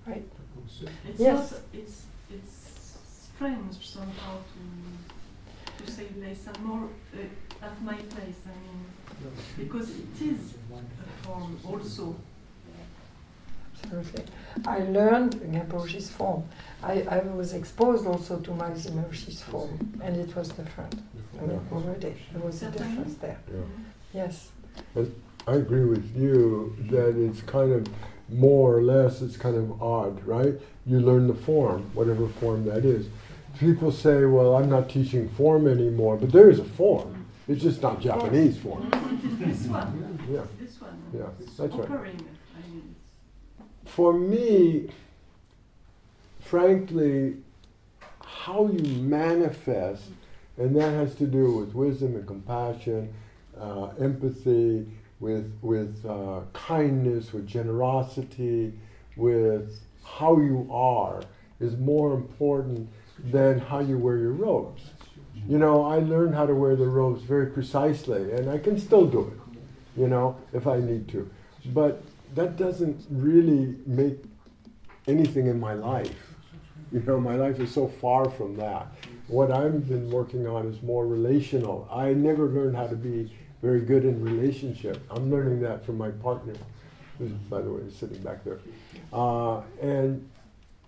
Right. 0.07 0.25
It's 1.09 1.21
yes. 1.21 1.53
not. 1.53 1.61
It's 1.73 2.07
it's 2.31 2.97
strange 3.35 3.87
somehow 3.87 4.39
to 4.53 5.85
to 5.85 5.91
say 5.91 6.07
less 6.21 6.47
and 6.47 6.65
more 6.65 6.89
uh, 7.15 7.65
at 7.65 7.83
my 7.83 7.95
place. 7.95 8.41
I 8.47 8.57
mean, 8.63 8.85
because 9.59 9.91
it 9.91 10.23
is 10.23 10.55
a 10.73 11.27
form 11.27 11.59
also. 11.67 12.17
Absolutely. 13.75 14.25
I 14.67 14.79
learned 14.79 15.35
Gamposhi's 15.53 16.11
form. 16.11 16.45
I, 16.83 17.03
I 17.03 17.19
was 17.19 17.53
exposed 17.53 18.07
also 18.07 18.39
to 18.39 18.51
my 18.53 18.71
Roshi's 18.71 19.43
form, 19.43 19.99
and 20.03 20.17
it 20.17 20.35
was 20.35 20.49
different. 20.49 20.95
I 21.39 21.47
mean, 21.47 21.61
already 21.73 22.15
there 22.33 22.43
was 22.43 22.63
a 22.63 22.71
difference 22.71 23.15
there. 23.17 23.39
Yeah. 23.53 23.61
Yes. 24.15 24.51
And 24.95 25.15
I 25.47 25.55
agree 25.55 25.85
with 25.85 26.17
you 26.17 26.75
that 26.91 27.17
it's 27.17 27.43
kind 27.43 27.73
of 27.73 27.87
more 28.29 28.77
or 28.77 28.83
less, 28.83 29.23
it's 29.23 29.37
kind 29.37 29.57
of 29.57 29.83
odd, 29.83 30.25
right? 30.27 30.55
You 30.87 31.01
learn 31.01 31.29
the 31.29 31.35
form, 31.35 31.91
whatever 31.95 32.29
form 32.29 32.65
that 32.67 32.85
is. 32.85 33.09
People 33.59 33.93
say, 33.93 34.25
well, 34.25 34.57
I'm 34.57 34.69
not 34.69 34.89
teaching 34.89 35.29
form 35.29 35.69
anymore, 35.69 36.17
but 36.17 36.33
there 36.33 36.51
is 36.51 36.59
a 36.59 36.65
form. 36.65 37.27
It's 37.47 37.63
just 37.63 37.83
not 37.83 38.01
Japanese 38.01 38.59
form. 38.59 38.89
this 39.39 39.67
one. 39.67 40.19
Yeah. 40.31 40.43
This 40.59 40.81
one. 40.81 41.03
Yeah, 41.15 41.27
that's 41.59 41.75
right. 41.75 41.91
offering, 41.91 42.27
I 42.57 42.71
mean, 42.71 42.95
For 43.85 44.13
me, 44.15 44.89
frankly, 46.41 47.37
how 48.23 48.69
you 48.69 49.03
manifest, 49.03 50.05
and 50.57 50.75
that 50.77 50.91
has 50.93 51.15
to 51.17 51.27
do 51.27 51.57
with 51.57 51.75
wisdom 51.75 52.17
and 52.17 52.27
compassion, 52.27 53.13
uh, 53.59 53.89
empathy, 54.01 54.87
with, 55.21 55.53
with 55.63 56.05
uh, 56.07 56.41
kindness, 56.53 57.33
with 57.33 57.47
generosity, 57.47 58.73
with 59.17 59.81
how 60.05 60.39
you 60.39 60.69
are 60.71 61.23
is 61.61 61.77
more 61.77 62.15
important 62.15 62.89
than 63.31 63.59
how 63.59 63.81
you 63.81 63.97
wear 63.97 64.19
your 64.19 64.33
robes. 64.33 64.83
You 65.49 65.59
know, 65.59 65.85
I 65.85 65.99
learned 65.99 66.35
how 66.35 66.47
to 66.47 66.55
wear 66.55 66.77
the 66.77 66.87
robes 66.87 67.23
very 67.23 67.47
precisely, 67.47 68.33
and 68.33 68.51
I 68.51 68.59
can 68.59 68.79
still 68.79 69.07
do 69.07 69.21
it, 69.21 69.61
you 70.01 70.09
know, 70.09 70.37
if 70.53 70.67
I 70.67 70.79
need 70.79 71.09
to. 71.09 71.31
But 71.67 72.03
that 72.35 72.57
doesn't 72.57 73.07
really 73.11 73.77
make 73.87 74.25
anything 75.07 75.47
in 75.47 75.61
my 75.61 75.75
life. 75.75 76.35
You 76.93 77.01
know, 77.01 77.21
my 77.21 77.35
life 77.35 77.61
is 77.61 77.73
so 77.73 77.89
far 77.89 78.31
from 78.31 78.57
that. 78.57 78.87
What 79.27 79.51
I've 79.51 79.89
been 79.89 80.11
working 80.11 80.47
on 80.47 80.67
is 80.67 80.83
more 80.83 81.07
relational. 81.07 81.89
I 81.91 82.13
never 82.13 82.47
learned 82.47 82.77
how 82.77 82.87
to 82.87 82.97
be 82.97 83.33
very 83.65 83.81
good 83.81 84.05
in 84.05 84.23
relationship. 84.23 85.03
I'm 85.11 85.31
learning 85.31 85.61
that 85.63 85.87
from 85.87 85.97
my 85.97 86.11
partner, 86.11 86.53
who, 87.19 87.29
by 87.49 87.63
the 87.63 87.73
way, 87.73 87.81
is 87.81 87.97
sitting 87.97 88.23
back 88.23 88.45
there. 88.45 88.59
Uh, 89.11 89.63
and 89.81 90.29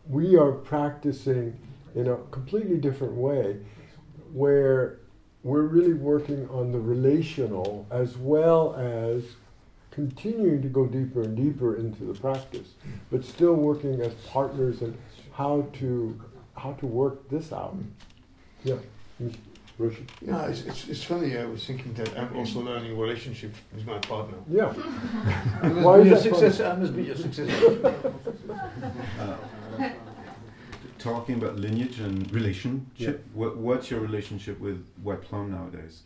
we 0.07 0.37
are 0.37 0.53
practicing 0.53 1.59
in 1.95 2.09
a 2.09 2.17
completely 2.31 2.77
different 2.77 3.15
way 3.15 3.57
where 4.35 4.99
we're 5.43 5.63
really 5.63 5.95
working 5.95 6.47
on 6.51 6.71
the 6.71 6.79
relational 6.79 7.87
as 7.91 8.19
well 8.19 8.75
as 8.75 9.25
continuing 9.91 10.61
to 10.61 10.69
go 10.69 10.85
deeper 10.85 11.23
and 11.23 11.35
deeper 11.35 11.77
into 11.77 12.05
the 12.05 12.13
practice, 12.21 12.75
but 13.11 13.25
still 13.25 13.55
working 13.55 14.03
as 14.03 14.13
partners 14.27 14.83
and 14.83 14.95
how 15.33 15.67
to 15.73 16.21
how 16.59 16.73
to 16.75 16.87
work 16.87 17.27
this 17.31 17.53
out. 17.53 17.77
Yeah. 18.65 18.77
Roshi. 19.79 20.07
No, 20.23 20.39
it's, 20.47 20.63
it's, 20.63 20.89
it's 20.89 21.03
funny. 21.05 21.37
I 21.37 21.45
was 21.45 21.67
thinking 21.67 21.93
that 21.95 22.17
I'm 22.19 22.35
also 22.35 22.61
learning 22.61 22.99
relationship 22.99 23.53
with 23.75 23.87
my 23.87 23.99
partner. 23.99 24.39
Yeah. 24.49 24.73
I 25.63 25.69
Why 25.69 25.99
is 26.01 26.07
a 26.07 26.11
that 26.15 26.23
success. 26.23 26.59
funny? 26.59 26.71
I 26.71 26.77
must 26.77 26.97
be 26.97 27.11
a 27.11 27.17
success. 27.17 27.51
Uh, 29.79 29.91
talking 30.99 31.37
about 31.37 31.57
lineage 31.57 32.01
and 32.01 32.33
relationship, 32.33 33.25
what, 33.35 33.57
what's 33.59 33.91
your 33.91 34.01
relationship 34.01 34.59
with 34.59 34.85
White 35.03 35.21
Plum 35.23 35.51
nowadays? 35.53 36.03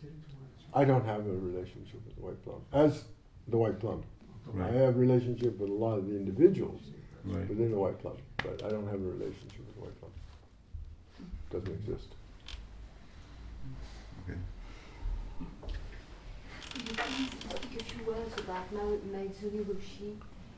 I 0.73 0.83
don't 0.83 1.05
have 1.05 1.25
a 1.25 1.31
relationship 1.31 2.01
with 2.05 2.15
the 2.15 2.21
white 2.21 2.43
plum. 2.43 2.61
As 2.73 3.05
the 3.47 3.57
white 3.57 3.79
plum. 3.79 4.03
Right. 4.45 4.69
I 4.69 4.73
have 4.77 4.95
a 4.95 4.99
relationship 4.99 5.57
with 5.59 5.69
a 5.69 5.73
lot 5.73 5.97
of 5.97 6.07
the 6.07 6.15
individuals 6.15 6.81
Right. 7.23 7.47
within 7.47 7.71
the 7.71 7.77
white 7.77 7.99
plum, 7.99 8.17
but 8.37 8.63
I 8.65 8.69
don't 8.69 8.85
have 8.87 8.95
a 8.95 9.09
relationship 9.15 9.59
with 9.59 9.75
the 9.75 9.81
white 9.81 9.99
plum. 9.99 10.11
Doesn't 11.51 11.73
exist. 11.73 12.07
Okay. 14.29 14.37
Could 15.39 15.47
you 15.47 15.47
please 15.57 15.69
speak 15.69 16.69
a 16.89 17.83
few 17.83 18.05
words 18.05 18.33
about 18.39 18.71
Mao- 18.73 18.99
Maezumi 19.13 19.63
Roshi? 19.65 20.15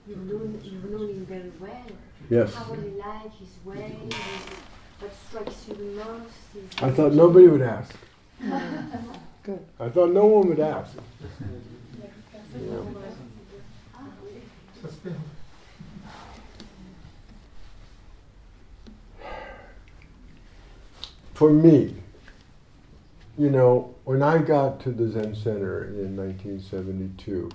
You've 0.08 0.18
known, 0.30 0.60
you've 0.64 0.90
known 0.92 1.10
him 1.10 1.26
very 1.26 1.52
well. 1.60 1.86
Yes. 2.30 2.54
How 2.56 2.72
was 2.72 2.80
he 2.84 2.90
like, 2.92 3.34
his 3.38 3.50
way, 3.66 3.96
his- 4.06 4.16
what 5.00 5.14
strikes 5.28 5.68
you 5.68 5.76
the 5.76 6.04
most? 6.04 6.34
his 6.54 6.84
I 6.84 6.92
thought 6.92 7.14
nobody 7.14 7.48
would 7.48 7.62
ask. 7.62 7.94
Good. 9.44 9.60
I 9.80 9.90
thought 9.90 10.12
no 10.12 10.26
one 10.26 10.48
would 10.50 10.60
ask. 10.60 10.96
For 21.34 21.52
me, 21.52 21.96
you 23.38 23.50
know, 23.50 23.96
when 24.04 24.22
I 24.22 24.38
got 24.38 24.80
to 24.82 24.92
the 24.92 25.10
Zen 25.10 25.36
Center 25.36 25.86
in 25.86 26.16
1972, 26.16 27.50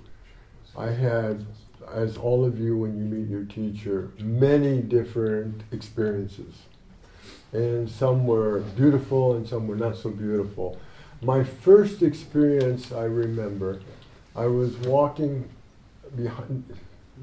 I 0.77 0.91
had, 0.91 1.47
as 1.93 2.17
all 2.17 2.45
of 2.45 2.59
you 2.59 2.77
when 2.77 2.99
you 2.99 3.05
meet 3.05 3.29
your 3.29 3.45
teacher, 3.45 4.11
many 4.19 4.81
different 4.81 5.63
experiences. 5.71 6.55
And 7.53 7.89
some 7.89 8.27
were 8.27 8.61
beautiful 8.61 9.35
and 9.35 9.49
some 9.49 9.69
were 9.69 9.77
not 9.77 9.97
so 9.97 10.11
beautiful. 10.11 10.79
My 11.23 11.43
first 11.45 12.03
experience, 12.03 12.93
I 12.93 13.05
remember, 13.05 13.81
I 14.37 14.47
was 14.47 14.77
walking 14.79 15.49
behind, 16.15 16.65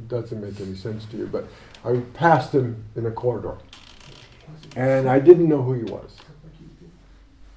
doesn't 0.07 0.41
make 0.41 0.59
any 0.59 0.75
sense 0.75 1.05
to 1.05 1.17
you, 1.17 1.27
but 1.27 1.47
I 1.83 2.01
passed 2.13 2.53
him 2.53 2.83
in 2.95 3.05
a 3.05 3.11
corridor. 3.11 3.57
And 4.75 5.07
I 5.09 5.19
didn't 5.19 5.47
know 5.47 5.61
who 5.61 5.73
he 5.73 5.83
was, 5.83 6.17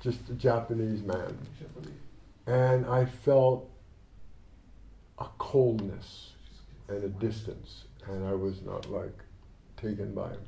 just 0.01 0.29
a 0.31 0.35
Japanese 0.35 1.03
man. 1.03 1.37
And 2.47 2.87
I 2.87 3.05
felt 3.05 3.69
a 5.19 5.27
coldness 5.39 6.33
and 6.89 7.03
a 7.05 7.09
distance, 7.09 7.85
and 8.07 8.27
I 8.27 8.33
was 8.33 8.63
not 8.63 8.91
like 8.91 9.19
taken 9.77 10.15
by 10.15 10.31
him. 10.31 10.41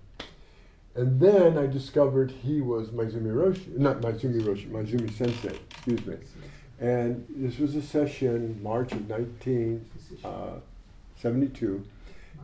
And 0.94 1.20
then 1.20 1.58
I 1.58 1.66
discovered 1.66 2.30
he 2.30 2.60
was 2.60 2.88
Maezumi 2.88 3.32
Roshi, 3.32 3.78
not 3.78 4.00
Maezumi 4.00 4.42
Roshi, 4.42 4.68
Maezumi 4.70 5.10
Sensei, 5.12 5.56
excuse 5.70 6.04
me. 6.04 6.16
And 6.80 7.24
this 7.28 7.58
was 7.58 7.76
a 7.76 7.82
session 7.82 8.60
March 8.62 8.92
of 8.92 9.08
1972, 9.08 11.86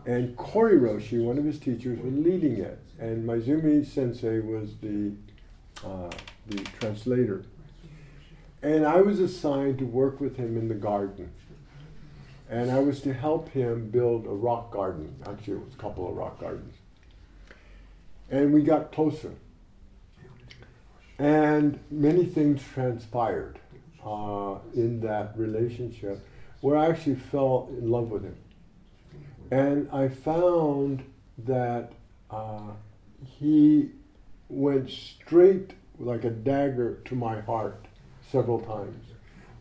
and 0.05 0.37
Koryu 0.37 0.81
Roshi, 0.81 1.25
one 1.25 1.39
of 1.39 1.45
his 1.45 1.59
teachers, 1.59 1.99
was 1.99 2.15
leading 2.15 2.59
it, 2.59 2.79
and 3.01 3.27
Maezumi 3.27 3.85
Sensei 3.85 4.39
was 4.41 4.77
the 4.83 5.13
uh, 5.85 6.11
the 6.49 6.59
translator. 6.79 7.45
And 8.63 8.87
I 8.87 9.01
was 9.01 9.21
assigned 9.21 9.79
to 9.79 9.87
work 9.87 10.21
with 10.21 10.37
him 10.37 10.57
in 10.57 10.69
the 10.69 10.75
garden. 10.75 11.31
And 12.49 12.71
I 12.71 12.79
was 12.79 13.01
to 13.03 13.13
help 13.13 13.49
him 13.51 13.91
build 13.91 14.27
a 14.27 14.31
rock 14.31 14.73
garden. 14.73 15.17
Actually, 15.27 15.55
it 15.55 15.65
was 15.65 15.75
a 15.75 15.79
couple 15.79 16.09
of 16.09 16.17
rock 16.17 16.41
gardens. 16.41 16.75
And 18.31 18.53
we 18.53 18.63
got 18.63 18.93
closer. 18.93 19.35
And 21.19 21.79
many 21.91 22.25
things 22.25 22.63
transpired 22.75 23.59
uh, 24.05 24.57
in 24.75 25.01
that 25.01 25.33
relationship 25.37 26.25
where 26.61 26.77
I 26.77 26.89
actually 26.89 27.17
fell 27.17 27.69
in 27.71 27.91
love 27.91 28.11
with 28.11 28.23
him. 28.23 28.37
And 29.51 29.89
I 29.93 30.09
found 30.09 31.05
that 31.39 31.93
uh, 32.31 32.73
he 33.25 33.91
went 34.49 34.91
straight 34.91 35.73
like 35.99 36.25
a 36.25 36.31
dagger 36.31 37.01
to 37.07 37.15
my 37.15 37.41
heart 37.41 37.87
several 38.31 38.61
times 38.61 39.05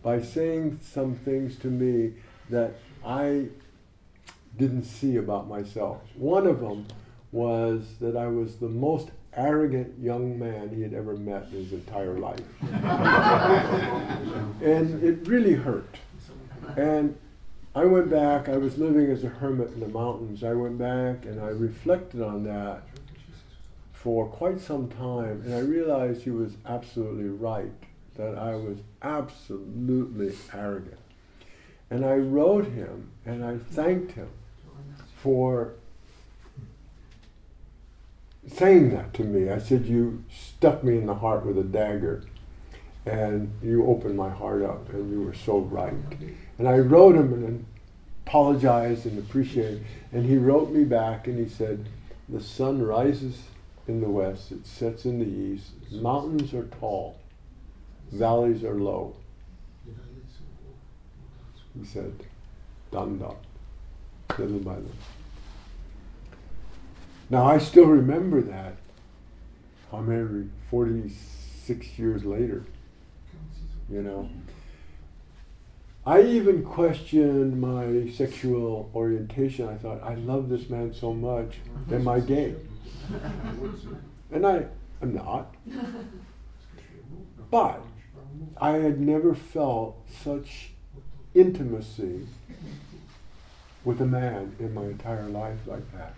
by 0.03 0.22
saying 0.22 0.80
some 0.82 1.16
things 1.16 1.57
to 1.57 1.68
me 1.68 2.14
that 2.49 2.76
I 3.06 3.48
didn't 4.57 4.84
see 4.84 5.18
about 5.18 5.48
myself. 5.48 6.02
One 6.16 6.48
of 6.48 6.60
them 6.60 6.88
was 7.32 7.95
that 7.99 8.16
I 8.16 8.28
was 8.28 8.57
the 8.57 8.70
most 8.70 9.10
arrogant 9.34 9.99
young 9.99 10.40
man 10.40 10.70
he 10.74 10.82
had 10.82 10.94
ever 10.94 11.18
met 11.18 11.48
in 11.52 11.64
his 11.64 11.74
entire 11.74 12.18
life. 12.18 12.40
and 14.62 15.03
it 15.03 15.28
really 15.28 15.56
hurt. 15.56 15.98
And 16.78 17.18
I 17.76 17.84
went 17.86 18.10
back, 18.10 18.48
I 18.48 18.57
was 18.57 18.78
living 18.78 19.12
as 19.12 19.24
a 19.24 19.28
hermit 19.28 19.70
in 19.74 19.82
the 19.82 19.88
mountains. 19.88 20.44
I 20.44 20.53
went 20.53 20.78
back 20.78 21.26
and 21.26 21.41
I 21.41 21.48
reflected 21.48 22.22
on 22.22 22.44
that 22.45 22.84
for 24.06 24.27
quite 24.27 24.60
some 24.60 24.88
time, 24.88 25.41
and 25.44 25.56
I 25.56 25.61
realized 25.61 26.22
he 26.22 26.30
was 26.30 26.52
absolutely 26.64 27.27
right, 27.27 27.72
that 28.18 28.38
I 28.38 28.53
was 28.53 28.77
absolutely 29.02 30.36
arrogant. 30.53 30.99
And 31.90 32.06
I 32.06 32.14
wrote 32.18 32.65
him 32.65 33.10
and 33.26 33.44
I 33.44 33.57
thanked 33.57 34.11
him 34.11 34.30
for 35.18 35.73
saying 38.45 38.91
that 38.91 39.15
to 39.15 39.23
me. 39.23 39.49
I 39.49 39.57
said, 39.57 39.88
You 39.88 40.23
stuck 40.32 40.84
me 40.84 40.99
in 40.99 41.07
the 41.07 41.15
heart 41.15 41.44
with 41.44 41.57
a 41.57 41.64
dagger, 41.64 42.26
and 43.07 43.52
you 43.64 43.88
opened 43.88 44.18
my 44.18 44.30
heart 44.30 44.61
up, 44.61 44.88
and 44.90 45.11
you 45.11 45.23
were 45.23 45.34
so 45.34 45.57
right. 45.57 45.95
And 46.60 46.68
I 46.68 46.77
wrote 46.77 47.15
him 47.15 47.34
and 47.34 47.65
apologized 48.27 49.07
and 49.07 49.18
appreciated. 49.18 49.84
And 50.11 50.27
he 50.27 50.38
wrote 50.38 50.69
me 50.69 50.84
back 50.84 51.26
and 51.26 51.40
he 51.40 51.52
said, 51.52 51.90
The 52.30 52.40
sun 52.40 52.84
rises 52.84 53.41
in 53.88 54.02
the 54.02 54.10
west, 54.10 54.52
it 54.52 54.66
sets 54.66 55.06
in 55.06 55.20
the 55.20 55.26
east. 55.26 55.72
Mountains 55.91 56.53
are 56.53 56.66
tall, 56.80 57.18
valleys 58.12 58.64
are 58.64 58.76
low. 58.76 59.16
He 61.78 61.86
said, 61.86 62.14
Danda, 62.91 63.36
little 64.38 64.60
by 64.60 64.76
little. 64.76 64.91
Now 67.30 67.45
I 67.45 67.57
still 67.57 67.86
remember 67.86 68.41
that. 68.41 68.78
How 69.91 69.99
many? 69.99 70.49
46 70.70 71.99
years 71.99 72.24
later. 72.24 72.64
You 73.90 74.02
know. 74.02 74.30
I 76.06 76.22
even 76.22 76.64
questioned 76.64 77.60
my 77.60 78.12
sexual 78.12 78.91
orientation. 78.94 79.68
I 79.68 79.76
thought, 79.76 80.03
I 80.03 80.16
love 80.16 80.49
this 80.49 80.70
man 80.70 80.94
so 80.94 81.14
much. 81.14 81.57
Am 81.91 82.07
I 82.07 82.20
gay? 82.20 82.56
And 84.32 84.46
I 84.46 84.66
am 85.02 85.14
not. 85.14 85.54
But 87.52 87.82
I 88.60 88.72
had 88.72 89.00
never 89.00 89.36
felt 89.36 89.98
such 90.24 90.72
intimacy 91.34 92.28
with 93.84 94.02
a 94.02 94.06
man 94.06 94.56
in 94.60 94.74
my 94.74 94.86
entire 94.86 95.28
life 95.28 95.60
like 95.68 95.90
that. 95.94 96.16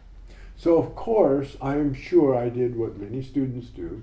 So 0.56 0.78
of 0.78 0.95
course, 0.95 1.58
I'm 1.62 1.94
sure 1.94 2.36
I 2.36 2.49
did 2.49 2.76
what 2.76 2.98
many 2.98 3.22
students 3.22 3.68
do, 3.68 4.02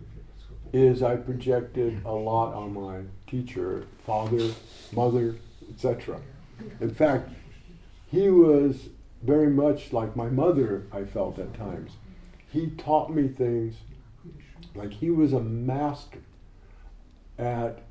is 0.73 1.03
I 1.03 1.17
projected 1.17 2.05
a 2.05 2.13
lot 2.13 2.55
on 2.55 2.75
my 2.75 3.01
teacher, 3.27 3.87
father, 4.07 4.53
mother, 4.93 5.37
etc. 5.71 6.21
In 6.81 6.95
fact, 6.95 7.31
he 8.11 8.29
was 8.29 8.91
very 9.23 9.51
much 9.51 9.93
like 9.93 10.15
my 10.15 10.29
mother, 10.29 10.87
I 10.93 11.05
felt 11.05 11.39
at 11.39 11.55
times. 11.55 11.93
He 12.55 12.69
taught 12.69 13.13
me 13.13 13.27
things 13.27 13.75
like 14.77 14.93
he 14.93 15.11
was 15.11 15.33
a 15.33 15.41
master 15.41 16.21
at 17.37 17.83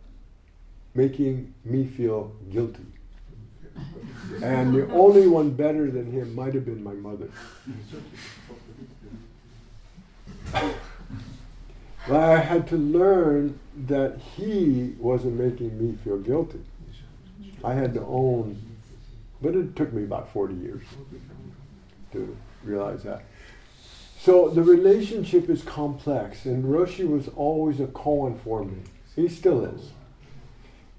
making 0.95 1.53
me 1.65 1.85
feel 1.85 2.33
guilty. 2.49 2.85
And 4.41 4.73
the 4.73 4.89
only 4.93 5.27
one 5.27 5.49
better 5.49 5.91
than 5.91 6.09
him 6.09 6.33
might 6.33 6.53
have 6.53 6.63
been 6.63 6.81
my 6.81 6.93
mother. 6.93 7.29
but 12.07 12.21
I 12.21 12.37
had 12.37 12.65
to 12.69 12.77
learn 12.77 13.59
that 13.87 14.17
he 14.17 14.95
wasn't 14.97 15.37
making 15.37 15.77
me 15.77 15.97
feel 16.05 16.19
guilty. 16.19 16.61
I 17.65 17.73
had 17.73 17.93
to 17.95 18.01
own, 18.05 18.61
but 19.41 19.55
it 19.55 19.75
took 19.75 19.91
me 19.91 20.05
about 20.05 20.31
40 20.31 20.53
years 20.55 20.83
to 22.13 22.37
realize 22.63 23.03
that. 23.03 23.25
So 24.23 24.47
the 24.47 24.63
relationship 24.63 25.49
is 25.49 25.63
complex, 25.63 26.45
and 26.45 26.63
Roshi 26.63 27.05
was 27.05 27.27
always 27.35 27.81
a 27.81 27.87
koan 27.87 28.39
for 28.39 28.63
me. 28.63 28.77
He 29.17 29.27
still 29.27 29.65
is. 29.65 29.91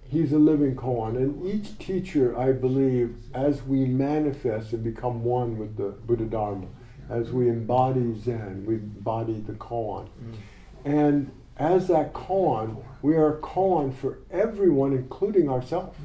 He's 0.07 0.35
a 0.35 0.39
living 0.39 0.77
koan, 0.77 1.17
and 1.17 1.43
each 1.47 1.79
teacher, 1.79 2.39
I 2.39 2.53
believe, 2.53 3.17
as 3.33 3.63
we 3.63 3.87
manifest 3.87 4.75
and 4.75 4.85
become 4.85 5.25
one 5.25 5.57
with 5.57 5.79
the 5.79 5.95
Buddha 6.07 6.27
Dharma, 6.27 6.67
as 7.09 7.33
we 7.33 7.49
embody 7.49 8.15
Zen, 8.21 8.67
we 8.67 8.75
embody 8.75 9.41
the 9.41 9.55
koan. 9.55 10.07
Mm. 10.23 10.35
And 10.85 11.31
as 11.57 11.89
that 11.89 12.13
koan, 12.13 12.85
we 13.01 13.17
are 13.17 13.39
a 13.39 13.41
koan 13.41 13.95
for 13.95 14.19
everyone, 14.31 14.93
including 14.93 15.49
ourselves 15.49 15.97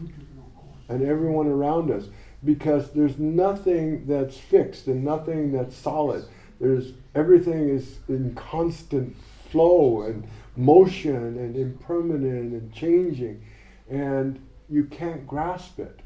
and 0.87 1.03
everyone 1.03 1.47
around 1.47 1.91
us, 1.91 2.05
because 2.45 2.91
there's 2.91 3.19
nothing 3.19 4.05
that's 4.07 4.37
fixed 4.37 4.87
and 4.87 5.03
nothing 5.03 5.51
that's 5.51 5.75
solid. 5.75 6.23
There's 6.59 6.91
everything 7.15 7.69
is 7.69 7.99
in 8.07 8.35
constant 8.35 9.15
flow 9.49 10.01
and 10.01 10.27
motion 10.55 11.15
and 11.15 11.55
impermanent 11.55 12.53
and 12.53 12.73
changing, 12.73 13.43
and 13.89 14.39
you 14.69 14.83
can't 14.83 15.25
grasp 15.25 15.79
it. 15.79 15.99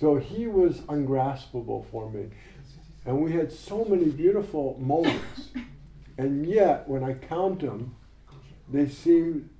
So 0.00 0.16
he 0.16 0.46
was 0.46 0.80
ungraspable 0.88 1.86
for 1.90 2.10
me. 2.10 2.30
And 3.04 3.22
we 3.22 3.32
had 3.32 3.52
so 3.52 3.84
many 3.84 4.06
beautiful 4.06 4.76
moments. 4.80 5.50
and 6.18 6.46
yet, 6.46 6.88
when 6.88 7.04
I 7.04 7.14
count 7.14 7.60
them, 7.60 7.94
they 8.68 8.88
seem 8.88 9.50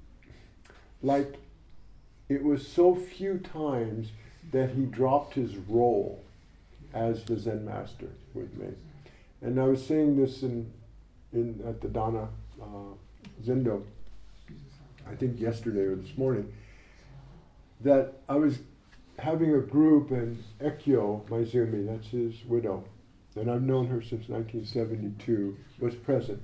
like 1.03 1.35
it 2.29 2.43
was 2.43 2.67
so 2.67 2.95
few 2.95 3.39
times 3.39 4.09
that 4.53 4.71
he 4.71 4.85
dropped 4.85 5.35
his 5.35 5.57
role 5.57 6.25
as 6.95 7.25
the 7.25 7.39
Zen 7.39 7.65
master 7.65 8.09
with 8.35 8.55
me. 8.57 8.69
And 9.43 9.61
I 9.61 9.65
was 9.65 9.85
saying 9.85 10.17
this 10.17 10.43
in, 10.43 10.73
in 11.33 11.63
at 11.67 11.81
the 11.81 11.89
Donna 11.89 12.29
uh, 12.61 12.95
Zendo, 13.45 13.83
I 15.11 15.17
think 15.17 15.41
yesterday 15.41 15.81
or 15.81 15.97
this 15.97 16.17
morning, 16.17 16.53
that 17.81 18.15
I 18.29 18.37
was 18.37 18.61
having 19.19 19.55
a 19.55 19.59
group 19.59 20.13
and 20.13 20.43
Ekkyo 20.61 21.27
Maezumi, 21.29 21.87
that's 21.87 22.09
his 22.09 22.45
widow, 22.47 22.85
and 23.35 23.51
I've 23.51 23.63
known 23.63 23.89
her 23.89 24.01
since 24.01 24.29
1972, 24.29 25.57
was 25.81 25.97
present. 25.97 26.43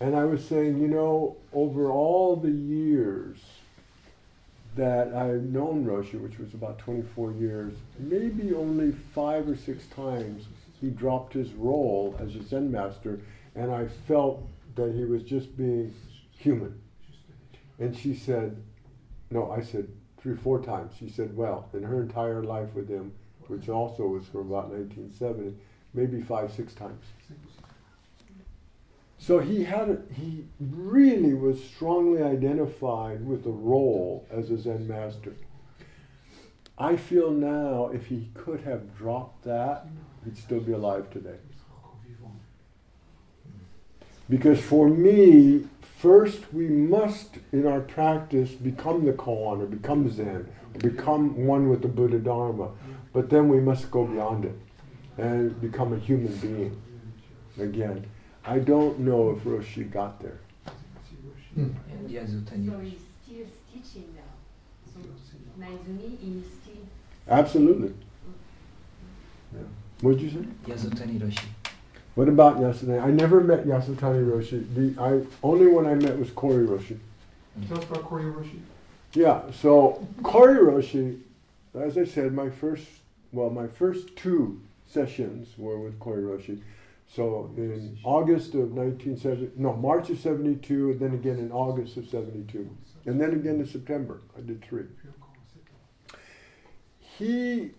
And 0.00 0.14
I 0.14 0.24
was 0.24 0.44
saying, 0.44 0.80
you 0.80 0.88
know, 0.88 1.36
over 1.52 1.90
all 1.90 2.36
the 2.36 2.50
years 2.50 3.38
that 4.76 5.14
I've 5.14 5.44
known 5.44 5.84
Roshi, 5.84 6.20
which 6.20 6.38
was 6.38 6.52
about 6.52 6.78
24 6.78 7.32
years, 7.32 7.74
maybe 7.98 8.52
only 8.54 8.92
five 8.92 9.48
or 9.48 9.56
six 9.56 9.86
times 9.86 10.46
he 10.80 10.90
dropped 10.90 11.32
his 11.32 11.52
role 11.52 12.16
as 12.20 12.34
a 12.36 12.42
Zen 12.42 12.70
master, 12.70 13.20
and 13.54 13.72
I 13.72 13.86
felt 13.86 14.46
that 14.74 14.94
he 14.94 15.04
was 15.04 15.22
just 15.22 15.56
being 15.56 15.94
human. 16.30 16.80
And 17.78 17.96
she 17.96 18.14
said, 18.14 18.62
no, 19.30 19.50
I 19.50 19.62
said 19.62 19.88
three 20.18 20.36
four 20.36 20.60
times. 20.60 20.92
She 20.98 21.08
said, 21.08 21.36
well, 21.36 21.68
in 21.74 21.82
her 21.82 22.02
entire 22.02 22.42
life 22.42 22.74
with 22.74 22.88
him, 22.88 23.12
which 23.46 23.68
also 23.68 24.04
was 24.04 24.26
for 24.26 24.40
about 24.40 24.68
1970, 24.70 25.56
maybe 25.92 26.22
five, 26.22 26.52
six 26.52 26.72
times. 26.72 27.04
So 29.18 29.38
he 29.38 29.64
had 29.64 29.88
a, 29.88 29.98
he 30.12 30.44
really 30.60 31.34
was 31.34 31.62
strongly 31.62 32.22
identified 32.22 33.26
with 33.26 33.42
the 33.42 33.50
role 33.50 34.26
as 34.30 34.50
a 34.50 34.58
Zen 34.58 34.86
master. 34.86 35.34
I 36.76 36.96
feel 36.96 37.30
now 37.30 37.90
if 37.92 38.06
he 38.06 38.28
could 38.34 38.60
have 38.62 38.96
dropped 38.96 39.44
that, 39.44 39.86
he'd 40.24 40.36
still 40.36 40.60
be 40.60 40.72
alive 40.72 41.10
today. 41.10 41.36
Because 44.28 44.60
for 44.60 44.88
me, 44.88 45.64
first 45.80 46.52
we 46.52 46.66
must, 46.68 47.36
in 47.52 47.66
our 47.66 47.80
practice, 47.80 48.52
become 48.52 49.04
the 49.04 49.12
koan 49.12 49.60
or 49.60 49.66
become 49.66 50.10
Zen, 50.10 50.48
or 50.74 50.78
become 50.80 51.46
one 51.46 51.68
with 51.68 51.82
the 51.82 51.88
Buddha 51.88 52.18
Dharma. 52.18 52.70
But 53.12 53.30
then 53.30 53.48
we 53.48 53.60
must 53.60 53.90
go 53.90 54.04
beyond 54.04 54.44
it 54.46 54.58
and 55.18 55.60
become 55.60 55.92
a 55.92 55.98
human 55.98 56.34
being 56.36 56.80
again. 57.58 58.06
I 58.44 58.58
don't 58.58 58.98
know 58.98 59.30
if 59.30 59.44
Roshi 59.44 59.90
got 59.90 60.20
there. 60.20 60.40
Hmm. 61.54 61.68
So 62.06 62.78
he's 62.80 62.98
still 63.22 63.46
teaching 63.72 64.14
now. 64.16 64.32
So 64.92 65.00
Maezumi 65.58 66.40
is 66.40 66.44
still. 66.60 66.82
Absolutely. 67.28 67.94
Yeah. 69.54 69.60
What 70.00 70.18
did 70.18 70.22
you 70.22 70.30
say? 70.30 70.72
Yasutani 70.72 71.18
Roshi. 71.18 71.46
What 72.14 72.28
about 72.28 72.58
Yasutani? 72.58 73.02
I 73.02 73.10
never 73.10 73.40
met 73.40 73.66
Yasutani 73.66 74.24
Roshi. 74.24 74.64
The 74.74 75.00
I 75.00 75.22
only 75.42 75.66
one 75.66 75.86
I 75.86 75.94
met 75.94 76.18
was 76.18 76.28
Koryu 76.30 76.66
Roshi. 76.66 76.98
Tell 77.68 77.78
us 77.78 77.84
about 77.84 78.04
Koryu 78.04 78.34
Roshi. 78.34 78.60
Yeah, 79.12 79.42
so 79.52 80.06
Koryu 80.22 80.60
Roshi, 80.60 81.20
as 81.74 81.96
I 81.96 82.04
said, 82.04 82.32
my 82.32 82.50
first 82.50 82.86
well, 83.32 83.50
my 83.50 83.66
first 83.66 84.14
two 84.16 84.60
sessions 84.86 85.48
were 85.58 85.78
with 85.78 85.98
Koryu 85.98 86.38
Roshi. 86.38 86.60
So 87.08 87.52
in 87.56 87.98
August 88.02 88.54
of 88.54 88.72
1970, 88.72 89.52
no, 89.56 89.74
March 89.74 90.10
of 90.10 90.18
72, 90.18 90.92
and 90.92 91.00
then 91.00 91.14
again 91.14 91.38
in 91.38 91.52
August 91.52 91.96
of 91.96 92.08
72. 92.08 92.68
And 93.06 93.20
then 93.20 93.32
again 93.32 93.60
in 93.60 93.66
September, 93.66 94.20
I 94.36 94.40
did 94.40 94.64
three. 94.64 94.84
He 96.98 97.70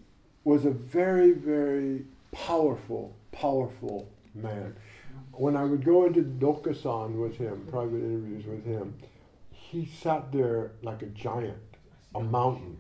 was 0.45 0.63
a 0.63 0.69
very, 0.69 1.31
very 1.33 2.05
powerful, 2.31 3.17
powerful 3.33 4.07
man. 4.33 4.75
When 5.33 5.57
I 5.57 5.65
would 5.65 5.83
go 5.83 6.05
into 6.05 6.21
Dokusan 6.21 7.15
with 7.15 7.37
him, 7.37 7.67
private 7.69 7.97
interviews 7.97 8.45
with 8.45 8.63
him, 8.63 8.93
he 9.51 9.85
sat 9.85 10.31
there 10.31 10.71
like 10.81 11.01
a 11.01 11.07
giant, 11.07 11.57
a 12.13 12.21
mountain. 12.21 12.77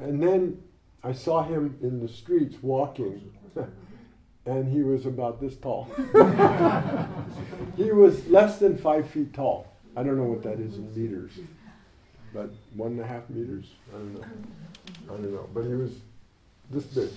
And 0.00 0.22
then 0.22 0.62
I 1.04 1.12
saw 1.12 1.42
him 1.42 1.76
in 1.82 2.00
the 2.00 2.08
streets 2.08 2.56
walking 2.62 3.32
and 4.46 4.72
he 4.72 4.82
was 4.82 5.04
about 5.04 5.40
this 5.40 5.56
tall. 5.56 5.88
he 7.76 7.92
was 7.92 8.26
less 8.28 8.58
than 8.58 8.76
five 8.76 9.08
feet 9.10 9.34
tall. 9.34 9.66
I 9.96 10.02
don't 10.02 10.16
know 10.16 10.24
what 10.24 10.42
that 10.44 10.58
is 10.58 10.76
in 10.76 10.94
meters, 10.94 11.32
but 12.32 12.50
one 12.74 12.92
and 12.92 13.00
a 13.00 13.06
half 13.06 13.28
meters. 13.28 13.66
I 13.90 13.98
don't 13.98 14.14
know. 14.14 14.24
I 15.04 15.08
don't 15.08 15.34
know. 15.34 15.48
But 15.52 15.64
he 15.64 15.74
was 15.74 15.92
this 16.72 16.84
big. 16.84 17.10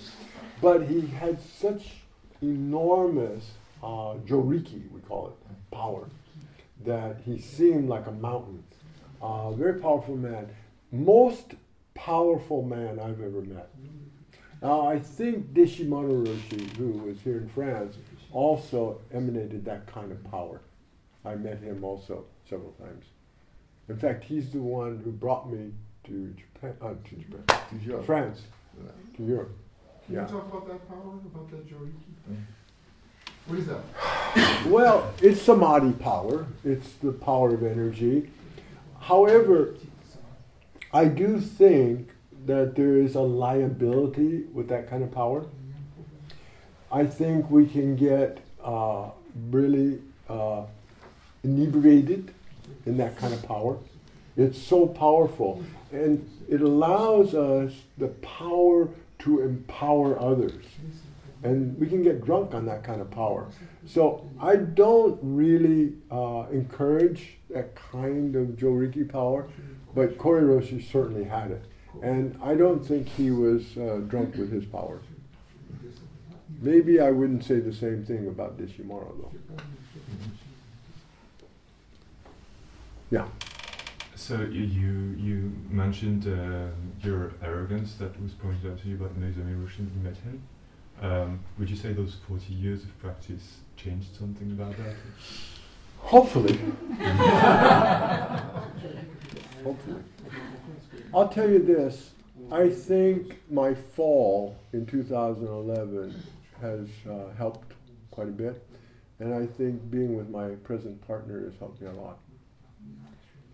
But 0.60 0.86
he 0.86 1.00
had 1.06 1.40
such 1.40 1.96
enormous 2.42 3.52
uh, 3.82 4.14
joriki, 4.26 4.90
we 4.90 5.00
call 5.00 5.28
it, 5.28 5.70
power, 5.70 6.08
that 6.84 7.18
he 7.24 7.40
seemed 7.40 7.88
like 7.88 8.06
a 8.06 8.12
mountain. 8.12 8.62
Uh, 9.20 9.50
very 9.52 9.80
powerful 9.80 10.16
man. 10.16 10.48
Most 10.92 11.54
powerful 11.94 12.62
man 12.62 13.00
I've 13.00 13.20
ever 13.20 13.42
met. 13.42 13.70
Now, 14.62 14.86
I 14.86 14.98
think 14.98 15.52
Deshimaru 15.52 16.26
Roshi, 16.26 16.76
who 16.76 16.92
was 16.92 17.20
here 17.20 17.38
in 17.38 17.48
France, 17.48 17.96
also 18.32 19.00
emanated 19.12 19.64
that 19.64 19.86
kind 19.86 20.12
of 20.12 20.22
power. 20.30 20.60
I 21.24 21.34
met 21.34 21.60
him 21.60 21.84
also 21.84 22.24
several 22.48 22.72
times. 22.72 23.04
In 23.88 23.98
fact, 23.98 24.24
he's 24.24 24.50
the 24.50 24.60
one 24.60 25.00
who 25.04 25.10
brought 25.10 25.50
me 25.50 25.72
to 26.04 26.34
Japan, 26.36 26.76
uh, 26.80 26.94
to 27.08 27.16
Japan. 27.16 28.02
France, 28.04 28.42
yeah. 28.84 28.90
Can 29.16 30.14
yeah. 30.14 30.22
you 30.22 30.28
talk 30.28 30.52
about 30.52 30.68
that 30.68 30.88
power, 30.88 31.14
about 31.24 31.50
that 31.50 31.68
Joriki? 31.68 31.92
Yeah. 32.30 32.36
What 33.46 33.58
is 33.58 33.66
that? 33.66 34.66
well, 34.66 35.12
it's 35.22 35.42
samadhi 35.42 35.92
power. 35.92 36.46
It's 36.64 36.92
the 36.94 37.12
power 37.12 37.54
of 37.54 37.62
energy. 37.62 38.30
However, 39.00 39.74
I 40.92 41.06
do 41.06 41.40
think 41.40 42.10
that 42.46 42.74
there 42.76 42.96
is 42.96 43.14
a 43.14 43.20
liability 43.20 44.44
with 44.52 44.68
that 44.68 44.88
kind 44.88 45.02
of 45.02 45.12
power. 45.12 45.46
I 46.90 47.04
think 47.04 47.50
we 47.50 47.66
can 47.66 47.96
get 47.96 48.38
uh, 48.62 49.10
really 49.50 50.00
uh, 50.28 50.62
inebriated 51.42 52.32
in 52.84 52.96
that 52.96 53.16
kind 53.16 53.34
of 53.34 53.42
power. 53.42 53.76
It's 54.36 54.60
so 54.60 54.86
powerful. 54.86 55.64
And 55.92 56.28
it 56.48 56.60
allows 56.60 57.34
us 57.34 57.72
the 57.98 58.08
power 58.08 58.88
to 59.20 59.42
empower 59.42 60.20
others. 60.20 60.64
And 61.42 61.78
we 61.78 61.86
can 61.86 62.02
get 62.02 62.24
drunk 62.24 62.54
on 62.54 62.66
that 62.66 62.82
kind 62.82 63.00
of 63.00 63.10
power. 63.10 63.48
So 63.86 64.28
I 64.40 64.56
don't 64.56 65.18
really 65.22 65.94
uh, 66.10 66.46
encourage 66.50 67.38
that 67.50 67.74
kind 67.74 68.34
of 68.34 68.48
Joriki 68.48 69.08
power, 69.08 69.48
but 69.94 70.18
Koiroshi 70.18 70.90
certainly 70.90 71.24
had 71.24 71.50
it. 71.50 71.64
And 72.02 72.38
I 72.42 72.54
don't 72.54 72.84
think 72.84 73.08
he 73.08 73.30
was 73.30 73.76
uh, 73.76 74.00
drunk 74.06 74.36
with 74.36 74.50
his 74.52 74.64
power. 74.64 75.00
Maybe 76.60 77.00
I 77.00 77.10
wouldn't 77.10 77.44
say 77.44 77.60
the 77.60 77.72
same 77.72 78.04
thing 78.04 78.28
about 78.28 78.58
Deshimaru, 78.58 79.20
though. 79.20 79.32
Yeah. 83.10 83.28
So 84.26 84.40
you 84.40 84.64
you, 84.64 85.14
you 85.16 85.52
mentioned 85.70 86.26
uh, 86.26 86.70
your 87.06 87.34
arrogance 87.44 87.94
that 88.00 88.20
was 88.20 88.32
pointed 88.32 88.68
out 88.68 88.82
to 88.82 88.88
you 88.88 88.96
about 88.96 89.14
Maezumi 89.20 89.54
Roshi 89.54 89.78
when 89.78 89.92
you 89.94 90.02
met 90.02 90.16
him. 90.16 90.42
Um, 91.00 91.40
would 91.60 91.70
you 91.70 91.76
say 91.76 91.92
those 91.92 92.16
40 92.28 92.52
years 92.52 92.82
of 92.82 92.98
practice 93.00 93.58
changed 93.76 94.16
something 94.18 94.50
about 94.50 94.76
that? 94.78 94.96
Hopefully. 95.98 96.58
Hopefully. 99.62 100.02
I'll 101.14 101.28
tell 101.28 101.48
you 101.48 101.60
this. 101.60 102.10
I 102.50 102.68
think 102.68 103.40
my 103.48 103.74
fall 103.74 104.56
in 104.72 104.86
2011 104.86 106.20
has 106.60 106.88
uh, 107.08 107.32
helped 107.38 107.74
quite 108.10 108.26
a 108.26 108.32
bit. 108.32 108.60
And 109.20 109.32
I 109.32 109.46
think 109.46 109.88
being 109.88 110.16
with 110.16 110.30
my 110.30 110.48
present 110.64 111.06
partner 111.06 111.44
has 111.44 111.54
helped 111.60 111.80
me 111.80 111.86
a 111.86 111.92
lot. 111.92 112.18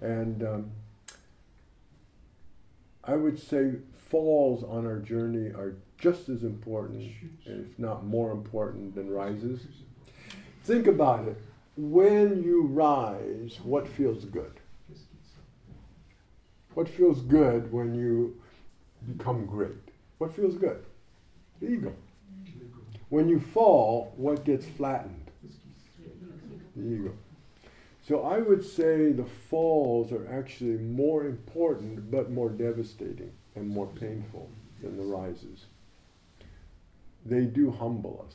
And 0.03 0.43
um, 0.43 0.71
I 3.05 3.15
would 3.15 3.39
say 3.39 3.75
falls 3.95 4.63
on 4.65 4.85
our 4.85 4.99
journey 4.99 5.49
are 5.49 5.77
just 5.99 6.29
as 6.29 6.43
important, 6.43 7.13
if 7.47 7.79
not 7.79 8.05
more 8.05 8.33
important, 8.33 8.95
than 8.95 9.09
rises. 9.09 9.63
Think 10.65 10.89
about 10.89 11.29
it. 11.29 11.41
When 11.77 12.43
you 12.43 12.67
rise, 12.67 13.59
what 13.63 13.89
feels 13.89 14.25
good? 14.25 14.53
What 16.75 16.89
feels 16.89 17.23
good 17.23 17.73
when 17.73 17.95
you 17.95 18.41
become 19.17 19.47
great? 19.47 19.89
What 20.19 20.35
feels 20.35 20.57
good? 20.57 20.85
The 21.61 21.69
ego. 21.69 21.95
When 23.09 23.29
you 23.29 23.39
fall, 23.39 24.13
what 24.17 24.45
gets 24.45 24.67
flattened? 24.67 25.31
The 26.75 26.83
ego. 26.83 27.13
So 28.07 28.23
I 28.23 28.39
would 28.39 28.65
say 28.65 29.13
the 29.13 29.25
falls 29.25 30.11
are 30.13 30.27
actually 30.33 30.79
more 30.79 31.25
important 31.25 32.11
but 32.11 32.31
more 32.31 32.49
devastating 32.49 33.33
and 33.55 33.69
more 33.69 33.87
painful 33.87 34.51
than 34.83 34.97
the 34.97 35.05
rises. 35.05 35.67
They 37.25 37.45
do 37.45 37.71
humble 37.71 38.25
us. 38.27 38.35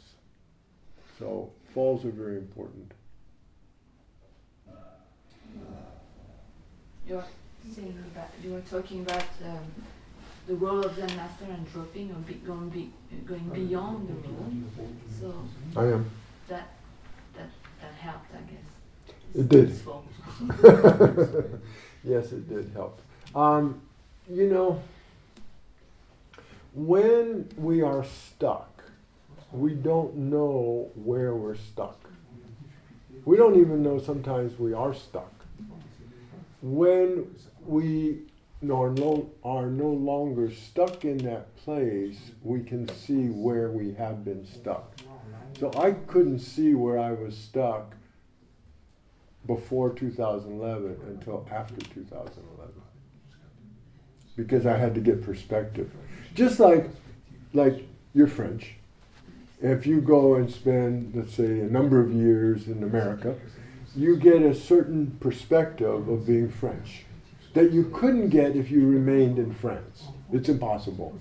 So 1.19 1.51
falls 1.73 2.05
are 2.05 2.11
very 2.11 2.37
important. 2.37 2.93
You're 7.07 7.25
saying 7.73 8.03
about, 8.13 8.29
you 8.43 8.53
were 8.53 8.61
talking 8.61 9.01
about 9.01 9.25
um, 9.45 9.65
the 10.47 10.55
role 10.55 10.83
of 10.83 10.95
Zen 10.95 11.07
master 11.15 11.45
and 11.45 11.71
dropping 11.71 12.11
or 12.11 12.15
be, 12.15 12.35
going, 12.35 12.69
be, 12.69 12.91
going 13.25 13.49
beyond 13.49 14.07
the 14.07 14.29
role. 14.29 14.53
So 15.19 15.33
I 15.75 15.85
am. 15.93 16.09
That 16.47 16.69
that 17.35 17.49
that 17.81 17.93
helped, 17.99 18.33
I 18.33 18.39
guess. 18.51 18.56
It 19.35 19.49
did. 19.49 19.79
Yes, 22.07 22.31
it 22.31 22.47
did 22.47 22.71
help. 22.73 23.01
Um, 23.35 23.81
you 24.29 24.47
know, 24.47 24.81
when 26.73 27.49
we 27.57 27.81
are 27.81 28.05
stuck, 28.05 28.81
we 29.51 29.73
don't 29.73 30.15
know 30.15 30.89
where 30.95 31.35
we're 31.35 31.57
stuck. 31.57 31.99
We 33.25 33.35
don't 33.35 33.59
even 33.59 33.83
know 33.83 33.99
sometimes 33.99 34.57
we 34.57 34.71
are 34.71 34.93
stuck. 34.93 35.33
When 36.61 37.35
we 37.65 38.19
are 38.63 38.89
no, 38.91 39.29
are 39.43 39.65
no 39.65 39.89
longer 39.89 40.49
stuck 40.49 41.03
in 41.03 41.17
that 41.19 41.53
place, 41.57 42.17
we 42.41 42.61
can 42.61 42.87
see 42.87 43.27
where 43.27 43.69
we 43.69 43.93
have 43.95 44.23
been 44.23 44.47
stuck. 44.47 44.95
So 45.59 45.73
I 45.75 45.91
couldn't 45.91 46.39
see 46.39 46.73
where 46.73 46.99
I 46.99 47.11
was 47.11 47.35
stuck 47.37 47.96
before 49.47 49.91
2011 49.93 50.99
until 51.07 51.47
after 51.51 51.75
2011 51.77 52.73
because 54.35 54.65
I 54.65 54.77
had 54.77 54.93
to 54.95 55.01
get 55.01 55.23
perspective. 55.23 55.91
Just 56.35 56.59
like 56.59 56.89
like 57.53 57.87
you're 58.13 58.27
French. 58.27 58.75
If 59.59 59.87
you 59.87 60.01
go 60.01 60.35
and 60.35 60.51
spend, 60.51 61.13
let's 61.15 61.33
say, 61.33 61.61
a 61.61 61.65
number 61.65 61.99
of 61.99 62.13
years 62.13 62.67
in 62.67 62.83
America, 62.83 63.35
you 63.95 64.15
get 64.15 64.43
a 64.43 64.53
certain 64.53 65.17
perspective 65.19 66.07
of 66.07 66.27
being 66.27 66.49
French 66.49 67.05
that 67.55 67.71
you 67.71 67.89
couldn't 67.91 68.29
get 68.29 68.55
if 68.55 68.69
you 68.69 68.87
remained 68.87 69.39
in 69.39 69.51
France. 69.51 70.03
It's 70.31 70.47
impossible. 70.47 71.19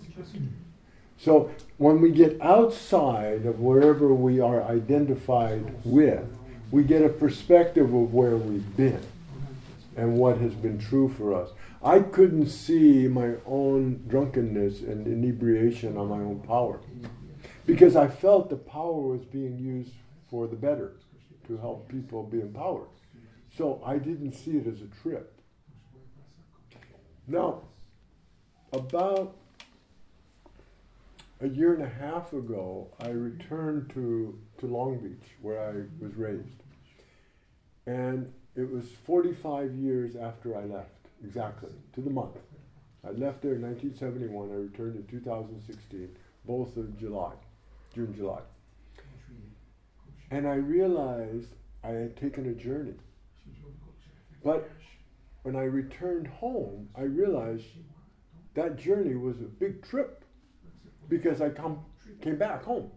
So 1.17 1.51
when 1.79 2.03
we 2.03 2.11
get 2.11 2.39
outside 2.43 3.47
of 3.47 3.61
wherever 3.61 4.13
we 4.13 4.39
are 4.41 4.63
identified 4.63 5.65
with, 5.85 6.29
we 6.71 6.83
get 6.83 7.03
a 7.03 7.09
perspective 7.09 7.93
of 7.93 8.13
where 8.13 8.37
we've 8.37 8.77
been 8.77 9.05
and 9.97 10.17
what 10.17 10.39
has 10.39 10.53
been 10.53 10.79
true 10.79 11.09
for 11.09 11.35
us. 11.35 11.51
I 11.83 12.01
couldn't 12.01 12.49
see 12.49 13.09
my 13.09 13.35
own 13.47 14.05
drunkenness 14.09 14.81
and 14.81 15.07
inebriation 15.07 15.97
on 15.97 16.09
my 16.09 16.17
own 16.17 16.41
power 16.41 16.81
because 17.65 17.97
I 17.97 18.09
felt 18.09 18.51
the 18.51 18.57
power 18.57 19.01
was 19.01 19.25
being 19.25 19.59
used 19.59 19.93
for 20.31 20.47
the 20.47 20.57
better 20.57 20.93
to 21.47 21.57
help 21.59 21.89
people 21.89 22.23
be 22.25 22.41
empowered. 22.41 22.89
So 23.57 23.83
I 23.85 23.99
didn't 23.99 24.33
see 24.33 24.59
it 24.59 24.67
as 24.67 24.83
a 24.83 25.03
trip. 25.03 25.33
Now, 27.27 27.63
about 28.73 29.37
a 31.41 31.49
year 31.49 31.75
and 31.75 31.83
a 31.83 31.89
half 31.89 32.33
ago, 32.33 32.89
I 33.01 33.09
returned 33.09 33.91
to, 33.91 34.39
to 34.59 34.67
Long 34.67 34.99
Beach, 34.99 35.31
where 35.43 35.61
I 35.61 36.05
was 36.05 36.15
raised. 36.15 36.63
And 37.87 38.33
it 38.55 38.71
was 38.71 38.87
45 39.05 39.75
years 39.75 40.17
after 40.17 40.57
I 40.57 40.65
left, 40.65 41.09
exactly, 41.23 41.73
to 41.95 42.01
the 42.01 42.11
month. 42.11 42.37
I 43.07 43.11
left 43.11 43.43
there 43.43 43.55
in 43.55 43.63
1971, 43.63 44.51
I 44.51 44.55
returned 44.55 44.97
in 44.97 45.07
2016, 45.07 46.09
both 46.47 46.77
of 46.77 46.99
July, 46.99 47.33
June, 47.95 48.15
July. 48.17 48.41
And 50.31 50.49
I 50.49 50.55
realized 50.55 51.51
I 51.85 51.91
had 51.91 52.17
taken 52.17 52.49
a 52.49 52.55
journey. 52.55 52.95
But 54.43 54.69
when 55.43 55.55
I 55.55 55.65
returned 55.65 56.27
home, 56.27 56.89
I 56.97 57.03
realized 57.03 57.67
that 58.55 58.77
journey 58.77 59.15
was 59.15 59.37
a 59.41 59.45
big 59.45 59.87
trip 59.87 60.25
because 61.09 61.41
I 61.41 61.51
come, 61.51 61.81
came 62.21 62.37
back 62.37 62.65
home. 62.65 62.91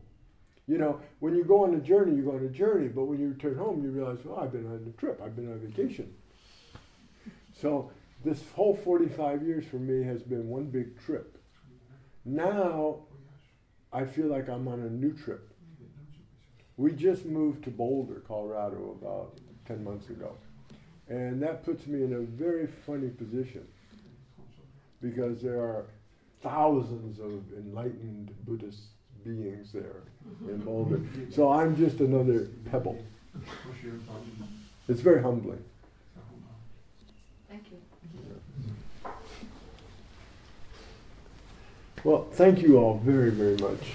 You 0.68 0.78
know, 0.78 1.02
when 1.20 1.36
you 1.36 1.44
go 1.44 1.64
on 1.64 1.74
a 1.74 1.80
journey, 1.80 2.16
you 2.16 2.24
go 2.24 2.36
on 2.36 2.46
a 2.46 2.50
journey, 2.50 2.90
but 2.90 3.06
when 3.06 3.20
you 3.20 3.30
return 3.30 3.56
home, 3.56 3.84
you 3.84 3.90
realize, 3.90 4.20
oh, 4.30 4.36
I've 4.36 4.52
been 4.52 4.68
on 4.68 4.86
a 4.88 5.00
trip, 5.00 5.20
I've 5.24 5.36
been 5.36 5.52
on 5.52 5.60
vacation. 5.60 6.14
So 7.60 7.92
this 8.24 8.44
whole 8.56 8.76
45 8.76 9.44
years 9.44 9.66
for 9.66 9.78
me 9.78 10.04
has 10.04 10.22
been 10.22 10.48
one 10.48 10.66
big 10.66 11.00
trip. 11.04 11.38
Now 12.24 13.00
I 13.92 14.06
feel 14.06 14.28
like 14.28 14.48
I'm 14.48 14.68
on 14.68 14.82
a 14.82 14.90
new 14.90 15.14
trip. 15.14 15.52
We 16.78 16.92
just 16.92 17.26
moved 17.26 17.64
to 17.64 17.72
Boulder, 17.72 18.22
Colorado, 18.28 18.96
about 19.02 19.40
10 19.66 19.84
months 19.84 20.10
ago. 20.10 20.36
And 21.08 21.42
that 21.42 21.64
puts 21.64 21.88
me 21.88 22.04
in 22.04 22.14
a 22.14 22.20
very 22.20 22.68
funny 22.68 23.10
position 23.10 23.68
because 25.02 25.42
there 25.42 25.60
are 25.60 25.88
thousands 26.42 27.20
of 27.20 27.44
enlightened 27.58 28.34
Buddhist 28.46 28.82
beings 29.24 29.72
there 29.74 30.04
in 30.48 30.58
Boulder. 30.60 31.02
So 31.32 31.52
I'm 31.52 31.76
just 31.76 32.00
another 32.00 32.50
pebble. 32.70 33.04
It's 34.88 35.02
very 35.02 35.22
humbling. 35.22 35.64
Thank 37.50 37.64
you. 37.72 37.78
Well, 42.04 42.28
thank 42.32 42.62
you 42.62 42.78
all 42.78 42.98
very, 43.04 43.30
very 43.30 43.58
much. 43.58 43.92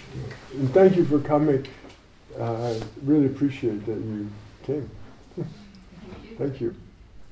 And 0.52 0.72
thank 0.72 0.96
you 0.96 1.04
for 1.04 1.18
coming. 1.18 1.66
Uh, 2.38 2.68
I 2.68 2.80
really 3.02 3.26
appreciate 3.26 3.86
that 3.86 3.96
you 3.96 4.30
came. 4.62 4.90
thank 6.36 6.60
you. 6.60 6.74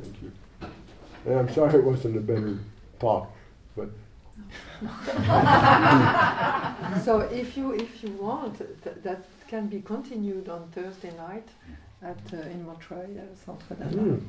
Thank 0.01 0.23
you. 0.23 0.33
And 1.27 1.39
I'm 1.39 1.53
sorry 1.53 1.75
it 1.79 1.85
wasn't 1.85 2.17
a 2.17 2.21
better 2.21 2.59
talk, 2.99 3.31
but 3.31 3.42
so 7.05 7.21
if 7.21 7.57
you 7.57 7.73
if 7.73 8.03
you 8.03 8.11
want, 8.13 8.59
th- 8.59 8.97
that 9.03 9.25
can 9.49 9.69
be 9.69 9.81
continued 9.81 10.49
on 10.49 10.69
Thursday 10.75 11.13
night 11.17 11.49
at 12.03 12.19
uh, 12.33 12.37
in 12.53 12.65
Montreuil 12.67 13.19
uh, 13.19 13.23
Centre 13.45 13.75
d'Anna. 13.75 14.03
Mm. 14.03 14.21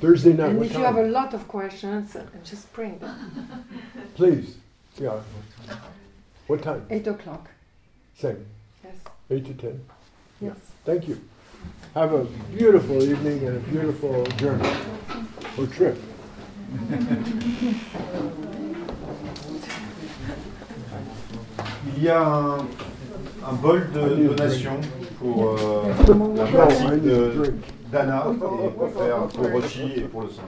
Thursday 0.00 0.32
night, 0.32 0.50
And 0.50 0.58
what 0.58 0.66
if 0.66 0.72
you 0.72 0.84
have 0.84 0.96
a 0.96 1.06
lot 1.08 1.34
of 1.34 1.46
questions, 1.46 2.16
uh, 2.16 2.24
just 2.44 2.72
bring 2.72 2.98
them. 2.98 3.64
Please. 4.14 4.56
Yeah. 4.98 5.20
What 6.46 6.62
time? 6.62 6.86
Eight 6.90 7.06
o'clock. 7.06 7.48
Same. 8.16 8.44
Yes. 8.82 8.94
Eight 9.30 9.44
to 9.46 9.54
ten. 9.54 9.80
Yeah. 10.40 10.48
Yes. 10.48 10.58
Thank 10.84 11.08
you. 11.08 11.20
Have 11.94 12.12
a 12.12 12.24
beautiful 12.56 13.02
evening 13.02 13.46
and 13.46 13.56
a 13.56 13.60
beautiful 13.60 14.24
journey 14.38 14.70
or 15.58 15.66
trip. 15.66 15.98
Il 21.96 22.02
y 22.04 22.08
a 22.08 22.22
un, 22.26 22.56
un 22.58 23.52
bol 23.60 23.88
de 23.94 24.26
donation 24.26 24.72
pour 25.18 25.56
euh, 25.58 25.82
la 26.36 26.44
pratique 26.44 27.02
de- 27.02 27.54
d'Anna 27.90 28.26
et 28.30 28.68
pour 28.70 28.88
faire 28.90 29.18
pour 29.28 29.50
Rochi 29.52 29.92
et 29.96 30.00
pour 30.02 30.22
le 30.22 30.28
sang. 30.30 30.42